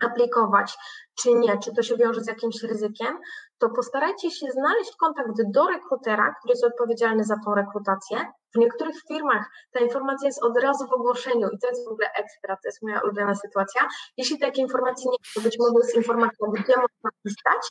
aplikować, 0.00 0.76
czy 1.20 1.34
nie, 1.34 1.58
czy 1.58 1.74
to 1.74 1.82
się 1.82 1.96
wiąże 1.96 2.20
z 2.20 2.26
jakimś 2.26 2.62
ryzykiem, 2.62 3.18
to 3.58 3.70
postarajcie 3.70 4.30
się 4.30 4.46
znaleźć 4.50 4.96
kontakt 4.96 5.30
do 5.54 5.66
rekrutera, 5.66 6.34
który 6.38 6.52
jest 6.52 6.64
odpowiedzialny 6.64 7.24
za 7.24 7.36
tą 7.44 7.54
rekrutację. 7.54 8.18
W 8.54 8.58
niektórych 8.58 8.96
firmach 9.08 9.46
ta 9.72 9.80
informacja 9.80 10.26
jest 10.28 10.42
od 10.42 10.58
razu 10.58 10.86
w 10.86 10.92
ogłoszeniu 10.92 11.48
i 11.48 11.58
to 11.58 11.68
jest 11.68 11.84
w 11.84 11.92
ogóle 11.92 12.08
ekstra, 12.18 12.56
to 12.56 12.68
jest 12.68 12.82
moja 12.82 13.00
ulubiona 13.00 13.34
sytuacja. 13.34 13.88
Jeśli 14.16 14.38
takiej 14.38 14.62
informacji 14.62 15.10
nie 15.10 15.16
to 15.34 15.40
być 15.40 15.56
może 15.58 15.74
jest 15.78 15.96
informacja, 15.96 16.46
gdzie 16.52 16.74
można 16.76 17.10
pisać 17.24 17.70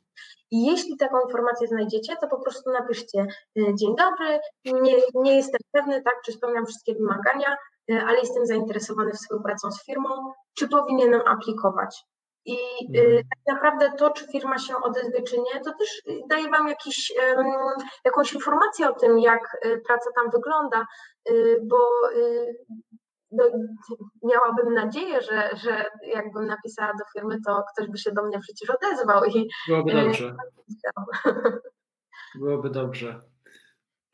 i 0.52 0.65
jeśli 0.65 0.98
taką 0.98 1.22
informację 1.22 1.68
znajdziecie, 1.68 2.15
to 2.22 2.27
po 2.27 2.40
prostu 2.40 2.72
napiszcie 2.72 3.26
y, 3.60 3.76
dzień 3.80 3.95
dobry, 3.95 4.40
nie, 4.65 4.95
nie 5.14 5.36
jestem 5.36 5.60
pewny, 5.72 6.02
tak, 6.02 6.15
czy 6.26 6.32
spełniam 6.32 6.65
wszystkie 6.65 6.94
wymagania, 6.94 7.57
ale 7.90 8.20
jestem 8.20 8.45
zainteresowany 8.45 9.12
współpracą 9.12 9.72
z 9.72 9.86
firmą, 9.86 10.10
czy 10.57 10.68
powinienem 10.68 11.22
aplikować. 11.28 12.03
I 12.45 12.57
y, 12.98 12.99
mhm. 12.99 13.24
tak 13.30 13.56
naprawdę 13.56 13.91
to, 13.98 14.10
czy 14.10 14.28
firma 14.28 14.57
się 14.57 14.76
odezwie, 14.84 15.24
czy 15.24 15.38
nie, 15.38 15.62
to 15.62 15.72
też 15.80 16.02
daje 16.30 16.49
Wam 16.49 16.68
jakiś, 16.68 17.14
jakąś 18.06 18.34
informację 18.34 18.90
o 18.90 18.94
tym, 18.94 19.20
jak 19.20 19.57
y, 19.66 19.82
praca 19.88 20.10
tam 20.16 20.32
wygląda, 20.32 20.86
bo 21.64 21.78
no, 23.32 23.44
miałabym 24.24 24.74
nadzieję, 24.74 25.22
że, 25.22 25.49
że 25.53 25.86
jakbym 26.02 26.45
napisała 26.45 26.91
do 26.94 27.20
firmy, 27.20 27.38
to 27.45 27.64
ktoś 27.74 27.90
by 27.90 27.98
się 27.98 28.12
do 28.12 28.24
mnie 28.24 28.40
przecież 28.40 28.70
odezwał. 28.70 29.26
I, 29.26 29.49
Byłoby 29.68 29.94
dobrze. 29.94 30.36
Byłoby 32.40 32.70
dobrze. 32.70 33.22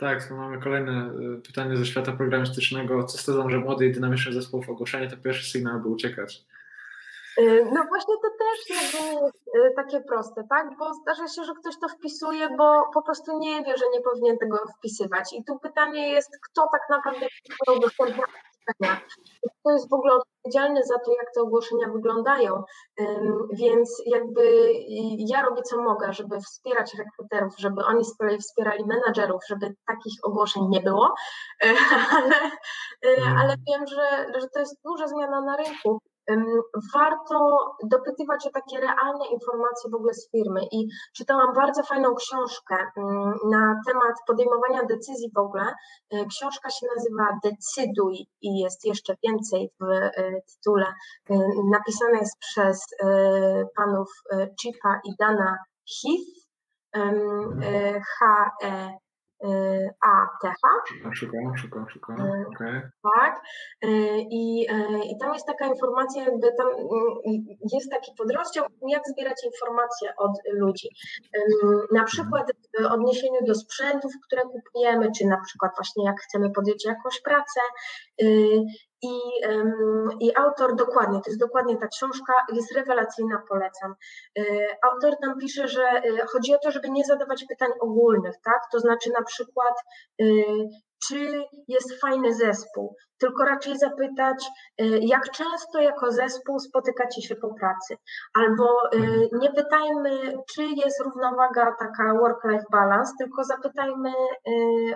Tak, 0.02 0.28
to 0.28 0.36
mamy 0.36 0.62
kolejne 0.62 1.12
pytanie 1.48 1.78
ze 1.78 1.86
świata 1.86 2.12
programistycznego. 2.12 3.04
Co 3.04 3.18
z 3.18 3.26
tezą, 3.26 3.50
że 3.50 3.58
młody 3.58 3.86
i 3.86 3.92
dynamiczny 3.92 4.34
zespół 4.34 4.62
w 4.62 4.70
ogłoszeniu 4.70 5.10
to 5.10 5.18
pierwszy 5.18 5.52
sygnał, 5.52 5.80
by 5.80 5.88
uciekać? 5.88 6.46
Y, 7.40 7.66
no 7.74 7.84
właśnie 7.90 8.16
to 8.24 8.30
też 8.30 8.70
nie 8.70 9.14
jest 9.22 9.36
y, 9.56 9.74
takie 9.76 10.02
proste, 10.02 10.44
tak? 10.50 10.78
Bo 10.78 10.94
zdarza 10.94 11.28
się, 11.28 11.44
że 11.44 11.54
ktoś 11.60 11.80
to 11.80 11.88
wpisuje, 11.88 12.50
bo 12.58 12.90
po 12.94 13.02
prostu 13.02 13.40
nie 13.40 13.64
wie, 13.64 13.78
że 13.78 13.86
nie 13.94 14.02
powinien 14.02 14.38
tego 14.38 14.58
wpisywać. 14.78 15.34
I 15.34 15.44
tu 15.44 15.60
pytanie 15.60 16.12
jest, 16.12 16.40
kto 16.42 16.68
tak 16.72 16.82
naprawdę 16.90 17.28
udostępnia 17.78 18.24
ogłoszenia. 18.80 19.02
Kto 19.62 19.72
jest 19.72 19.90
w 19.90 19.94
ogóle 19.94 20.14
odpowiedzialny 20.14 20.84
za 20.84 21.00
to, 21.00 21.12
jak 21.12 21.34
te 21.36 21.42
ogłoszenia 21.42 21.88
wyglądają. 21.94 22.64
Więc 23.54 24.02
jakby 24.06 24.74
ja 25.18 25.42
robię 25.42 25.62
co 25.62 25.82
mogę, 25.82 26.14
żeby 26.14 26.40
wspierać 26.40 26.94
rekruterów, 26.94 27.54
żeby 27.58 27.86
oni 27.86 28.06
z 28.06 28.18
kolei 28.18 28.38
wspierali 28.38 28.86
menadżerów, 28.86 29.42
żeby 29.48 29.76
takich 29.88 30.14
ogłoszeń 30.24 30.68
nie 30.70 30.82
było, 30.82 31.14
ale, 32.18 32.36
y, 33.06 33.22
ale 33.42 33.56
wiem, 33.68 33.88
że, 33.88 34.40
że 34.42 34.48
to 34.54 34.60
jest 34.60 34.76
duża 34.84 35.08
zmiana 35.08 35.42
na 35.42 35.58
rynku 35.58 36.00
warto 36.94 37.38
dopytywać 37.84 38.48
o 38.48 38.52
takie 38.52 38.80
realne 38.80 39.26
informacje 39.32 39.92
w 39.92 39.96
ogóle 39.96 40.14
z 40.14 40.32
firmy. 40.32 40.62
I 40.72 40.88
czytałam 41.16 41.54
bardzo 41.56 41.84
fajną 41.84 42.16
książkę 42.16 42.76
na 43.52 43.76
temat 43.88 44.16
podejmowania 44.28 44.84
decyzji 44.84 45.32
w 45.36 45.40
ogóle. 45.40 45.74
E, 46.12 46.26
książka 46.26 46.70
się 46.70 46.88
nazywa 46.96 47.40
Decyduj 47.44 48.28
i 48.42 48.60
jest 48.60 48.86
jeszcze 48.86 49.16
więcej 49.24 49.70
w 49.80 49.84
e, 49.84 50.12
tytule. 50.42 50.86
E, 51.30 51.36
napisana 51.72 52.20
jest 52.20 52.38
przez 52.40 52.86
panów 53.76 54.10
Chipa 54.62 55.00
i 55.06 55.16
Dana 55.20 55.58
Heath. 56.02 56.42
H-E 58.20 58.98
ATH. 60.02 60.62
Szukam, 61.14 61.58
szukam, 61.58 61.90
szukam. 61.90 62.16
Okay. 62.48 62.82
Tak. 63.16 63.42
I, 64.32 64.68
I 65.12 65.18
tam 65.20 65.34
jest 65.34 65.48
taka 65.48 65.66
informacja, 65.66 66.24
jakby 66.24 66.48
tam 66.58 66.68
jest 67.74 67.92
taki 67.92 68.12
podrozdział, 68.18 68.66
jak 68.88 69.02
zbierać 69.08 69.44
informacje 69.46 70.14
od 70.18 70.32
ludzi. 70.54 70.90
Na 71.94 72.04
przykład 72.04 72.52
w 72.82 72.86
odniesieniu 72.86 73.46
do 73.48 73.56
sprzętów, 73.56 74.12
które 74.26 74.42
kupujemy, 74.42 75.12
czy 75.18 75.26
na 75.26 75.42
przykład 75.46 75.72
właśnie 75.78 76.06
jak 76.06 76.22
chcemy 76.22 76.52
podjąć 76.52 76.86
jakąś 76.86 77.22
pracę, 77.22 77.62
i, 79.02 79.20
I 80.20 80.36
autor 80.36 80.76
dokładnie, 80.76 81.22
to 81.22 81.30
jest 81.30 81.40
dokładnie 81.40 81.78
ta 81.78 81.88
książka, 81.88 82.34
jest 82.54 82.76
rewelacyjna, 82.76 83.44
polecam. 83.50 83.96
E, 84.40 84.44
autor 84.92 85.14
tam 85.22 85.38
pisze, 85.38 85.68
że 85.68 85.84
e, 85.84 86.02
chodzi 86.28 86.56
o 86.56 86.60
to, 86.64 86.72
żeby 86.72 86.90
nie 86.90 87.04
zadawać 87.04 87.46
pytań 87.50 87.70
ogólnych, 87.80 88.36
tak? 88.44 88.62
To 88.72 88.80
znaczy 88.80 89.10
na 89.20 89.24
przykład, 89.24 89.74
e, 90.22 90.26
czy 91.08 91.44
jest 91.68 92.02
fajny 92.02 92.34
zespół, 92.34 92.96
tylko 93.20 93.46
raczej 93.46 93.78
zapytać, 93.78 94.48
jak 95.02 95.30
często 95.32 95.82
jako 95.82 96.12
zespół 96.12 96.60
spotykacie 96.60 97.22
się 97.22 97.36
po 97.36 97.54
pracy. 97.54 97.98
Albo 98.34 98.80
nie 99.32 99.52
pytajmy, 99.52 100.34
czy 100.54 100.64
jest 100.64 101.02
równowaga 101.02 101.76
taka 101.80 102.14
work-life 102.14 102.66
balance, 102.72 103.12
tylko 103.20 103.44
zapytajmy, 103.44 104.14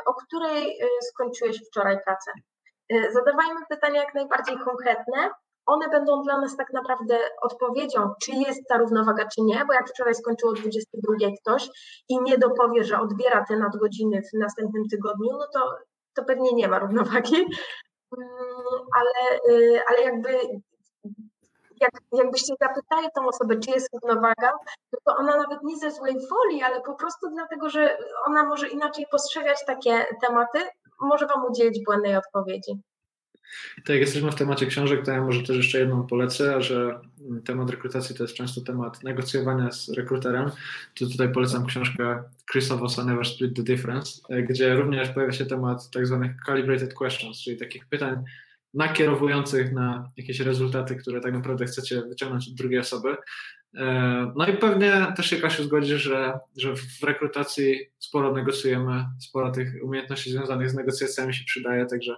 o 0.05 0.13
której 0.13 0.79
skończyłeś 1.01 1.61
wczoraj 1.67 1.97
pracę. 2.05 2.31
Y, 2.93 3.11
zadawajmy 3.13 3.61
pytania 3.69 4.03
jak 4.03 4.13
najbardziej 4.13 4.57
konkretne. 4.57 5.29
One 5.65 5.89
będą 5.89 6.21
dla 6.21 6.41
nas 6.41 6.57
tak 6.57 6.73
naprawdę 6.73 7.19
odpowiedzią, 7.41 8.13
czy 8.23 8.31
jest 8.31 8.67
ta 8.69 8.77
równowaga, 8.77 9.25
czy 9.35 9.41
nie, 9.41 9.65
bo 9.65 9.73
jak 9.73 9.89
wczoraj 9.89 10.15
skończyło 10.15 10.53
22 10.53 11.13
ktoś 11.41 11.69
i 12.09 12.21
nie 12.21 12.37
dopowie, 12.37 12.83
że 12.83 12.99
odbiera 12.99 13.45
te 13.47 13.57
nadgodziny 13.57 14.21
w 14.21 14.39
następnym 14.39 14.83
tygodniu, 14.91 15.31
no 15.31 15.47
to, 15.53 15.75
to 16.13 16.23
pewnie 16.23 16.53
nie 16.53 16.67
ma 16.67 16.79
równowagi. 16.79 17.45
Mm, 18.17 18.29
ale, 18.95 19.39
y, 19.49 19.81
ale 19.89 20.01
jakby 20.01 20.39
jak, 21.81 21.91
jakbyście 22.11 22.53
zapytali 22.61 23.07
tą 23.15 23.27
osobę, 23.27 23.59
czy 23.59 23.71
jest 23.71 23.89
równowaga, 23.93 24.51
to 25.05 25.15
ona 25.15 25.37
nawet 25.37 25.63
nie 25.63 25.77
ze 25.77 25.91
złej 25.91 26.15
woli, 26.29 26.63
ale 26.63 26.81
po 26.81 26.93
prostu 26.93 27.29
dlatego, 27.29 27.69
że 27.69 27.97
ona 28.25 28.43
może 28.43 28.67
inaczej 28.67 29.05
postrzegać 29.11 29.65
takie 29.65 30.05
tematy, 30.21 30.59
może 31.01 31.27
Wam 31.27 31.45
udzielić 31.51 31.83
błędnej 31.85 32.15
odpowiedzi. 32.15 32.71
Tak, 33.75 33.89
jak 33.89 33.99
jesteśmy 33.99 34.31
w 34.31 34.35
temacie 34.35 34.65
książek, 34.65 35.05
to 35.05 35.11
ja 35.11 35.21
może 35.21 35.43
też 35.43 35.57
jeszcze 35.57 35.79
jedną 35.79 36.07
polecę, 36.07 36.61
że 36.61 36.99
temat 37.45 37.69
rekrutacji 37.69 38.15
to 38.15 38.23
jest 38.23 38.35
często 38.35 38.61
temat 38.61 39.03
negocjowania 39.03 39.71
z 39.71 39.89
rekruterem. 39.89 40.51
To 40.99 41.05
tutaj 41.05 41.31
polecam 41.31 41.65
książkę 41.65 42.23
Chrisa 42.51 42.75
Vossa 42.75 43.03
Never 43.03 43.25
Split 43.25 43.55
the 43.55 43.63
Difference, 43.63 44.21
gdzie 44.49 44.75
również 44.75 45.09
pojawia 45.09 45.33
się 45.33 45.45
temat 45.45 45.89
tak 45.91 46.07
zwanych 46.07 46.31
calibrated 46.45 46.93
questions, 46.93 47.41
czyli 47.41 47.57
takich 47.57 47.85
pytań 47.85 48.23
nakierowujących 48.73 49.71
na 49.71 50.11
jakieś 50.17 50.39
rezultaty, 50.39 50.95
które 50.95 51.21
tak 51.21 51.33
naprawdę 51.33 51.65
chcecie 51.65 52.01
wyciągnąć 52.01 52.47
od 52.47 52.53
drugiej 52.53 52.79
osoby. 52.79 53.15
E, 53.77 54.31
no 54.35 54.47
i 54.47 54.57
pewnie 54.57 55.13
też 55.15 55.29
się 55.29 55.37
Kasiu 55.37 55.63
zgodzi, 55.63 55.97
że, 55.97 56.39
że 56.57 56.75
w 56.75 57.03
rekrutacji 57.03 57.79
sporo 57.99 58.33
negocjujemy, 58.33 59.05
sporo 59.19 59.51
tych 59.51 59.73
umiejętności 59.83 60.31
związanych 60.31 60.69
z 60.69 60.75
negocjacjami 60.75 61.33
się 61.33 61.43
przydaje, 61.45 61.85
także 61.85 62.15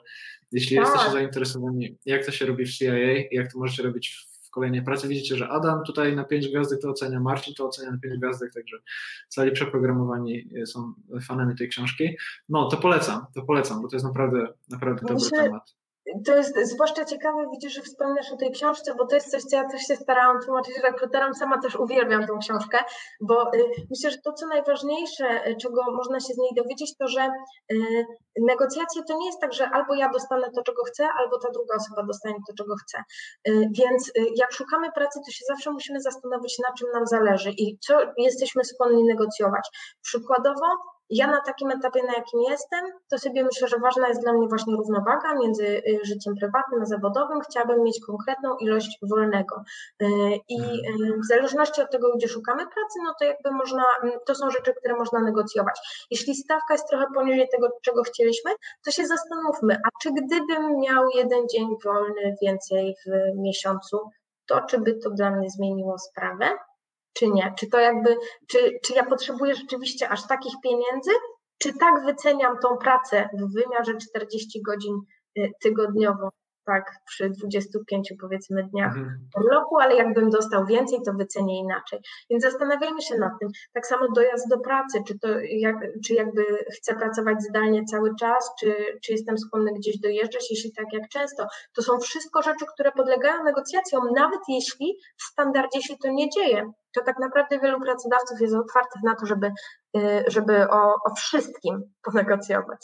jeśli 0.51 0.77
tak. 0.77 0.85
jesteście 0.85 1.11
zainteresowani, 1.11 1.97
jak 2.05 2.25
to 2.25 2.31
się 2.31 2.45
robi 2.45 2.65
w 2.65 2.77
CIA, 2.77 2.95
jak 3.31 3.51
to 3.51 3.59
możecie 3.59 3.83
robić 3.83 4.27
w 4.43 4.49
kolejnej 4.49 4.83
pracy, 4.83 5.07
widzicie, 5.07 5.35
że 5.35 5.49
Adam 5.49 5.83
tutaj 5.83 6.15
na 6.15 6.23
5 6.23 6.47
gwiazdek 6.47 6.81
to 6.81 6.89
ocenia, 6.89 7.19
Marcin 7.19 7.53
to 7.53 7.67
ocenia 7.67 7.91
na 7.91 7.97
5 7.97 8.19
gwiazdek, 8.19 8.53
także 8.53 8.77
cali 9.27 9.51
przeprogramowani 9.51 10.49
są 10.65 10.93
fanami 11.21 11.55
tej 11.55 11.69
książki. 11.69 12.17
No, 12.49 12.67
to 12.67 12.77
polecam, 12.77 13.25
to 13.35 13.41
polecam, 13.41 13.81
bo 13.81 13.87
to 13.87 13.95
jest 13.95 14.05
naprawdę, 14.05 14.47
naprawdę 14.69 15.01
dobry 15.07 15.29
temat 15.29 15.76
to 16.25 16.35
jest 16.35 16.57
zwłaszcza 16.63 17.05
ciekawe, 17.05 17.45
widzisz, 17.51 17.73
że 17.73 17.81
wspominasz 17.81 18.31
o 18.31 18.37
tej 18.37 18.51
książce, 18.51 18.95
bo 18.95 19.07
to 19.07 19.15
jest 19.15 19.31
coś, 19.31 19.43
co 19.43 19.55
ja 19.55 19.69
też 19.69 19.81
się 19.81 19.95
starałam 19.95 20.41
tłumaczyć 20.41 20.79
rekruterom. 20.83 21.33
Sama 21.33 21.61
też 21.61 21.75
uwielbiam 21.75 22.27
tą 22.27 22.39
książkę, 22.39 22.77
bo 23.21 23.53
y, 23.53 23.63
myślę, 23.89 24.11
że 24.11 24.17
to, 24.23 24.33
co 24.33 24.47
najważniejsze, 24.47 25.47
y, 25.47 25.55
czego 25.55 25.91
można 25.91 26.19
się 26.19 26.33
z 26.33 26.37
niej 26.37 26.51
dowiedzieć, 26.55 26.97
to, 26.97 27.07
że 27.07 27.29
y, 27.71 28.05
negocjacje 28.41 29.01
to 29.07 29.17
nie 29.17 29.25
jest 29.25 29.41
tak, 29.41 29.53
że 29.53 29.69
albo 29.69 29.95
ja 29.95 30.09
dostanę 30.09 30.51
to, 30.55 30.61
czego 30.63 30.83
chcę, 30.83 31.07
albo 31.19 31.39
ta 31.39 31.49
druga 31.51 31.75
osoba 31.75 32.03
dostanie 32.07 32.39
to, 32.47 32.53
czego 32.57 32.75
chce. 32.75 33.03
Więc 33.71 34.11
jak 34.35 34.51
szukamy 34.51 34.91
pracy, 34.91 35.19
to 35.25 35.31
się 35.31 35.45
zawsze 35.47 35.71
musimy 35.71 36.01
zastanowić, 36.01 36.59
na 36.59 36.73
czym 36.73 36.87
nam 36.93 37.07
zależy 37.07 37.51
i 37.51 37.77
co 37.79 37.99
jesteśmy 38.17 38.63
skłonni 38.63 39.03
negocjować. 39.03 39.69
Przykładowo, 40.01 40.67
ja 41.09 41.27
na 41.27 41.41
takim 41.41 41.71
etapie, 41.71 42.03
na 42.03 42.13
jakim 42.13 42.41
jestem, 42.49 42.85
to 43.09 43.17
sobie 43.17 43.43
myślę, 43.43 43.67
że 43.67 43.77
ważna 43.79 44.07
jest 44.07 44.21
dla 44.21 44.33
mnie 44.33 44.47
właśnie 44.47 44.75
równowaga 44.75 45.35
między 45.35 45.65
y, 45.65 45.99
życiem 46.03 46.33
prywatnym 46.39 46.81
a 46.81 46.85
zawodowym. 46.85 47.41
Chciałabym 47.41 47.83
mieć 47.83 47.99
konkretną 48.05 48.57
ilość 48.57 48.99
wolnego. 49.01 49.63
Y, 50.01 50.05
I 50.49 50.61
y, 50.61 51.19
w 51.23 51.27
zależności 51.27 51.81
od 51.81 51.91
tego, 51.91 52.15
gdzie 52.15 52.27
szukamy 52.27 52.63
pracy, 52.63 52.99
no 53.05 53.13
to 53.19 53.25
jakby 53.25 53.51
można, 53.51 53.83
mm, 54.03 54.19
to 54.25 54.35
są 54.35 54.49
rzeczy, 54.49 54.73
które 54.73 54.95
można 54.95 55.19
negocjować. 55.19 56.07
Jeśli 56.11 56.35
stawka 56.35 56.73
jest 56.73 56.89
trochę 56.89 57.05
poniżej 57.15 57.47
tego, 57.51 57.69
czego 57.81 58.03
chcieliśmy, 58.03 58.51
to 58.85 58.91
się 58.91 59.05
zastanówmy, 59.07 59.75
a 59.75 59.89
czy 60.01 60.09
gdybym 60.11 60.79
miał 60.79 61.09
jeden 61.15 61.47
dzień 61.49 61.67
wolny 61.85 62.35
więcej 62.41 62.95
w 63.05 63.37
miesiącu, 63.37 63.99
to 64.47 64.61
czy 64.61 64.79
by 64.79 64.93
to 64.93 65.09
dla 65.09 65.31
mnie 65.31 65.49
zmieniło 65.49 65.97
sprawę? 65.99 66.49
Czy 67.17 67.27
nie? 67.29 67.53
Czy 67.57 67.67
to 67.69 67.79
jakby, 67.79 68.17
czy, 68.49 68.79
czy 68.83 68.93
ja 68.93 69.05
potrzebuję 69.05 69.55
rzeczywiście 69.55 70.09
aż 70.09 70.27
takich 70.27 70.53
pieniędzy, 70.63 71.11
czy 71.59 71.73
tak 71.73 72.05
wyceniam 72.05 72.59
tą 72.59 72.77
pracę 72.77 73.29
w 73.33 73.53
wymiarze 73.53 73.97
40 73.97 74.61
godzin 74.61 74.95
y, 75.37 75.51
tygodniowo? 75.61 76.29
tak, 76.67 76.91
przy 77.05 77.29
25 77.29 78.13
powiedzmy 78.21 78.63
dniach 78.63 78.97
mhm. 78.97 79.29
urlopu, 79.37 79.77
ale 79.77 79.95
jakbym 79.95 80.29
dostał 80.29 80.65
więcej, 80.65 80.99
to 81.05 81.13
wycenię 81.13 81.59
inaczej. 81.59 81.99
Więc 82.29 82.43
zastanawiajmy 82.43 83.01
się 83.01 83.17
nad 83.17 83.31
tym. 83.39 83.49
Tak 83.73 83.87
samo 83.87 84.07
dojazd 84.15 84.49
do 84.49 84.59
pracy, 84.59 85.03
czy 85.07 85.19
to 85.19 85.27
jak, 85.49 85.75
czy 86.05 86.13
jakby 86.13 86.43
chcę 86.77 86.95
pracować 86.95 87.37
zdalnie 87.49 87.83
cały 87.85 88.09
czas, 88.19 88.51
czy, 88.59 88.75
czy 89.03 89.11
jestem 89.11 89.37
skłonny 89.37 89.71
gdzieś 89.77 89.99
dojeżdżać, 89.99 90.47
jeśli 90.49 90.73
tak, 90.73 90.85
jak 90.93 91.09
często. 91.09 91.47
To 91.75 91.81
są 91.81 91.99
wszystko 91.99 92.41
rzeczy, 92.41 92.65
które 92.73 92.91
podlegają 92.91 93.43
negocjacjom, 93.43 94.03
nawet 94.15 94.39
jeśli 94.47 94.97
w 95.17 95.23
standardzie 95.23 95.81
się 95.81 95.93
to 96.03 96.11
nie 96.11 96.29
dzieje. 96.29 96.71
To 96.97 97.03
tak 97.03 97.19
naprawdę 97.19 97.59
wielu 97.59 97.81
pracodawców 97.81 98.41
jest 98.41 98.55
otwartych 98.55 99.03
na 99.03 99.15
to, 99.15 99.25
żeby, 99.25 99.51
y, 99.97 100.23
żeby 100.27 100.69
o, 100.69 100.93
o 101.05 101.15
wszystkim 101.15 101.81
ponegocjować. 102.03 102.79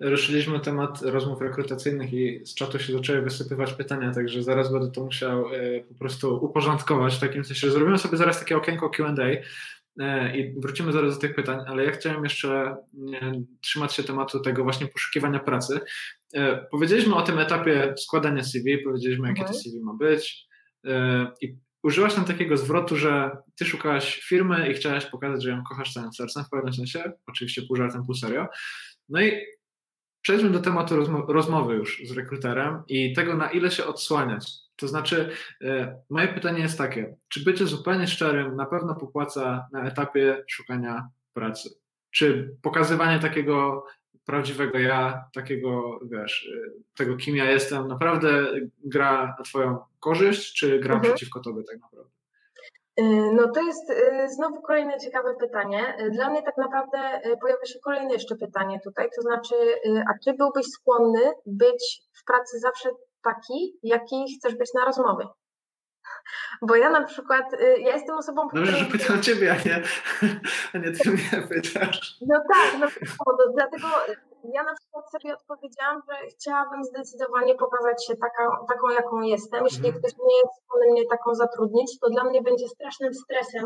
Ruszyliśmy 0.00 0.60
temat 0.60 1.02
rozmów 1.02 1.40
rekrutacyjnych 1.40 2.12
i 2.12 2.46
z 2.46 2.54
czatu 2.54 2.78
się 2.78 2.92
zaczęły 2.92 3.22
wysypywać 3.22 3.72
pytania, 3.72 4.12
także 4.14 4.42
zaraz 4.42 4.72
będę 4.72 4.90
to 4.90 5.04
musiał 5.04 5.54
e, 5.54 5.80
po 5.80 5.94
prostu 5.94 6.44
uporządkować 6.44 7.16
w 7.16 7.20
takim 7.20 7.44
sensie, 7.44 7.70
zrobimy 7.70 7.98
sobie 7.98 8.16
zaraz 8.16 8.40
takie 8.40 8.56
okienko 8.56 8.90
Q&A 8.90 9.22
e, 10.04 10.36
i 10.36 10.60
wrócimy 10.60 10.92
zaraz 10.92 11.14
do 11.14 11.20
tych 11.20 11.34
pytań, 11.34 11.58
ale 11.66 11.84
ja 11.84 11.90
chciałem 11.90 12.24
jeszcze 12.24 12.76
trzymać 13.60 13.94
się 13.94 14.02
tematu 14.02 14.40
tego 14.40 14.62
właśnie 14.62 14.86
poszukiwania 14.86 15.38
pracy. 15.38 15.80
Powiedzieliśmy 16.70 17.14
o 17.14 17.22
tym 17.22 17.38
etapie 17.38 17.94
składania 17.98 18.42
CV, 18.42 18.78
powiedzieliśmy 18.78 19.28
jakie 19.28 19.42
to 19.42 19.48
mhm. 19.48 19.62
CV 19.62 19.80
ma 19.80 19.94
być 19.94 20.48
i 21.40 21.56
użyłaś 21.82 22.14
tam 22.14 22.24
takiego 22.24 22.56
zwrotu, 22.56 22.96
że 22.96 23.30
ty 23.56 23.64
szukałaś 23.64 24.20
firmy 24.20 24.70
i 24.70 24.74
chciałaś 24.74 25.06
pokazać, 25.06 25.42
że 25.42 25.50
ją 25.50 25.62
kochasz 25.68 25.92
całym 25.92 26.12
sercem 26.12 26.44
w 26.44 26.50
pewnym 26.50 26.74
sensie, 26.74 27.12
oczywiście 27.26 27.62
pół 27.62 27.76
żartem, 27.76 28.04
pół 28.06 28.14
serio. 28.14 28.46
No 29.08 29.22
i 29.22 29.32
przejdźmy 30.22 30.50
do 30.50 30.60
tematu 30.60 30.96
rozmowy 31.28 31.74
już 31.74 32.02
z 32.04 32.12
rekruterem 32.12 32.82
i 32.88 33.12
tego, 33.12 33.36
na 33.36 33.50
ile 33.50 33.70
się 33.70 33.84
odsłaniać. 33.84 34.52
To 34.76 34.88
znaczy, 34.88 35.30
e, 35.64 35.96
moje 36.10 36.28
pytanie 36.28 36.60
jest 36.60 36.78
takie, 36.78 37.16
czy 37.28 37.44
bycie 37.44 37.66
zupełnie 37.66 38.06
szczerym 38.06 38.56
na 38.56 38.66
pewno 38.66 38.94
popłaca 38.94 39.68
na 39.72 39.82
etapie 39.82 40.44
szukania 40.48 41.08
pracy? 41.32 41.70
Czy 42.10 42.56
pokazywanie 42.62 43.18
takiego 43.18 43.86
prawdziwego 44.26 44.78
ja, 44.78 45.24
takiego, 45.34 46.00
wiesz, 46.02 46.50
e, 46.54 46.70
tego 46.96 47.16
kim 47.16 47.36
ja 47.36 47.50
jestem, 47.50 47.88
naprawdę 47.88 48.28
gra 48.84 49.34
na 49.38 49.44
twoją 49.44 49.78
korzyść, 50.00 50.58
czy 50.58 50.78
gra 50.78 50.94
mhm. 50.94 51.02
przeciwko 51.02 51.40
tobie 51.40 51.62
tak 51.64 51.80
naprawdę? 51.80 52.12
Y, 53.00 53.32
no 53.34 53.48
to 53.54 53.62
jest 53.62 53.90
y, 53.90 54.28
znowu 54.28 54.62
kolejne 54.62 54.98
ciekawe 54.98 55.34
pytanie. 55.40 55.96
Y, 56.00 56.10
dla 56.10 56.30
mnie 56.30 56.42
tak 56.42 56.56
naprawdę 56.56 57.20
pojawia 57.40 57.64
się 57.66 57.78
kolejne 57.84 58.12
jeszcze 58.12 58.36
pytanie 58.36 58.80
tutaj, 58.84 59.08
to 59.16 59.22
znaczy, 59.22 59.54
a 60.10 60.18
czy 60.24 60.34
byłbyś 60.34 60.66
skłonny 60.66 61.20
być 61.46 62.02
w 62.12 62.24
pracy 62.24 62.58
zawsze 62.58 62.90
taki, 63.22 63.78
jaki 63.82 64.24
chcesz 64.38 64.54
być 64.54 64.74
na 64.74 64.84
rozmowie? 64.84 65.24
Bo 66.62 66.76
ja 66.76 66.90
na 66.90 67.04
przykład, 67.04 67.44
ja 67.78 67.94
jestem 67.94 68.16
osobą... 68.16 68.48
Dobrze, 68.54 68.76
że 68.76 68.84
pytam 68.84 69.22
Ciebie, 69.22 69.52
a 69.52 69.68
nie, 69.68 69.82
a 70.74 70.78
nie 70.78 70.92
Ty 70.92 71.10
mnie 71.10 71.48
pytasz. 71.48 72.16
No 72.28 72.42
tak, 72.54 72.80
no, 72.80 72.86
dlatego 73.54 73.88
ja 74.44 74.62
na 74.62 74.74
przykład 74.74 75.10
sobie 75.10 75.34
odpowiedziałam, 75.34 76.02
że 76.08 76.26
chciałabym 76.26 76.84
zdecydowanie 76.84 77.54
pokazać 77.54 78.06
się 78.06 78.16
taka, 78.16 78.64
taką, 78.68 78.90
jaką 78.90 79.20
jestem. 79.20 79.64
Jeśli 79.64 79.88
mm. 79.88 79.98
ktoś 79.98 80.12
nie 80.12 80.36
jest 80.36 80.62
w 80.62 80.92
mnie 80.92 81.06
taką 81.06 81.34
zatrudnić, 81.34 81.98
to 82.00 82.10
dla 82.10 82.24
mnie 82.24 82.42
będzie 82.42 82.68
strasznym 82.68 83.14
stresem 83.14 83.64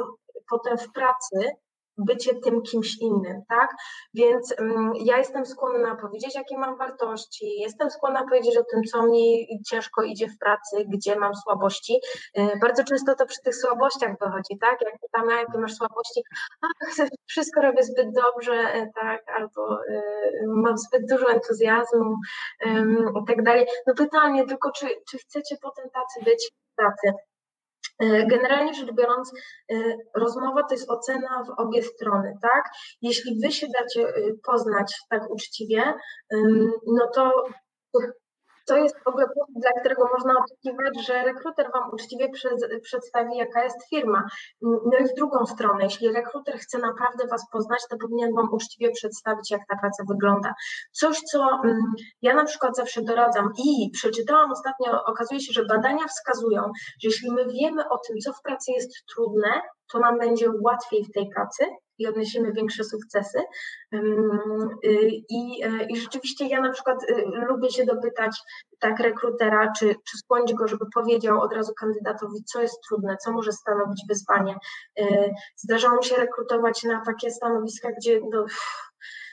potem 0.50 0.78
w 0.78 0.92
pracy 0.92 1.56
bycie 1.98 2.34
tym 2.34 2.62
kimś 2.62 2.98
innym, 3.00 3.42
tak? 3.48 3.70
Więc 4.14 4.54
um, 4.60 4.92
ja 5.04 5.18
jestem 5.18 5.46
skłonna 5.46 5.96
powiedzieć, 5.96 6.34
jakie 6.34 6.58
mam 6.58 6.78
wartości, 6.78 7.60
jestem 7.60 7.90
skłonna 7.90 8.24
powiedzieć 8.24 8.56
o 8.56 8.64
tym, 8.70 8.82
co 8.92 9.06
mi 9.06 9.46
ciężko 9.70 10.02
idzie 10.02 10.28
w 10.28 10.38
pracy, 10.38 10.84
gdzie 10.88 11.16
mam 11.16 11.34
słabości. 11.34 12.00
Y, 12.38 12.58
bardzo 12.60 12.84
często 12.84 13.14
to 13.14 13.26
przy 13.26 13.42
tych 13.44 13.56
słabościach 13.56 14.10
wychodzi, 14.20 14.58
tak? 14.60 14.80
Jak 14.80 14.94
pytamy, 15.00 15.32
jakie 15.32 15.58
masz 15.58 15.74
słabości, 15.74 16.22
a, 16.62 16.66
wszystko 17.30 17.62
robię 17.62 17.82
zbyt 17.82 18.12
dobrze, 18.12 18.76
y, 18.76 18.90
tak? 18.94 19.22
Albo 19.36 19.78
y, 19.88 20.02
mam 20.46 20.78
zbyt 20.78 21.02
dużo 21.10 21.30
entuzjazmu 21.30 22.16
i 23.22 23.26
tak 23.26 23.42
dalej. 23.42 23.66
No 23.86 23.94
pytanie 23.94 24.46
tylko, 24.46 24.70
czy, 24.70 24.86
czy 25.10 25.18
chcecie 25.18 25.56
potem 25.62 25.90
tacy 25.90 26.24
być? 26.24 26.50
E, 26.80 27.12
generalnie 28.00 28.74
rzecz 28.74 28.92
biorąc, 28.92 29.32
e, 29.72 29.74
rozmowa 30.14 30.62
to 30.62 30.74
jest 30.74 30.90
ocena 30.90 31.44
w 31.44 31.60
obie 31.60 31.82
strony, 31.82 32.34
tak? 32.42 32.64
Jeśli 33.02 33.40
wy 33.40 33.52
się 33.52 33.66
dacie 33.66 34.08
e, 34.08 34.12
poznać 34.46 34.94
tak 35.10 35.30
uczciwie, 35.30 35.94
no 36.86 37.10
to 37.14 37.44
to 38.66 38.76
jest 38.76 38.96
w 39.04 39.08
ogóle 39.08 39.26
punkt, 39.26 39.52
dla 39.62 39.70
którego 39.80 40.08
można 40.18 40.34
oczekiwać, 40.44 41.06
że 41.06 41.24
rekruter 41.24 41.70
Wam 41.72 41.90
uczciwie 41.92 42.28
przed, 42.28 42.82
przedstawi, 42.82 43.36
jaka 43.36 43.64
jest 43.64 43.88
firma. 43.90 44.24
No 44.62 44.98
i 45.00 45.04
w 45.04 45.14
drugą 45.14 45.46
stronę, 45.46 45.84
jeśli 45.84 46.12
rekruter 46.12 46.58
chce 46.58 46.78
naprawdę 46.78 47.26
Was 47.30 47.50
poznać, 47.52 47.80
to 47.90 47.96
powinien 47.96 48.34
Wam 48.34 48.48
uczciwie 48.52 48.90
przedstawić, 48.90 49.50
jak 49.50 49.60
ta 49.68 49.76
praca 49.76 50.04
wygląda. 50.08 50.54
Coś, 50.92 51.20
co 51.20 51.48
mm, 51.64 51.78
ja 52.22 52.34
na 52.34 52.44
przykład 52.44 52.76
zawsze 52.76 53.02
doradzam 53.02 53.50
i 53.64 53.90
przeczytałam 53.90 54.52
ostatnio, 54.52 55.04
okazuje 55.04 55.40
się, 55.40 55.52
że 55.52 55.64
badania 55.64 56.06
wskazują, 56.08 56.62
że 57.02 57.08
jeśli 57.08 57.32
my 57.32 57.46
wiemy 57.46 57.88
o 57.88 57.98
tym, 57.98 58.18
co 58.18 58.32
w 58.32 58.42
pracy 58.42 58.72
jest 58.72 58.90
trudne, 59.14 59.62
to 59.92 59.98
nam 59.98 60.18
będzie 60.18 60.50
łatwiej 60.60 61.04
w 61.04 61.12
tej 61.12 61.28
pracy 61.34 61.64
i 61.98 62.06
odniesiemy 62.06 62.52
większe 62.52 62.84
sukcesy. 62.84 63.38
Y, 63.94 64.00
I, 65.28 65.62
e, 65.64 65.84
I 65.88 65.96
rzeczywiście 65.96 66.46
ja 66.48 66.60
na 66.60 66.72
przykład 66.72 67.02
y, 67.10 67.24
lubię 67.48 67.70
się 67.70 67.84
dopytać 67.84 68.36
tak 68.78 69.00
rekrutera, 69.00 69.72
czy, 69.78 69.86
czy 69.86 70.18
skłonić 70.18 70.54
go, 70.54 70.68
żeby 70.68 70.84
powiedział 70.94 71.40
od 71.40 71.52
razu 71.52 71.72
kandydatowi, 71.74 72.44
co 72.44 72.62
jest 72.62 72.80
trudne, 72.88 73.16
co 73.16 73.32
może 73.32 73.52
stanowić 73.52 74.02
wyzwanie. 74.08 74.54
Y, 75.00 75.34
zdarzało 75.56 75.96
mi 75.96 76.04
się 76.04 76.16
rekrutować 76.16 76.82
na 76.84 77.02
takie 77.06 77.30
stanowiska, 77.30 77.88
gdzie 77.98 78.20
no, 78.32 78.44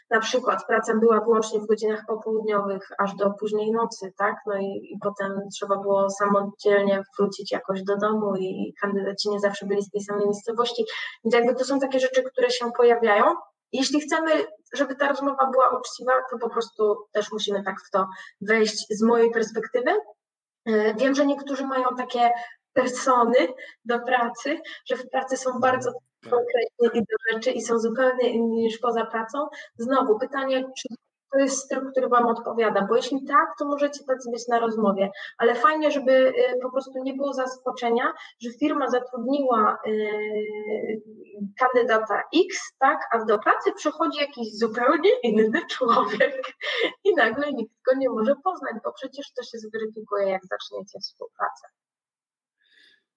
na 0.09 0.19
przykład 0.19 0.65
praca 0.67 0.93
była 0.95 1.19
wyłącznie 1.19 1.59
w 1.59 1.65
godzinach 1.65 2.03
popołudniowych 2.07 2.87
aż 2.97 3.15
do 3.15 3.31
późnej 3.31 3.71
nocy, 3.71 4.13
tak? 4.17 4.35
No 4.45 4.57
i, 4.57 4.65
i 4.65 4.97
potem 5.03 5.31
trzeba 5.53 5.77
było 5.77 6.09
samodzielnie 6.09 7.03
wrócić 7.17 7.51
jakoś 7.51 7.83
do 7.83 7.97
domu 7.97 8.35
i 8.35 8.73
kandydaci 8.81 9.29
nie 9.29 9.39
zawsze 9.39 9.65
byli 9.65 9.83
z 9.83 9.89
tej 9.89 10.01
samej 10.01 10.25
miejscowości. 10.25 10.85
Więc 11.23 11.35
jakby 11.35 11.55
to 11.55 11.65
są 11.65 11.79
takie 11.79 11.99
rzeczy, 11.99 12.23
które 12.23 12.49
się 12.49 12.71
pojawiają. 12.77 13.23
Jeśli 13.71 14.01
chcemy, 14.01 14.31
żeby 14.73 14.95
ta 14.95 15.07
rozmowa 15.07 15.49
była 15.51 15.79
uczciwa, 15.79 16.11
to 16.31 16.37
po 16.37 16.49
prostu 16.49 16.97
też 17.11 17.31
musimy 17.31 17.63
tak 17.63 17.75
w 17.87 17.91
to 17.91 18.07
wejść 18.41 18.85
z 18.89 19.03
mojej 19.03 19.31
perspektywy. 19.31 19.91
E, 20.65 20.93
wiem, 20.93 21.15
że 21.15 21.25
niektórzy 21.25 21.67
mają 21.67 21.85
takie 21.97 22.31
persony 22.73 23.47
do 23.85 23.99
pracy, 23.99 24.61
że 24.85 24.95
w 24.95 25.09
pracy 25.09 25.37
są 25.37 25.59
bardzo 25.59 25.91
konkretnie 26.29 27.01
i 27.01 27.03
do 27.03 27.33
rzeczy 27.33 27.51
i 27.51 27.61
są 27.61 27.79
zupełnie 27.79 28.29
inni 28.29 28.61
niż 28.61 28.77
poza 28.77 29.05
pracą. 29.05 29.47
Znowu 29.77 30.19
pytanie, 30.19 30.65
czy 30.77 30.87
to 31.33 31.39
jest 31.39 31.57
styl, 31.57 31.91
który 31.91 32.09
Wam 32.09 32.25
odpowiada, 32.27 32.85
bo 32.89 32.95
jeśli 32.95 33.25
tak, 33.25 33.49
to 33.59 33.65
możecie 33.65 34.03
tak 34.07 34.17
być 34.31 34.47
na 34.47 34.59
rozmowie, 34.59 35.11
ale 35.37 35.55
fajnie, 35.55 35.91
żeby 35.91 36.11
y, 36.11 36.59
po 36.61 36.71
prostu 36.71 37.03
nie 37.03 37.13
było 37.13 37.33
zaskoczenia, 37.33 38.13
że 38.41 38.49
firma 38.59 38.89
zatrudniła 38.89 39.77
y, 39.87 41.01
kandydata 41.59 42.23
X, 42.35 42.73
tak, 42.79 42.99
a 43.11 43.25
do 43.25 43.39
pracy 43.39 43.71
przychodzi 43.75 44.19
jakiś 44.19 44.57
zupełnie 44.59 45.09
inny 45.23 45.61
człowiek 45.69 46.43
i 47.03 47.15
nagle 47.15 47.53
nikt 47.53 47.75
go 47.85 47.95
nie 47.97 48.09
może 48.09 48.35
poznać, 48.43 48.75
bo 48.83 48.93
przecież 48.93 49.33
to 49.33 49.43
się 49.43 49.57
zweryfikuje, 49.57 50.29
jak 50.29 50.41
zaczniecie 50.45 50.99
współpracę. 50.99 51.67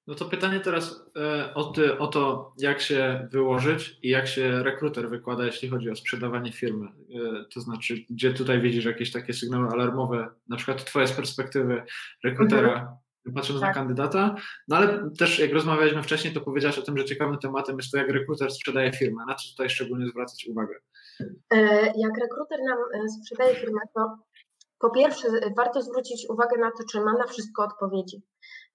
No 0.07 0.15
to 0.15 0.24
pytanie 0.24 0.61
teraz 0.61 1.05
e, 1.16 1.55
o, 1.55 1.73
o, 1.99 2.07
to, 2.07 2.53
jak 2.59 2.81
się 2.81 3.28
wyłożyć 3.33 3.99
i 4.03 4.09
jak 4.09 4.27
się 4.27 4.62
rekruter 4.62 5.11
wykłada, 5.11 5.45
jeśli 5.45 5.69
chodzi 5.69 5.91
o 5.91 5.97
sprzedawanie 5.97 6.53
firmy. 6.53 6.87
E, 6.87 7.45
to 7.55 7.61
znaczy, 7.61 7.95
gdzie 8.11 8.33
tutaj 8.33 8.61
widzisz 8.61 8.85
jakieś 8.85 9.12
takie 9.12 9.33
sygnały 9.33 9.69
alarmowe, 9.69 10.28
na 10.49 10.57
przykład 10.57 10.85
twoje 10.85 11.07
z 11.07 11.12
perspektywy 11.12 11.83
rekrutera, 12.24 12.73
mhm. 12.73 13.35
patrząc 13.35 13.61
tak. 13.61 13.69
na 13.69 13.74
kandydata, 13.74 14.35
no 14.69 14.77
ale 14.77 15.11
też 15.19 15.39
jak 15.39 15.53
rozmawialiśmy 15.53 16.03
wcześniej, 16.03 16.35
to 16.35 16.41
powiedziałaś 16.41 16.78
o 16.78 16.83
tym, 16.83 16.99
że 16.99 17.05
ciekawym 17.05 17.39
tematem 17.39 17.77
jest 17.77 17.91
to, 17.91 17.99
jak 17.99 18.11
rekruter 18.11 18.51
sprzedaje 18.51 18.93
firmę. 18.93 19.24
Na 19.27 19.35
co 19.35 19.51
tutaj 19.51 19.70
szczególnie 19.70 20.09
zwracać 20.09 20.47
uwagę? 20.51 20.74
E, 21.53 21.59
jak 21.87 22.19
rekruter 22.20 22.59
nam 22.69 23.09
sprzedaje 23.09 23.55
firmę, 23.55 23.81
to 23.95 24.19
po 24.78 24.91
pierwsze 24.91 25.28
warto 25.57 25.83
zwrócić 25.83 26.27
uwagę 26.31 26.61
na 26.61 26.70
to, 26.70 26.85
czy 26.93 27.01
ma 27.01 27.12
na 27.12 27.27
wszystko 27.27 27.65
odpowiedzi. 27.65 28.23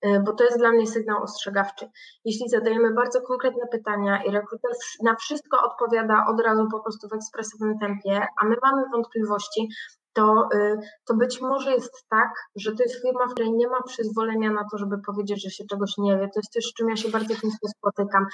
E, 0.02 0.20
bo 0.20 0.34
to 0.34 0.44
jest 0.44 0.58
dla 0.58 0.72
mnie 0.72 0.88
sygnał 0.88 1.24
ostrzegawczy. 1.24 1.90
Jeśli 2.26 2.50
zadajemy 2.50 2.94
bardzo 2.94 3.22
konkretne 3.22 3.68
pytania 3.72 4.24
i 4.24 4.32
rekruter 4.32 4.72
na 5.04 5.16
wszystko 5.16 5.62
odpowiada 5.62 6.26
od 6.30 6.42
razu 6.42 6.68
po 6.72 6.80
prostu 6.80 7.10
w 7.10 7.14
ekspresowym 7.14 7.80
tempie, 7.80 8.28
a 8.42 8.46
my 8.46 8.56
mamy 8.64 8.84
wątpliwości, 8.92 9.70
to, 10.14 10.50
e, 10.54 10.78
to 11.06 11.14
być 11.14 11.42
może 11.42 11.72
jest 11.72 12.06
tak, 12.10 12.30
że 12.56 12.76
to 12.76 12.84
jest 12.84 13.02
firma, 13.02 13.26
w 13.26 13.34
której 13.34 13.52
nie 13.52 13.68
ma 13.68 13.84
przyzwolenia 13.84 14.52
na 14.52 14.66
to, 14.72 14.78
żeby 14.78 14.98
powiedzieć, 15.06 15.44
że 15.44 15.50
się 15.50 15.64
czegoś 15.70 15.98
nie 15.98 16.18
wie. 16.18 16.30
To 16.30 16.40
jest 16.40 16.54
coś, 16.54 16.66
z 16.66 16.74
czym 16.74 16.90
ja 16.90 16.96
się 16.96 17.10
bardzo 17.10 17.36
często 17.36 17.68
spotykam. 17.68 18.26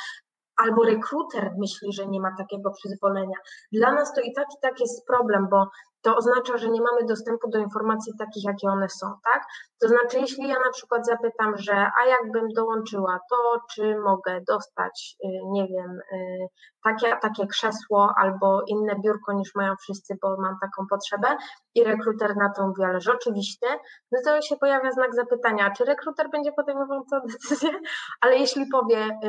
Albo 0.55 0.83
rekruter 0.83 1.53
myśli, 1.57 1.93
że 1.93 2.07
nie 2.07 2.21
ma 2.21 2.35
takiego 2.37 2.71
przyzwolenia. 2.71 3.37
Dla 3.71 3.93
nas 3.93 4.13
to 4.13 4.21
i 4.21 4.33
tak 4.33 4.47
i 4.57 4.59
tak 4.61 4.79
jest 4.79 5.07
problem, 5.07 5.47
bo 5.51 5.67
to 6.07 6.15
oznacza, 6.15 6.57
że 6.57 6.69
nie 6.69 6.81
mamy 6.81 7.05
dostępu 7.07 7.49
do 7.49 7.59
informacji 7.59 8.13
takich, 8.19 8.43
jakie 8.43 8.67
one 8.67 8.89
są, 8.89 9.07
tak? 9.33 9.43
To 9.81 9.87
znaczy, 9.87 10.19
jeśli 10.19 10.47
ja 10.47 10.55
na 10.65 10.71
przykład 10.71 11.05
zapytam, 11.05 11.57
że 11.57 11.73
a 11.73 12.05
jakbym 12.05 12.47
dołączyła 12.55 13.19
to, 13.29 13.61
czy 13.73 13.99
mogę 13.99 14.41
dostać, 14.47 15.15
y, 15.25 15.27
nie 15.51 15.67
wiem, 15.67 15.99
y, 16.13 16.47
takie, 16.83 17.17
takie 17.21 17.47
krzesło 17.47 18.13
albo 18.17 18.61
inne 18.67 18.95
biurko 19.03 19.33
niż 19.33 19.55
mają 19.55 19.73
wszyscy, 19.75 20.17
bo 20.21 20.37
mam 20.41 20.55
taką 20.61 20.87
potrzebę 20.89 21.37
i 21.75 21.83
rekruter 21.83 22.37
na 22.37 22.53
to 22.53 22.67
mówi, 22.67 22.83
ale 22.83 23.01
rzeczywiście, 23.01 23.67
no 24.11 24.19
to 24.25 24.41
się 24.41 24.55
pojawia 24.55 24.91
znak 24.91 25.15
zapytania, 25.15 25.71
czy 25.71 25.85
rekruter 25.85 26.29
będzie 26.29 26.51
podejmował 26.51 27.05
tę 27.11 27.21
decyzję, 27.31 27.79
ale 28.21 28.37
jeśli 28.37 28.65
powie, 28.71 29.19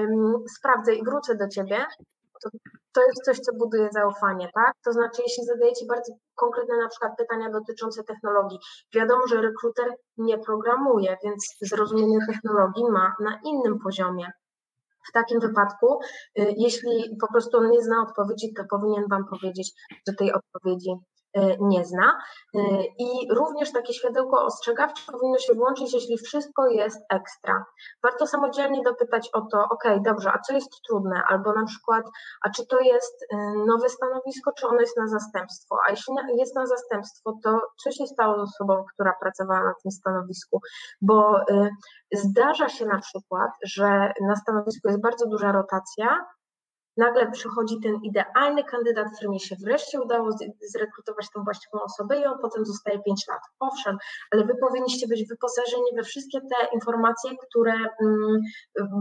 sprawdzę 0.59 0.95
i 0.95 1.05
wrócę 1.05 1.37
do 1.37 1.49
ciebie, 1.49 1.87
to, 2.43 2.51
to 2.93 3.01
jest 3.07 3.25
coś, 3.25 3.39
co 3.39 3.53
buduje 3.53 3.89
zaufanie, 3.93 4.51
tak? 4.55 4.73
To 4.85 4.93
znaczy, 4.93 5.23
jeśli 5.23 5.45
zadajecie 5.45 5.87
bardzo 5.87 6.13
konkretne 6.35 6.77
na 6.77 6.89
przykład 6.89 7.17
pytania 7.19 7.51
dotyczące 7.51 8.05
technologii, 8.05 8.59
wiadomo, 8.95 9.27
że 9.27 9.43
rekruter 9.43 9.95
nie 10.17 10.39
programuje, 10.39 11.17
więc 11.25 11.57
zrozumienie 11.61 12.19
technologii 12.27 12.85
ma 12.91 13.15
na 13.21 13.41
innym 13.45 13.79
poziomie. 13.79 14.31
W 15.09 15.13
takim 15.13 15.41
wypadku, 15.41 16.01
y, 16.39 16.55
jeśli 16.57 17.17
po 17.21 17.33
prostu 17.33 17.59
on 17.59 17.71
nie 17.71 17.83
zna 17.83 18.03
odpowiedzi, 18.03 18.55
to 18.55 18.65
powinien 18.71 19.05
Wam 19.11 19.25
powiedzieć, 19.25 19.73
że 20.09 20.15
tej 20.15 20.33
odpowiedzi 20.33 20.91
nie 21.61 21.85
zna. 21.85 22.19
Y, 22.55 22.61
I 22.99 23.35
również 23.35 23.73
takie 23.73 23.95
światełko 23.95 24.45
ostrzegawcze 24.45 25.13
powinno 25.13 25.39
się 25.39 25.55
włączyć, 25.55 25.95
jeśli 25.95 26.19
wszystko 26.19 26.67
jest 26.67 27.01
ekstra. 27.11 27.65
Warto 28.03 28.27
samodzielnie 28.27 28.83
dopytać 28.83 29.31
o 29.33 29.41
to, 29.41 29.65
ok, 29.71 29.85
dobrze, 30.05 30.33
a 30.33 30.39
co 30.39 30.55
jest 30.55 30.71
trudne? 30.89 31.23
Albo 31.29 31.53
na 31.53 31.65
przykład, 31.65 32.05
a 32.45 32.51
czy 32.51 32.67
to 32.67 32.81
jest 32.81 33.23
y, 33.23 33.37
nowe 33.67 33.89
stanowisko, 33.89 34.53
czy 34.59 34.67
ono 34.67 34.81
jest 34.81 34.97
na 34.97 35.07
zastępstwo? 35.07 35.77
A 35.87 35.91
jeśli 35.91 36.15
jest 36.37 36.57
na 36.57 36.67
zastępstwo, 36.67 37.33
to 37.45 37.61
co 37.83 37.91
się 37.91 38.07
stało 38.07 38.47
z 38.47 38.51
osobą, 38.51 38.85
która 38.95 39.15
pracowała 39.21 39.65
na 39.65 39.75
tym 39.83 39.93
stanowisku? 39.93 40.61
Bo 41.03 41.41
zdarza 42.13 42.69
się 42.69 42.87
na 42.87 42.99
przykład, 42.99 43.51
że 43.65 44.13
na 44.21 44.37
stanowisku 44.37 44.89
jest 44.89 45.01
bardzo 45.01 45.27
duża 45.27 45.53
rotacja, 45.53 46.27
nagle 46.99 47.31
przychodzi 47.31 47.81
ten 47.83 47.95
idealny 48.03 48.65
kandydat, 48.65 49.07
którym 49.17 49.39
się 49.39 49.57
wreszcie 49.65 50.01
udało 50.01 50.31
zrekrutować 50.73 51.27
tą 51.35 51.45
właściwą 51.45 51.79
osobę 51.83 52.21
i 52.21 52.25
on 52.25 52.39
potem 52.43 52.67
zostaje 52.67 52.99
5 53.03 53.27
lat. 53.29 53.41
Owszem, 53.61 53.97
ale 54.33 54.45
wy 54.45 54.55
powinniście 54.61 55.09
być 55.09 55.29
wyposażeni 55.29 55.91
we 55.97 56.03
wszystkie 56.03 56.41
te 56.41 56.75
informacje, 56.75 57.31
które 57.49 57.73
mm, 57.73 58.41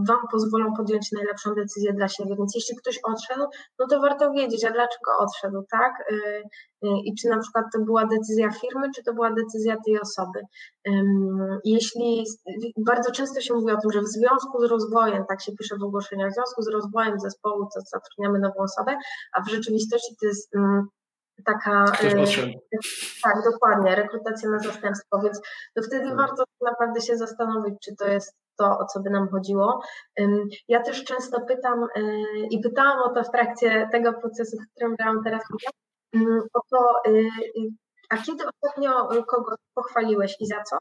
wam 0.08 0.20
pozwolą 0.32 0.72
podjąć 0.76 1.12
najlepszą 1.12 1.54
decyzję 1.54 1.92
dla 1.92 2.08
siebie. 2.08 2.36
Więc 2.38 2.54
jeśli 2.54 2.76
ktoś 2.76 2.98
odszedł, 3.04 3.44
no 3.78 3.86
to 3.90 4.00
warto 4.00 4.32
wiedzieć, 4.32 4.64
a 4.64 4.70
dlaczego 4.70 5.10
odszedł, 5.18 5.62
tak? 5.70 5.92
Y, 6.12 6.14
y, 6.14 6.88
I 7.04 7.14
czy 7.14 7.28
na 7.28 7.38
przykład 7.38 7.64
to 7.74 7.80
była 7.84 8.06
decyzja 8.06 8.50
firmy, 8.50 8.90
czy 8.94 9.02
to 9.02 9.14
była 9.14 9.30
decyzja 9.30 9.76
tej 9.86 10.00
osoby. 10.00 10.40
Jeśli 11.64 12.24
bardzo 12.76 13.12
często 13.12 13.40
się 13.40 13.54
mówi 13.54 13.72
o 13.72 13.80
tym, 13.80 13.92
że 13.92 14.00
w 14.00 14.06
związku 14.06 14.60
z 14.60 14.64
rozwojem, 14.64 15.24
tak 15.28 15.42
się 15.42 15.52
pisze 15.52 15.76
w 15.80 15.82
ogłoszeniach, 15.82 16.30
w 16.30 16.34
związku 16.34 16.62
z 16.62 16.68
rozwojem 16.68 17.20
zespołu, 17.20 17.68
to 17.74 17.80
zatrudniamy 17.90 18.38
nową 18.38 18.54
osobę, 18.62 18.96
a 19.32 19.42
w 19.42 19.48
rzeczywistości 19.48 20.16
to 20.20 20.26
jest 20.26 20.54
mm, 20.56 20.88
taka. 21.44 21.84
E, 22.02 22.26
tak, 23.22 23.34
dokładnie, 23.52 23.94
rekrutacja 23.94 24.50
na 24.50 24.58
zastępstwo, 24.58 25.20
więc 25.22 25.40
to 25.74 25.82
wtedy 25.82 26.08
tak. 26.08 26.16
warto 26.16 26.44
naprawdę 26.62 27.00
się 27.00 27.16
zastanowić, 27.16 27.74
czy 27.84 27.96
to 27.96 28.06
jest 28.06 28.36
to, 28.58 28.78
o 28.78 28.84
co 28.84 29.00
by 29.00 29.10
nam 29.10 29.28
chodziło. 29.28 29.82
Ja 30.68 30.82
też 30.82 31.04
często 31.04 31.40
pytam 31.40 31.84
e, 31.96 32.00
i 32.50 32.60
pytałam 32.60 33.02
o 33.02 33.14
to 33.14 33.24
w 33.24 33.30
trakcie 33.30 33.88
tego 33.92 34.12
procesu, 34.12 34.56
w 34.56 34.74
którym 34.74 34.96
brałam 34.96 35.24
teraz 35.24 35.42
o 36.54 36.60
to, 36.70 36.92
e, 37.06 37.10
a 38.10 38.16
kiedy 38.16 38.44
ostatnio 38.46 39.08
kogoś 39.24 39.58
pochwaliłeś 39.74 40.36
i 40.40 40.46
za 40.46 40.62
co? 40.62 40.78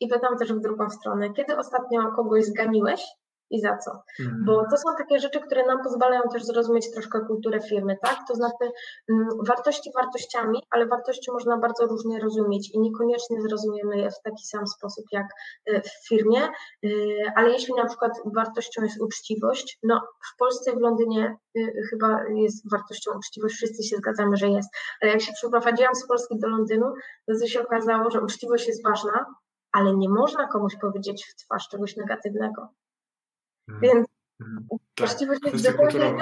I 0.00 0.08
pytam 0.08 0.38
też 0.38 0.52
w 0.52 0.60
drugą 0.60 0.90
stronę, 0.90 1.32
kiedy 1.32 1.56
ostatnio 1.56 2.12
kogoś 2.16 2.44
zganiłeś 2.44 3.02
i 3.50 3.60
za 3.60 3.76
co. 3.76 4.02
Mhm. 4.20 4.44
Bo 4.44 4.64
to 4.70 4.76
są 4.76 4.96
takie 4.98 5.18
rzeczy, 5.18 5.40
które 5.40 5.66
nam 5.66 5.82
pozwalają 5.82 6.22
też 6.32 6.44
zrozumieć 6.44 6.90
troszkę 6.92 7.20
kulturę 7.20 7.60
firmy, 7.60 7.96
tak? 8.02 8.18
To 8.28 8.34
znaczy 8.34 8.72
mm, 9.08 9.28
wartości 9.46 9.90
wartościami, 9.94 10.62
ale 10.70 10.86
wartości 10.86 11.32
można 11.32 11.58
bardzo 11.58 11.86
różnie 11.86 12.20
rozumieć 12.20 12.70
i 12.74 12.80
niekoniecznie 12.80 13.42
zrozumiemy 13.42 13.98
je 13.98 14.10
w 14.10 14.22
taki 14.24 14.46
sam 14.46 14.66
sposób 14.66 15.04
jak 15.12 15.26
y, 15.70 15.80
w 15.80 16.08
firmie, 16.08 16.48
y, 16.84 17.16
ale 17.36 17.50
jeśli 17.50 17.74
na 17.74 17.86
przykład 17.86 18.12
wartością 18.34 18.82
jest 18.82 19.00
uczciwość, 19.00 19.78
no 19.82 20.00
w 20.32 20.36
Polsce, 20.38 20.72
w 20.72 20.80
Londynie 20.80 21.36
y, 21.56 21.72
chyba 21.90 22.24
jest 22.34 22.70
wartością 22.70 23.10
uczciwość, 23.18 23.54
wszyscy 23.54 23.82
się 23.82 23.96
zgadzamy, 23.96 24.36
że 24.36 24.48
jest, 24.48 24.68
ale 25.02 25.12
jak 25.12 25.20
się 25.20 25.32
przeprowadziłam 25.32 25.94
z 25.94 26.06
Polski 26.06 26.38
do 26.38 26.48
Londynu, 26.48 26.86
to 27.26 27.46
się 27.46 27.62
okazało, 27.62 28.10
że 28.10 28.20
uczciwość 28.20 28.68
jest 28.68 28.84
ważna, 28.84 29.26
ale 29.72 29.96
nie 29.96 30.08
można 30.08 30.46
komuś 30.46 30.76
powiedzieć 30.76 31.26
w 31.26 31.44
twarz 31.44 31.68
czegoś 31.68 31.96
negatywnego. 31.96 32.68
Mhm. 33.70 33.80
Więc 33.82 34.06
mhm. 34.40 34.66
właściwość 34.98 35.40
jest 35.44 35.66
zupełnie 35.66 36.16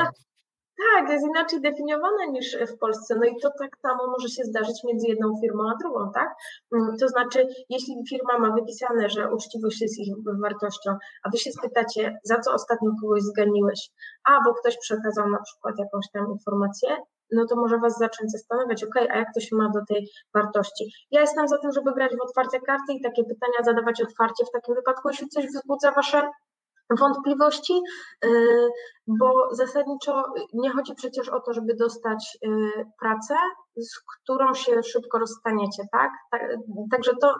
tak, 0.78 1.10
jest 1.10 1.26
inaczej 1.26 1.60
definiowana 1.60 2.24
niż 2.30 2.56
w 2.56 2.78
Polsce. 2.78 3.14
No 3.18 3.24
i 3.24 3.40
to 3.42 3.50
tak 3.58 3.70
samo 3.82 4.06
może 4.06 4.28
się 4.28 4.44
zdarzyć 4.44 4.84
między 4.84 5.06
jedną 5.06 5.40
firmą 5.40 5.70
a 5.70 5.76
drugą, 5.82 6.12
tak? 6.14 6.34
Mm, 6.72 6.96
to 7.00 7.08
znaczy, 7.08 7.48
jeśli 7.68 7.94
firma 8.08 8.38
ma 8.38 8.54
wypisane, 8.54 9.08
że 9.08 9.32
uczciwość 9.34 9.80
jest 9.80 9.98
ich 9.98 10.14
wartością, 10.42 10.96
a 11.22 11.30
wy 11.30 11.38
się 11.38 11.52
spytacie, 11.52 12.18
za 12.24 12.40
co 12.40 12.52
ostatnio 12.52 12.90
kogoś 13.00 13.22
zganiłeś, 13.22 13.90
a 14.24 14.40
bo 14.44 14.54
ktoś 14.54 14.78
przekazał 14.78 15.30
na 15.30 15.42
przykład 15.42 15.74
jakąś 15.78 16.10
tam 16.12 16.32
informację, 16.32 16.96
no 17.32 17.46
to 17.46 17.56
może 17.56 17.78
Was 17.78 17.98
zacząć 17.98 18.30
zastanawiać, 18.32 18.84
ok, 18.84 18.94
a 18.96 19.18
jak 19.18 19.28
to 19.34 19.40
się 19.40 19.56
ma 19.56 19.68
do 19.68 19.80
tej 19.88 20.10
wartości? 20.34 20.92
Ja 21.10 21.20
jestem 21.20 21.48
za 21.48 21.58
tym, 21.58 21.72
żeby 21.72 21.92
grać 21.92 22.12
w 22.16 22.22
otwarte 22.22 22.60
karty 22.60 22.92
i 22.92 23.02
takie 23.02 23.24
pytania 23.24 23.64
zadawać 23.64 24.02
otwarcie 24.02 24.44
w 24.44 24.50
takim 24.50 24.74
wypadku, 24.74 25.08
jeśli 25.08 25.28
coś 25.28 25.46
wzbudza 25.46 25.92
Wasze 25.92 26.30
wątpliwości, 27.00 27.80
y, 28.24 28.68
bo 29.06 29.48
zasadniczo 29.52 30.24
nie 30.52 30.70
chodzi 30.70 30.94
przecież 30.94 31.28
o 31.28 31.40
to, 31.40 31.52
żeby 31.52 31.74
dostać 31.74 32.38
y, 32.44 32.48
pracę, 33.00 33.34
z 33.76 34.00
którą 34.00 34.54
się 34.54 34.82
szybko 34.82 35.18
rozstaniecie, 35.18 35.82
tak? 35.92 36.10
tak? 36.30 36.42
Także 36.90 37.12
to 37.20 37.34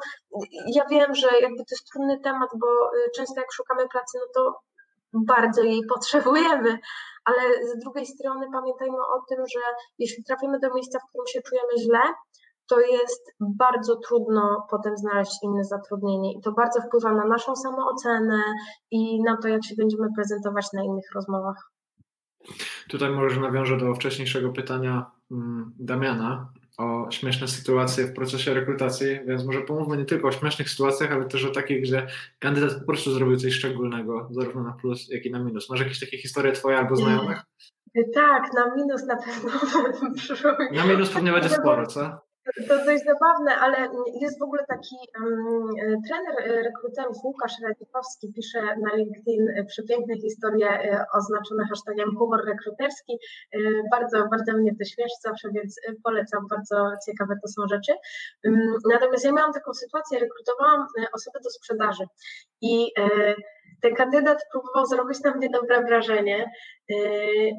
ja 0.75 0.85
wiem, 0.91 1.15
że 1.15 1.29
jakby 1.41 1.57
to 1.57 1.71
jest 1.71 1.91
trudny 1.93 2.21
temat, 2.21 2.51
bo 2.61 2.67
y, 2.67 3.11
często 3.17 3.41
jak 3.41 3.53
szukamy 3.53 3.89
pracy, 3.89 4.19
no 4.19 4.27
to 4.35 4.59
bardzo 5.13 5.63
jej 5.63 5.81
potrzebujemy, 5.89 6.79
ale 7.25 7.67
z 7.67 7.79
drugiej 7.79 8.07
strony 8.07 8.47
pamiętajmy 8.53 8.97
o 8.97 9.23
tym, 9.29 9.39
że 9.47 9.61
jeśli 9.99 10.25
trafimy 10.25 10.59
do 10.59 10.75
miejsca, 10.75 10.99
w 10.99 11.09
którym 11.09 11.27
się 11.27 11.43
czujemy 11.43 11.79
źle, 11.79 12.01
to 12.69 12.81
jest 12.81 13.35
bardzo 13.41 13.97
trudno 13.97 14.67
potem 14.71 14.97
znaleźć 14.97 15.39
inne 15.43 15.65
zatrudnienie 15.65 16.33
i 16.33 16.41
to 16.41 16.53
bardzo 16.53 16.81
wpływa 16.81 17.13
na 17.13 17.25
naszą 17.25 17.57
samoocenę 17.57 18.43
i 18.91 19.23
na 19.23 19.37
to, 19.37 19.49
jak 19.49 19.65
się 19.65 19.75
będziemy 19.77 20.09
prezentować 20.17 20.73
na 20.73 20.85
innych 20.85 21.13
rozmowach. 21.15 21.71
Tutaj 22.89 23.11
może 23.11 23.41
nawiążę 23.41 23.77
do 23.77 23.95
wcześniejszego 23.95 24.53
pytania 24.53 25.11
mm, 25.31 25.73
Damiana 25.79 26.53
o 26.79 27.11
śmieszne 27.11 27.49
sytuacje 27.49 28.05
w 28.05 28.15
procesie 28.15 28.55
rekrutacji, 28.55 29.07
więc 29.27 29.45
może 29.45 29.61
pomówmy 29.61 29.97
nie 29.97 30.05
tylko 30.05 30.29
o 30.29 30.33
śmiesznych 30.33 30.71
sytuacjach, 30.71 31.13
ale 31.13 31.25
też 31.25 31.45
o 31.45 31.51
takich, 31.51 31.83
gdzie 31.83 32.07
kandydat 32.39 32.75
po 32.81 32.87
prostu 32.87 33.11
zrobił 33.11 33.37
coś 33.37 33.53
szczególnego, 33.53 34.29
zarówno 34.31 34.63
na 34.63 34.73
plus, 34.73 35.09
jak 35.09 35.27
i 35.27 35.31
na 35.31 35.39
minus. 35.39 35.71
Masz 35.71 35.81
jakieś 35.81 36.01
takie 36.01 36.19
historie 36.19 36.53
twoje 36.53 36.79
albo 36.79 36.97
znajomych? 36.97 37.41
Tak, 38.15 38.53
na 38.55 38.75
minus 38.75 39.07
na 39.07 39.17
pewno. 39.17 39.51
Na 40.77 40.87
minus 40.87 41.11
pewnie 41.11 41.33
będzie 41.33 41.49
sporo, 41.49 41.87
co? 41.87 42.28
To 42.69 42.85
dość 42.85 43.05
zabawne, 43.05 43.57
ale 43.57 43.89
jest 44.21 44.39
w 44.39 44.43
ogóle 44.43 44.65
taki 44.69 44.97
um, 45.21 46.03
trener 46.07 46.65
rekruterów 46.65 47.17
Łukasz 47.25 47.53
Radikowski, 47.63 48.33
pisze 48.33 48.61
na 48.63 48.95
LinkedIn 48.95 49.47
przepiękne 49.67 50.17
historie 50.17 50.69
e, 50.69 51.05
oznaczone 51.13 51.65
hashtagiem 51.69 52.17
humor 52.19 52.45
rekruterski. 52.47 53.19
E, 53.53 53.59
bardzo, 53.91 54.27
bardzo 54.31 54.53
mnie 54.53 54.71
to 54.71 54.85
śmieszy 54.85 55.17
zawsze, 55.23 55.49
więc 55.53 55.81
polecam, 56.05 56.47
bardzo 56.51 56.91
ciekawe 57.07 57.35
to 57.43 57.49
są 57.49 57.69
rzeczy. 57.69 57.93
Natomiast 58.93 59.25
ja 59.25 59.33
miałam 59.33 59.53
taką 59.53 59.75
sytuację, 59.75 60.19
rekrutowałam 60.19 60.87
osobę 61.13 61.39
do 61.45 61.51
sprzedaży 61.51 62.05
i 62.61 62.93
ten 63.83 63.95
kandydat 63.95 64.39
próbował 64.53 64.87
zrobić 64.87 65.21
na 65.21 65.35
mnie 65.35 65.49
dobre 65.51 65.85
wrażenie. 65.85 66.51
Yy, 66.89 67.53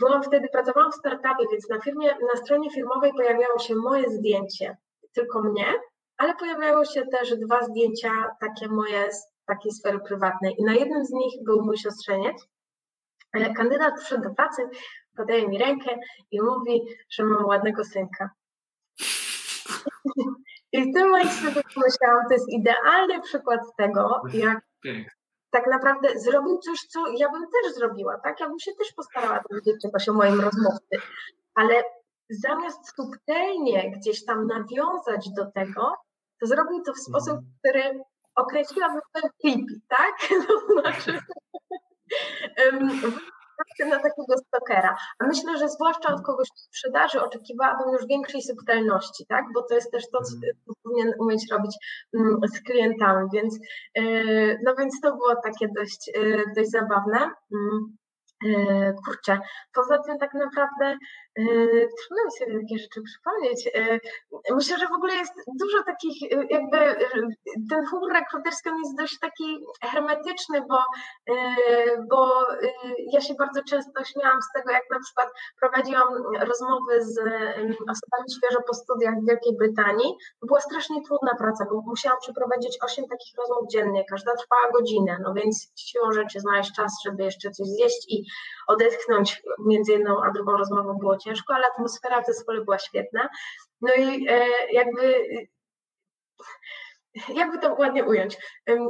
byłam 0.00 0.22
wtedy, 0.22 0.48
pracowałam 0.52 0.92
w 0.92 0.94
startupie, 0.94 1.44
więc 1.52 1.68
na 1.68 1.80
firmie, 1.80 2.08
na 2.08 2.40
stronie 2.40 2.70
firmowej 2.70 3.12
pojawiało 3.12 3.58
się 3.58 3.74
moje 3.74 4.10
zdjęcie, 4.10 4.76
tylko 5.14 5.42
mnie, 5.42 5.66
ale 6.16 6.34
pojawiały 6.34 6.86
się 6.86 7.06
też 7.06 7.36
dwa 7.36 7.62
zdjęcia 7.62 8.10
takie 8.40 8.68
moje 8.68 9.12
z 9.12 9.30
takiej 9.46 9.72
sfery 9.72 9.98
prywatnej 9.98 10.54
i 10.58 10.64
na 10.64 10.74
jednym 10.74 11.04
z 11.04 11.10
nich 11.12 11.44
był 11.44 11.64
mój 11.64 11.78
siostrzeniec. 11.78 12.48
Kandydat 13.56 13.94
przyszedł 13.98 14.22
do 14.22 14.34
pracy, 14.34 14.62
podaje 15.16 15.48
mi 15.48 15.58
rękę 15.58 15.98
i 16.30 16.42
mówi, 16.42 16.82
że 17.10 17.24
mam 17.24 17.44
ładnego 17.44 17.84
synka. 17.84 18.30
I 20.72 20.90
w 20.90 20.94
tym 20.94 21.08
momencie 21.08 21.62
pomyślałam, 21.74 22.24
to 22.28 22.34
jest 22.34 22.48
idealny 22.48 23.20
przykład 23.20 23.60
tego, 23.76 24.22
jak 24.32 24.60
tak 25.50 25.66
naprawdę 25.66 26.18
zrobił 26.18 26.58
coś, 26.58 26.80
co 26.80 27.00
ja 27.16 27.30
bym 27.30 27.42
też 27.42 27.74
zrobiła, 27.74 28.18
tak? 28.18 28.40
Ja 28.40 28.48
bym 28.48 28.58
się 28.58 28.72
też 28.78 28.92
postarała 28.92 29.40
dowiedzieć 29.50 29.82
czegoś 29.82 30.08
o 30.08 30.12
moim 30.12 30.40
rozmówcy, 30.40 30.96
ale 31.54 31.82
zamiast 32.30 32.96
subtelnie 32.96 33.90
gdzieś 33.90 34.24
tam 34.24 34.46
nawiązać 34.46 35.30
do 35.36 35.50
tego, 35.50 35.94
to 36.40 36.46
zrobił 36.46 36.82
to 36.82 36.92
w 36.92 36.98
sposób, 36.98 37.38
mhm. 37.38 37.52
który 37.58 38.02
określiłabym 38.34 39.00
ten 39.12 39.30
creepy, 39.40 39.80
tak? 39.88 40.28
To 40.48 40.60
znaczy 40.80 41.18
na 43.86 43.96
takiego 43.96 44.38
stokera. 44.46 44.96
A 45.18 45.26
myślę, 45.26 45.58
że 45.58 45.68
zwłaszcza 45.68 46.14
od 46.14 46.22
kogoś 46.22 46.48
w 46.48 46.60
sprzedaży 46.60 47.22
oczekiwałabym 47.22 47.92
już 47.92 48.06
większej 48.06 48.42
subtelności, 48.42 49.26
tak? 49.28 49.44
Bo 49.54 49.62
to 49.62 49.74
jest 49.74 49.92
też 49.92 50.10
to, 50.10 50.22
co 50.22 50.34
mhm. 50.34 50.52
powinien 50.82 51.12
umieć 51.18 51.50
robić 51.50 51.76
mm, 52.14 52.36
z 52.54 52.60
klientami, 52.62 53.28
więc 53.32 53.58
e, 53.94 54.02
no 54.64 54.74
więc 54.78 55.00
to 55.00 55.16
było 55.16 55.36
takie 55.44 55.68
dość, 55.76 56.10
e, 56.14 56.54
dość 56.56 56.70
zabawne. 56.70 57.18
Mm. 57.52 57.96
E, 58.46 58.92
kurczę, 59.04 59.38
poza 59.72 59.98
tym 59.98 60.18
tak 60.18 60.34
naprawdę 60.34 60.96
trudno 61.36 62.24
mi 62.24 62.32
sobie 62.38 62.60
takie 62.60 62.78
rzeczy 62.78 63.00
przypomnieć. 63.02 63.70
E, 63.74 63.98
myślę, 64.54 64.78
że 64.78 64.86
w 64.86 64.92
ogóle 64.92 65.14
jest 65.14 65.32
dużo 65.60 65.82
takich, 65.82 66.16
jakby 66.50 66.78
ten 67.70 67.86
humor 67.86 68.12
rekruterski 68.12 68.70
jest 68.84 68.96
dość 68.98 69.18
taki 69.18 69.64
hermetyczny, 69.82 70.60
bo, 70.68 70.78
bo 72.10 72.46
ja 73.12 73.20
się 73.20 73.34
bardzo 73.34 73.60
często 73.70 74.04
śmiałam 74.04 74.42
z 74.42 74.52
tego, 74.54 74.70
jak 74.70 74.82
na 74.90 74.98
przykład 75.00 75.28
prowadziłam 75.60 76.08
rozmowy 76.40 77.04
z 77.04 77.18
osobami 77.94 78.28
świeżo 78.36 78.60
po 78.66 78.74
studiach 78.74 79.14
w 79.14 79.26
Wielkiej 79.28 79.56
Brytanii. 79.56 80.14
Była 80.42 80.60
strasznie 80.60 81.02
trudna 81.02 81.34
praca, 81.38 81.64
bo 81.70 81.82
musiałam 81.86 82.18
przeprowadzić 82.20 82.78
8 82.82 83.04
takich 83.08 83.34
rozmów 83.38 83.70
dziennie, 83.72 84.04
każda 84.10 84.32
trwała 84.36 84.70
godzinę, 84.72 85.18
no 85.22 85.34
więc 85.34 85.72
siłą 85.76 86.12
rzeczy 86.12 86.40
znaleźć 86.40 86.72
czas, 86.76 86.92
żeby 87.04 87.22
jeszcze 87.24 87.50
coś 87.50 87.66
zjeść 87.66 88.06
i 88.08 88.24
odetchnąć 88.66 89.42
między 89.66 89.92
jedną 89.92 90.22
a 90.24 90.30
drugą 90.30 90.56
rozmową 90.56 90.94
było 90.98 91.16
ciężko, 91.24 91.54
ale 91.54 91.66
atmosfera 91.66 92.22
w 92.22 92.26
zespole 92.26 92.64
była 92.64 92.78
świetna. 92.78 93.28
No 93.80 93.94
i 93.94 94.26
e, 94.28 94.46
jakby 94.72 95.24
jakby 97.28 97.58
to 97.58 97.74
ładnie 97.74 98.04
ująć, 98.04 98.38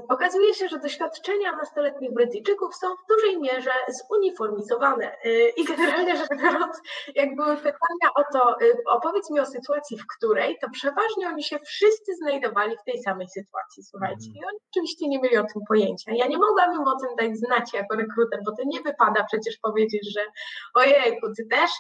okazuje 0.09 0.55
się, 0.55 0.69
że 0.69 0.79
doświadczenia 0.79 1.53
nastoletnich 1.53 2.15
Brytyjczyków 2.15 2.77
są 2.77 2.87
w 2.89 3.07
dużej 3.09 3.41
mierze 3.41 3.71
zuniformizowane 4.09 5.17
y, 5.25 5.53
i 5.57 5.65
generalnie 5.65 6.17
rzecz 6.17 6.29
biorąc, 6.43 6.81
jak 7.15 7.37
były 7.37 7.57
pytania 7.57 8.09
o 8.17 8.23
to, 8.33 8.61
y, 8.63 8.77
opowiedz 8.87 9.31
mi 9.31 9.41
o 9.41 9.47
sytuacji, 9.47 9.99
w 9.99 10.07
której, 10.17 10.59
to 10.61 10.71
przeważnie 10.71 11.29
oni 11.29 11.45
się 11.45 11.59
wszyscy 11.59 12.17
znajdowali 12.17 12.77
w 12.77 12.85
tej 12.85 13.03
samej 13.03 13.29
sytuacji, 13.29 13.83
słuchajcie, 13.83 14.27
mhm. 14.27 14.37
i 14.37 14.45
oni 14.45 14.59
oczywiście 14.71 15.09
nie 15.09 15.21
mieli 15.21 15.37
o 15.37 15.45
tym 15.45 15.63
pojęcia. 15.69 16.13
Ja 16.15 16.27
nie 16.27 16.39
mogłam 16.39 16.75
im 16.75 16.89
o 16.89 16.97
tym 17.01 17.17
dać 17.19 17.39
znać 17.39 17.73
jako 17.73 17.97
rekruter, 17.97 18.41
bo 18.45 18.57
to 18.57 18.63
nie 18.67 18.81
wypada 18.81 19.25
przecież 19.25 19.59
powiedzieć, 19.63 20.15
że 20.15 20.21
ojej, 20.75 21.21
ty 21.37 21.47
też, 21.51 21.71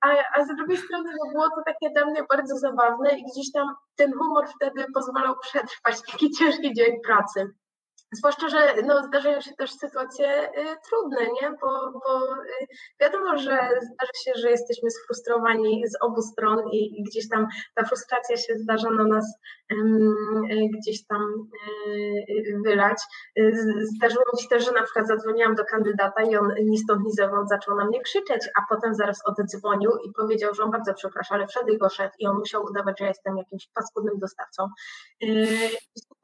a, 0.00 0.08
a 0.34 0.44
z 0.44 0.56
drugiej 0.56 0.76
strony 0.76 1.10
no 1.10 1.32
było 1.32 1.50
to 1.50 1.62
takie 1.66 1.90
dla 1.90 2.06
mnie 2.06 2.22
bardzo 2.30 2.58
zabawne 2.58 3.18
i 3.18 3.24
gdzieś 3.24 3.52
tam 3.52 3.74
ten 3.96 4.12
humor 4.12 4.48
wtedy 4.56 4.86
pozwalał 4.94 5.34
przetrwać 5.42 5.96
taki 6.12 6.30
ciężki 6.30 6.74
dzień 6.74 7.00
pracy. 7.06 7.54
Zwłaszcza, 8.12 8.48
że 8.48 8.74
no, 8.86 9.02
zdarzają 9.02 9.40
się 9.40 9.54
też 9.54 9.72
sytuacje 9.72 10.48
y, 10.48 10.76
trudne, 10.88 11.20
nie? 11.42 11.50
Bo, 11.50 11.92
bo 11.92 12.34
y, 12.34 12.66
wiadomo, 13.00 13.38
że 13.38 13.58
zdarzy 13.82 14.12
się, 14.24 14.32
że 14.34 14.50
jesteśmy 14.50 14.90
sfrustrowani 14.90 15.82
z 15.88 16.02
obu 16.02 16.22
stron 16.22 16.68
i, 16.72 17.00
i 17.00 17.04
gdzieś 17.04 17.28
tam 17.28 17.46
ta 17.74 17.84
frustracja 17.84 18.36
się 18.36 18.54
zdarza 18.56 18.90
na 18.90 19.04
nas 19.04 19.38
y, 19.72 19.76
gdzieś 20.78 21.06
tam 21.06 21.48
y, 21.88 22.60
wylać. 22.64 22.98
Y, 23.38 23.52
zdarzyło 23.96 24.24
mi 24.34 24.42
się 24.42 24.48
też, 24.48 24.64
że 24.64 24.72
na 24.72 24.82
przykład 24.82 25.06
zadzwoniłam 25.06 25.54
do 25.54 25.64
kandydata 25.64 26.22
i 26.22 26.36
on 26.36 26.54
ni 26.64 26.78
stąd, 26.78 27.04
ni 27.04 27.12
zewąd 27.12 27.48
zaczął 27.48 27.76
na 27.76 27.84
mnie 27.84 28.00
krzyczeć, 28.00 28.48
a 28.58 28.74
potem 28.74 28.94
zaraz 28.94 29.18
oddzwonił 29.24 29.90
i 30.04 30.12
powiedział, 30.12 30.54
że 30.54 30.62
on 30.62 30.70
bardzo 30.70 30.94
przeprasza, 30.94 31.34
ale 31.34 31.46
wszedł 31.46 31.68
i 31.68 31.78
go 31.78 31.88
szedł 31.88 32.14
i 32.18 32.26
on 32.26 32.38
musiał 32.38 32.64
udawać, 32.64 32.98
że 32.98 33.04
ja 33.04 33.10
jestem 33.10 33.36
jakimś 33.36 33.68
paskudnym 33.74 34.18
dostawcą. 34.18 34.68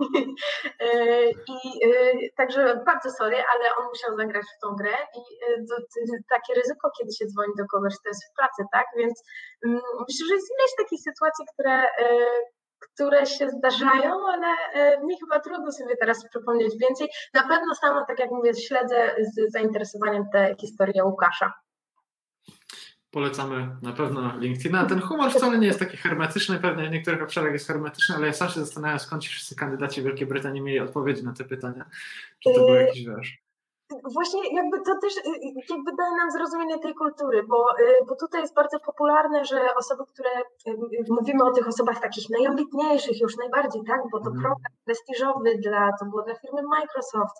Y, 0.00 1.30
I 1.54 1.86
Y, 1.86 2.30
także 2.36 2.82
bardzo 2.86 3.10
sorry, 3.10 3.36
ale 3.36 3.76
on 3.78 3.84
musiał 3.88 4.16
zagrać 4.16 4.46
w 4.56 4.60
tą 4.62 4.76
grę 4.76 4.96
i 5.16 5.20
y, 6.12 6.22
takie 6.28 6.54
ryzyko, 6.54 6.90
kiedy 6.98 7.12
się 7.12 7.26
dzwoni 7.26 7.52
do 7.58 7.64
kogoś, 7.66 7.94
to 7.94 8.08
jest 8.08 8.24
w 8.24 8.36
pracy, 8.36 8.62
tak? 8.72 8.86
Więc 8.96 9.22
mm, 9.66 9.80
myślę, 10.08 10.26
że 10.28 10.34
jest 10.34 10.50
ileś 10.58 10.70
takich 10.78 11.00
sytuacji, 11.00 11.44
które, 11.52 11.82
które 12.80 13.26
się 13.26 13.50
zdarzają, 13.50 14.12
ale 14.28 14.46
mi 15.06 15.14
chyba 15.20 15.40
trudno 15.40 15.72
sobie 15.72 15.96
teraz 15.96 16.28
przypomnieć 16.28 16.74
więcej. 16.80 17.08
Na 17.34 17.42
pewno 17.42 17.74
sama, 17.74 18.04
tak 18.04 18.18
jak 18.18 18.30
mówię, 18.30 18.54
śledzę 18.54 19.14
z 19.18 19.52
zainteresowaniem 19.52 20.24
tę 20.32 20.54
historię 20.60 21.04
Łukasza 21.04 21.52
polecamy 23.16 23.68
na 23.82 23.92
pewno 23.92 24.38
LinkedIna. 24.38 24.84
Ten 24.84 25.00
humor 25.00 25.30
wcale 25.30 25.58
nie 25.58 25.66
jest 25.66 25.78
taki 25.78 25.96
hermetyczny, 25.96 26.58
pewnie 26.58 26.88
w 26.88 26.92
niektórych 26.92 27.22
obszarach 27.22 27.52
jest 27.52 27.66
hermetyczny, 27.66 28.14
ale 28.14 28.26
ja 28.26 28.32
sam 28.32 28.48
się 28.48 28.60
zastanawiam, 28.60 28.98
skąd 28.98 29.22
ci 29.22 29.28
wszyscy 29.28 29.56
kandydaci 29.56 30.02
Wielkiej 30.02 30.26
Brytanii 30.26 30.60
mieli 30.60 30.80
odpowiedzi 30.80 31.24
na 31.24 31.32
te 31.32 31.44
pytania. 31.44 31.84
Czy 32.40 32.50
to 32.54 32.66
był 32.66 32.74
yy, 32.74 32.82
jakiś, 32.82 33.06
wiesz... 33.06 33.45
Właśnie 34.14 34.54
jakby 34.54 34.80
to 34.80 34.98
też 35.00 35.16
y, 35.16 35.20
y, 35.20 35.52
jakby 35.70 35.92
daje 35.98 36.16
nam 36.16 36.30
zrozumienie 36.30 36.78
tej 36.78 36.94
kultury, 36.94 37.42
bo, 37.42 37.78
y, 37.80 38.04
bo 38.08 38.16
tutaj 38.16 38.40
jest 38.40 38.54
bardzo 38.54 38.80
popularne, 38.80 39.44
że 39.44 39.74
osoby, 39.74 40.04
które 40.12 40.30
mówimy 41.08 41.44
o 41.44 41.50
tych 41.50 41.68
osobach 41.68 42.00
takich 42.00 42.30
najambitniejszych 42.30 43.20
już 43.20 43.36
najbardziej, 43.36 43.82
tak, 43.86 44.00
bo 44.12 44.20
to 44.20 44.30
mm. 44.30 44.42
program 44.42 44.72
prestiżowy 44.84 45.58
dla, 45.58 45.90
to 46.00 46.04
było 46.04 46.22
dla 46.22 46.34
firmy 46.34 46.62
Microsoft, 46.62 47.36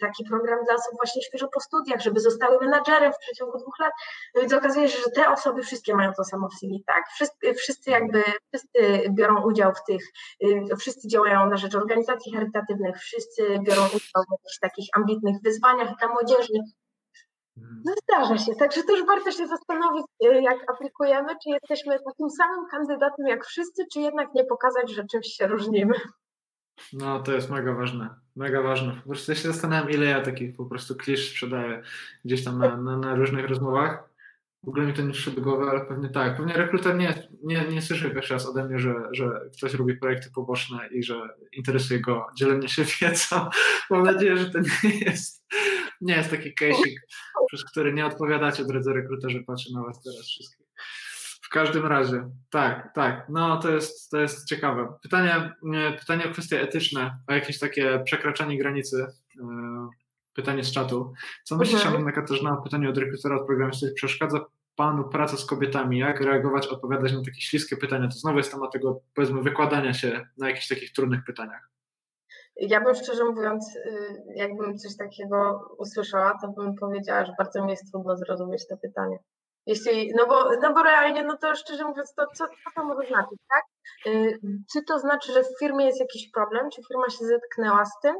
taki 0.00 0.24
program 0.24 0.58
dla 0.64 0.74
osób 0.74 0.92
właśnie 0.96 1.22
świeżo 1.22 1.48
po 1.54 1.60
studiach, 1.60 2.00
żeby 2.00 2.20
zostały 2.20 2.58
menadżerem 2.60 3.12
w 3.12 3.18
przeciągu 3.18 3.58
dwóch 3.58 3.78
lat, 3.80 3.92
no 4.34 4.40
więc 4.40 4.52
okazuje 4.52 4.88
się, 4.88 4.98
że 4.98 5.10
te 5.10 5.30
osoby 5.30 5.62
wszystkie 5.62 5.94
mają 5.94 6.12
to 6.16 6.24
samo 6.24 6.48
w 6.48 6.54
CV, 6.54 6.84
tak, 6.86 7.04
wszyscy, 7.14 7.54
wszyscy 7.54 7.90
jakby, 7.90 8.22
wszyscy 8.22 9.10
biorą 9.10 9.42
udział 9.42 9.72
w 9.72 9.84
tych, 9.84 10.02
wszyscy 10.78 11.08
działają 11.08 11.50
na 11.50 11.56
rzecz 11.56 11.74
organizacji 11.74 12.32
charytatywnych, 12.32 12.96
wszyscy 12.98 13.42
biorą 13.42 13.82
udział 13.86 14.22
w 14.28 14.32
jakichś 14.32 14.58
takich 14.60 14.86
ambitnych 14.96 15.36
wyzwaniach, 15.42 15.65
wyzwaniach 15.66 15.98
dla 15.98 16.08
młodzieży. 16.08 16.52
Mhm. 17.56 17.82
No 17.84 17.92
zdarza 18.02 18.38
się, 18.38 18.54
także 18.54 18.82
też 18.82 19.06
warto 19.06 19.32
się 19.32 19.46
zastanowić, 19.46 20.06
e, 20.24 20.42
jak 20.42 20.70
aplikujemy, 20.70 21.28
czy 21.42 21.50
jesteśmy 21.50 21.98
takim 21.98 22.30
samym 22.30 22.66
kandydatem 22.70 23.26
jak 23.26 23.46
wszyscy, 23.46 23.86
czy 23.92 24.00
jednak 24.00 24.34
nie 24.34 24.44
pokazać, 24.44 24.90
że 24.90 25.04
czymś 25.04 25.26
się 25.26 25.46
różnimy. 25.46 25.94
No, 26.92 27.20
to 27.20 27.32
jest 27.32 27.50
mega 27.50 27.72
ważne. 27.72 28.14
Mega 28.36 28.62
ważne. 28.62 28.92
Po 28.92 29.08
prostu 29.08 29.32
ja 29.32 29.38
się 29.38 29.52
zastanawiam, 29.52 29.90
ile 29.90 30.06
ja 30.06 30.20
takich 30.20 30.56
po 30.56 30.64
prostu 30.64 30.94
klisz 30.94 31.30
sprzedaję 31.30 31.82
gdzieś 32.24 32.44
tam 32.44 32.58
na, 32.58 32.76
na, 32.76 32.96
na 32.96 33.14
różnych 33.14 33.48
rozmowach. 33.48 34.08
W 34.66 34.68
ogóle 34.68 34.86
mi 34.86 34.94
to 34.94 35.02
nie 35.02 35.12
przyszło 35.12 35.32
do 35.32 35.42
głowy, 35.42 35.70
ale 35.70 35.84
pewnie 35.84 36.08
tak. 36.08 36.36
Pewnie 36.36 36.52
rekruter 36.52 36.96
nie, 36.96 37.28
nie, 37.42 37.68
nie 37.68 37.82
słyszy 37.82 38.10
pierwszy 38.10 38.34
raz 38.34 38.46
ode 38.46 38.64
mnie, 38.64 38.78
że, 38.78 38.94
że 39.12 39.40
ktoś 39.56 39.74
robi 39.74 39.96
projekty 39.96 40.30
poboczne 40.34 40.88
i 40.92 41.02
że 41.02 41.28
interesuje 41.52 42.00
go 42.00 42.26
dzielenie 42.36 42.68
się 42.68 42.84
wiedzą. 43.00 43.48
Mam 43.90 44.02
nadzieję, 44.02 44.36
że 44.36 44.50
to 44.50 44.58
nie 44.58 44.98
jest, 44.98 45.44
nie 46.00 46.16
jest 46.16 46.30
taki 46.30 46.54
case'ik, 46.54 46.94
przez 47.48 47.64
który 47.64 47.92
nie 47.92 48.06
odpowiadacie, 48.06 48.64
drodzy 48.64 48.92
rekruterzy, 48.92 49.44
patrzę 49.46 49.70
na 49.74 49.82
was 49.82 50.02
teraz 50.02 50.26
wszystkich. 50.26 50.66
W 51.42 51.48
każdym 51.48 51.86
razie, 51.86 52.30
tak, 52.50 52.94
tak, 52.94 53.26
no 53.28 53.56
to 53.56 53.70
jest, 53.70 54.10
to 54.10 54.20
jest 54.20 54.48
ciekawe. 54.48 54.92
Pytanie, 55.02 55.54
pytanie 55.98 56.26
o 56.26 56.30
kwestie 56.30 56.62
etyczne, 56.62 57.18
o 57.26 57.32
jakieś 57.32 57.58
takie 57.58 58.02
przekraczanie 58.04 58.58
granicy. 58.58 59.06
Yy, 59.36 59.42
pytanie 60.36 60.64
z 60.64 60.72
czatu. 60.72 61.12
Co 61.44 61.56
myślisz, 61.56 61.84
mhm. 61.84 61.96
Anna 61.96 62.12
Katarzyna, 62.12 62.58
o 62.58 62.62
pytaniu 62.62 62.90
od 62.90 62.98
rekrutera, 62.98 63.36
od 63.36 63.46
programisty, 63.46 63.92
przeszkadza 63.94 64.44
Panu 64.76 65.04
praca 65.04 65.36
z 65.36 65.46
kobietami? 65.46 65.98
Jak 65.98 66.20
reagować, 66.20 66.66
odpowiadać 66.66 67.12
na 67.12 67.18
takie 67.18 67.40
śliskie 67.40 67.76
pytania? 67.76 68.08
To 68.08 68.18
znowu 68.18 68.38
jest 68.38 68.52
temat 68.52 68.72
tego, 68.72 69.00
powiedzmy, 69.14 69.42
wykładania 69.42 69.94
się 69.94 70.26
na 70.38 70.48
jakichś 70.48 70.68
takich 70.68 70.92
trudnych 70.92 71.24
pytaniach. 71.24 71.70
Ja 72.56 72.80
bym 72.80 72.94
szczerze 72.94 73.24
mówiąc, 73.24 73.76
y, 73.76 74.24
jakbym 74.34 74.78
coś 74.78 74.96
takiego 74.96 75.68
usłyszała, 75.78 76.38
to 76.42 76.48
bym 76.48 76.74
powiedziała, 76.74 77.24
że 77.24 77.32
bardzo 77.38 77.64
mi 77.64 77.70
jest 77.70 77.90
trudno 77.92 78.16
zrozumieć 78.16 78.68
to 78.68 78.76
pytanie. 78.76 79.18
Jeśli, 79.66 80.12
no 80.16 80.26
bo, 80.26 80.50
no 80.62 80.74
bo 80.74 80.82
realnie, 80.82 81.24
no 81.24 81.36
to 81.36 81.54
szczerze 81.54 81.84
mówiąc, 81.84 82.14
to 82.14 82.26
co, 82.34 82.46
co 82.46 82.70
to 82.74 82.84
może 82.84 83.08
znaczyć, 83.08 83.38
tak? 83.48 83.64
Y, 84.14 84.38
czy 84.72 84.82
to 84.82 84.98
znaczy, 84.98 85.32
że 85.32 85.42
w 85.42 85.58
firmie 85.58 85.86
jest 85.86 86.00
jakiś 86.00 86.30
problem, 86.30 86.70
czy 86.70 86.82
firma 86.88 87.10
się 87.10 87.24
zetknęła 87.24 87.84
z 87.84 88.00
tym, 88.02 88.14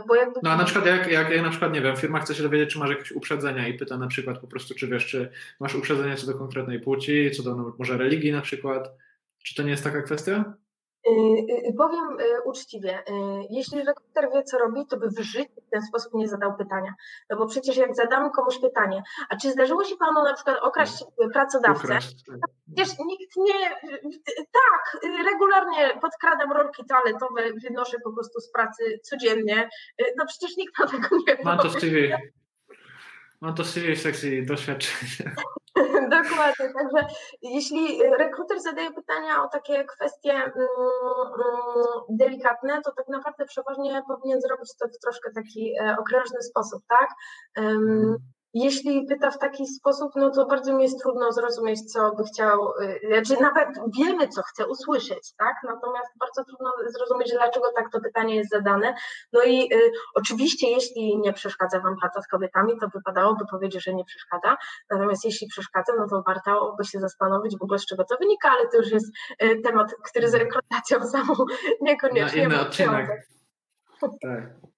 bo 0.00 0.14
jakby... 0.14 0.40
No 0.42 0.50
a 0.50 0.56
na 0.56 0.64
przykład 0.64 0.86
jak, 0.86 1.10
jak, 1.10 1.30
jak 1.30 1.42
na 1.42 1.50
przykład, 1.50 1.72
nie 1.72 1.80
wiem, 1.80 1.96
firma 1.96 2.20
chce 2.20 2.34
się 2.34 2.42
dowiedzieć, 2.42 2.70
czy 2.70 2.78
masz 2.78 2.90
jakieś 2.90 3.12
uprzedzenia 3.12 3.68
i 3.68 3.74
pyta 3.74 3.98
na 3.98 4.06
przykład 4.06 4.38
po 4.38 4.46
prostu, 4.46 4.74
czy 4.74 4.88
wiesz, 4.88 5.06
czy 5.06 5.30
masz 5.60 5.74
uprzedzenia 5.74 6.16
co 6.16 6.26
do 6.26 6.34
konkretnej 6.34 6.80
płci, 6.80 7.30
co 7.30 7.42
do 7.42 7.56
no, 7.56 7.74
może 7.78 7.98
religii 7.98 8.32
na 8.32 8.40
przykład. 8.40 8.90
Czy 9.44 9.54
to 9.54 9.62
nie 9.62 9.70
jest 9.70 9.84
taka 9.84 10.02
kwestia? 10.02 10.54
Y, 11.08 11.10
y, 11.68 11.74
powiem 11.78 12.20
y, 12.20 12.42
uczciwie, 12.44 13.02
jeśli 13.50 13.84
rekruter 13.84 14.28
wie, 14.34 14.42
co 14.42 14.58
robi, 14.58 14.86
to 14.86 14.96
by 14.96 15.08
w 15.08 15.18
życiu 15.18 15.62
w 15.66 15.70
ten 15.70 15.82
sposób 15.82 16.14
nie 16.14 16.28
zadał 16.28 16.56
pytania. 16.56 16.94
No 17.30 17.36
bo 17.36 17.46
przecież 17.46 17.76
jak 17.76 17.94
zadamy 17.94 18.30
komuś 18.30 18.58
pytanie, 18.58 19.02
a 19.28 19.36
czy 19.36 19.50
zdarzyło 19.50 19.84
się 19.84 19.96
panu 19.96 20.24
na 20.24 20.34
przykład 20.34 20.58
okraść 20.62 21.04
pracodawcę? 21.32 21.84
Ukraść. 21.84 22.24
Tak. 22.24 22.50
Przecież 22.74 22.98
nikt 23.06 23.36
nie. 23.36 23.70
Tak, 24.36 25.02
regularnie 25.32 26.00
podkradam 26.00 26.52
rolki 26.52 26.84
toaletowe, 26.84 27.42
wynoszę 27.62 27.96
po 28.04 28.12
prostu 28.12 28.40
z 28.40 28.52
pracy 28.52 29.00
codziennie. 29.02 29.68
No 30.16 30.26
przecież 30.26 30.56
nikt 30.56 30.78
na 30.78 30.86
tego 30.86 31.08
nie 31.28 31.44
Mam 31.44 31.58
to 31.58 31.68
w 31.68 31.80
CV. 31.80 32.12
Mam 33.40 33.54
to 33.54 33.64
w 33.64 33.66
CV 33.66 33.96
sekcji 33.96 34.46
doświadczenie. 34.46 35.34
Dokładnie, 36.30 36.74
także 36.74 37.14
jeśli 37.42 38.02
rekruter 38.18 38.60
zadaje 38.60 38.90
pytania 38.92 39.42
o 39.44 39.48
takie 39.48 39.84
kwestie 39.84 40.32
mm, 40.32 40.52
mm, 40.56 41.84
delikatne, 42.10 42.82
to 42.84 42.92
tak 42.96 43.08
naprawdę 43.08 43.44
przeważnie 43.44 44.02
powinien 44.08 44.40
zrobić 44.40 44.76
to 44.80 44.88
w 44.88 44.98
troszkę 45.02 45.30
taki 45.34 45.74
e, 45.80 45.96
okrężny 45.98 46.42
sposób, 46.42 46.82
tak? 46.88 47.08
Jeśli 48.54 49.06
pyta 49.06 49.30
w 49.30 49.38
taki 49.38 49.66
sposób, 49.66 50.12
no 50.16 50.30
to 50.30 50.46
bardzo 50.46 50.76
mi 50.76 50.82
jest 50.82 51.00
trudno 51.02 51.32
zrozumieć, 51.32 51.92
co 51.92 52.14
by 52.14 52.24
chciał, 52.24 52.72
y, 52.80 53.00
znaczy 53.08 53.42
nawet 53.42 53.68
wiemy, 53.98 54.28
co 54.28 54.42
chce 54.42 54.66
usłyszeć, 54.66 55.34
tak? 55.38 55.54
Natomiast 55.64 56.18
bardzo 56.20 56.44
trudno 56.44 56.70
zrozumieć, 56.88 57.32
dlaczego 57.32 57.72
tak 57.76 57.90
to 57.92 58.00
pytanie 58.00 58.36
jest 58.36 58.50
zadane. 58.50 58.94
No 59.32 59.42
i 59.42 59.74
y, 59.74 59.90
oczywiście, 60.14 60.70
jeśli 60.70 61.18
nie 61.18 61.32
przeszkadza 61.32 61.80
Wam 61.80 61.96
praca 62.00 62.22
z 62.22 62.28
kobietami, 62.28 62.78
to 62.80 62.88
wypadałoby 62.88 63.44
powiedzieć, 63.50 63.84
że 63.84 63.94
nie 63.94 64.04
przeszkadza. 64.04 64.56
Natomiast 64.90 65.24
jeśli 65.24 65.46
przeszkadza, 65.48 65.92
no 65.98 66.08
to 66.08 66.22
warto 66.26 66.74
by 66.78 66.84
się 66.84 67.00
zastanowić 67.00 67.58
w 67.58 67.62
ogóle, 67.62 67.78
z 67.78 67.86
czego 67.86 68.04
to 68.04 68.16
wynika, 68.16 68.50
ale 68.50 68.68
to 68.68 68.76
już 68.76 68.90
jest 68.90 69.12
y, 69.42 69.60
temat, 69.64 69.94
który 70.10 70.28
z 70.28 70.34
rekrutacją 70.34 71.08
samą 71.08 71.34
niekoniecznie. 71.80 72.48
Na 72.48 72.54
inny 72.54 72.66
odcinek. 72.66 73.08
Tak. 74.22 74.71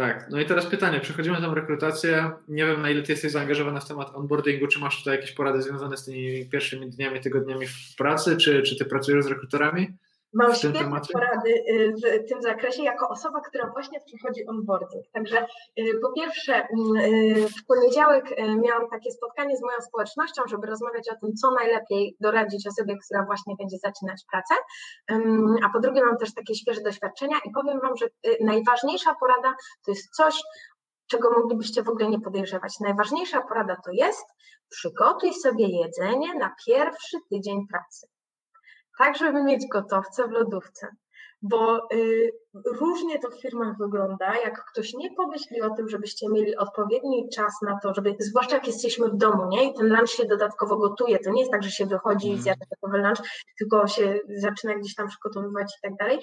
Tak, 0.00 0.26
no 0.30 0.40
i 0.40 0.46
teraz 0.46 0.66
pytanie, 0.66 1.00
przechodzimy 1.00 1.40
na 1.40 1.48
tę 1.48 1.54
rekrutację. 1.54 2.30
Nie 2.48 2.66
wiem, 2.66 2.82
na 2.82 2.90
ile 2.90 3.02
ty 3.02 3.12
jesteś 3.12 3.32
zaangażowany 3.32 3.80
w 3.80 3.84
temat 3.84 4.14
onboardingu, 4.14 4.66
czy 4.66 4.78
masz 4.78 4.98
tutaj 4.98 5.16
jakieś 5.16 5.32
porady 5.32 5.62
związane 5.62 5.96
z 5.96 6.04
tymi 6.04 6.46
pierwszymi 6.46 6.90
dniami, 6.90 7.20
tygodniami 7.20 7.66
w 7.66 7.96
pracy, 7.98 8.36
czy, 8.36 8.62
czy 8.62 8.76
ty 8.76 8.84
pracujesz 8.84 9.24
z 9.24 9.28
rekruterami? 9.28 9.88
Mam 10.32 10.54
świetne 10.54 11.00
porady 11.12 11.50
y, 11.50 11.94
w 11.96 12.28
tym 12.28 12.42
zakresie 12.42 12.82
jako 12.82 13.08
osoba, 13.08 13.40
która 13.40 13.70
właśnie 13.70 14.00
przechodzi 14.00 14.46
onboarding. 14.46 15.04
Także 15.12 15.46
y, 15.78 15.98
po 16.02 16.12
pierwsze 16.12 16.54
mm, 16.54 16.96
y, 16.96 17.46
w 17.48 17.66
poniedziałek 17.66 18.24
miałam 18.38 18.90
takie 18.90 19.10
spotkanie 19.10 19.56
z 19.56 19.62
moją 19.62 19.80
społecznością, 19.80 20.42
żeby 20.46 20.66
rozmawiać 20.66 21.08
o 21.08 21.16
tym, 21.20 21.34
co 21.34 21.50
najlepiej 21.50 22.16
doradzić 22.20 22.66
osobie, 22.66 22.96
która 23.04 23.24
właśnie 23.24 23.54
będzie 23.58 23.78
zaczynać 23.78 24.24
pracę. 24.30 24.54
A 25.64 25.68
po 25.72 25.80
drugie 25.80 26.04
mam 26.04 26.16
też 26.16 26.34
takie 26.34 26.54
świeże 26.54 26.80
doświadczenia 26.80 27.36
i 27.44 27.50
powiem 27.50 27.80
Wam, 27.80 27.96
że 27.96 28.06
najważniejsza 28.40 29.14
porada 29.14 29.54
to 29.84 29.90
jest 29.90 30.10
coś, 30.16 30.42
czego 31.06 31.30
moglibyście 31.30 31.82
w 31.82 31.88
ogóle 31.88 32.08
nie 32.08 32.20
podejrzewać. 32.20 32.80
Najważniejsza 32.80 33.40
porada 33.40 33.76
to 33.84 33.90
jest 33.92 34.26
przygotuj 34.68 35.34
sobie 35.34 35.68
jedzenie 35.68 36.34
na 36.34 36.54
pierwszy 36.66 37.16
tydzień 37.30 37.66
pracy 37.70 38.06
tak 39.00 39.18
żeby 39.18 39.42
mieć 39.42 39.68
gotowce 39.68 40.28
w 40.28 40.30
lodówce. 40.30 40.88
Bo 41.42 41.88
y, 41.94 42.30
różnie 42.80 43.18
to 43.18 43.30
w 43.30 43.40
firmach 43.40 43.78
wygląda, 43.78 44.34
jak 44.44 44.64
ktoś 44.64 44.94
nie 44.94 45.14
pomyśli 45.14 45.62
o 45.62 45.70
tym, 45.70 45.88
żebyście 45.88 46.28
mieli 46.28 46.56
odpowiedni 46.56 47.28
czas 47.28 47.52
na 47.62 47.78
to, 47.82 47.94
żeby, 47.94 48.16
zwłaszcza 48.18 48.54
jak 48.54 48.66
jesteśmy 48.66 49.08
w 49.08 49.16
domu, 49.16 49.48
nie? 49.48 49.70
I 49.70 49.74
ten 49.74 49.88
lunch 49.88 50.10
się 50.10 50.24
dodatkowo 50.24 50.76
gotuje. 50.76 51.18
To 51.18 51.30
nie 51.30 51.40
jest 51.40 51.52
tak, 51.52 51.62
że 51.62 51.70
się 51.70 51.86
wychodzi 51.86 52.26
i 52.26 52.30
mhm. 52.30 52.42
zjada 52.42 52.66
gotowy 52.70 52.98
lunch, 53.02 53.28
tylko 53.58 53.86
się 53.86 54.20
zaczyna 54.36 54.74
gdzieś 54.74 54.94
tam 54.94 55.08
przygotowywać 55.08 55.72
i 55.78 55.80
tak 55.82 55.96
dalej 55.96 56.20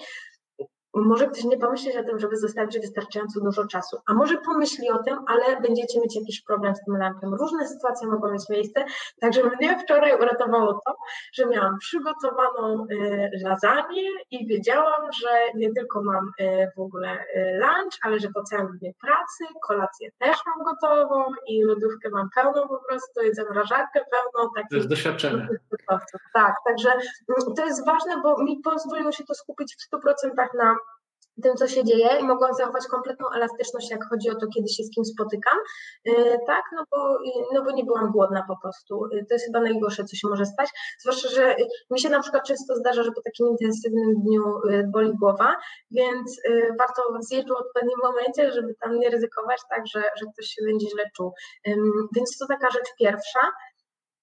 może 0.94 1.28
ktoś 1.28 1.44
nie 1.44 1.58
pomyśleć 1.58 1.98
o 1.98 2.04
tym, 2.04 2.20
żeby 2.20 2.38
zostawić 2.38 2.80
wystarczająco 2.80 3.42
dużo 3.42 3.68
czasu, 3.68 3.98
a 4.06 4.14
może 4.14 4.38
pomyśli 4.38 4.90
o 4.90 5.04
tym, 5.04 5.18
ale 5.28 5.62
będziecie 5.62 6.02
mieć 6.02 6.16
jakiś 6.16 6.42
problem 6.42 6.76
z 6.76 6.84
tym 6.86 6.98
lampem. 6.98 7.34
Różne 7.34 7.68
sytuacje 7.68 8.08
mogą 8.08 8.32
mieć 8.32 8.50
miejsce, 8.50 8.86
także 9.22 9.44
mnie 9.44 9.80
wczoraj 9.80 10.20
uratowało 10.22 10.74
to, 10.74 10.96
że 11.34 11.46
miałam 11.46 11.78
przygotowaną 11.78 12.88
y, 12.92 13.30
lasagne 13.44 14.02
i 14.32 14.48
wiedziałam, 14.48 15.12
że 15.22 15.30
nie 15.56 15.74
tylko 15.74 16.04
mam 16.04 16.32
y, 16.40 16.72
w 16.76 16.80
ogóle 16.80 17.10
y, 17.12 17.60
lunch, 17.60 17.98
ale 18.02 18.20
że 18.20 18.30
po 18.30 18.44
całym 18.44 18.78
dniu 18.78 18.92
pracy, 19.02 19.54
kolację 19.68 20.10
też 20.20 20.38
mam 20.46 20.66
gotową 20.66 21.24
i 21.48 21.64
lodówkę 21.64 22.10
mam 22.10 22.30
pełną 22.36 22.68
po 22.68 22.80
prostu 22.88 23.22
i 23.32 23.36
zamrażarkę 23.36 24.06
pełną. 24.12 24.50
to 24.70 24.76
jest 24.76 24.90
doświadczenie. 24.90 25.48
Tak, 26.34 26.56
także 26.66 26.90
mm, 26.90 27.56
to 27.56 27.66
jest 27.66 27.86
ważne, 27.86 28.22
bo 28.24 28.44
mi 28.44 28.60
pozwoliło 28.60 29.12
się 29.12 29.24
to 29.24 29.34
skupić 29.34 29.76
w 29.76 29.96
100% 29.96 30.30
na 30.54 30.78
tym, 31.44 31.56
co 31.56 31.68
się 31.68 31.84
dzieje 31.84 32.10
i 32.20 32.24
mogłam 32.24 32.54
zachować 32.54 32.88
kompletną 32.88 33.26
elastyczność, 33.36 33.92
jak 33.92 34.10
chodzi 34.10 34.30
o 34.30 34.36
to, 34.36 34.48
kiedy 34.56 34.68
się 34.68 34.84
z 34.84 34.92
kim 34.96 35.06
spotykam, 35.06 35.58
y, 36.08 36.38
tak, 36.48 36.64
no 36.76 36.84
bo, 36.92 37.18
no 37.54 37.64
bo 37.64 37.72
nie 37.72 37.86
byłam 37.86 38.12
głodna 38.12 38.44
po 38.48 38.58
prostu. 38.62 39.06
Y, 39.06 39.26
to 39.30 39.36
jest 39.36 39.46
chyba 39.46 39.62
najgorsze, 39.62 40.04
co 40.04 40.16
się 40.16 40.28
może 40.28 40.46
stać, 40.46 40.70
zwłaszcza, 41.00 41.30
że 41.30 41.56
mi 41.92 42.00
się 42.00 42.10
na 42.10 42.20
przykład 42.20 42.44
często 42.44 42.76
zdarza, 42.76 43.04
że 43.04 43.12
po 43.12 43.22
takim 43.22 43.48
intensywnym 43.48 44.22
dniu 44.22 44.44
boli 44.94 45.12
głowa, 45.18 45.56
więc 45.92 46.42
warto 46.80 47.02
zjeść 47.20 47.48
w 47.48 47.52
odpowiednim 47.52 48.00
momencie, 48.04 48.52
żeby 48.52 48.76
tam 48.82 49.00
nie 49.00 49.10
ryzykować 49.10 49.62
tak, 49.70 49.88
że, 49.88 50.00
że 50.00 50.26
ktoś 50.34 50.46
się 50.46 50.62
będzie 50.66 50.90
źle 50.90 51.04
czuł. 51.16 51.34
Więc 52.16 52.38
to 52.38 52.46
taka 52.48 52.70
rzecz 52.70 52.90
pierwsza. 53.00 53.40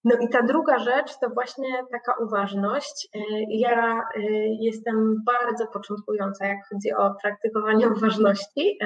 No 0.04 0.16
i 0.20 0.28
ta 0.28 0.42
druga 0.42 0.78
rzecz 0.78 1.18
to 1.20 1.30
właśnie 1.30 1.68
taka 1.92 2.14
uważność. 2.24 3.08
Y, 3.16 3.20
ja 3.48 4.00
y, 4.16 4.20
jestem 4.60 5.22
bardzo 5.26 5.66
początkująca, 5.66 6.46
jak 6.46 6.58
chodzi 6.68 6.92
o 6.92 7.14
praktykowanie 7.22 7.88
uważności. 7.88 8.78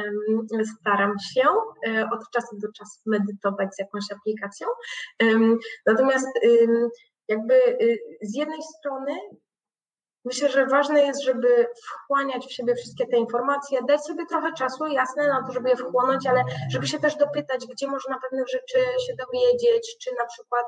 Staram 0.81 1.19
się 1.19 1.49
y, 1.89 2.05
od 2.13 2.31
czasu 2.31 2.57
do 2.59 2.73
czasu 2.73 3.01
medytować 3.07 3.75
z 3.75 3.79
jakąś 3.79 4.05
aplikacją. 4.13 4.69
Natomiast 5.87 6.29
jakby 7.29 7.55
z 8.23 8.37
jednej 8.37 8.63
strony 8.63 9.13
Myślę, 10.29 10.49
że 10.49 10.67
ważne 10.67 11.03
jest, 11.03 11.23
żeby 11.23 11.67
wchłaniać 11.87 12.47
w 12.47 12.53
siebie 12.53 12.75
wszystkie 12.75 13.07
te 13.07 13.17
informacje, 13.17 13.79
dać 13.89 14.05
sobie 14.05 14.27
trochę 14.27 14.53
czasu, 14.53 14.87
jasne, 14.87 15.29
na 15.29 15.47
to, 15.47 15.53
żeby 15.53 15.69
je 15.69 15.77
wchłonąć, 15.77 16.27
ale 16.27 16.43
żeby 16.71 16.87
się 16.87 16.99
też 16.99 17.17
dopytać, 17.17 17.67
gdzie 17.67 17.87
można 17.89 18.19
pewnych 18.23 18.49
rzeczy 18.49 18.79
się 19.07 19.13
dowiedzieć, 19.19 19.97
czy 20.03 20.11
na 20.19 20.27
przykład 20.27 20.67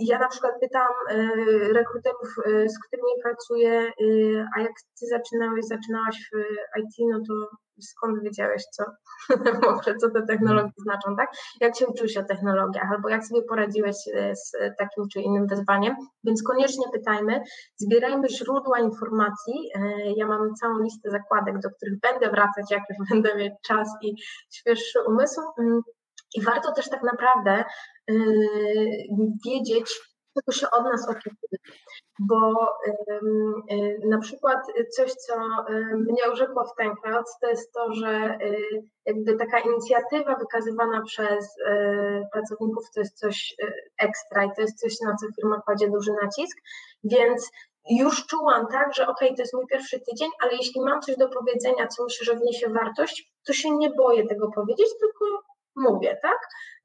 ja 0.00 0.18
na 0.18 0.28
przykład 0.28 0.52
pytam 0.60 0.88
y, 1.10 1.72
rekruterów, 1.72 2.28
y, 2.46 2.68
z 2.68 2.78
którymi 2.86 3.22
pracuję, 3.22 3.92
y, 4.00 4.44
a 4.56 4.60
jak 4.60 4.72
ty 5.00 5.06
zaczynałeś, 5.06 5.64
zaczynałaś 5.64 6.30
w 6.32 6.38
IT, 6.80 6.94
no 7.10 7.18
to 7.28 7.56
skąd 7.80 8.22
wiedziałeś, 8.22 8.62
co, 8.64 8.84
może 9.62 9.96
co 9.96 10.10
te 10.10 10.26
technologie 10.26 10.72
znaczą, 10.76 11.16
tak? 11.16 11.30
Jak 11.60 11.76
się 11.76 11.86
uczyłeś 11.86 12.16
o 12.16 12.24
technologiach, 12.24 12.92
albo 12.92 13.08
jak 13.08 13.26
sobie 13.26 13.42
poradziłeś 13.42 13.96
e, 14.14 14.36
z 14.36 14.52
takim 14.78 15.08
czy 15.12 15.20
innym 15.20 15.46
wyzwaniem, 15.46 15.96
więc 16.24 16.42
koniecznie 16.42 16.84
pytajmy, 16.92 17.42
zbierajmy 17.76 18.28
źródła 18.28 18.80
informacji. 18.80 19.70
E, 19.74 19.80
ja 20.16 20.26
mam 20.26 20.54
całą 20.54 20.78
listę 20.78 21.10
zakładek, 21.10 21.58
do 21.58 21.70
których 21.70 22.00
będę 22.00 22.30
wracać, 22.30 22.70
jak 22.70 22.82
już 22.90 22.98
będę 23.10 23.36
mieć 23.36 23.52
czas 23.62 23.88
i 24.02 24.14
świeższy 24.50 24.98
umysł. 25.08 25.40
Mm, 25.58 25.80
I 26.34 26.42
warto 26.42 26.72
też 26.72 26.88
tak 26.88 27.02
naprawdę 27.02 27.64
e, 28.10 28.14
wiedzieć, 29.46 30.15
czego 30.36 30.52
się 30.52 30.70
od 30.70 30.84
nas 30.84 31.08
oczekuje. 31.08 31.58
Bo 32.18 32.68
y, 33.70 34.00
na 34.04 34.18
przykład 34.18 34.58
coś, 34.96 35.12
co 35.12 35.34
mnie 35.94 36.32
urzekło 36.32 36.64
w 36.64 36.74
Tenkrot, 36.74 37.26
to 37.40 37.48
jest 37.48 37.72
to, 37.72 37.94
że 37.94 38.38
y, 38.42 38.82
jakby 39.06 39.36
taka 39.36 39.58
inicjatywa 39.58 40.34
wykazywana 40.34 41.02
przez 41.02 41.58
y, 41.58 42.26
pracowników 42.32 42.84
to 42.94 43.00
jest 43.00 43.18
coś 43.18 43.54
ekstra 43.98 44.44
i 44.44 44.50
to 44.56 44.60
jest 44.60 44.80
coś, 44.80 45.00
na 45.00 45.16
co 45.16 45.26
firma 45.36 45.60
kładzie 45.60 45.90
duży 45.90 46.12
nacisk, 46.22 46.58
więc 47.04 47.50
już 47.90 48.26
czułam 48.26 48.66
tak, 48.66 48.94
że 48.94 49.06
ok, 49.06 49.18
to 49.18 49.42
jest 49.42 49.54
mój 49.54 49.66
pierwszy 49.66 50.00
tydzień, 50.00 50.30
ale 50.42 50.52
jeśli 50.52 50.80
mam 50.80 51.00
coś 51.00 51.16
do 51.16 51.28
powiedzenia, 51.28 51.86
co 51.86 52.04
myślę, 52.04 52.24
że 52.24 52.40
wniesie 52.40 52.68
wartość, 52.68 53.32
to 53.46 53.52
się 53.52 53.70
nie 53.70 53.90
boję 53.90 54.26
tego 54.26 54.50
powiedzieć, 54.50 54.88
tylko 55.00 55.42
mówię, 55.76 56.18
tak? 56.22 56.38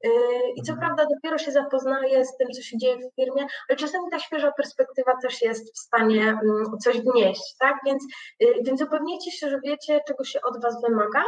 Y, 0.04 0.10
I 0.56 0.62
co 0.62 0.72
mhm. 0.72 0.78
prawda 0.78 1.14
dopiero 1.14 1.38
się 1.38 1.52
zapoznaję 1.52 2.24
z 2.24 2.36
tym, 2.36 2.48
co 2.48 2.62
się 2.62 2.78
dzieje 2.78 2.96
w 2.96 3.14
firmie, 3.14 3.46
ale 3.68 3.78
czasami 3.78 4.04
ta 4.10 4.18
świeża 4.18 4.52
perspektywa 4.52 5.12
też 5.22 5.42
jest 5.42 5.74
w 5.74 5.78
stanie 5.78 6.22
mm, 6.22 6.64
coś 6.84 7.00
wnieść, 7.00 7.56
tak? 7.60 7.76
Więc, 7.86 8.04
y, 8.42 8.54
więc 8.62 8.82
upewnijcie 8.82 9.30
się, 9.30 9.50
że 9.50 9.60
wiecie, 9.64 10.00
czego 10.08 10.24
się 10.24 10.40
od 10.40 10.62
Was 10.62 10.82
wymaga. 10.82 11.24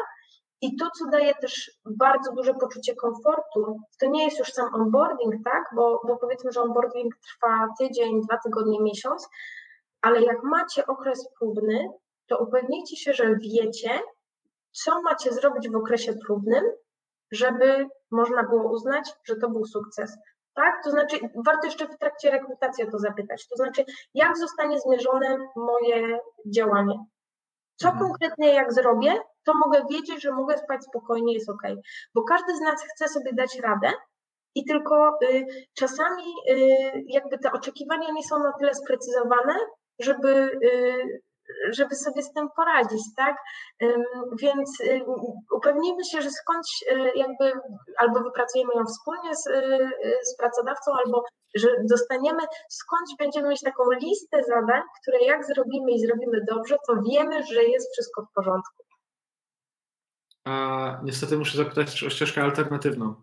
I 0.60 0.76
to, 0.76 0.88
co 0.98 1.06
daje 1.10 1.34
też 1.34 1.70
bardzo 1.98 2.32
duże 2.32 2.54
poczucie 2.54 2.94
komfortu, 2.94 3.80
to 4.00 4.06
nie 4.06 4.24
jest 4.24 4.38
już 4.38 4.52
sam 4.52 4.74
onboarding, 4.74 5.34
tak? 5.44 5.64
Bo, 5.76 6.00
bo 6.06 6.16
powiedzmy, 6.16 6.52
że 6.52 6.62
onboarding 6.62 7.14
trwa 7.16 7.68
tydzień, 7.78 8.20
dwa 8.20 8.38
tygodnie, 8.44 8.80
miesiąc, 8.82 9.28
ale 10.02 10.22
jak 10.22 10.42
macie 10.42 10.86
okres 10.86 11.28
próbny, 11.38 11.88
to 12.26 12.38
upewnijcie 12.38 12.96
się, 12.96 13.12
że 13.12 13.36
wiecie, 13.36 14.00
co 14.72 15.02
macie 15.02 15.32
zrobić 15.32 15.68
w 15.70 15.76
okresie 15.76 16.14
próbnym, 16.26 16.64
żeby 17.32 17.86
można 18.10 18.42
było 18.42 18.72
uznać, 18.72 19.12
że 19.24 19.36
to 19.36 19.50
był 19.50 19.64
sukces. 19.64 20.16
Tak? 20.54 20.84
To 20.84 20.90
znaczy, 20.90 21.16
warto 21.46 21.66
jeszcze 21.66 21.88
w 21.88 21.98
trakcie 21.98 22.30
rekrutacji 22.30 22.84
o 22.84 22.90
to 22.90 22.98
zapytać. 22.98 23.48
To 23.48 23.56
znaczy, 23.56 23.84
jak 24.14 24.38
zostanie 24.38 24.80
zmierzone 24.80 25.38
moje 25.56 26.18
działanie? 26.54 27.04
Co 27.76 27.88
mhm. 27.88 28.06
konkretnie 28.06 28.54
jak 28.54 28.72
zrobię, 28.72 29.20
to 29.44 29.54
mogę 29.54 29.84
wiedzieć, 29.90 30.22
że 30.22 30.32
mogę 30.32 30.58
spać 30.58 30.84
spokojnie, 30.84 31.34
jest 31.34 31.50
ok. 31.50 31.62
Bo 32.14 32.22
każdy 32.22 32.56
z 32.56 32.60
nas 32.60 32.84
chce 32.94 33.08
sobie 33.08 33.32
dać 33.32 33.58
radę 33.58 33.92
i 34.54 34.64
tylko 34.64 35.18
y, 35.22 35.46
czasami 35.74 36.24
y, 36.50 37.04
jakby 37.06 37.38
te 37.38 37.52
oczekiwania 37.52 38.08
nie 38.12 38.22
są 38.22 38.38
na 38.38 38.52
tyle 38.52 38.74
sprecyzowane, 38.74 39.54
żeby 39.98 40.58
y, 40.64 41.22
żeby 41.70 41.94
sobie 41.94 42.22
z 42.22 42.32
tym 42.32 42.48
poradzić, 42.56 43.02
tak? 43.16 43.36
Więc 44.40 44.78
upewnijmy 45.52 46.04
się, 46.04 46.22
że 46.22 46.30
skądś 46.30 46.84
jakby 47.14 47.52
albo 47.98 48.20
wypracujemy 48.20 48.72
ją 48.74 48.84
wspólnie 48.84 49.34
z, 49.36 49.44
z 50.22 50.36
pracodawcą, 50.36 50.92
albo 51.04 51.24
że 51.54 51.68
dostaniemy, 51.90 52.42
skądś 52.68 53.12
będziemy 53.18 53.48
mieć 53.48 53.60
taką 53.60 53.82
listę 54.02 54.42
zadań, 54.48 54.82
które 55.02 55.18
jak 55.24 55.46
zrobimy 55.46 55.92
i 55.92 56.00
zrobimy 56.06 56.44
dobrze, 56.48 56.76
to 56.86 56.94
wiemy, 57.10 57.46
że 57.46 57.64
jest 57.64 57.92
wszystko 57.92 58.22
w 58.22 58.34
porządku. 58.34 58.84
A 60.44 61.00
niestety 61.04 61.36
muszę 61.36 61.58
zapytać 61.58 62.04
o 62.04 62.10
ścieżkę 62.10 62.42
alternatywną. 62.42 63.14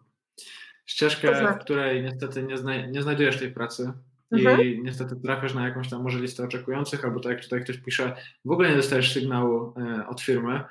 Ścieżkę, 0.85 1.35
znaczy? 1.35 1.59
w 1.59 1.63
której 1.63 2.03
niestety 2.03 2.43
nie, 2.43 2.57
zna, 2.57 2.85
nie 2.85 3.01
znajdujesz 3.01 3.39
tej 3.39 3.53
pracy 3.53 3.93
mhm. 4.31 4.61
i 4.61 4.81
niestety 4.83 5.15
trafiasz 5.15 5.53
na 5.53 5.65
jakąś 5.67 5.89
tam 5.89 6.03
może 6.03 6.19
listę 6.19 6.43
oczekujących, 6.43 7.05
albo 7.05 7.19
tak 7.19 7.31
jak 7.31 7.43
tutaj 7.43 7.63
ktoś 7.63 7.77
pisze, 7.77 8.15
w 8.45 8.51
ogóle 8.51 8.69
nie 8.69 8.75
dostajesz 8.75 9.13
sygnału 9.13 9.73
e, 9.77 10.07
od 10.07 10.21
firmy. 10.21 10.63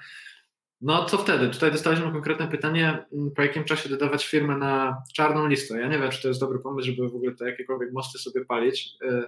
No 0.80 1.04
co 1.04 1.18
wtedy? 1.18 1.48
Tutaj 1.48 1.72
dostaliśmy 1.72 2.12
konkretne 2.12 2.48
pytanie, 2.48 3.06
mm, 3.12 3.30
po 3.30 3.42
jakim 3.42 3.64
czasie 3.64 3.88
dodawać 3.88 4.26
firmę 4.26 4.58
na 4.58 5.02
czarną 5.14 5.46
listę. 5.46 5.80
Ja 5.80 5.88
nie 5.88 5.98
wiem, 5.98 6.10
czy 6.10 6.22
to 6.22 6.28
jest 6.28 6.40
dobry 6.40 6.58
pomysł, 6.58 6.86
żeby 6.86 7.08
w 7.08 7.14
ogóle 7.14 7.34
te 7.34 7.50
jakiekolwiek 7.50 7.92
mosty 7.92 8.18
sobie 8.18 8.44
palić, 8.44 8.88
y, 9.02 9.24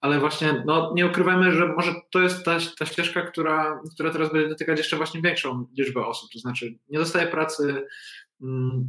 ale 0.00 0.20
właśnie 0.20 0.62
no, 0.66 0.92
nie 0.94 1.06
ukrywajmy, 1.06 1.52
że 1.52 1.68
może 1.68 1.94
to 2.10 2.20
jest 2.20 2.44
ta, 2.44 2.58
ta 2.78 2.86
ścieżka, 2.86 3.22
która, 3.22 3.80
która 3.94 4.10
teraz 4.10 4.32
będzie 4.32 4.48
dotykać 4.48 4.78
jeszcze 4.78 4.96
właśnie 4.96 5.22
większą 5.22 5.66
liczbę 5.78 6.06
osób. 6.06 6.30
To 6.32 6.38
znaczy 6.38 6.78
nie 6.88 6.98
dostaje 6.98 7.26
pracy 7.26 7.86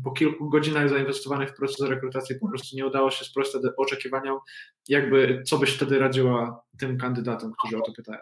po 0.04 0.12
kilku 0.12 0.50
godzinach 0.50 0.90
zainwestowanych 0.90 1.50
w 1.50 1.56
proces 1.56 1.90
rekrutacji 1.90 2.40
po 2.40 2.48
prostu 2.48 2.76
nie 2.76 2.88
udało 2.88 3.12
się 3.12 3.26
sprostać 3.26 3.62
oczekiwaniom. 3.78 4.40
Jakby, 4.90 5.44
co 5.46 5.58
byś 5.58 5.76
wtedy 5.76 6.00
radziła 6.00 6.64
tym 6.80 6.98
kandydatom, 6.98 7.52
którzy 7.60 7.78
o 7.78 7.82
to 7.82 7.92
pytają? 7.96 8.20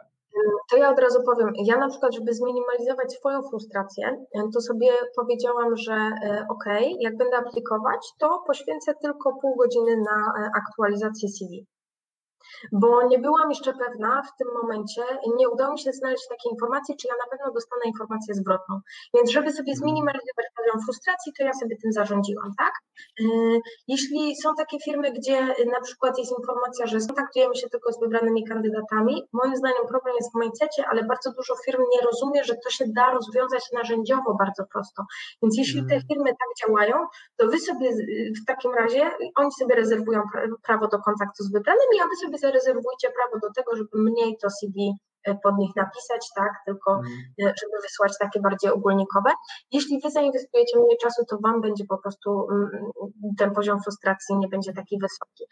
To 0.72 0.78
ja 0.78 0.92
od 0.92 1.00
razu 1.00 1.20
powiem, 1.24 1.54
ja 1.66 1.78
na 1.78 1.90
przykład, 1.90 2.16
żeby 2.16 2.34
zminimalizować 2.34 3.14
swoją 3.14 3.42
frustrację, 3.50 4.26
to 4.54 4.62
sobie 4.62 4.88
powiedziałam, 5.16 5.78
że 5.78 5.94
e, 5.94 6.46
ok, 6.50 6.66
jak 7.00 7.18
będę 7.18 7.38
aplikować, 7.38 8.00
to 8.20 8.44
poświęcę 8.48 8.94
tylko 9.02 9.34
pół 9.42 9.56
godziny 9.56 9.98
na 9.98 10.46
e, 10.46 10.50
aktualizację 10.56 11.30
CV 11.30 11.66
bo 12.72 13.08
nie 13.08 13.20
byłam 13.20 13.50
jeszcze 13.50 13.74
pewna 13.74 14.22
w 14.22 14.38
tym 14.38 14.48
momencie, 14.62 15.04
nie 15.38 15.50
udało 15.50 15.74
mi 15.74 15.80
się 15.80 15.92
znaleźć 15.92 16.28
takiej 16.28 16.52
informacji, 16.52 16.96
czy 16.98 17.08
ja 17.08 17.14
na 17.14 17.38
pewno 17.38 17.54
dostanę 17.54 17.82
informację 17.86 18.34
zwrotną. 18.34 18.80
Więc 19.14 19.32
żeby 19.32 19.52
sobie 19.52 19.72
mhm. 19.72 19.78
zminimalizować 19.78 20.46
poziom 20.58 20.82
frustracji, 20.86 21.34
to 21.38 21.44
ja 21.44 21.54
sobie 21.54 21.76
tym 21.82 21.92
zarządziłam, 21.92 22.52
tak? 22.58 22.74
Y, 23.22 23.60
jeśli 23.88 24.36
są 24.36 24.56
takie 24.56 24.80
firmy, 24.80 25.12
gdzie 25.12 25.38
na 25.72 25.82
przykład 25.82 26.18
jest 26.18 26.32
informacja, 26.40 26.88
że 26.88 26.98
kontaktujemy 27.16 27.56
się 27.56 27.70
tylko 27.70 27.94
z 27.94 28.00
wybranymi 28.00 28.48
kandydatami, 28.48 29.24
moim 29.34 29.56
zdaniem 29.56 29.88
problem 29.88 30.16
jest 30.16 30.32
w 30.32 30.40
mindsetie, 30.40 30.84
ale 30.90 31.04
bardzo 31.04 31.32
dużo 31.32 31.54
firm 31.66 31.82
nie 31.94 32.02
rozumie, 32.02 32.44
że 32.44 32.56
to 32.64 32.70
się 32.70 32.86
da 32.88 33.12
rozwiązać 33.12 33.72
narzędziowo 33.74 34.36
bardzo 34.40 34.64
prosto. 34.74 35.04
Więc 35.42 35.58
jeśli 35.58 35.80
te 35.80 35.96
mhm. 35.96 36.02
firmy 36.08 36.30
tak 36.30 36.50
działają, 36.62 36.96
to 37.38 37.48
wy 37.48 37.60
sobie 37.60 37.90
w 38.42 38.46
takim 38.48 38.74
razie, 38.74 39.12
oni 39.36 39.52
sobie 39.52 39.76
rezerwują 39.76 40.22
prawo 40.64 40.88
do 40.88 41.00
kontaktu 41.00 41.44
z 41.44 41.52
wybranymi, 41.52 42.00
a 42.04 42.08
wy 42.08 42.16
sobie 42.16 42.38
zarezerwujcie 42.46 43.08
prawo 43.18 43.48
do 43.48 43.54
tego, 43.56 43.76
żeby 43.76 43.90
mniej 43.94 44.38
to 44.42 44.50
CV 44.50 44.94
e, 45.24 45.36
pod 45.44 45.58
nich 45.58 45.76
napisać, 45.76 46.28
tak, 46.36 46.54
tylko 46.66 46.92
mhm. 46.92 47.16
e, 47.42 47.54
żeby 47.62 47.82
wysłać 47.82 48.14
takie 48.20 48.40
bardziej 48.42 48.72
ogólnikowe. 48.72 49.32
Jeśli 49.72 50.02
wy 50.04 50.12
zainwestujecie 50.12 50.80
mniej 50.80 50.98
czasu, 50.98 51.26
to 51.30 51.38
wam 51.44 51.62
będzie 51.62 51.86
po 51.90 51.98
prostu 51.98 52.48
mm, 52.52 52.70
ten 53.38 53.52
poziom 53.52 53.82
frustracji 53.84 54.38
nie 54.38 54.48
będzie 54.48 54.74
taki 54.74 55.00
wysoki. 55.00 55.44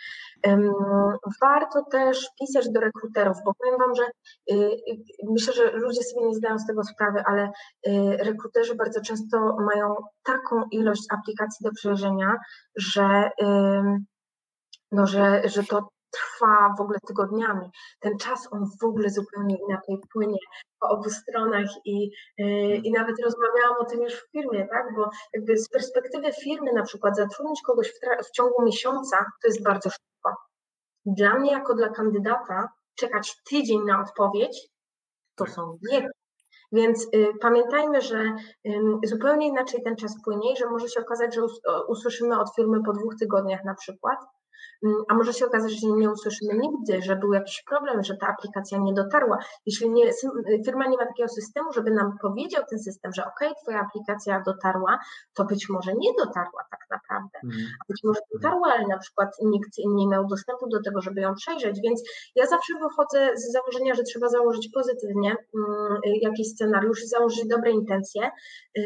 Warto 1.42 1.86
też 1.92 2.30
pisać 2.40 2.70
do 2.70 2.80
rekruterów, 2.80 3.38
bo 3.46 3.54
powiem 3.54 3.80
wam, 3.80 3.96
że 3.96 4.04
y, 4.04 4.72
y, 4.92 5.04
myślę, 5.32 5.54
że 5.54 5.72
ludzie 5.72 6.04
sobie 6.04 6.28
nie 6.28 6.36
zdają 6.36 6.60
z 6.60 6.68
tego 6.68 6.84
sprawy, 6.84 7.24
ale 7.26 7.52
y, 7.88 8.18
rekruterzy 8.18 8.76
bardzo 8.76 9.02
często 9.02 9.38
mają 9.60 9.96
taką 10.24 10.64
ilość 10.72 11.04
aplikacji 11.12 11.64
do 11.64 11.72
przejrzenia, 11.72 12.38
że 12.76 13.30
no, 14.94 15.08
że, 15.08 15.42
że 15.46 15.64
to 15.64 15.90
trwa 16.14 16.76
w 16.78 16.82
ogóle 16.82 17.00
tygodniami. 17.08 17.72
Ten 18.00 18.18
czas 18.18 18.48
on 18.52 18.66
w 18.82 18.84
ogóle 18.84 19.10
zupełnie 19.10 19.58
inaczej 19.70 19.98
płynie 20.14 20.38
po 20.80 20.90
obu 20.90 21.10
stronach 21.10 21.70
i, 21.86 22.12
yy, 22.38 22.76
i 22.76 22.92
nawet 22.92 23.16
rozmawiałam 23.24 23.76
o 23.80 23.86
tym 23.86 24.02
już 24.02 24.14
w 24.14 24.32
firmie, 24.32 24.68
tak? 24.68 24.96
Bo 24.96 25.10
jakby 25.34 25.58
z 25.58 25.70
perspektywy 25.70 26.32
firmy 26.44 26.74
na 26.74 26.84
przykład 26.84 27.16
zatrudnić 27.16 27.62
kogoś 27.62 27.88
w, 27.90 28.28
w 28.28 28.32
ciągu 28.32 28.66
miesiąca 28.66 29.18
to 29.42 29.48
jest 29.48 29.64
bardzo 29.64 29.90
szybko. 29.90 30.36
Dla 31.06 31.40
mnie 31.40 31.52
jako 31.52 31.74
dla 31.74 31.90
kandydata 31.90 32.70
czekać 32.96 33.44
tydzień 33.50 33.80
na 33.86 34.02
odpowiedź 34.02 34.68
to 35.36 35.46
są 35.46 35.78
wieki. 35.92 36.08
Więc 36.72 37.08
y, 37.16 37.28
pamiętajmy, 37.42 38.02
że 38.02 38.36
y, 38.68 38.82
zupełnie 39.04 39.48
inaczej 39.48 39.84
ten 39.84 39.96
czas 39.96 40.16
płynie 40.24 40.54
i 40.54 40.58
że 40.58 40.70
może 40.70 40.90
się 40.90 41.02
okazać, 41.02 41.36
że 41.36 41.44
us, 41.44 41.62
usłyszymy 41.88 42.40
od 42.40 42.56
firmy 42.56 42.84
po 42.86 42.94
dwóch 42.94 43.16
tygodniach 43.20 43.64
na 43.64 43.76
przykład, 43.76 44.20
Mm, 44.20 44.43
a 45.10 45.14
może 45.14 45.34
się 45.34 45.46
okazać, 45.46 45.72
że 45.72 45.88
nie 45.88 46.12
usłyszymy 46.12 46.54
nigdy, 46.58 47.02
że 47.02 47.16
był 47.16 47.34
jakiś 47.34 47.64
problem, 47.64 48.04
że 48.04 48.18
ta 48.18 48.28
aplikacja 48.28 48.78
nie 48.78 48.94
dotarła. 48.94 49.38
Jeśli 49.66 49.90
nie, 49.90 50.12
firma 50.66 50.88
nie 50.88 50.98
ma 50.98 51.06
takiego 51.06 51.30
systemu, 51.30 51.74
żeby 51.74 51.92
nam 51.92 52.18
powiedział 52.22 52.64
ten 52.70 52.80
system, 52.80 53.12
że 53.14 53.26
OK, 53.26 53.40
Twoja 53.62 53.80
aplikacja 53.80 54.44
dotarła, 54.46 55.00
to 55.34 55.46
być 55.46 55.70
może 55.70 55.94
nie 55.94 56.14
dotarła 56.18 56.64
tak 56.72 56.80
naprawdę. 57.14 57.40
Mm. 57.44 57.68
A 57.82 57.84
być 57.90 58.04
może 58.04 58.20
ale 58.74 58.88
na 58.88 58.98
przykład 58.98 59.30
nikt 59.44 59.70
nie 59.86 60.08
miał 60.08 60.28
dostępu 60.28 60.70
do 60.70 60.82
tego, 60.82 61.02
żeby 61.02 61.22
ją 61.22 61.34
przejrzeć. 61.36 61.80
Więc 61.84 62.04
ja 62.36 62.46
zawsze 62.46 62.74
wychodzę 62.82 63.38
z 63.38 63.52
założenia, 63.52 63.94
że 63.94 64.04
trzeba 64.04 64.30
założyć 64.30 64.70
pozytywnie 64.74 65.36
mm, 65.56 66.00
jakiś 66.22 66.48
scenariusz, 66.48 67.04
założyć 67.04 67.48
dobre 67.48 67.72
intencje. 67.72 68.32
Y, 68.78 68.82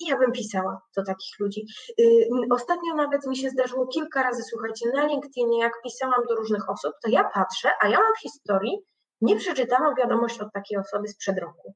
I 0.00 0.06
ja 0.06 0.18
bym 0.18 0.32
pisała 0.32 0.80
do 0.96 1.04
takich 1.04 1.38
ludzi. 1.40 1.66
Y, 2.00 2.28
ostatnio 2.50 2.94
nawet 2.94 3.26
mi 3.26 3.36
się 3.36 3.50
zdarzyło 3.50 3.86
kilka 3.86 4.22
razy, 4.22 4.42
słuchajcie, 4.42 4.90
na 4.94 5.06
LinkedInie, 5.06 5.60
jak 5.60 5.72
pisałam 5.82 6.20
do 6.28 6.34
różnych 6.34 6.70
osób, 6.70 6.92
to 7.04 7.10
ja 7.10 7.24
patrzę, 7.34 7.70
a 7.80 7.88
ja 7.88 7.98
mam 7.98 8.12
w 8.18 8.22
historii, 8.22 8.78
nie 9.20 9.36
przeczytałam 9.36 9.94
wiadomość 9.98 10.40
od 10.40 10.52
takiej 10.52 10.78
osoby 10.78 11.08
sprzed 11.08 11.38
roku. 11.38 11.74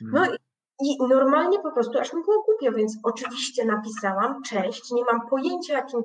No 0.00 0.20
hmm. 0.20 0.34
i, 0.34 0.45
i 0.80 0.98
normalnie 1.08 1.58
po 1.58 1.72
prostu 1.72 1.98
aż 1.98 2.12
mi 2.12 2.22
było 2.22 2.42
głupio, 2.42 2.72
więc 2.72 2.98
oczywiście 3.02 3.64
napisałam, 3.64 4.42
cześć, 4.42 4.90
nie 4.92 5.04
mam 5.04 5.28
pojęcia, 5.28 5.74
jakim 5.74 6.02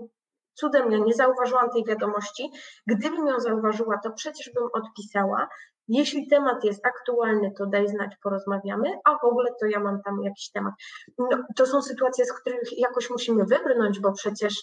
cudem 0.53 0.91
ja 0.91 0.97
nie 0.97 1.13
zauważyłam 1.13 1.69
tej 1.69 1.85
wiadomości. 1.85 2.51
Gdybym 2.87 3.27
ją 3.27 3.39
zauważyła, 3.39 3.97
to 4.03 4.11
przecież 4.11 4.51
bym 4.53 4.63
odpisała. 4.73 5.47
Jeśli 5.87 6.27
temat 6.27 6.63
jest 6.63 6.85
aktualny, 6.85 7.51
to 7.57 7.65
daj 7.65 7.87
znać, 7.87 8.15
porozmawiamy, 8.23 8.99
a 9.03 9.17
w 9.17 9.23
ogóle 9.23 9.51
to 9.59 9.65
ja 9.65 9.79
mam 9.79 10.01
tam 10.01 10.23
jakiś 10.23 10.51
temat. 10.51 10.73
No, 11.17 11.27
to 11.55 11.65
są 11.65 11.81
sytuacje, 11.81 12.25
z 12.25 12.33
których 12.33 12.79
jakoś 12.79 13.09
musimy 13.09 13.45
wybrnąć, 13.45 13.99
bo 13.99 14.11
przecież 14.11 14.53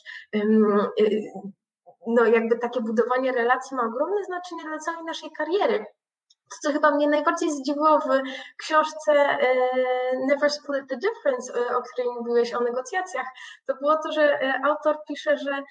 no 2.07 2.27
jakby 2.27 2.59
takie 2.59 2.81
budowanie 2.81 3.33
relacji 3.33 3.77
ma 3.77 3.83
ogromne 3.83 4.25
znaczenie 4.25 4.63
dla 4.63 4.79
całej 4.79 5.05
naszej 5.05 5.31
kariery. 5.39 5.85
To, 6.51 6.57
co 6.63 6.73
chyba 6.73 6.91
mnie 6.91 7.09
najbardziej 7.09 7.51
zdziwiło 7.51 7.99
w 8.01 8.09
książce 8.57 9.13
e, 9.13 9.49
Never 10.27 10.51
Split 10.51 10.89
the 10.89 10.97
Difference, 10.97 11.55
e, 11.55 11.77
o 11.77 11.83
której 11.83 12.11
mówiłeś 12.19 12.55
o 12.55 12.61
negocjacjach, 12.61 13.27
to 13.67 13.75
było 13.75 13.97
to, 13.97 14.13
że 14.13 14.41
e, 14.43 14.61
autor 14.65 14.97
pisze, 15.09 15.39
że 15.39 15.63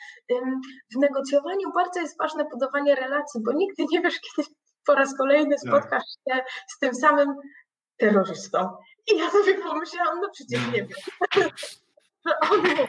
w 0.96 0.98
negocjowaniu 1.00 1.72
bardzo 1.76 2.00
jest 2.00 2.18
ważne 2.18 2.46
budowanie 2.46 2.96
relacji, 2.96 3.42
bo 3.44 3.54
nigdy 3.54 3.86
nie 3.92 4.02
wiesz, 4.02 4.20
kiedy 4.20 4.50
po 4.86 4.96
raz 4.96 5.18
kolejny 5.18 5.56
tak. 5.56 5.60
spotkasz 5.60 6.04
się 6.04 6.44
z 6.68 6.80
tym 6.80 6.96
samym 6.96 7.36
terrorystą. 7.98 8.78
I 9.12 9.18
ja 9.18 9.30
sobie 9.30 9.54
pomyślałam, 9.64 10.22
no 10.22 10.30
przecież 10.34 10.68
nie 10.68 10.72
wiem. 10.72 10.88
On 12.52 12.60
mówi, 12.60 12.88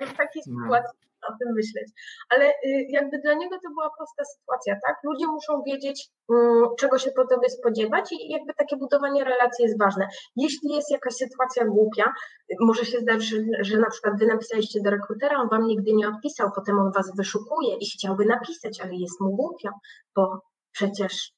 w 0.00 0.16
takiej 0.16 0.42
no. 0.46 0.62
sytuacji 0.62 0.98
o 1.28 1.32
tym 1.38 1.54
myśleć. 1.54 1.88
Ale 2.28 2.44
y, 2.48 2.86
jakby 2.88 3.18
dla 3.18 3.34
niego 3.34 3.56
to 3.62 3.68
była 3.70 3.90
prosta 3.96 4.24
sytuacja, 4.24 4.74
tak? 4.86 4.96
Ludzie 5.04 5.26
muszą 5.26 5.62
wiedzieć, 5.66 6.08
mm, 6.30 6.64
czego 6.78 6.98
się 6.98 7.10
po 7.10 7.26
tobie 7.26 7.48
spodziewać 7.50 8.12
i 8.12 8.28
jakby 8.28 8.54
takie 8.54 8.76
budowanie 8.76 9.24
relacji 9.24 9.64
jest 9.64 9.78
ważne. 9.78 10.08
Jeśli 10.36 10.74
jest 10.74 10.90
jakaś 10.90 11.14
sytuacja 11.14 11.64
głupia, 11.64 12.12
może 12.60 12.84
się 12.84 12.98
zdarzyć, 13.00 13.28
że, 13.28 13.38
że 13.60 13.78
na 13.78 13.90
przykład 13.90 14.18
wy 14.18 14.26
napisaliście 14.26 14.80
do 14.84 14.90
rekrutera, 14.90 15.36
on 15.36 15.48
wam 15.48 15.66
nigdy 15.66 15.92
nie 15.92 16.08
odpisał, 16.08 16.50
potem 16.54 16.78
on 16.78 16.92
was 16.92 17.16
wyszukuje 17.16 17.76
i 17.80 17.86
chciałby 17.90 18.24
napisać, 18.24 18.80
ale 18.80 18.94
jest 18.94 19.20
mu 19.20 19.30
głupio, 19.36 19.70
bo 20.16 20.40
przecież 20.72 21.32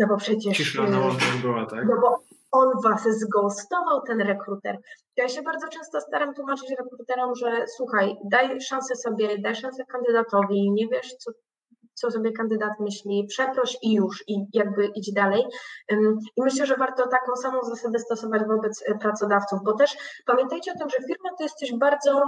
no 0.00 0.06
bo 0.06 0.16
przecież. 0.16 0.56
Cisza 0.56 0.82
na 0.82 1.00
była, 1.42 1.66
tak? 1.66 1.84
No 1.88 2.00
bo 2.00 2.18
on 2.52 2.68
was 2.84 3.02
zghostował, 3.02 4.02
ten 4.06 4.20
rekruter. 4.20 4.78
Ja 5.16 5.28
się 5.28 5.42
bardzo 5.42 5.68
często 5.68 6.00
staram 6.00 6.34
tłumaczyć 6.34 6.70
rekruterom, 6.78 7.34
że 7.34 7.64
słuchaj, 7.76 8.16
daj 8.24 8.60
szansę 8.60 8.96
sobie, 8.96 9.38
daj 9.38 9.56
szansę 9.56 9.84
kandydatowi, 9.84 10.70
nie 10.70 10.88
wiesz, 10.88 11.14
co, 11.14 11.30
co 11.94 12.10
sobie 12.10 12.32
kandydat 12.32 12.72
myśli, 12.80 13.26
przeproś 13.28 13.76
i 13.82 13.94
już, 13.94 14.24
i 14.28 14.46
jakby 14.52 14.86
idź 14.86 15.12
dalej. 15.12 15.44
I 16.36 16.42
myślę, 16.42 16.66
że 16.66 16.76
warto 16.76 17.06
taką 17.06 17.36
samą 17.36 17.62
zasadę 17.62 17.98
stosować 17.98 18.42
wobec 18.44 18.84
e, 18.86 18.98
pracodawców, 18.98 19.58
bo 19.64 19.72
też 19.72 19.96
pamiętajcie 20.26 20.72
o 20.72 20.78
tym, 20.78 20.88
że 20.90 20.96
firma 20.96 21.30
to 21.38 21.42
jest 21.42 21.58
coś 21.58 21.72
bardzo 21.78 22.22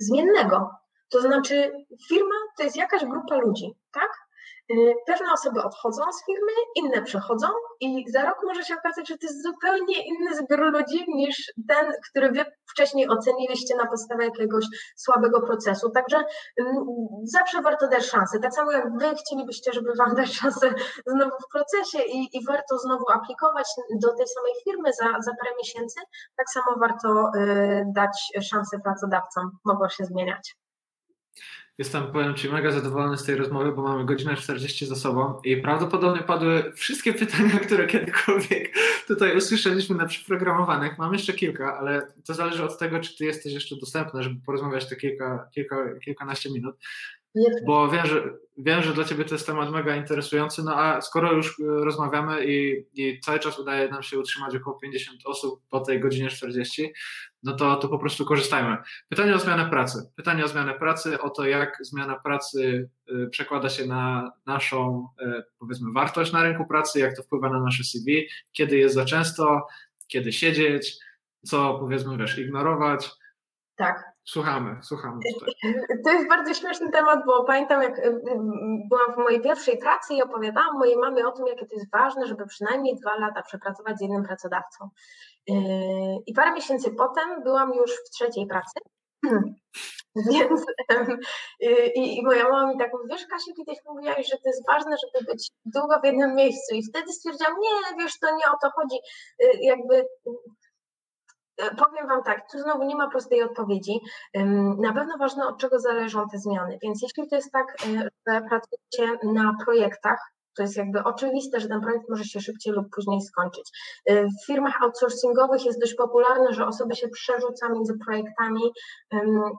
zmiennego. 0.00 0.70
To 1.10 1.20
znaczy, 1.20 1.72
firma 2.08 2.34
to 2.56 2.62
jest 2.62 2.76
jakaś 2.76 3.04
grupa 3.04 3.36
ludzi, 3.36 3.74
tak? 3.92 4.27
Y, 4.72 4.94
pewne 5.06 5.32
osoby 5.32 5.62
odchodzą 5.62 6.02
z 6.12 6.24
firmy, 6.26 6.52
inne 6.74 7.02
przychodzą 7.02 7.48
i 7.80 8.04
za 8.08 8.22
rok 8.22 8.36
może 8.44 8.62
się 8.64 8.74
okazać, 8.74 9.08
że 9.08 9.18
to 9.18 9.26
jest 9.26 9.42
zupełnie 9.42 10.06
inny 10.06 10.36
zbiór 10.36 10.60
ludzi 10.60 11.04
niż 11.08 11.52
ten, 11.68 11.92
który 12.10 12.32
wy 12.32 12.44
wcześniej 12.70 13.08
oceniliście 13.08 13.76
na 13.76 13.86
podstawie 13.86 14.24
jakiegoś 14.24 14.64
słabego 14.96 15.40
procesu. 15.40 15.90
Także 15.90 16.16
mm, 16.60 16.86
zawsze 17.24 17.62
warto 17.62 17.88
dać 17.88 18.06
szansę. 18.06 18.38
Tak 18.40 18.54
samo 18.54 18.72
jak 18.72 18.98
wy 18.98 19.14
chcielibyście, 19.14 19.72
żeby 19.72 19.94
wam 19.94 20.14
dać 20.14 20.34
szansę 20.34 20.74
znowu 21.06 21.30
w 21.30 21.52
procesie 21.52 21.98
i, 22.04 22.36
i 22.36 22.44
warto 22.46 22.78
znowu 22.78 23.04
aplikować 23.10 23.66
do 24.02 24.14
tej 24.14 24.26
samej 24.26 24.52
firmy 24.64 24.92
za, 24.92 25.04
za 25.04 25.30
parę 25.40 25.56
miesięcy, 25.58 26.00
tak 26.36 26.50
samo 26.50 26.76
warto 26.80 27.30
y, 27.36 27.84
dać 27.94 28.30
szansę 28.42 28.78
pracodawcom. 28.78 29.50
Mogą 29.64 29.88
się 29.88 30.04
zmieniać. 30.04 30.56
Jestem, 31.78 32.12
powiem 32.12 32.34
Ci, 32.34 32.48
mega 32.48 32.70
zadowolony 32.70 33.18
z 33.18 33.24
tej 33.24 33.36
rozmowy, 33.36 33.72
bo 33.72 33.82
mamy 33.82 34.04
godzinę 34.04 34.36
40 34.36 34.86
za 34.86 34.96
sobą 34.96 35.40
i 35.44 35.56
prawdopodobnie 35.56 36.22
padły 36.22 36.72
wszystkie 36.74 37.14
pytania, 37.24 37.58
które 37.58 37.86
kiedykolwiek 37.86 38.74
tutaj 39.06 39.36
usłyszeliśmy 39.36 39.96
na 39.96 40.06
przyprogramowanych. 40.06 40.98
Mam 40.98 41.12
jeszcze 41.12 41.32
kilka, 41.32 41.78
ale 41.78 42.06
to 42.24 42.34
zależy 42.34 42.64
od 42.64 42.78
tego, 42.78 43.00
czy 43.00 43.16
Ty 43.16 43.24
jesteś 43.24 43.52
jeszcze 43.52 43.76
dostępny, 43.76 44.22
żeby 44.22 44.40
porozmawiać 44.46 44.88
te 44.88 44.96
kilka, 44.96 45.48
kilka, 45.54 45.76
kilkanaście 46.04 46.50
minut. 46.50 46.76
Bo 47.66 47.88
wiem 47.88 48.06
że, 48.06 48.22
wiem, 48.58 48.82
że 48.82 48.92
dla 48.92 49.04
Ciebie 49.04 49.24
to 49.24 49.34
jest 49.34 49.46
temat 49.46 49.70
mega 49.70 49.96
interesujący, 49.96 50.62
no 50.62 50.76
a 50.76 51.00
skoro 51.00 51.32
już 51.32 51.60
e, 51.60 51.64
rozmawiamy 51.66 52.46
i, 52.46 52.86
i 52.94 53.20
cały 53.20 53.38
czas 53.38 53.58
udaje 53.58 53.88
nam 53.88 54.02
się 54.02 54.18
utrzymać 54.18 54.56
około 54.56 54.78
50 54.78 55.20
osób 55.24 55.62
po 55.70 55.80
tej 55.80 56.00
godzinie 56.00 56.28
40, 56.28 56.92
no 57.42 57.56
to, 57.56 57.76
to 57.76 57.88
po 57.88 57.98
prostu 57.98 58.24
korzystajmy. 58.24 58.76
Pytanie 59.08 59.34
o 59.34 59.38
zmianę 59.38 59.70
pracy. 59.70 60.10
Pytanie 60.16 60.44
o 60.44 60.48
zmianę 60.48 60.74
pracy, 60.74 61.20
o 61.20 61.30
to 61.30 61.46
jak 61.46 61.78
zmiana 61.80 62.18
pracy 62.18 62.90
e, 63.08 63.26
przekłada 63.26 63.68
się 63.68 63.86
na 63.86 64.32
naszą, 64.46 65.08
e, 65.20 65.42
powiedzmy, 65.58 65.92
wartość 65.92 66.32
na 66.32 66.42
rynku 66.42 66.66
pracy, 66.66 67.00
jak 67.00 67.16
to 67.16 67.22
wpływa 67.22 67.50
na 67.50 67.60
nasze 67.60 67.84
CV, 67.84 68.28
kiedy 68.52 68.76
jest 68.76 68.94
za 68.94 69.04
często, 69.04 69.66
kiedy 70.06 70.32
siedzieć, 70.32 70.98
co 71.44 71.78
powiedzmy, 71.78 72.16
wiesz, 72.16 72.38
ignorować. 72.38 73.10
Tak. 73.76 74.17
Słuchamy, 74.28 74.76
słuchamy. 74.82 75.20
Tutaj. 75.34 75.74
To 76.04 76.10
jest 76.10 76.28
bardzo 76.28 76.54
śmieszny 76.54 76.90
temat, 76.90 77.20
bo 77.26 77.44
pamiętam, 77.44 77.82
jak 77.82 78.00
byłam 78.88 79.14
w 79.14 79.16
mojej 79.16 79.40
pierwszej 79.40 79.78
pracy 79.78 80.14
i 80.14 80.22
opowiadałam 80.22 80.78
mojej 80.78 80.96
mamie 80.96 81.26
o 81.26 81.32
tym, 81.32 81.46
jakie 81.46 81.66
to 81.66 81.74
jest 81.74 81.90
ważne, 81.92 82.26
żeby 82.26 82.46
przynajmniej 82.46 82.96
dwa 82.96 83.18
lata 83.18 83.42
przepracować 83.42 83.98
z 83.98 84.00
jednym 84.00 84.24
pracodawcą. 84.24 84.88
Y, 85.50 85.54
I 86.26 86.32
parę 86.34 86.52
miesięcy 86.52 86.90
potem 86.90 87.42
byłam 87.42 87.74
już 87.74 87.90
w 87.90 88.10
trzeciej 88.10 88.46
pracy. 88.46 88.80
Więc 90.30 90.64
i, 91.94 92.18
i, 92.18 92.22
moja 92.22 92.44
mama 92.44 92.72
mi 92.72 92.78
tak 92.78 92.92
mówi, 92.92 93.04
wiesz 93.10 93.26
Kasiu, 93.26 93.54
kiedyś 93.56 93.78
mówiłaś, 93.86 94.28
że 94.30 94.36
to 94.36 94.48
jest 94.48 94.66
ważne, 94.66 94.96
żeby 94.96 95.24
być 95.32 95.50
długo 95.64 96.00
w 96.00 96.04
jednym 96.04 96.34
miejscu 96.34 96.74
i 96.74 96.82
wtedy 96.82 97.12
stwierdziłam, 97.12 97.54
nie, 97.60 98.04
wiesz, 98.04 98.18
to 98.18 98.26
nie 98.36 98.52
o 98.52 98.56
to 98.62 98.70
chodzi, 98.70 98.98
jakby 99.60 100.04
E, 100.26 100.67
powiem 101.58 102.08
Wam 102.08 102.22
tak, 102.22 102.50
tu 102.52 102.58
znowu 102.58 102.84
nie 102.84 102.96
ma 102.96 103.10
prostej 103.10 103.42
odpowiedzi. 103.42 104.00
Na 104.78 104.92
pewno 104.92 105.18
ważne, 105.18 105.46
od 105.46 105.58
czego 105.58 105.78
zależą 105.78 106.28
te 106.28 106.38
zmiany. 106.38 106.78
Więc 106.82 107.02
jeśli 107.02 107.28
to 107.28 107.36
jest 107.36 107.52
tak, 107.52 107.76
e, 107.86 108.08
że 108.26 108.40
pracujecie 108.40 109.26
na 109.32 109.54
projektach, 109.64 110.32
to 110.58 110.62
jest 110.62 110.76
jakby 110.76 111.04
oczywiste, 111.04 111.60
że 111.60 111.68
ten 111.68 111.80
projekt 111.80 112.08
może 112.08 112.24
się 112.24 112.40
szybciej 112.40 112.72
lub 112.72 112.86
później 112.94 113.20
skończyć. 113.20 113.70
Y, 114.10 114.26
w 114.42 114.46
firmach 114.46 114.82
outsourcingowych 114.82 115.64
jest 115.64 115.80
dość 115.80 115.94
popularne, 115.94 116.52
że 116.52 116.66
osoby 116.66 116.96
się 116.96 117.08
przerzuca 117.08 117.68
między 117.68 117.94
projektami, 118.06 118.62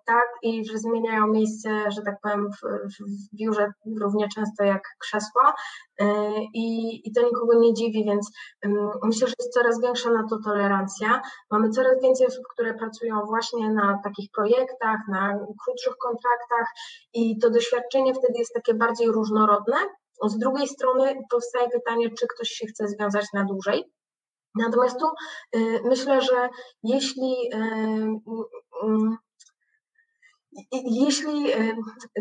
tak, 0.06 0.28
i 0.44 0.66
że 0.66 0.78
zmieniają 0.78 1.28
miejsce, 1.28 1.70
że 1.92 2.02
tak 2.02 2.16
powiem, 2.24 2.50
w, 2.52 2.62
w 3.00 3.36
biurze 3.38 3.72
równie 4.02 4.28
często 4.36 4.64
jak 4.64 4.82
krzesło. 5.00 5.42
Y, 6.02 6.06
I, 6.54 7.02
I 7.08 7.12
to 7.14 7.22
nikogo 7.22 7.60
nie 7.60 7.74
dziwi, 7.74 8.06
więc 8.06 8.32
myślę, 9.04 9.28
że 9.28 9.34
jest 9.40 9.54
coraz 9.54 9.82
większa 9.82 10.12
na 10.12 10.28
to 10.30 10.38
tolerancja. 10.46 11.22
Mamy 11.52 11.70
coraz 11.70 12.02
więcej 12.02 12.28
osób, 12.28 12.44
które 12.54 12.74
pracują 12.74 13.22
właśnie 13.26 13.74
na 13.74 14.00
takich 14.04 14.32
projektach, 14.32 15.00
na 15.08 15.40
krótszych 15.66 15.98
kontraktach 15.98 16.68
i 17.14 17.40
to 17.40 17.50
doświadczenie 17.50 18.14
wtedy 18.14 18.40
jest 18.40 18.54
takie 18.54 18.74
bardziej 18.74 19.08
różnorodne. 19.08 19.78
Z 20.26 20.38
drugiej 20.38 20.68
strony 20.68 21.22
powstaje 21.32 21.70
pytanie, 21.70 22.10
czy 22.20 22.28
ktoś 22.28 22.50
się 22.50 22.68
chce 22.68 22.88
związać 22.88 23.26
na 23.34 23.46
dłużej. 23.46 23.84
Natomiast 24.56 25.00
tu 25.00 25.06
y, 25.56 25.82
myślę, 25.84 26.22
że 26.22 26.50
jeśli 26.84 27.36
y, 27.54 27.58
y, 28.84 29.18
jeśli, 30.72 31.46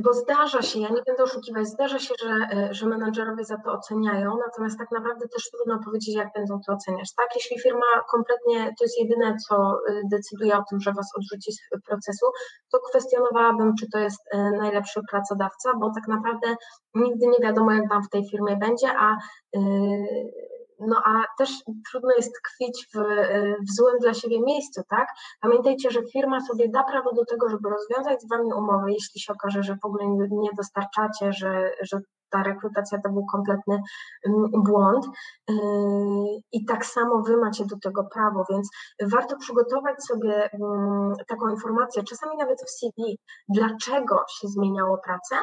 bo 0.04 0.12
zdarza 0.12 0.62
się, 0.62 0.80
ja 0.80 0.88
nie 0.88 1.02
będę 1.06 1.22
oszukiwać, 1.22 1.66
zdarza 1.66 1.98
się, 1.98 2.14
że, 2.22 2.68
że 2.70 2.86
menadżerowie 2.86 3.44
za 3.44 3.56
to 3.58 3.72
oceniają, 3.72 4.36
natomiast 4.46 4.78
tak 4.78 4.90
naprawdę 4.90 5.28
też 5.28 5.50
trudno 5.50 5.84
powiedzieć, 5.84 6.14
jak 6.14 6.32
będą 6.34 6.60
to 6.66 6.72
oceniać. 6.72 7.14
Tak, 7.14 7.28
jeśli 7.34 7.60
firma 7.60 7.86
kompletnie, 8.10 8.74
to 8.78 8.84
jest 8.84 9.00
jedyne, 9.00 9.36
co 9.48 9.78
decyduje 10.10 10.58
o 10.58 10.64
tym, 10.70 10.80
że 10.80 10.92
was 10.92 11.10
odrzuci 11.16 11.52
z 11.52 11.58
procesu, 11.86 12.26
to 12.72 12.78
kwestionowałabym, 12.78 13.74
czy 13.80 13.86
to 13.92 13.98
jest 13.98 14.20
najlepszy 14.58 15.00
pracodawca, 15.10 15.72
bo 15.80 15.92
tak 15.94 16.08
naprawdę 16.08 16.56
nigdy 16.94 17.26
nie 17.26 17.38
wiadomo, 17.42 17.72
jak 17.72 17.88
wam 17.88 18.02
w 18.02 18.10
tej 18.10 18.28
firmie 18.30 18.56
będzie, 18.56 18.88
a 18.98 19.16
no 20.80 21.02
a 21.04 21.24
też 21.38 21.50
trudno 21.90 22.10
jest 22.16 22.32
tkwić 22.32 22.86
w, 22.94 22.98
w 23.68 23.76
złym 23.76 23.98
dla 24.00 24.14
siebie 24.14 24.40
miejscu, 24.40 24.82
tak? 24.88 25.08
Pamiętajcie, 25.40 25.90
że 25.90 26.00
firma 26.12 26.40
sobie 26.40 26.68
da 26.68 26.82
prawo 26.82 27.12
do 27.12 27.24
tego, 27.24 27.48
żeby 27.48 27.68
rozwiązać 27.70 28.22
z 28.22 28.28
Wami 28.28 28.52
umowę, 28.52 28.92
jeśli 28.92 29.20
się 29.20 29.32
okaże, 29.32 29.62
że 29.62 29.76
w 29.82 29.84
ogóle 29.84 30.04
nie 30.30 30.50
dostarczacie, 30.56 31.32
że, 31.32 31.70
że 31.82 31.98
ta 32.30 32.42
rekrutacja 32.42 32.98
to 33.04 33.08
był 33.10 33.26
kompletny 33.32 33.80
mm, 34.26 34.50
błąd. 34.52 35.06
Yy, 35.48 35.56
I 36.52 36.64
tak 36.64 36.86
samo 36.86 37.22
Wy 37.22 37.36
macie 37.36 37.64
do 37.66 37.76
tego 37.82 38.04
prawo, 38.04 38.44
więc 38.50 38.68
warto 39.02 39.36
przygotować 39.36 40.04
sobie 40.04 40.50
mm, 40.52 41.12
taką 41.28 41.48
informację, 41.48 42.02
czasami 42.02 42.36
nawet 42.36 42.58
w 42.62 42.70
CV, 42.70 43.18
dlaczego 43.48 44.24
się 44.40 44.48
zmieniało 44.48 44.98
pracę, 44.98 45.36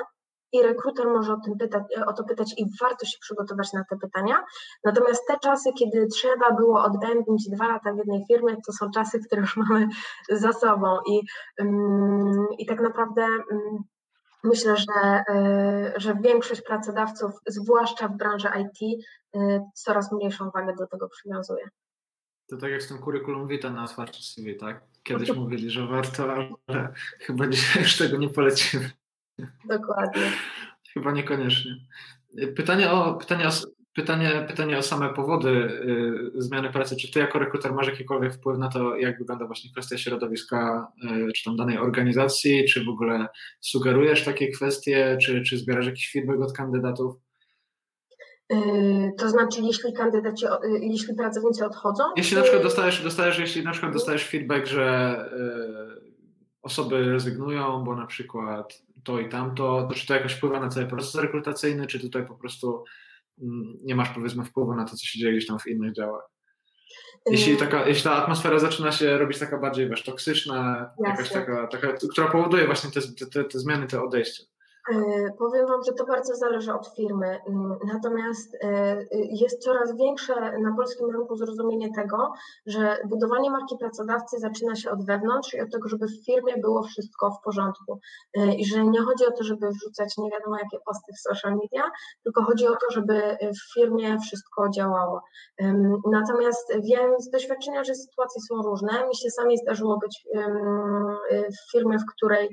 i 0.52 0.64
rekruter 0.64 1.08
może 1.08 1.34
o, 1.34 1.40
tym 1.46 1.58
pytać, 1.58 1.84
o 2.08 2.14
to 2.14 2.24
pytać 2.24 2.54
i 2.58 2.66
warto 2.82 3.06
się 3.06 3.18
przygotować 3.22 3.74
na 3.74 3.84
te 3.90 3.98
pytania. 3.98 4.44
Natomiast 4.84 5.28
te 5.28 5.40
czasy, 5.40 5.74
kiedy 5.74 6.08
trzeba 6.08 6.52
było 6.52 6.84
odbębnić 6.84 7.50
dwa 7.50 7.68
lata 7.68 7.94
w 7.94 7.98
jednej 7.98 8.26
firmie, 8.28 8.56
to 8.66 8.74
są 8.74 8.92
czasy, 8.92 9.20
które 9.20 9.42
już 9.42 9.58
mamy 9.70 9.88
za 10.30 10.54
sobą 10.54 10.98
i, 11.08 11.22
um, 11.60 12.48
i 12.58 12.66
tak 12.66 12.82
naprawdę 12.82 13.22
um, 13.52 13.84
myślę, 14.44 14.76
że, 14.78 15.24
y, 15.30 16.00
że 16.00 16.16
większość 16.16 16.62
pracodawców, 16.62 17.32
zwłaszcza 17.48 18.08
w 18.08 18.18
branży 18.18 18.48
IT, 18.62 19.06
y, 19.36 19.62
coraz 19.74 20.12
mniejszą 20.12 20.50
wagę 20.52 20.76
do 20.76 20.88
tego 20.88 21.10
przywiązuje. 21.10 21.70
To 22.48 22.58
tak 22.58 22.72
jak 22.72 22.84
z 22.84 22.88
tym 22.88 22.98
kurykulum 22.98 23.48
vitae 23.48 23.72
na 23.72 23.84
otwarcie 23.84 24.24
CV, 24.24 24.56
tak? 24.56 24.84
Kiedyś 25.04 25.32
mówili, 25.36 25.70
że 25.70 25.88
warto, 25.88 26.24
ale 26.24 26.94
chyba 27.20 27.48
dzisiaj 27.48 27.84
już 27.84 27.98
tego 27.98 28.18
nie 28.18 28.30
polecimy. 28.30 28.92
Dokładnie. 29.66 30.24
Chyba 30.94 31.12
niekoniecznie. 31.12 31.76
Pytanie 32.56 32.92
o, 32.92 33.14
pytanie 33.14 33.48
o, 33.48 33.52
pytanie, 33.96 34.46
pytanie 34.48 34.78
o 34.78 34.82
same 34.82 35.14
powody 35.14 35.50
y, 35.50 36.42
zmiany 36.42 36.70
pracy. 36.70 36.96
Czy 36.96 37.12
ty 37.12 37.20
jako 37.20 37.40
rekruter 37.40 37.74
masz 37.74 37.88
jakikolwiek 37.88 38.34
wpływ 38.34 38.58
na 38.58 38.70
to, 38.70 38.98
jak 38.98 39.20
wygląda 39.20 39.46
właśnie 39.46 39.72
kwestia 39.72 39.98
środowiska, 39.98 40.88
y, 41.28 41.32
czy 41.32 41.44
tam 41.44 41.56
danej 41.56 41.78
organizacji, 41.78 42.66
czy 42.66 42.86
w 42.86 42.90
ogóle 42.90 43.28
sugerujesz 43.60 44.24
takie 44.24 44.52
kwestie, 44.52 45.18
czy, 45.22 45.42
czy 45.42 45.58
zbierasz 45.58 45.86
jakiś 45.86 46.12
feedback 46.12 46.42
od 46.42 46.54
kandydatów? 46.54 47.16
Y, 48.54 49.12
to 49.18 49.30
znaczy, 49.30 49.62
jeśli 49.62 49.94
kandydaci, 49.94 50.46
jeśli 50.82 51.16
pracownicy 51.16 51.66
odchodzą? 51.66 52.04
Jeśli 52.18 52.38
na 52.38 52.44
przykład 52.44 52.64
dostajesz, 52.64 53.04
dostajesz 53.04 53.40
jeśli 53.40 53.64
na 53.64 53.72
przykład 53.72 53.94
dostajesz 53.94 54.28
feedback, 54.28 54.66
że 54.66 55.16
y, 56.02 56.16
osoby 56.62 57.06
rezygnują, 57.06 57.84
bo 57.84 57.96
na 57.96 58.06
przykład 58.06 58.85
to 59.06 59.20
i 59.20 59.30
tamto, 59.30 59.88
to 59.90 59.96
czy 59.96 60.08
to 60.08 60.14
jakoś 60.14 60.34
wpływa 60.34 60.60
na 60.60 60.70
cały 60.70 60.86
proces 60.86 61.16
rekrutacyjny, 61.16 61.88
czy 61.88 62.00
tutaj 62.00 62.28
po 62.28 62.36
prostu 62.36 62.84
mm, 63.42 63.78
nie 63.84 63.96
masz 63.96 64.10
powiedzmy 64.10 64.46
wpływu 64.46 64.76
na 64.76 64.86
to, 64.86 64.96
co 64.96 65.06
się 65.06 65.20
dzieje 65.20 65.34
gdzieś 65.34 65.48
tam 65.48 65.60
w 65.60 65.68
innych 65.68 65.94
działach? 65.94 66.24
Jeśli, 67.30 67.58
taka, 67.58 67.88
jeśli 67.88 68.04
ta 68.04 68.24
atmosfera 68.24 68.60
zaczyna 68.60 68.92
się 68.92 69.18
robić 69.18 69.40
taka 69.40 69.58
bardziej 69.58 69.90
wiesz, 69.90 70.04
toksyczna, 70.04 70.90
jakaś 71.06 71.30
taka, 71.30 71.68
taka, 71.68 71.94
która 72.12 72.28
powoduje 72.32 72.66
właśnie 72.66 72.92
te, 72.92 73.02
te, 73.26 73.44
te 73.44 73.60
zmiany, 73.60 73.88
te 73.88 74.02
odejścia. 74.02 74.44
E, 74.92 75.32
powiem 75.38 75.68
Wam, 75.68 75.84
że 75.84 75.94
to 75.94 76.06
bardzo 76.06 76.36
zależy 76.36 76.74
od 76.74 76.88
firmy. 76.96 77.40
Mm, 77.48 77.78
natomiast 77.94 78.58
e, 78.62 78.98
jest 79.12 79.64
coraz 79.64 79.98
większe 79.98 80.60
na 80.60 80.76
polskim 80.76 81.12
rynku 81.12 81.36
zrozumienie 81.36 81.94
tego, 81.94 82.32
że 82.66 82.98
budowanie 83.06 83.52
marki 83.52 83.78
pracodawcy 83.78 84.40
zaczyna 84.40 84.76
się 84.76 84.92
od 84.92 85.06
wewnątrz 85.06 85.54
i 85.54 85.62
od 85.62 85.72
tego, 85.72 85.90
żeby 85.90 86.08
w 86.08 86.26
firmie 86.26 86.58
było 86.58 86.84
wszystko 86.84 87.32
w 87.32 87.44
porządku. 87.44 88.00
E, 88.38 88.56
I 88.56 88.66
że 88.66 88.86
nie 88.86 89.02
chodzi 89.02 89.26
o 89.26 89.32
to, 89.32 89.44
żeby 89.44 89.70
wrzucać 89.70 90.18
nie 90.18 90.32
wiadomo 90.32 90.58
jakie 90.58 90.78
posty 90.86 91.14
w 91.14 91.20
social 91.20 91.52
media, 91.52 91.92
tylko 92.24 92.44
chodzi 92.44 92.68
o 92.68 92.76
to, 92.76 92.86
żeby 92.90 93.38
w 93.42 93.74
firmie 93.74 94.18
wszystko 94.20 94.70
działało. 94.70 95.22
Natomiast 96.12 96.74
wiem 96.84 97.12
z 97.20 97.30
doświadczenia, 97.30 97.84
że 97.84 97.96
sytuacje 97.96 98.42
są 98.42 98.62
różne. 98.62 99.08
Mi 99.08 99.16
się 99.16 99.30
sami 99.30 99.58
zdarzyło 99.58 99.98
być 99.98 100.28
w 101.32 101.72
firmie, 101.72 101.98
w 102.00 102.06
której 102.16 102.50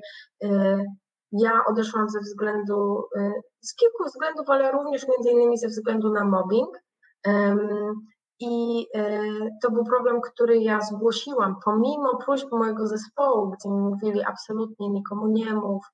Ja 1.33 1.65
odeszłam 1.67 2.09
ze 2.09 2.21
względu, 2.21 3.05
z 3.61 3.75
kilku 3.75 4.05
względów, 4.05 4.51
ale 4.51 4.73
również 4.73 5.07
między 5.09 5.31
innymi 5.31 5.59
ze 5.59 5.69
względu 5.69 6.13
na 6.13 6.25
mobbing. 6.25 6.79
I 8.41 8.87
to 9.63 9.71
był 9.71 9.85
problem, 9.85 10.21
który 10.21 10.59
ja 10.59 10.81
zgłosiłam, 10.81 11.57
pomimo 11.65 12.19
próśb 12.25 12.53
mojego 12.53 12.87
zespołu, 12.87 13.51
gdzie 13.51 13.69
mi 13.69 13.81
mówili 13.81 14.23
absolutnie 14.23 14.89
nikomu 14.89 15.27
nie 15.27 15.53
mów, 15.53 15.85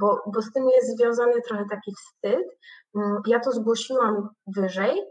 bo, 0.00 0.22
bo 0.26 0.42
z 0.42 0.52
tym 0.52 0.68
jest 0.68 0.96
związany 0.96 1.32
trochę 1.48 1.64
taki 1.70 1.92
wstyd. 1.94 2.58
Mm, 2.96 3.22
ja 3.26 3.40
to 3.40 3.52
zgłosiłam 3.52 4.28
wyżej. 4.46 5.02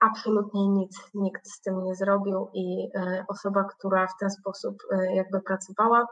Absolutnie 0.00 0.68
nic 0.68 1.10
nikt 1.14 1.48
z 1.48 1.60
tym 1.60 1.84
nie 1.84 1.94
zrobił 1.94 2.48
i 2.54 2.88
osoba, 3.28 3.64
która 3.64 4.06
w 4.06 4.16
ten 4.20 4.30
sposób 4.30 4.74
jakby 5.14 5.40
pracowała, 5.40 6.06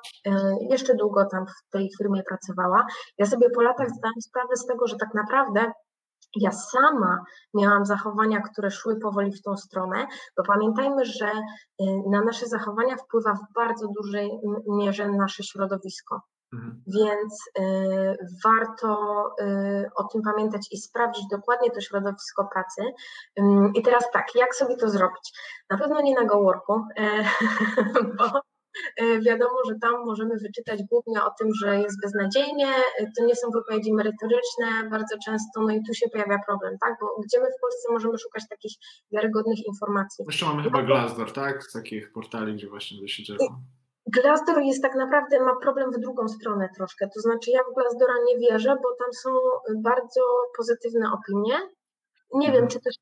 jeszcze 0.70 0.94
długo 0.94 1.24
tam 1.24 1.46
w 1.46 1.70
tej 1.70 1.90
firmie 1.98 2.22
pracowała. 2.22 2.86
Ja 3.18 3.26
sobie 3.26 3.50
po 3.50 3.62
latach 3.62 3.88
zdałam 3.90 4.20
sprawę 4.20 4.56
z 4.56 4.66
tego, 4.66 4.86
że 4.86 4.96
tak 4.96 5.14
naprawdę 5.14 5.72
ja 6.36 6.52
sama 6.52 7.24
miałam 7.54 7.86
zachowania, 7.86 8.40
które 8.40 8.70
szły 8.70 9.00
powoli 9.00 9.32
w 9.32 9.42
tą 9.42 9.56
stronę, 9.56 10.06
bo 10.36 10.42
pamiętajmy, 10.44 11.04
że 11.04 11.32
na 12.10 12.20
nasze 12.20 12.46
zachowania 12.46 12.96
wpływa 12.96 13.34
w 13.34 13.54
bardzo 13.54 13.88
dużej 14.00 14.30
mierze 14.68 15.08
nasze 15.08 15.42
środowisko. 15.42 16.20
Mhm. 16.56 16.82
Więc 16.86 17.50
y, 17.58 18.16
warto 18.44 18.90
y, 19.40 19.90
o 19.96 20.04
tym 20.04 20.22
pamiętać 20.22 20.68
i 20.70 20.76
sprawdzić 20.76 21.24
dokładnie 21.30 21.70
to 21.70 21.80
środowisko 21.80 22.48
pracy. 22.52 22.82
Y, 23.38 23.42
I 23.74 23.82
teraz 23.82 24.10
tak, 24.12 24.26
jak 24.34 24.54
sobie 24.54 24.76
to 24.76 24.88
zrobić? 24.88 25.32
Na 25.70 25.78
pewno 25.78 26.00
nie 26.00 26.14
na 26.14 26.24
GoWorku, 26.24 26.82
bo 28.18 28.40
E, 28.96 29.20
wiadomo, 29.20 29.58
że 29.68 29.74
tam 29.82 29.94
możemy 30.06 30.34
wyczytać 30.38 30.80
głównie 30.90 31.24
o 31.24 31.30
tym, 31.38 31.48
że 31.62 31.78
jest 31.78 32.00
beznadziejnie, 32.02 32.68
e, 32.98 33.06
to 33.18 33.24
nie 33.24 33.36
są 33.36 33.50
wypowiedzi 33.50 33.92
merytoryczne 33.92 34.90
bardzo 34.90 35.16
często, 35.26 35.60
no 35.62 35.70
i 35.70 35.82
tu 35.86 35.94
się 35.94 36.08
pojawia 36.12 36.38
problem, 36.46 36.78
tak? 36.80 36.94
Bo 37.00 37.06
gdzie 37.22 37.40
my 37.40 37.46
w 37.46 37.60
Polsce 37.60 37.92
możemy 37.92 38.18
szukać 38.18 38.44
takich 38.50 38.72
wiarygodnych 39.12 39.66
informacji? 39.66 40.24
Jeszcze 40.28 40.46
mamy 40.46 40.62
chyba 40.62 40.82
Glassdoor, 40.82 41.32
tak? 41.32 41.64
Z 41.64 41.72
takich 41.72 42.12
portali, 42.12 42.54
gdzie 42.54 42.68
właśnie 42.68 43.00
to 43.00 43.06
się 43.06 43.22
dzieje. 43.22 43.38
Glassdoor 44.06 44.62
jest 44.62 44.82
tak 44.82 44.94
naprawdę, 44.94 45.40
ma 45.40 45.56
problem 45.56 45.92
w 45.92 45.98
drugą 45.98 46.28
stronę 46.28 46.68
troszkę, 46.76 47.08
to 47.14 47.20
znaczy 47.20 47.50
ja 47.50 47.60
w 47.62 47.74
Glassdoora 47.74 48.14
nie 48.26 48.38
wierzę, 48.38 48.76
bo 48.82 48.94
tam 48.98 49.12
są 49.12 49.30
bardzo 49.82 50.20
pozytywne 50.56 51.12
opinie. 51.12 51.58
Nie 52.34 52.46
mhm. 52.46 52.52
wiem, 52.52 52.68
czy 52.68 52.80
też 52.80 52.94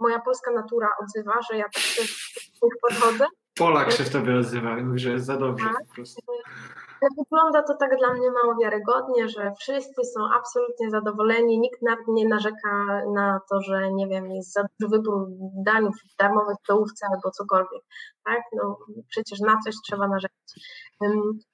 moja 0.00 0.20
polska 0.20 0.50
natura 0.50 0.88
odzywa, 1.02 1.32
że 1.50 1.56
ja 1.56 1.64
tak 1.64 1.82
też 1.96 2.34
podchodzę, 2.82 3.26
Polak 3.58 3.92
się 3.92 4.04
w 4.04 4.10
tobie 4.10 4.38
odzywa, 4.38 4.76
mówi, 4.76 4.98
że 4.98 5.10
jest 5.10 5.26
za 5.26 5.36
dobrze 5.36 5.64
tak? 5.64 5.86
po 5.88 5.94
prostu. 5.94 6.20
Wygląda 7.18 7.62
to 7.62 7.74
tak 7.76 7.98
dla 7.98 8.12
mnie 8.14 8.30
mało 8.30 8.54
wiarygodnie, 8.62 9.28
że 9.28 9.52
wszyscy 9.60 10.04
są 10.04 10.20
absolutnie 10.34 10.90
zadowoleni, 10.90 11.60
nikt 11.60 11.82
nawet 11.82 12.08
nie 12.08 12.28
narzeka 12.28 13.02
na 13.14 13.40
to, 13.50 13.60
że 13.60 13.92
nie 13.92 14.08
wiem, 14.08 14.30
jest 14.30 14.52
za 14.52 14.62
duży 14.80 14.90
wybór 14.90 15.26
dań 15.64 15.88
w 15.92 16.16
darmowej 16.18 16.56
stołówce 16.64 17.06
albo 17.12 17.30
cokolwiek. 17.30 17.82
Tak? 18.24 18.42
No, 18.52 18.78
przecież 19.08 19.40
na 19.40 19.58
coś 19.64 19.74
trzeba 19.86 20.08
narzekać. 20.08 20.52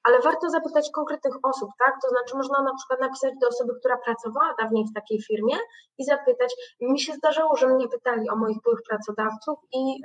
Ale 0.03 0.21
warto 0.21 0.51
zapytać 0.51 0.91
konkretnych 0.95 1.35
osób, 1.43 1.71
tak? 1.79 1.95
To 2.03 2.09
znaczy 2.09 2.37
można 2.37 2.63
na 2.63 2.75
przykład 2.75 3.01
napisać 3.01 3.33
do 3.41 3.49
osoby, 3.49 3.73
która 3.81 3.97
pracowała 3.97 4.55
dawniej 4.59 4.85
w 4.91 4.95
takiej 4.95 5.23
firmie 5.23 5.57
i 5.99 6.05
zapytać. 6.05 6.55
Mi 6.81 7.01
się 7.01 7.13
zdarzało, 7.13 7.57
że 7.57 7.69
mnie 7.69 7.89
pytali 7.89 8.31
o 8.31 8.37
moich 8.37 8.63
byłych 8.63 8.81
pracodawców 8.89 9.59
i, 9.73 10.01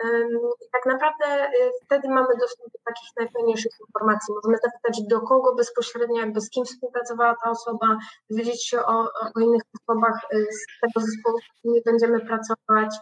tak 0.73 0.85
naprawdę 0.85 1.25
y, 1.47 1.71
wtedy 1.85 2.09
mamy 2.09 2.27
dostęp 2.39 2.71
do 2.73 2.79
takich 2.85 3.09
najpełniejszych 3.17 3.71
informacji. 3.87 4.33
Możemy 4.33 4.57
zapytać, 4.57 5.01
do 5.09 5.21
bezpośrednio, 5.57 6.19
jakby 6.19 6.41
z 6.41 6.49
kim 6.49 6.65
współpracowała 6.65 7.35
ta 7.43 7.49
osoba, 7.49 7.97
dowiedzieć 8.29 8.67
się 8.67 8.79
o, 8.79 9.09
o 9.35 9.39
innych 9.39 9.61
osobach 9.81 10.19
y, 10.33 10.47
z 10.51 10.79
tego 10.81 11.05
zespołu, 11.05 11.37
z 11.37 11.59
którymi 11.59 11.81
będziemy 11.85 12.19
pracować, 12.19 12.95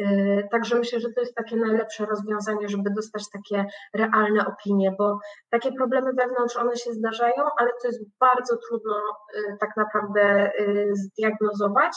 y, 0.00 0.48
Także 0.50 0.78
myślę, 0.78 1.00
że 1.00 1.12
to 1.12 1.20
jest 1.20 1.34
takie 1.34 1.56
najlepsze 1.56 2.06
rozwiązanie, 2.06 2.68
żeby 2.68 2.90
dostać 2.90 3.22
takie 3.32 3.66
realne 3.94 4.46
opinie, 4.46 4.94
bo 4.98 5.18
takie 5.50 5.72
problemy 5.72 6.12
wewnątrz 6.12 6.56
one 6.56 6.76
się 6.76 6.92
zdarzają, 6.92 7.44
ale 7.58 7.70
to 7.82 7.88
jest 7.88 8.00
bardzo 8.20 8.56
trudno 8.68 8.94
y, 9.34 9.56
tak 9.60 9.70
naprawdę 9.76 10.52
zdiagnozować. 10.92 11.92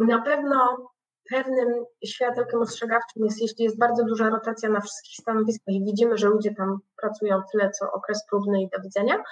Na 0.00 0.22
pewno 0.22 0.88
pewnym 1.30 1.84
światełkiem 2.06 2.60
ostrzegawczym 2.60 3.24
jest, 3.24 3.42
jeśli 3.42 3.64
jest 3.64 3.78
bardzo 3.78 4.04
duża 4.04 4.30
rotacja 4.30 4.68
na 4.68 4.80
wszystkich 4.80 5.16
stanowiskach 5.16 5.74
i 5.74 5.84
widzimy, 5.84 6.18
że 6.18 6.28
ludzie 6.28 6.54
tam 6.54 6.78
pracują 7.00 7.40
tyle, 7.52 7.70
co 7.70 7.92
okres 7.92 8.26
próbny 8.30 8.62
i 8.62 8.68
do 8.76 8.82
widzenia, 8.82 9.22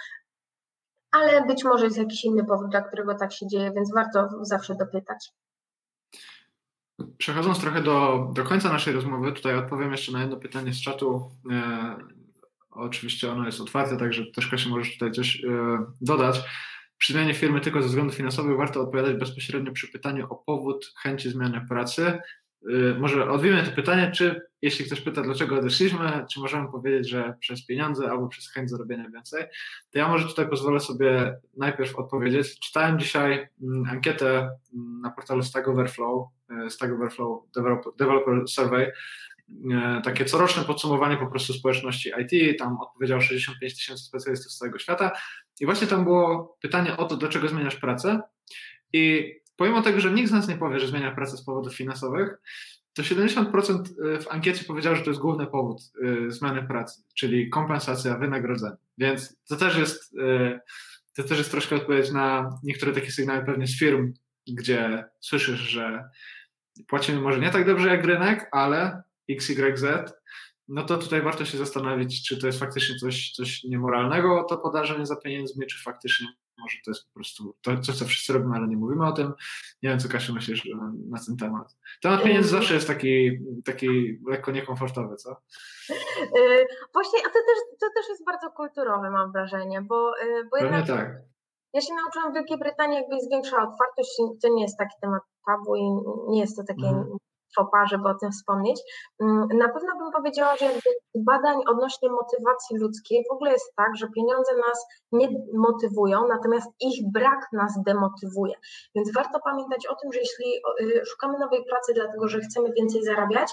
ale 1.11 1.47
być 1.47 1.65
może 1.65 1.85
jest 1.85 1.99
jakiś 1.99 2.25
inny 2.25 2.45
powód, 2.45 2.71
dla 2.71 2.81
którego 2.81 3.15
tak 3.15 3.33
się 3.33 3.47
dzieje, 3.47 3.73
więc 3.75 3.95
warto 3.95 4.29
zawsze 4.45 4.75
dopytać. 4.75 5.33
Przechodząc 7.19 7.61
trochę 7.61 7.83
do, 7.83 8.29
do 8.35 8.45
końca 8.45 8.69
naszej 8.69 8.95
rozmowy, 8.95 9.33
tutaj 9.33 9.57
odpowiem 9.57 9.93
jeszcze 9.93 10.13
na 10.13 10.21
jedno 10.21 10.37
pytanie 10.37 10.73
z 10.73 10.83
czatu. 10.83 11.31
E, 11.51 11.97
oczywiście 12.71 13.33
ono 13.33 13.47
jest 13.47 13.61
otwarte, 13.61 13.97
także 13.97 14.23
też 14.35 14.49
Kasia 14.49 14.71
możesz 14.71 14.93
tutaj 14.93 15.13
coś 15.13 15.45
e, 15.45 15.49
dodać. 16.01 16.41
Przy 17.03 17.13
zmianie 17.13 17.35
firmy 17.35 17.61
tylko 17.61 17.83
ze 17.83 17.89
względów 17.89 18.17
finansowych 18.17 18.57
warto 18.57 18.81
odpowiadać 18.81 19.17
bezpośrednio 19.17 19.73
przy 19.73 19.93
pytaniu 19.93 20.27
o 20.31 20.37
powód 20.37 20.93
chęci 21.03 21.31
zmiany 21.31 21.67
pracy. 21.69 22.19
Y, 22.71 22.95
może 22.99 23.31
odwijmy 23.31 23.63
to 23.63 23.71
pytanie, 23.71 24.11
czy 24.15 24.41
jeśli 24.63 24.85
ktoś 24.85 25.01
pyta, 25.01 25.23
dlaczego 25.23 25.59
odeszliśmy, 25.59 26.27
czy 26.31 26.41
możemy 26.41 26.69
powiedzieć, 26.69 27.09
że 27.09 27.35
przez 27.41 27.67
pieniądze 27.67 28.11
albo 28.11 28.29
przez 28.29 28.51
chęć 28.51 28.71
zarobienia 28.71 29.11
więcej, 29.11 29.45
to 29.91 29.99
ja 29.99 30.09
może 30.09 30.29
tutaj 30.29 30.49
pozwolę 30.49 30.81
sobie 30.81 31.37
najpierw 31.57 31.97
odpowiedzieć. 31.97 32.61
Czytałem 32.61 32.99
dzisiaj 32.99 33.49
mm, 33.63 33.85
ankietę 33.91 34.39
mm, 34.75 35.01
na 35.01 35.11
portalu 35.11 35.43
Stack 35.43 35.69
Overflow, 35.69 36.29
y, 36.67 36.71
Stack 36.71 36.93
Overflow 36.93 37.43
Developer 37.99 38.49
Survey, 38.49 38.83
y, 38.83 38.93
takie 40.05 40.25
coroczne 40.25 40.65
podsumowanie 40.65 41.17
po 41.17 41.27
prostu 41.27 41.53
społeczności 41.53 42.13
IT, 42.21 42.59
tam 42.59 42.81
odpowiedziało 42.81 43.21
65 43.21 43.75
tysięcy 43.75 44.05
specjalistów 44.05 44.53
z 44.53 44.59
całego 44.59 44.79
świata. 44.79 45.13
I 45.61 45.67
właśnie 45.67 45.87
tam 45.87 46.05
było 46.05 46.57
pytanie 46.63 46.97
o 46.97 47.05
to, 47.05 47.17
dlaczego 47.17 47.49
zmieniasz 47.49 47.77
pracę. 47.77 48.21
I 48.93 49.35
pomimo 49.57 49.83
tego, 49.83 50.01
że 50.01 50.11
nikt 50.11 50.29
z 50.29 50.33
nas 50.33 50.49
nie 50.49 50.57
powie, 50.57 50.81
że 50.81 50.87
zmienia 50.89 51.15
pracę 51.15 51.37
z 51.37 51.45
powodów 51.45 51.77
finansowych, 51.77 52.39
to 52.95 53.03
70% 53.03 53.85
y, 54.17 54.21
w 54.21 54.29
ankiecie 54.29 54.65
powiedziało, 54.65 54.97
że 54.97 55.03
to 55.03 55.11
jest 55.11 55.21
główny 55.21 55.47
powód 55.47 55.83
y, 56.05 56.31
zmiany 56.31 56.63
pracy, 56.63 57.03
czyli 57.15 57.51
kompensacja, 57.51 58.19
wynagrodzenie. 58.19 58.77
Więc 58.99 59.37
to 59.49 59.57
też 59.57 59.77
jest, 59.77 60.17
to 61.17 61.23
też 61.23 61.39
jest 61.39 61.51
troszkę 61.51 61.77
odpowiedź 61.77 62.11
na 62.11 62.51
niektóre 62.63 62.93
takie 62.93 63.11
sygnały 63.11 63.45
pewnie 63.45 63.67
z 63.67 63.79
firm, 63.79 64.13
gdzie 64.47 65.05
słyszysz, 65.21 65.61
że 65.61 66.05
płacimy 66.87 67.21
może 67.21 67.39
nie 67.39 67.51
tak 67.51 67.67
dobrze 67.67 67.89
jak 67.89 68.05
rynek, 68.05 68.49
ale 68.53 69.03
XYZ, 69.33 69.85
no 70.69 70.83
to 70.83 70.99
tutaj 70.99 71.23
warto 71.23 71.45
się 71.45 71.59
zastanowić, 71.59 72.29
czy 72.29 72.41
to 72.41 72.47
jest 72.47 72.59
faktycznie 72.59 72.97
coś, 72.97 73.33
coś 73.33 73.65
niemoralnego, 73.65 74.45
to 74.49 74.59
podarzenie 74.59 75.07
za 75.07 75.17
pieniędzmi, 75.17 75.67
czy 75.67 75.83
faktycznie 75.83 76.27
może 76.59 76.77
to 76.85 76.91
jest 76.91 77.07
po 77.07 77.15
prostu 77.15 77.57
to, 77.63 77.81
coś, 77.81 77.97
co 77.97 78.05
wszyscy 78.05 78.33
robimy, 78.33 78.57
ale 78.57 78.69
nie 78.69 78.77
mówimy 78.77 79.07
o 79.07 79.13
tym. 79.13 79.33
Nie 79.83 79.91
wiem, 79.91 79.99
co 79.99 80.09
Kasiu 80.09 80.35
myślisz 80.35 80.69
na 81.11 81.19
ten 81.27 81.37
temat. 81.37 81.77
Temat 82.03 82.23
pieniędzy 82.23 82.49
zawsze 82.49 82.75
jest 82.75 82.87
taki, 82.87 83.39
taki 83.65 84.19
lekko 84.29 84.51
niekomfortowy, 84.51 85.17
co? 85.17 85.37
Yy, 85.89 86.67
właśnie, 86.93 87.21
a 87.21 87.29
to 87.29 87.39
też, 87.49 87.59
to 87.81 87.87
też 87.95 88.09
jest 88.09 88.25
bardzo 88.27 88.51
kulturowe, 88.51 89.11
mam 89.11 89.33
wrażenie, 89.33 89.83
bo, 89.83 90.13
yy, 90.17 90.45
bo 90.51 90.57
jednak... 90.57 90.87
tak. 90.87 91.17
Ja 91.75 91.81
się 91.81 91.95
nauczyłam 91.95 92.33
w 92.33 92.35
Wielkiej 92.35 92.59
Brytanii, 92.59 92.97
jakby 92.97 93.15
jest 93.15 93.31
większa 93.31 93.57
otwartość, 93.57 94.11
to 94.43 94.49
nie 94.49 94.63
jest 94.63 94.79
taki 94.79 94.95
temat 95.01 95.23
tabu 95.47 95.77
i 95.77 95.83
nie 96.29 96.41
jest 96.41 96.57
to 96.57 96.63
takie 96.65 96.89
mhm 96.89 97.17
fopa, 97.57 97.87
żeby 97.87 98.09
o 98.09 98.15
tym 98.15 98.31
wspomnieć. 98.33 98.81
Mm, 99.21 99.49
na 99.55 99.69
pewno 99.69 99.99
bym 99.99 100.13
powiedziała, 100.13 100.57
że 100.57 100.67
badań 101.15 101.57
odnośnie 101.67 102.11
motywacji 102.11 102.79
ludzkiej 102.79 103.25
w 103.31 103.33
ogóle 103.33 103.53
jest 103.53 103.73
tak, 103.77 103.97
że 103.97 104.09
pieniądze 104.09 104.57
nas 104.57 104.87
nie 105.13 105.29
motywują, 105.55 106.29
natomiast 106.29 106.71
ich 106.81 107.13
brak 107.13 107.47
nas 107.53 107.73
demotywuje. 107.87 108.55
Więc 108.95 109.15
warto 109.15 109.41
pamiętać 109.45 109.87
o 109.87 109.95
tym, 109.95 110.13
że 110.13 110.19
jeśli 110.19 110.47
y, 110.81 111.05
szukamy 111.07 111.39
nowej 111.39 111.65
pracy, 111.65 111.93
dlatego 111.95 112.29
że 112.29 112.41
chcemy 112.41 112.73
więcej 112.73 113.05
zarabiać, 113.05 113.53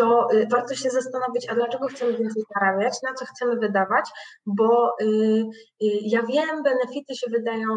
to 0.00 0.28
y, 0.32 0.46
warto 0.50 0.74
się 0.74 0.90
zastanowić, 0.90 1.48
a 1.48 1.54
dlaczego 1.54 1.86
chcemy 1.86 2.12
więcej 2.12 2.42
zarabiać, 2.54 3.02
na 3.02 3.14
co 3.14 3.24
chcemy 3.24 3.56
wydawać, 3.56 4.10
bo 4.46 4.96
y, 5.02 5.44
ja 6.02 6.22
wiem, 6.22 6.62
benefity 6.62 7.14
się 7.14 7.30
wydają, 7.30 7.68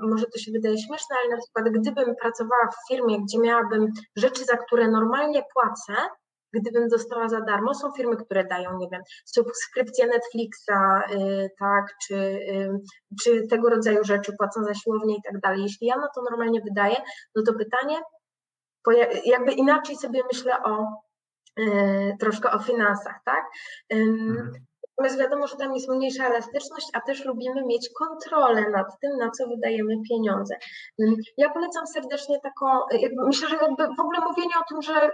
może 0.00 0.26
to 0.26 0.38
się 0.38 0.52
wydaje 0.52 0.78
śmieszne, 0.78 1.16
ale 1.20 1.36
na 1.36 1.42
przykład 1.42 1.68
gdybym 1.68 2.16
pracowała 2.22 2.68
w 2.68 2.88
firmie, 2.88 3.20
gdzie 3.22 3.38
miałabym 3.38 3.86
rzeczy, 4.16 4.44
za 4.44 4.56
które 4.56 4.88
normalnie 4.88 5.42
płacę, 5.54 6.08
gdybym 6.52 6.88
dostała 6.88 7.28
za 7.28 7.40
darmo, 7.40 7.74
są 7.74 7.92
firmy, 7.92 8.16
które 8.16 8.44
dają, 8.44 8.78
nie 8.78 8.88
wiem, 8.92 9.02
subskrypcję 9.24 10.06
Netflixa, 10.06 10.78
tak, 11.58 11.84
czy, 12.06 12.38
czy 13.22 13.46
tego 13.50 13.70
rodzaju 13.70 14.04
rzeczy, 14.04 14.32
płacą 14.38 14.64
za 14.64 14.74
siłownię 14.74 15.16
i 15.16 15.22
tak 15.22 15.40
dalej. 15.40 15.62
Jeśli 15.62 15.86
ja 15.86 15.96
na 15.96 16.08
to 16.14 16.22
normalnie 16.30 16.60
wydaję, 16.60 16.96
no 17.36 17.42
to 17.46 17.52
pytanie, 17.52 18.00
jakby 19.24 19.52
inaczej 19.52 19.96
sobie 19.96 20.22
myślę 20.32 20.62
o 20.64 20.86
Y, 20.86 21.09
troszkę 22.20 22.50
o 22.50 22.58
finansach, 22.58 23.20
tak? 23.24 23.44
Mhm. 23.90 24.52
Natomiast 25.00 25.20
wiadomo, 25.20 25.46
że 25.46 25.56
tam 25.56 25.74
jest 25.74 25.88
mniejsza 25.88 26.26
elastyczność, 26.26 26.88
a 26.92 27.00
też 27.00 27.24
lubimy 27.24 27.66
mieć 27.66 27.90
kontrolę 27.98 28.70
nad 28.70 29.00
tym, 29.00 29.10
na 29.18 29.30
co 29.30 29.48
wydajemy 29.48 29.94
pieniądze. 30.10 30.54
Ja 31.36 31.50
polecam 31.50 31.86
serdecznie 31.86 32.40
taką, 32.40 32.66
myślę, 33.26 33.48
że 33.48 33.56
jakby 33.56 33.82
w 33.98 34.00
ogóle 34.00 34.18
mówienie 34.28 34.54
o 34.60 34.64
tym, 34.68 34.82
że 34.82 35.10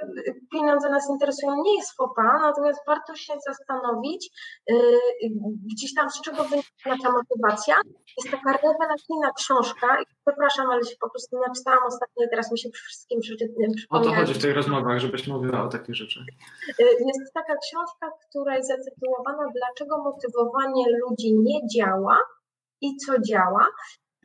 pieniądze 0.52 0.90
nas 0.90 1.10
interesują 1.10 1.62
nie 1.64 1.76
jest 1.76 1.96
fopa, 1.96 2.38
natomiast 2.42 2.80
warto 2.86 3.14
się 3.14 3.32
zastanowić 3.48 4.30
yy, 4.68 4.76
gdzieś 5.72 5.94
tam 5.94 6.10
z 6.10 6.20
czego 6.20 6.44
wynika 6.44 6.68
nasza 6.86 7.10
motywacja. 7.12 7.74
Jest 8.18 8.30
taka 8.30 8.52
rewelacyjna 8.52 9.30
książka, 9.38 9.98
przepraszam, 10.26 10.70
ale 10.70 10.84
się 10.84 10.96
po 11.00 11.10
prostu 11.10 11.38
naczytałam 11.48 11.84
ostatnio 11.86 12.26
i 12.26 12.30
teraz 12.30 12.52
mi 12.52 12.58
się 12.58 12.68
wszystkim 12.70 13.20
przypomniało. 13.20 13.74
O 13.90 14.00
to 14.00 14.12
chodzi 14.12 14.34
w 14.34 14.42
tych 14.42 14.54
rozmowach, 14.54 14.98
żebyś 14.98 15.26
mówiła 15.26 15.64
o 15.64 15.68
takich 15.68 15.94
rzeczach. 15.94 16.24
Yy, 16.78 16.86
jest 16.86 17.34
taka 17.34 17.54
książka, 17.56 18.06
która 18.30 18.56
jest 18.56 18.68
zatytułowana 18.68 19.44
Dlaczego 19.76 20.02
motywowanie 20.02 20.84
ludzi 20.98 21.34
nie 21.34 21.68
działa 21.68 22.18
i 22.80 22.96
co 22.96 23.18
działa. 23.18 23.66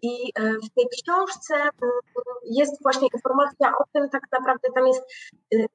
I 0.01 0.31
e, 0.35 0.53
w 0.53 0.73
tej 0.75 0.85
książce 0.89 1.55
mm, 1.55 1.71
jest 2.43 2.83
właśnie 2.83 3.07
informacja 3.13 3.73
o 3.77 3.83
tym, 3.93 4.09
tak 4.09 4.21
naprawdę 4.31 4.69
tam 4.75 4.87
jest, 4.87 5.01
y, 5.53 5.65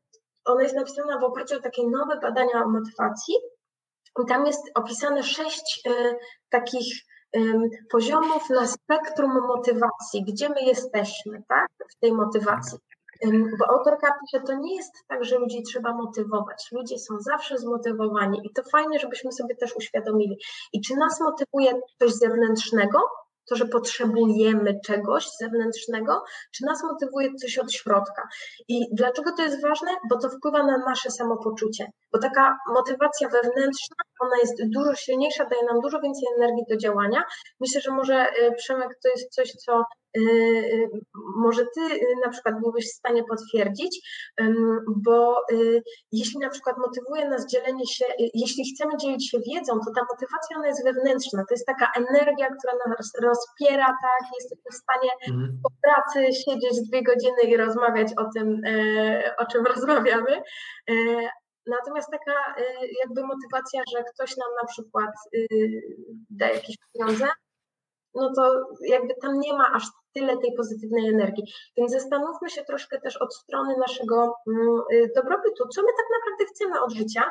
ona 0.45 0.63
jest 0.63 0.75
napisana 0.75 1.19
w 1.19 1.25
oparciu 1.25 1.57
o 1.57 1.61
takie 1.61 1.87
nowe 1.87 2.21
badania 2.21 2.65
o 2.65 2.69
motywacji. 2.69 3.35
I 4.23 4.27
tam 4.29 4.47
jest 4.47 4.63
opisane 4.75 5.23
sześć 5.23 5.83
y, 5.87 6.19
takich 6.51 7.03
poziomów 7.91 8.51
na 8.51 8.67
spektrum 8.67 9.47
motywacji, 9.47 10.25
gdzie 10.25 10.49
my 10.49 10.61
jesteśmy, 10.61 11.43
tak, 11.49 11.69
w 11.91 11.99
tej 12.01 12.13
motywacji. 12.13 12.79
Bo 13.59 13.71
autorka 13.71 14.15
pisze, 14.21 14.45
to 14.47 14.55
nie 14.55 14.77
jest 14.77 14.93
tak, 15.09 15.25
że 15.25 15.39
ludzi 15.39 15.63
trzeba 15.63 15.93
motywować. 15.93 16.69
Ludzie 16.73 16.99
są 16.99 17.15
zawsze 17.21 17.59
zmotywowani 17.59 18.41
i 18.45 18.51
to 18.53 18.63
fajnie, 18.63 18.99
żebyśmy 18.99 19.33
sobie 19.33 19.57
też 19.57 19.77
uświadomili. 19.77 20.39
I 20.73 20.81
czy 20.81 20.97
nas 20.97 21.21
motywuje 21.21 21.81
coś 21.99 22.13
zewnętrznego, 22.13 22.99
to, 23.49 23.57
że 23.57 23.67
potrzebujemy 23.67 24.81
czegoś 24.87 25.29
zewnętrznego, 25.41 26.25
czy 26.53 26.65
nas 26.65 26.83
motywuje 26.83 27.35
coś 27.35 27.59
od 27.59 27.73
środka. 27.73 28.29
I 28.69 28.87
dlaczego 28.93 29.33
to 29.37 29.43
jest 29.43 29.63
ważne? 29.63 29.91
Bo 30.11 30.19
to 30.19 30.31
wpływa 30.31 30.63
na 30.63 30.79
nasze 30.79 31.11
samopoczucie. 31.11 31.91
Bo 32.13 32.19
taka 32.19 32.59
motywacja 32.75 33.29
wewnętrzna, 33.29 33.97
ona 34.21 34.37
jest 34.37 34.63
dużo 34.75 34.95
silniejsza, 34.95 35.45
daje 35.45 35.65
nam 35.65 35.81
dużo 35.81 36.01
więcej 36.01 36.29
energii 36.37 36.65
do 36.71 36.77
działania. 36.77 37.25
Myślę, 37.61 37.81
że 37.81 37.91
może 37.91 38.27
y, 38.43 38.53
Przemek 38.57 38.99
to 39.03 39.09
jest 39.09 39.35
coś, 39.35 39.53
co 39.53 39.85
może 41.37 41.63
ty 41.75 41.81
y, 41.81 42.01
na 42.25 42.31
przykład 42.31 42.55
byłbyś 42.61 42.85
w 42.87 42.97
stanie 42.97 43.25
potwierdzić, 43.25 43.93
bo 45.05 45.37
jeśli 46.13 46.41
na 46.41 46.49
przykład 46.51 46.77
motywuje 46.79 47.29
nas 47.29 47.47
dzielenie 47.47 47.87
się, 47.87 48.05
jeśli 48.35 48.65
chcemy 48.75 48.97
dzielić 48.97 49.31
się 49.31 49.39
wiedzą, 49.39 49.73
to 49.73 49.91
ta 49.97 50.07
motywacja 50.13 50.57
ona 50.57 50.67
jest 50.67 50.85
wewnętrzna, 50.85 51.45
to 51.49 51.55
jest 51.55 51.67
taka 51.67 51.89
energia, 51.97 52.49
która 52.59 52.73
nas 52.89 53.13
rozpiera, 53.23 53.87
tak, 53.87 54.23
jesteśmy 54.41 54.71
w 54.73 54.75
stanie 54.75 55.11
mhm. 55.29 55.59
po 55.63 55.71
pracy 55.83 56.33
siedzieć 56.45 56.89
dwie 56.89 57.03
godziny 57.03 57.43
i 57.49 57.57
rozmawiać 57.57 58.09
o 58.19 58.25
tym, 58.35 58.61
o 59.39 59.47
czym 59.47 59.67
rozmawiamy, 59.75 60.43
Natomiast 61.67 62.11
taka 62.11 62.55
jakby 63.05 63.23
motywacja, 63.23 63.83
że 63.93 64.05
ktoś 64.15 64.37
nam 64.37 64.49
na 64.63 64.67
przykład 64.67 65.11
da 66.31 66.49
jakieś 66.49 66.77
pieniądze, 66.93 67.27
no 68.15 68.33
to 68.37 68.65
jakby 68.89 69.15
tam 69.23 69.41
nie 69.41 69.53
ma 69.53 69.73
aż 69.73 69.85
tyle 70.17 70.39
tej 70.39 70.53
pozytywnej 70.57 71.09
energii. 71.09 71.45
Więc 71.77 71.93
zastanówmy 71.93 72.51
się 72.51 72.65
troszkę 72.65 73.01
też 73.01 73.17
od 73.17 73.35
strony 73.35 73.75
naszego 73.79 74.35
mm, 74.47 74.81
y, 74.93 75.11
dobrobytu, 75.17 75.69
co 75.69 75.83
my 75.83 75.89
tak 75.97 76.07
naprawdę 76.17 76.45
chcemy 76.55 76.83
od 76.83 76.93
życia 76.93 77.23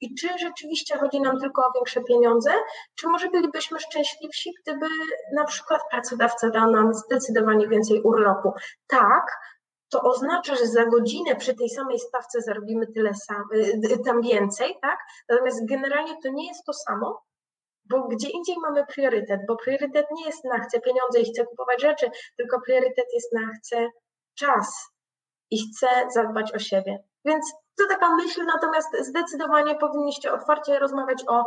i 0.00 0.14
czy 0.14 0.28
rzeczywiście 0.38 0.98
chodzi 0.98 1.20
nam 1.20 1.40
tylko 1.40 1.62
o 1.62 1.72
większe 1.74 2.00
pieniądze, 2.02 2.50
czy 2.94 3.08
może 3.08 3.28
bylibyśmy 3.28 3.80
szczęśliwsi, 3.80 4.50
gdyby 4.62 4.86
na 5.34 5.44
przykład 5.44 5.80
pracodawca 5.90 6.50
dał 6.50 6.70
nam 6.70 6.94
zdecydowanie 6.94 7.68
więcej 7.68 8.02
urlopu. 8.02 8.52
Tak, 8.86 9.26
to 9.94 10.02
oznacza, 10.02 10.56
że 10.56 10.66
za 10.66 10.86
godzinę 10.86 11.36
przy 11.36 11.54
tej 11.54 11.68
samej 11.68 11.98
stawce 11.98 12.40
zarobimy 12.40 12.86
tyle 12.86 13.10
y, 13.54 13.58
y, 13.92 13.98
tam 14.04 14.22
więcej, 14.22 14.76
tak? 14.82 14.98
Natomiast 15.28 15.66
generalnie 15.68 16.14
to 16.22 16.28
nie 16.28 16.48
jest 16.48 16.64
to 16.66 16.72
samo, 16.72 17.22
bo 17.84 18.08
gdzie 18.08 18.28
indziej 18.28 18.56
mamy 18.62 18.86
priorytet, 18.86 19.40
bo 19.48 19.56
priorytet 19.56 20.06
nie 20.16 20.26
jest 20.26 20.44
na 20.44 20.58
chcę 20.58 20.80
pieniądze 20.80 21.20
i 21.20 21.32
chcę 21.32 21.46
kupować 21.46 21.82
rzeczy, 21.82 22.10
tylko 22.36 22.60
priorytet 22.60 23.06
jest 23.14 23.32
na 23.32 23.40
chcę 23.58 23.88
czas 24.38 24.90
i 25.50 25.56
chcę 25.58 25.86
zadbać 26.14 26.54
o 26.54 26.58
siebie. 26.58 26.98
Więc 27.24 27.52
to 27.78 27.84
taka 27.88 28.16
myśl, 28.16 28.44
natomiast 28.44 28.88
zdecydowanie 29.00 29.74
powinniście 29.74 30.32
otwarcie 30.32 30.78
rozmawiać 30.78 31.24
o, 31.28 31.44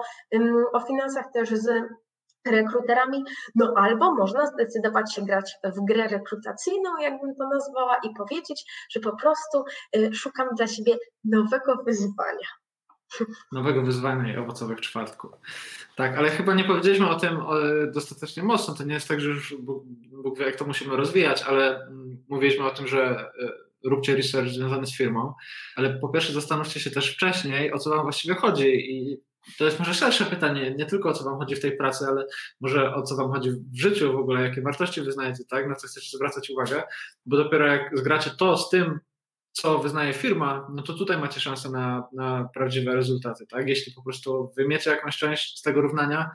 o 0.74 0.80
finansach 0.80 1.32
też 1.34 1.50
z 1.50 1.70
rekruterami, 2.52 3.24
no 3.56 3.74
albo 3.78 4.16
można 4.16 4.46
zdecydować 4.46 5.14
się 5.14 5.22
grać 5.26 5.58
w 5.64 5.86
grę 5.86 6.08
rekrutacyjną, 6.08 6.98
jakbym 6.98 7.36
to 7.36 7.50
nazwała, 7.50 7.98
i 8.04 8.14
powiedzieć, 8.14 8.88
że 8.92 9.00
po 9.00 9.16
prostu 9.16 9.64
y, 9.96 10.14
szukam 10.14 10.48
dla 10.58 10.68
siebie 10.68 10.98
nowego 11.24 11.76
wyzwania. 11.86 12.48
Nowego 13.52 13.82
wyzwania 13.82 14.34
i 14.34 14.38
owocowych 14.38 14.82
czwartków. 14.82 15.32
Tak, 15.96 16.18
ale 16.18 16.30
chyba 16.30 16.54
nie 16.54 16.64
powiedzieliśmy 16.64 17.10
o 17.10 17.20
tym 17.20 17.38
dostatecznie 17.94 18.44
mocno. 18.44 18.74
To 18.74 18.84
nie 18.84 18.94
jest 18.94 19.08
tak, 19.08 19.22
że 19.22 19.30
już 19.30 19.56
Bóg 20.24 20.40
wie, 20.40 20.46
jak 20.46 20.56
to 20.56 20.66
musimy 20.66 20.96
rozwijać, 20.96 21.44
ale 21.44 21.82
mm, 21.82 22.24
mówiliśmy 22.30 22.66
o 22.66 22.72
tym, 22.72 22.88
że 22.88 23.32
e, 23.40 23.90
róbcie 23.90 24.16
research 24.16 24.50
związany 24.50 24.88
z 24.88 24.98
firmą, 24.98 25.34
ale 25.76 26.00
po 26.00 26.10
pierwsze 26.10 26.34
zastanówcie 26.34 26.80
się 26.80 26.92
też 26.92 27.14
wcześniej, 27.14 27.74
o 27.74 27.80
co 27.80 27.90
Wam 27.90 28.04
właściwie 28.04 28.36
chodzi 28.36 28.68
i 28.68 29.18
to 29.58 29.66
jest 29.66 29.80
może 29.80 29.94
szersze 29.94 30.26
pytanie, 30.26 30.76
nie 30.78 30.86
tylko 30.86 31.10
o 31.10 31.14
co 31.14 31.24
Wam 31.24 31.38
chodzi 31.38 31.56
w 31.56 31.62
tej 31.62 31.78
pracy, 31.78 32.06
ale 32.06 32.26
może 32.62 32.94
o 32.94 33.02
co 33.02 33.16
Wam 33.16 33.32
chodzi 33.32 33.52
w 33.52 33.80
życiu 33.80 34.14
w 34.14 34.16
ogóle, 34.16 34.42
jakie 34.42 34.62
wartości 34.62 35.02
wyznajecie, 35.02 35.44
tak, 35.50 35.68
na 35.68 35.76
co 35.76 35.88
chcecie 35.88 36.18
zwracać 36.18 36.50
uwagę, 36.50 36.84
bo 37.26 37.38
dopiero 37.38 37.68
jak 37.68 37.98
zgracie 37.98 38.30
to 38.30 38.58
z 38.58 38.70
tym, 38.70 39.00
co 39.62 39.80
wyznaje 39.80 40.14
firma, 40.14 40.68
no 40.74 40.82
to 40.84 40.94
tutaj 40.94 41.18
macie 41.18 41.40
szansę 41.40 41.70
na, 41.70 42.08
na 42.14 42.50
prawdziwe 42.54 42.96
rezultaty, 42.96 43.48
tak? 43.48 43.70
Jeśli 43.70 43.94
po 43.94 44.04
prostu 44.04 44.52
wymiecie 44.58 44.90
jakąś 44.90 45.18
część 45.18 45.60
z 45.60 45.62
tego 45.62 45.82
równania, 45.82 46.32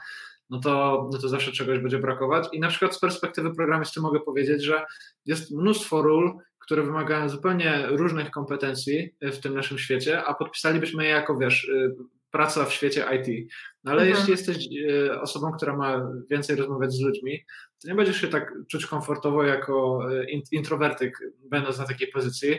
no 0.51 0.61
to, 0.61 1.09
no 1.13 1.19
to 1.19 1.29
zawsze 1.29 1.53
czegoś 1.53 1.79
będzie 1.79 1.99
brakować. 1.99 2.49
I 2.53 2.61
na 2.61 2.69
przykład 2.69 2.95
z 2.95 3.01
perspektywy 3.01 3.55
programisty 3.55 4.01
mogę 4.01 4.21
powiedzieć, 4.21 4.63
że 4.63 4.85
jest 5.27 5.51
mnóstwo 5.51 6.03
ról, 6.03 6.39
które 6.59 6.83
wymagają 6.83 7.29
zupełnie 7.29 7.87
różnych 7.87 8.31
kompetencji 8.31 9.15
w 9.23 9.39
tym 9.39 9.55
naszym 9.55 9.79
świecie, 9.79 10.25
a 10.25 10.35
podpisalibyśmy 10.35 11.05
je 11.05 11.11
jako, 11.11 11.39
wiesz, 11.39 11.65
y, 11.65 11.95
praca 12.31 12.65
w 12.65 12.73
świecie 12.73 13.05
IT. 13.17 13.53
No 13.85 13.93
ale 13.93 14.03
mhm. 14.03 14.19
jeśli 14.19 14.31
jesteś 14.31 14.69
y, 14.91 15.21
osobą, 15.21 15.53
która 15.53 15.77
ma 15.77 16.13
więcej 16.31 16.57
rozmawiać 16.57 16.93
z 16.93 17.01
ludźmi, 17.01 17.45
to 17.83 17.89
nie 17.89 17.95
będziesz 17.95 18.21
się 18.21 18.29
tak 18.29 18.53
czuć 18.71 18.87
komfortowo 18.87 19.43
jako 19.43 20.01
y, 20.13 20.27
introwertyk, 20.53 21.19
będąc 21.45 21.79
na 21.79 21.85
takiej 21.85 22.09
pozycji, 22.09 22.59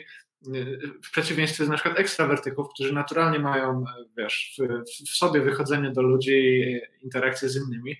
w 1.03 1.11
przeciwieństwie 1.11 1.65
z 1.65 1.70
na 1.70 1.76
przykład 1.76 1.99
ekstrawertyków, 1.99 2.68
którzy 2.74 2.94
naturalnie 2.94 3.40
mają, 3.40 3.86
wiesz, 4.18 4.56
w, 4.60 4.84
w 5.10 5.18
sobie 5.18 5.41
wychodzenie 5.41 5.91
do 5.91 6.02
ludzi, 6.02 6.80
interakcje 7.02 7.49
z 7.49 7.56
innymi. 7.56 7.95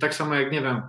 Tak 0.00 0.14
samo 0.14 0.34
jak, 0.34 0.52
nie 0.52 0.62
wiem, 0.62 0.82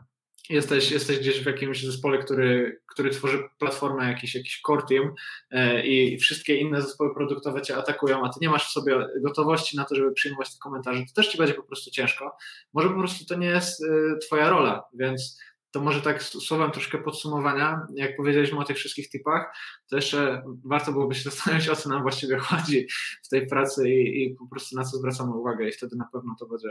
jesteś, 0.49 0.91
jesteś 0.91 1.20
gdzieś 1.20 1.44
w 1.44 1.45
jakimś 1.45 1.84
zespole, 1.84 2.18
który, 2.18 2.82
który 2.88 3.10
tworzy 3.10 3.44
platformę, 3.60 4.08
jakiś, 4.08 4.36
jakiś 4.36 4.62
core 4.62 4.84
team 4.90 5.14
e, 5.52 5.86
i 5.88 6.18
wszystkie 6.18 6.56
inne 6.56 6.82
zespoły 6.82 7.14
produktowe 7.14 7.62
cię 7.62 7.78
atakują, 7.78 8.26
a 8.26 8.30
ty 8.30 8.40
nie 8.41 8.49
masz 8.49 8.68
w 8.68 8.72
sobie 8.72 9.08
gotowości 9.22 9.78
na 9.78 9.86
to, 9.86 9.95
żeby 9.95 10.12
przyjmować 10.12 10.53
te 10.53 10.60
komentarze, 10.60 10.99
to 10.99 11.14
też 11.14 11.28
ci 11.28 11.38
będzie 11.38 11.53
po 11.53 11.64
prostu 11.64 11.91
ciężko. 11.91 12.38
Może 12.74 12.90
po 12.90 12.95
prostu 12.95 13.26
to 13.26 13.36
nie 13.36 13.48
jest 13.48 13.84
e, 13.84 14.18
twoja 14.18 14.49
rola, 14.49 14.84
więc 14.94 15.40
to 15.72 15.81
może 15.81 16.02
tak 16.02 16.23
słowem 16.23 16.72
troszkę 16.72 16.98
podsumowania, 16.98 17.88
jak 17.95 18.18
powiedzieliśmy 18.18 18.60
o 18.60 18.64
tych 18.64 18.77
wszystkich 18.77 19.10
typach, 19.10 19.56
to 19.89 19.95
jeszcze 19.95 20.43
warto 20.65 20.91
byłoby 20.91 21.15
się 21.15 21.23
zastanowić, 21.30 21.69
o 21.69 21.76
co 21.76 21.89
nam 21.89 22.02
właściwie 22.02 22.38
chodzi 22.38 22.88
w 23.23 23.30
tej 23.30 23.48
pracy 23.48 23.89
i, 23.89 24.23
i 24.23 24.35
po 24.35 24.48
prostu 24.48 24.76
na 24.76 24.84
co 24.84 24.98
zwracamy 24.98 25.31
uwagę 25.31 25.69
i 25.69 25.72
wtedy 25.72 25.95
na 25.95 26.07
pewno 26.14 26.35
to 26.39 26.45
będzie 26.45 26.69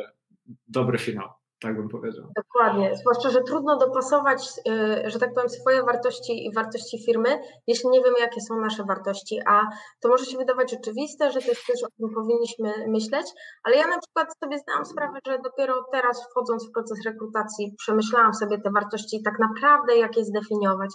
dobry 0.69 0.99
finał 0.99 1.40
tak 1.61 1.77
bym 1.77 1.89
powiedział. 1.89 2.25
Dokładnie, 2.37 2.97
zwłaszcza, 2.97 3.31
że 3.31 3.43
trudno 3.43 3.77
dopasować, 3.77 4.49
y, 4.69 5.11
że 5.11 5.19
tak 5.19 5.35
powiem, 5.35 5.49
swoje 5.49 5.83
wartości 5.83 6.47
i 6.47 6.55
wartości 6.55 7.05
firmy, 7.07 7.41
jeśli 7.67 7.91
nie 7.91 8.03
wiemy, 8.03 8.19
jakie 8.21 8.41
są 8.41 8.61
nasze 8.61 8.85
wartości, 8.85 9.41
a 9.47 9.61
to 10.01 10.09
może 10.09 10.25
się 10.25 10.39
wydawać 10.39 10.75
oczywiste, 10.75 11.33
że 11.33 11.41
to 11.41 11.49
jest 11.49 11.67
coś, 11.67 11.83
o 11.83 11.89
czym 11.97 12.15
powinniśmy 12.15 12.89
myśleć, 12.89 13.27
ale 13.65 13.77
ja 13.77 13.87
na 13.87 13.99
przykład 13.99 14.39
sobie 14.45 14.59
zdałam 14.59 14.85
sprawę, 14.85 15.19
że 15.27 15.39
dopiero 15.45 15.85
teraz 15.93 16.27
wchodząc 16.31 16.69
w 16.69 16.73
proces 16.73 16.99
rekrutacji 17.07 17.75
przemyślałam 17.79 18.35
sobie 18.35 18.61
te 18.61 18.71
wartości 18.71 19.23
tak 19.23 19.39
naprawdę 19.39 19.97
jak 19.97 20.17
je 20.17 20.25
zdefiniować 20.25 20.91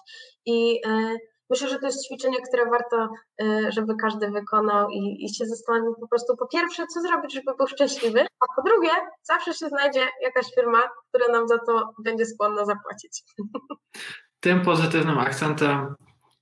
i 0.45 0.73
yy, 0.73 1.34
Myślę, 1.49 1.69
że 1.69 1.79
to 1.79 1.85
jest 1.85 2.07
ćwiczenie, 2.07 2.37
które 2.41 2.69
warto, 2.69 3.09
y, 3.41 3.71
żeby 3.71 3.95
każdy 3.95 4.31
wykonał 4.31 4.89
i, 4.89 5.25
i 5.25 5.33
się 5.33 5.45
zastanowił 5.45 5.95
po 6.01 6.07
prostu 6.07 6.37
po 6.37 6.47
pierwsze, 6.47 6.87
co 6.93 7.01
zrobić, 7.01 7.33
żeby 7.33 7.57
był 7.57 7.67
szczęśliwy, 7.67 8.21
a 8.21 8.55
po 8.55 8.61
drugie, 8.69 8.89
zawsze 9.23 9.53
się 9.53 9.67
znajdzie 9.67 10.07
jakaś 10.21 10.45
firma, 10.55 10.81
która 11.09 11.27
nam 11.27 11.47
za 11.47 11.57
to 11.57 11.93
będzie 12.03 12.25
skłonna 12.25 12.65
zapłacić. 12.65 13.23
Tym 14.39 14.61
pozytywnym 14.61 15.19
akcentem 15.19 15.95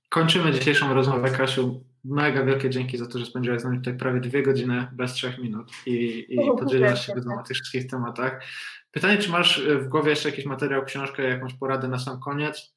kończymy 0.08 0.52
dzisiejszą 0.52 0.94
rozmowę, 0.94 1.30
Kasiu. 1.30 1.84
Mega 2.04 2.44
wielkie 2.44 2.70
dzięki 2.70 2.98
za 2.98 3.06
to, 3.06 3.18
że 3.18 3.26
spędziłaś 3.26 3.60
z 3.60 3.64
nami 3.64 3.78
tutaj 3.78 3.96
prawie 3.96 4.20
dwie 4.20 4.42
godziny 4.42 4.88
bez 4.92 5.12
trzech 5.12 5.38
minut 5.38 5.72
i, 5.86 6.26
i 6.28 6.38
podzieliłaś 6.60 7.06
się 7.06 7.14
wiedzą 7.14 7.30
o 7.40 7.42
tych 7.42 7.56
wszystkich 7.56 7.86
tematach. 7.86 8.44
Pytanie, 8.90 9.18
czy 9.18 9.30
masz 9.30 9.62
w 9.68 9.88
głowie 9.88 10.10
jeszcze 10.10 10.28
jakiś 10.28 10.46
materiał, 10.46 10.84
książkę, 10.84 11.22
jakąś 11.22 11.54
poradę 11.54 11.88
na 11.88 11.98
sam 11.98 12.20
koniec, 12.20 12.73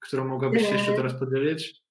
którą 0.00 0.28
mogłabyś 0.28 0.66
się 0.66 0.72
jeszcze 0.72 0.92
teraz 0.92 1.14
podzielić? 1.14 1.82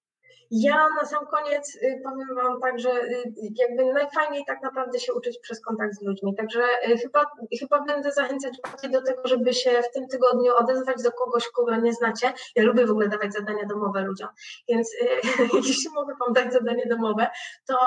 Ja 0.51 0.87
na 1.01 1.05
sam 1.05 1.25
koniec 1.25 1.75
y, 1.75 2.01
powiem 2.03 2.35
Wam 2.35 2.61
tak, 2.61 2.79
że 2.79 2.89
y, 3.03 3.23
jakby 3.55 3.93
najfajniej 3.93 4.43
tak 4.47 4.61
naprawdę 4.63 4.99
się 4.99 5.13
uczyć 5.13 5.39
przez 5.39 5.61
kontakt 5.61 5.93
z 5.95 6.01
ludźmi. 6.01 6.35
Także 6.35 6.63
y, 6.89 6.97
chyba, 6.97 7.25
chyba 7.59 7.83
będę 7.83 8.11
zachęcać 8.11 8.53
bardziej 8.63 8.91
do 8.91 9.01
tego, 9.01 9.21
żeby 9.25 9.53
się 9.53 9.81
w 9.81 9.91
tym 9.91 10.07
tygodniu 10.07 10.55
odezwać 10.55 11.03
do 11.03 11.11
kogoś, 11.11 11.47
kogo 11.47 11.75
nie 11.75 11.93
znacie. 11.93 12.33
Ja 12.55 12.63
lubię 12.63 12.85
w 12.85 12.91
ogóle 12.91 13.07
dawać 13.07 13.33
zadania 13.33 13.65
domowe 13.65 14.01
ludziom, 14.01 14.29
więc 14.69 14.91
jeśli 15.67 15.91
mogę 15.95 16.13
Wam 16.19 16.33
dać 16.33 16.53
zadanie 16.53 16.85
domowe, 16.89 17.27
to 17.67 17.77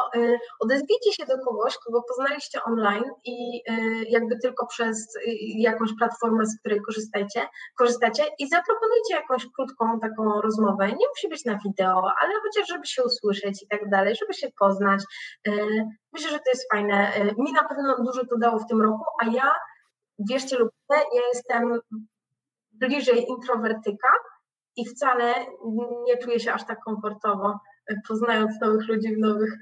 odezwijcie 0.61 1.13
się 1.13 1.27
do 1.27 1.39
kogoś, 1.39 1.79
kogo 1.79 2.03
poznaliście 2.09 2.63
online 2.63 3.05
i 3.25 3.63
jakby 4.09 4.39
tylko 4.39 4.67
przez 4.67 5.19
jakąś 5.59 5.91
platformę, 5.99 6.47
z 6.47 6.61
której 6.61 6.81
korzystacie, 6.81 7.49
korzystacie 7.79 8.23
i 8.39 8.49
zaproponujcie 8.49 9.15
jakąś 9.15 9.47
krótką 9.57 10.01
taką 10.01 10.41
rozmowę. 10.41 10.87
Nie 10.87 11.09
musi 11.09 11.29
być 11.29 11.45
na 11.45 11.59
wideo, 11.65 12.13
ale 12.23 12.35
chociaż 12.51 12.69
żeby 12.69 12.87
się 12.87 13.03
usłyszeć 13.03 13.63
i 13.63 13.67
tak 13.69 13.89
dalej, 13.89 14.17
żeby 14.17 14.35
się 14.35 14.49
poznać. 14.59 15.03
E, 15.49 15.53
myślę, 16.13 16.31
że 16.31 16.39
to 16.39 16.51
jest 16.51 16.73
fajne. 16.73 17.15
E, 17.15 17.25
mi 17.25 17.53
na 17.53 17.65
pewno 17.69 17.97
dużo 18.05 18.27
to 18.27 18.39
dało 18.39 18.59
w 18.59 18.67
tym 18.67 18.83
roku, 18.83 19.05
a 19.23 19.27
ja, 19.27 19.55
wierzcie 20.19 20.59
lub 20.59 20.71
nie, 20.91 20.97
ja 20.97 21.23
jestem 21.35 21.81
bliżej 22.73 23.27
introwertyka 23.29 24.09
i 24.77 24.87
wcale 24.87 25.35
nie 26.07 26.19
czuję 26.19 26.41
się 26.41 26.53
aż 26.53 26.67
tak 26.67 26.79
komfortowo, 26.85 27.59
e, 27.91 27.95
poznając 28.09 28.61
nowych 28.61 28.89
ludzi 28.89 29.17
w 29.17 29.19
nowych 29.19 29.53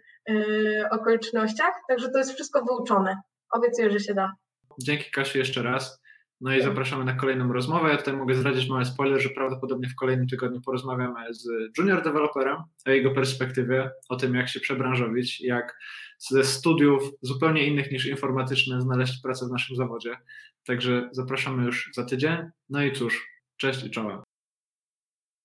okolicznościach. 0.90 1.74
Także 1.88 2.10
to 2.10 2.18
jest 2.18 2.32
wszystko 2.32 2.64
wyuczone. 2.64 3.16
Obiecuję, 3.50 3.90
że 3.90 4.00
się 4.00 4.14
da. 4.14 4.32
Dzięki 4.82 5.10
Kasiu 5.10 5.38
jeszcze 5.38 5.62
raz. 5.62 6.00
No 6.40 6.56
i 6.56 6.62
zapraszamy 6.62 7.04
na 7.04 7.14
kolejną 7.14 7.52
rozmowę. 7.52 7.90
Ja 7.90 7.96
tutaj 7.96 8.16
mogę 8.16 8.34
zdradzić 8.34 8.68
mały 8.68 8.84
spoiler, 8.84 9.20
że 9.20 9.28
prawdopodobnie 9.28 9.88
w 9.88 9.94
kolejnym 9.94 10.28
tygodniu 10.28 10.60
porozmawiamy 10.60 11.34
z 11.34 11.48
junior 11.78 12.02
developerem 12.02 12.56
o 12.86 12.90
jego 12.90 13.10
perspektywie, 13.10 13.90
o 14.08 14.16
tym 14.16 14.34
jak 14.34 14.48
się 14.48 14.60
przebranżowić, 14.60 15.40
jak 15.40 15.78
ze 16.18 16.44
studiów 16.44 17.10
zupełnie 17.22 17.66
innych 17.66 17.92
niż 17.92 18.06
informatyczne 18.06 18.80
znaleźć 18.80 19.22
pracę 19.22 19.46
w 19.46 19.50
naszym 19.50 19.76
zawodzie. 19.76 20.16
Także 20.66 21.08
zapraszamy 21.12 21.64
już 21.64 21.90
za 21.94 22.04
tydzień. 22.04 22.36
No 22.68 22.82
i 22.82 22.92
cóż, 22.92 23.26
cześć 23.56 23.84
i 23.84 23.90
czołem. 23.90 24.27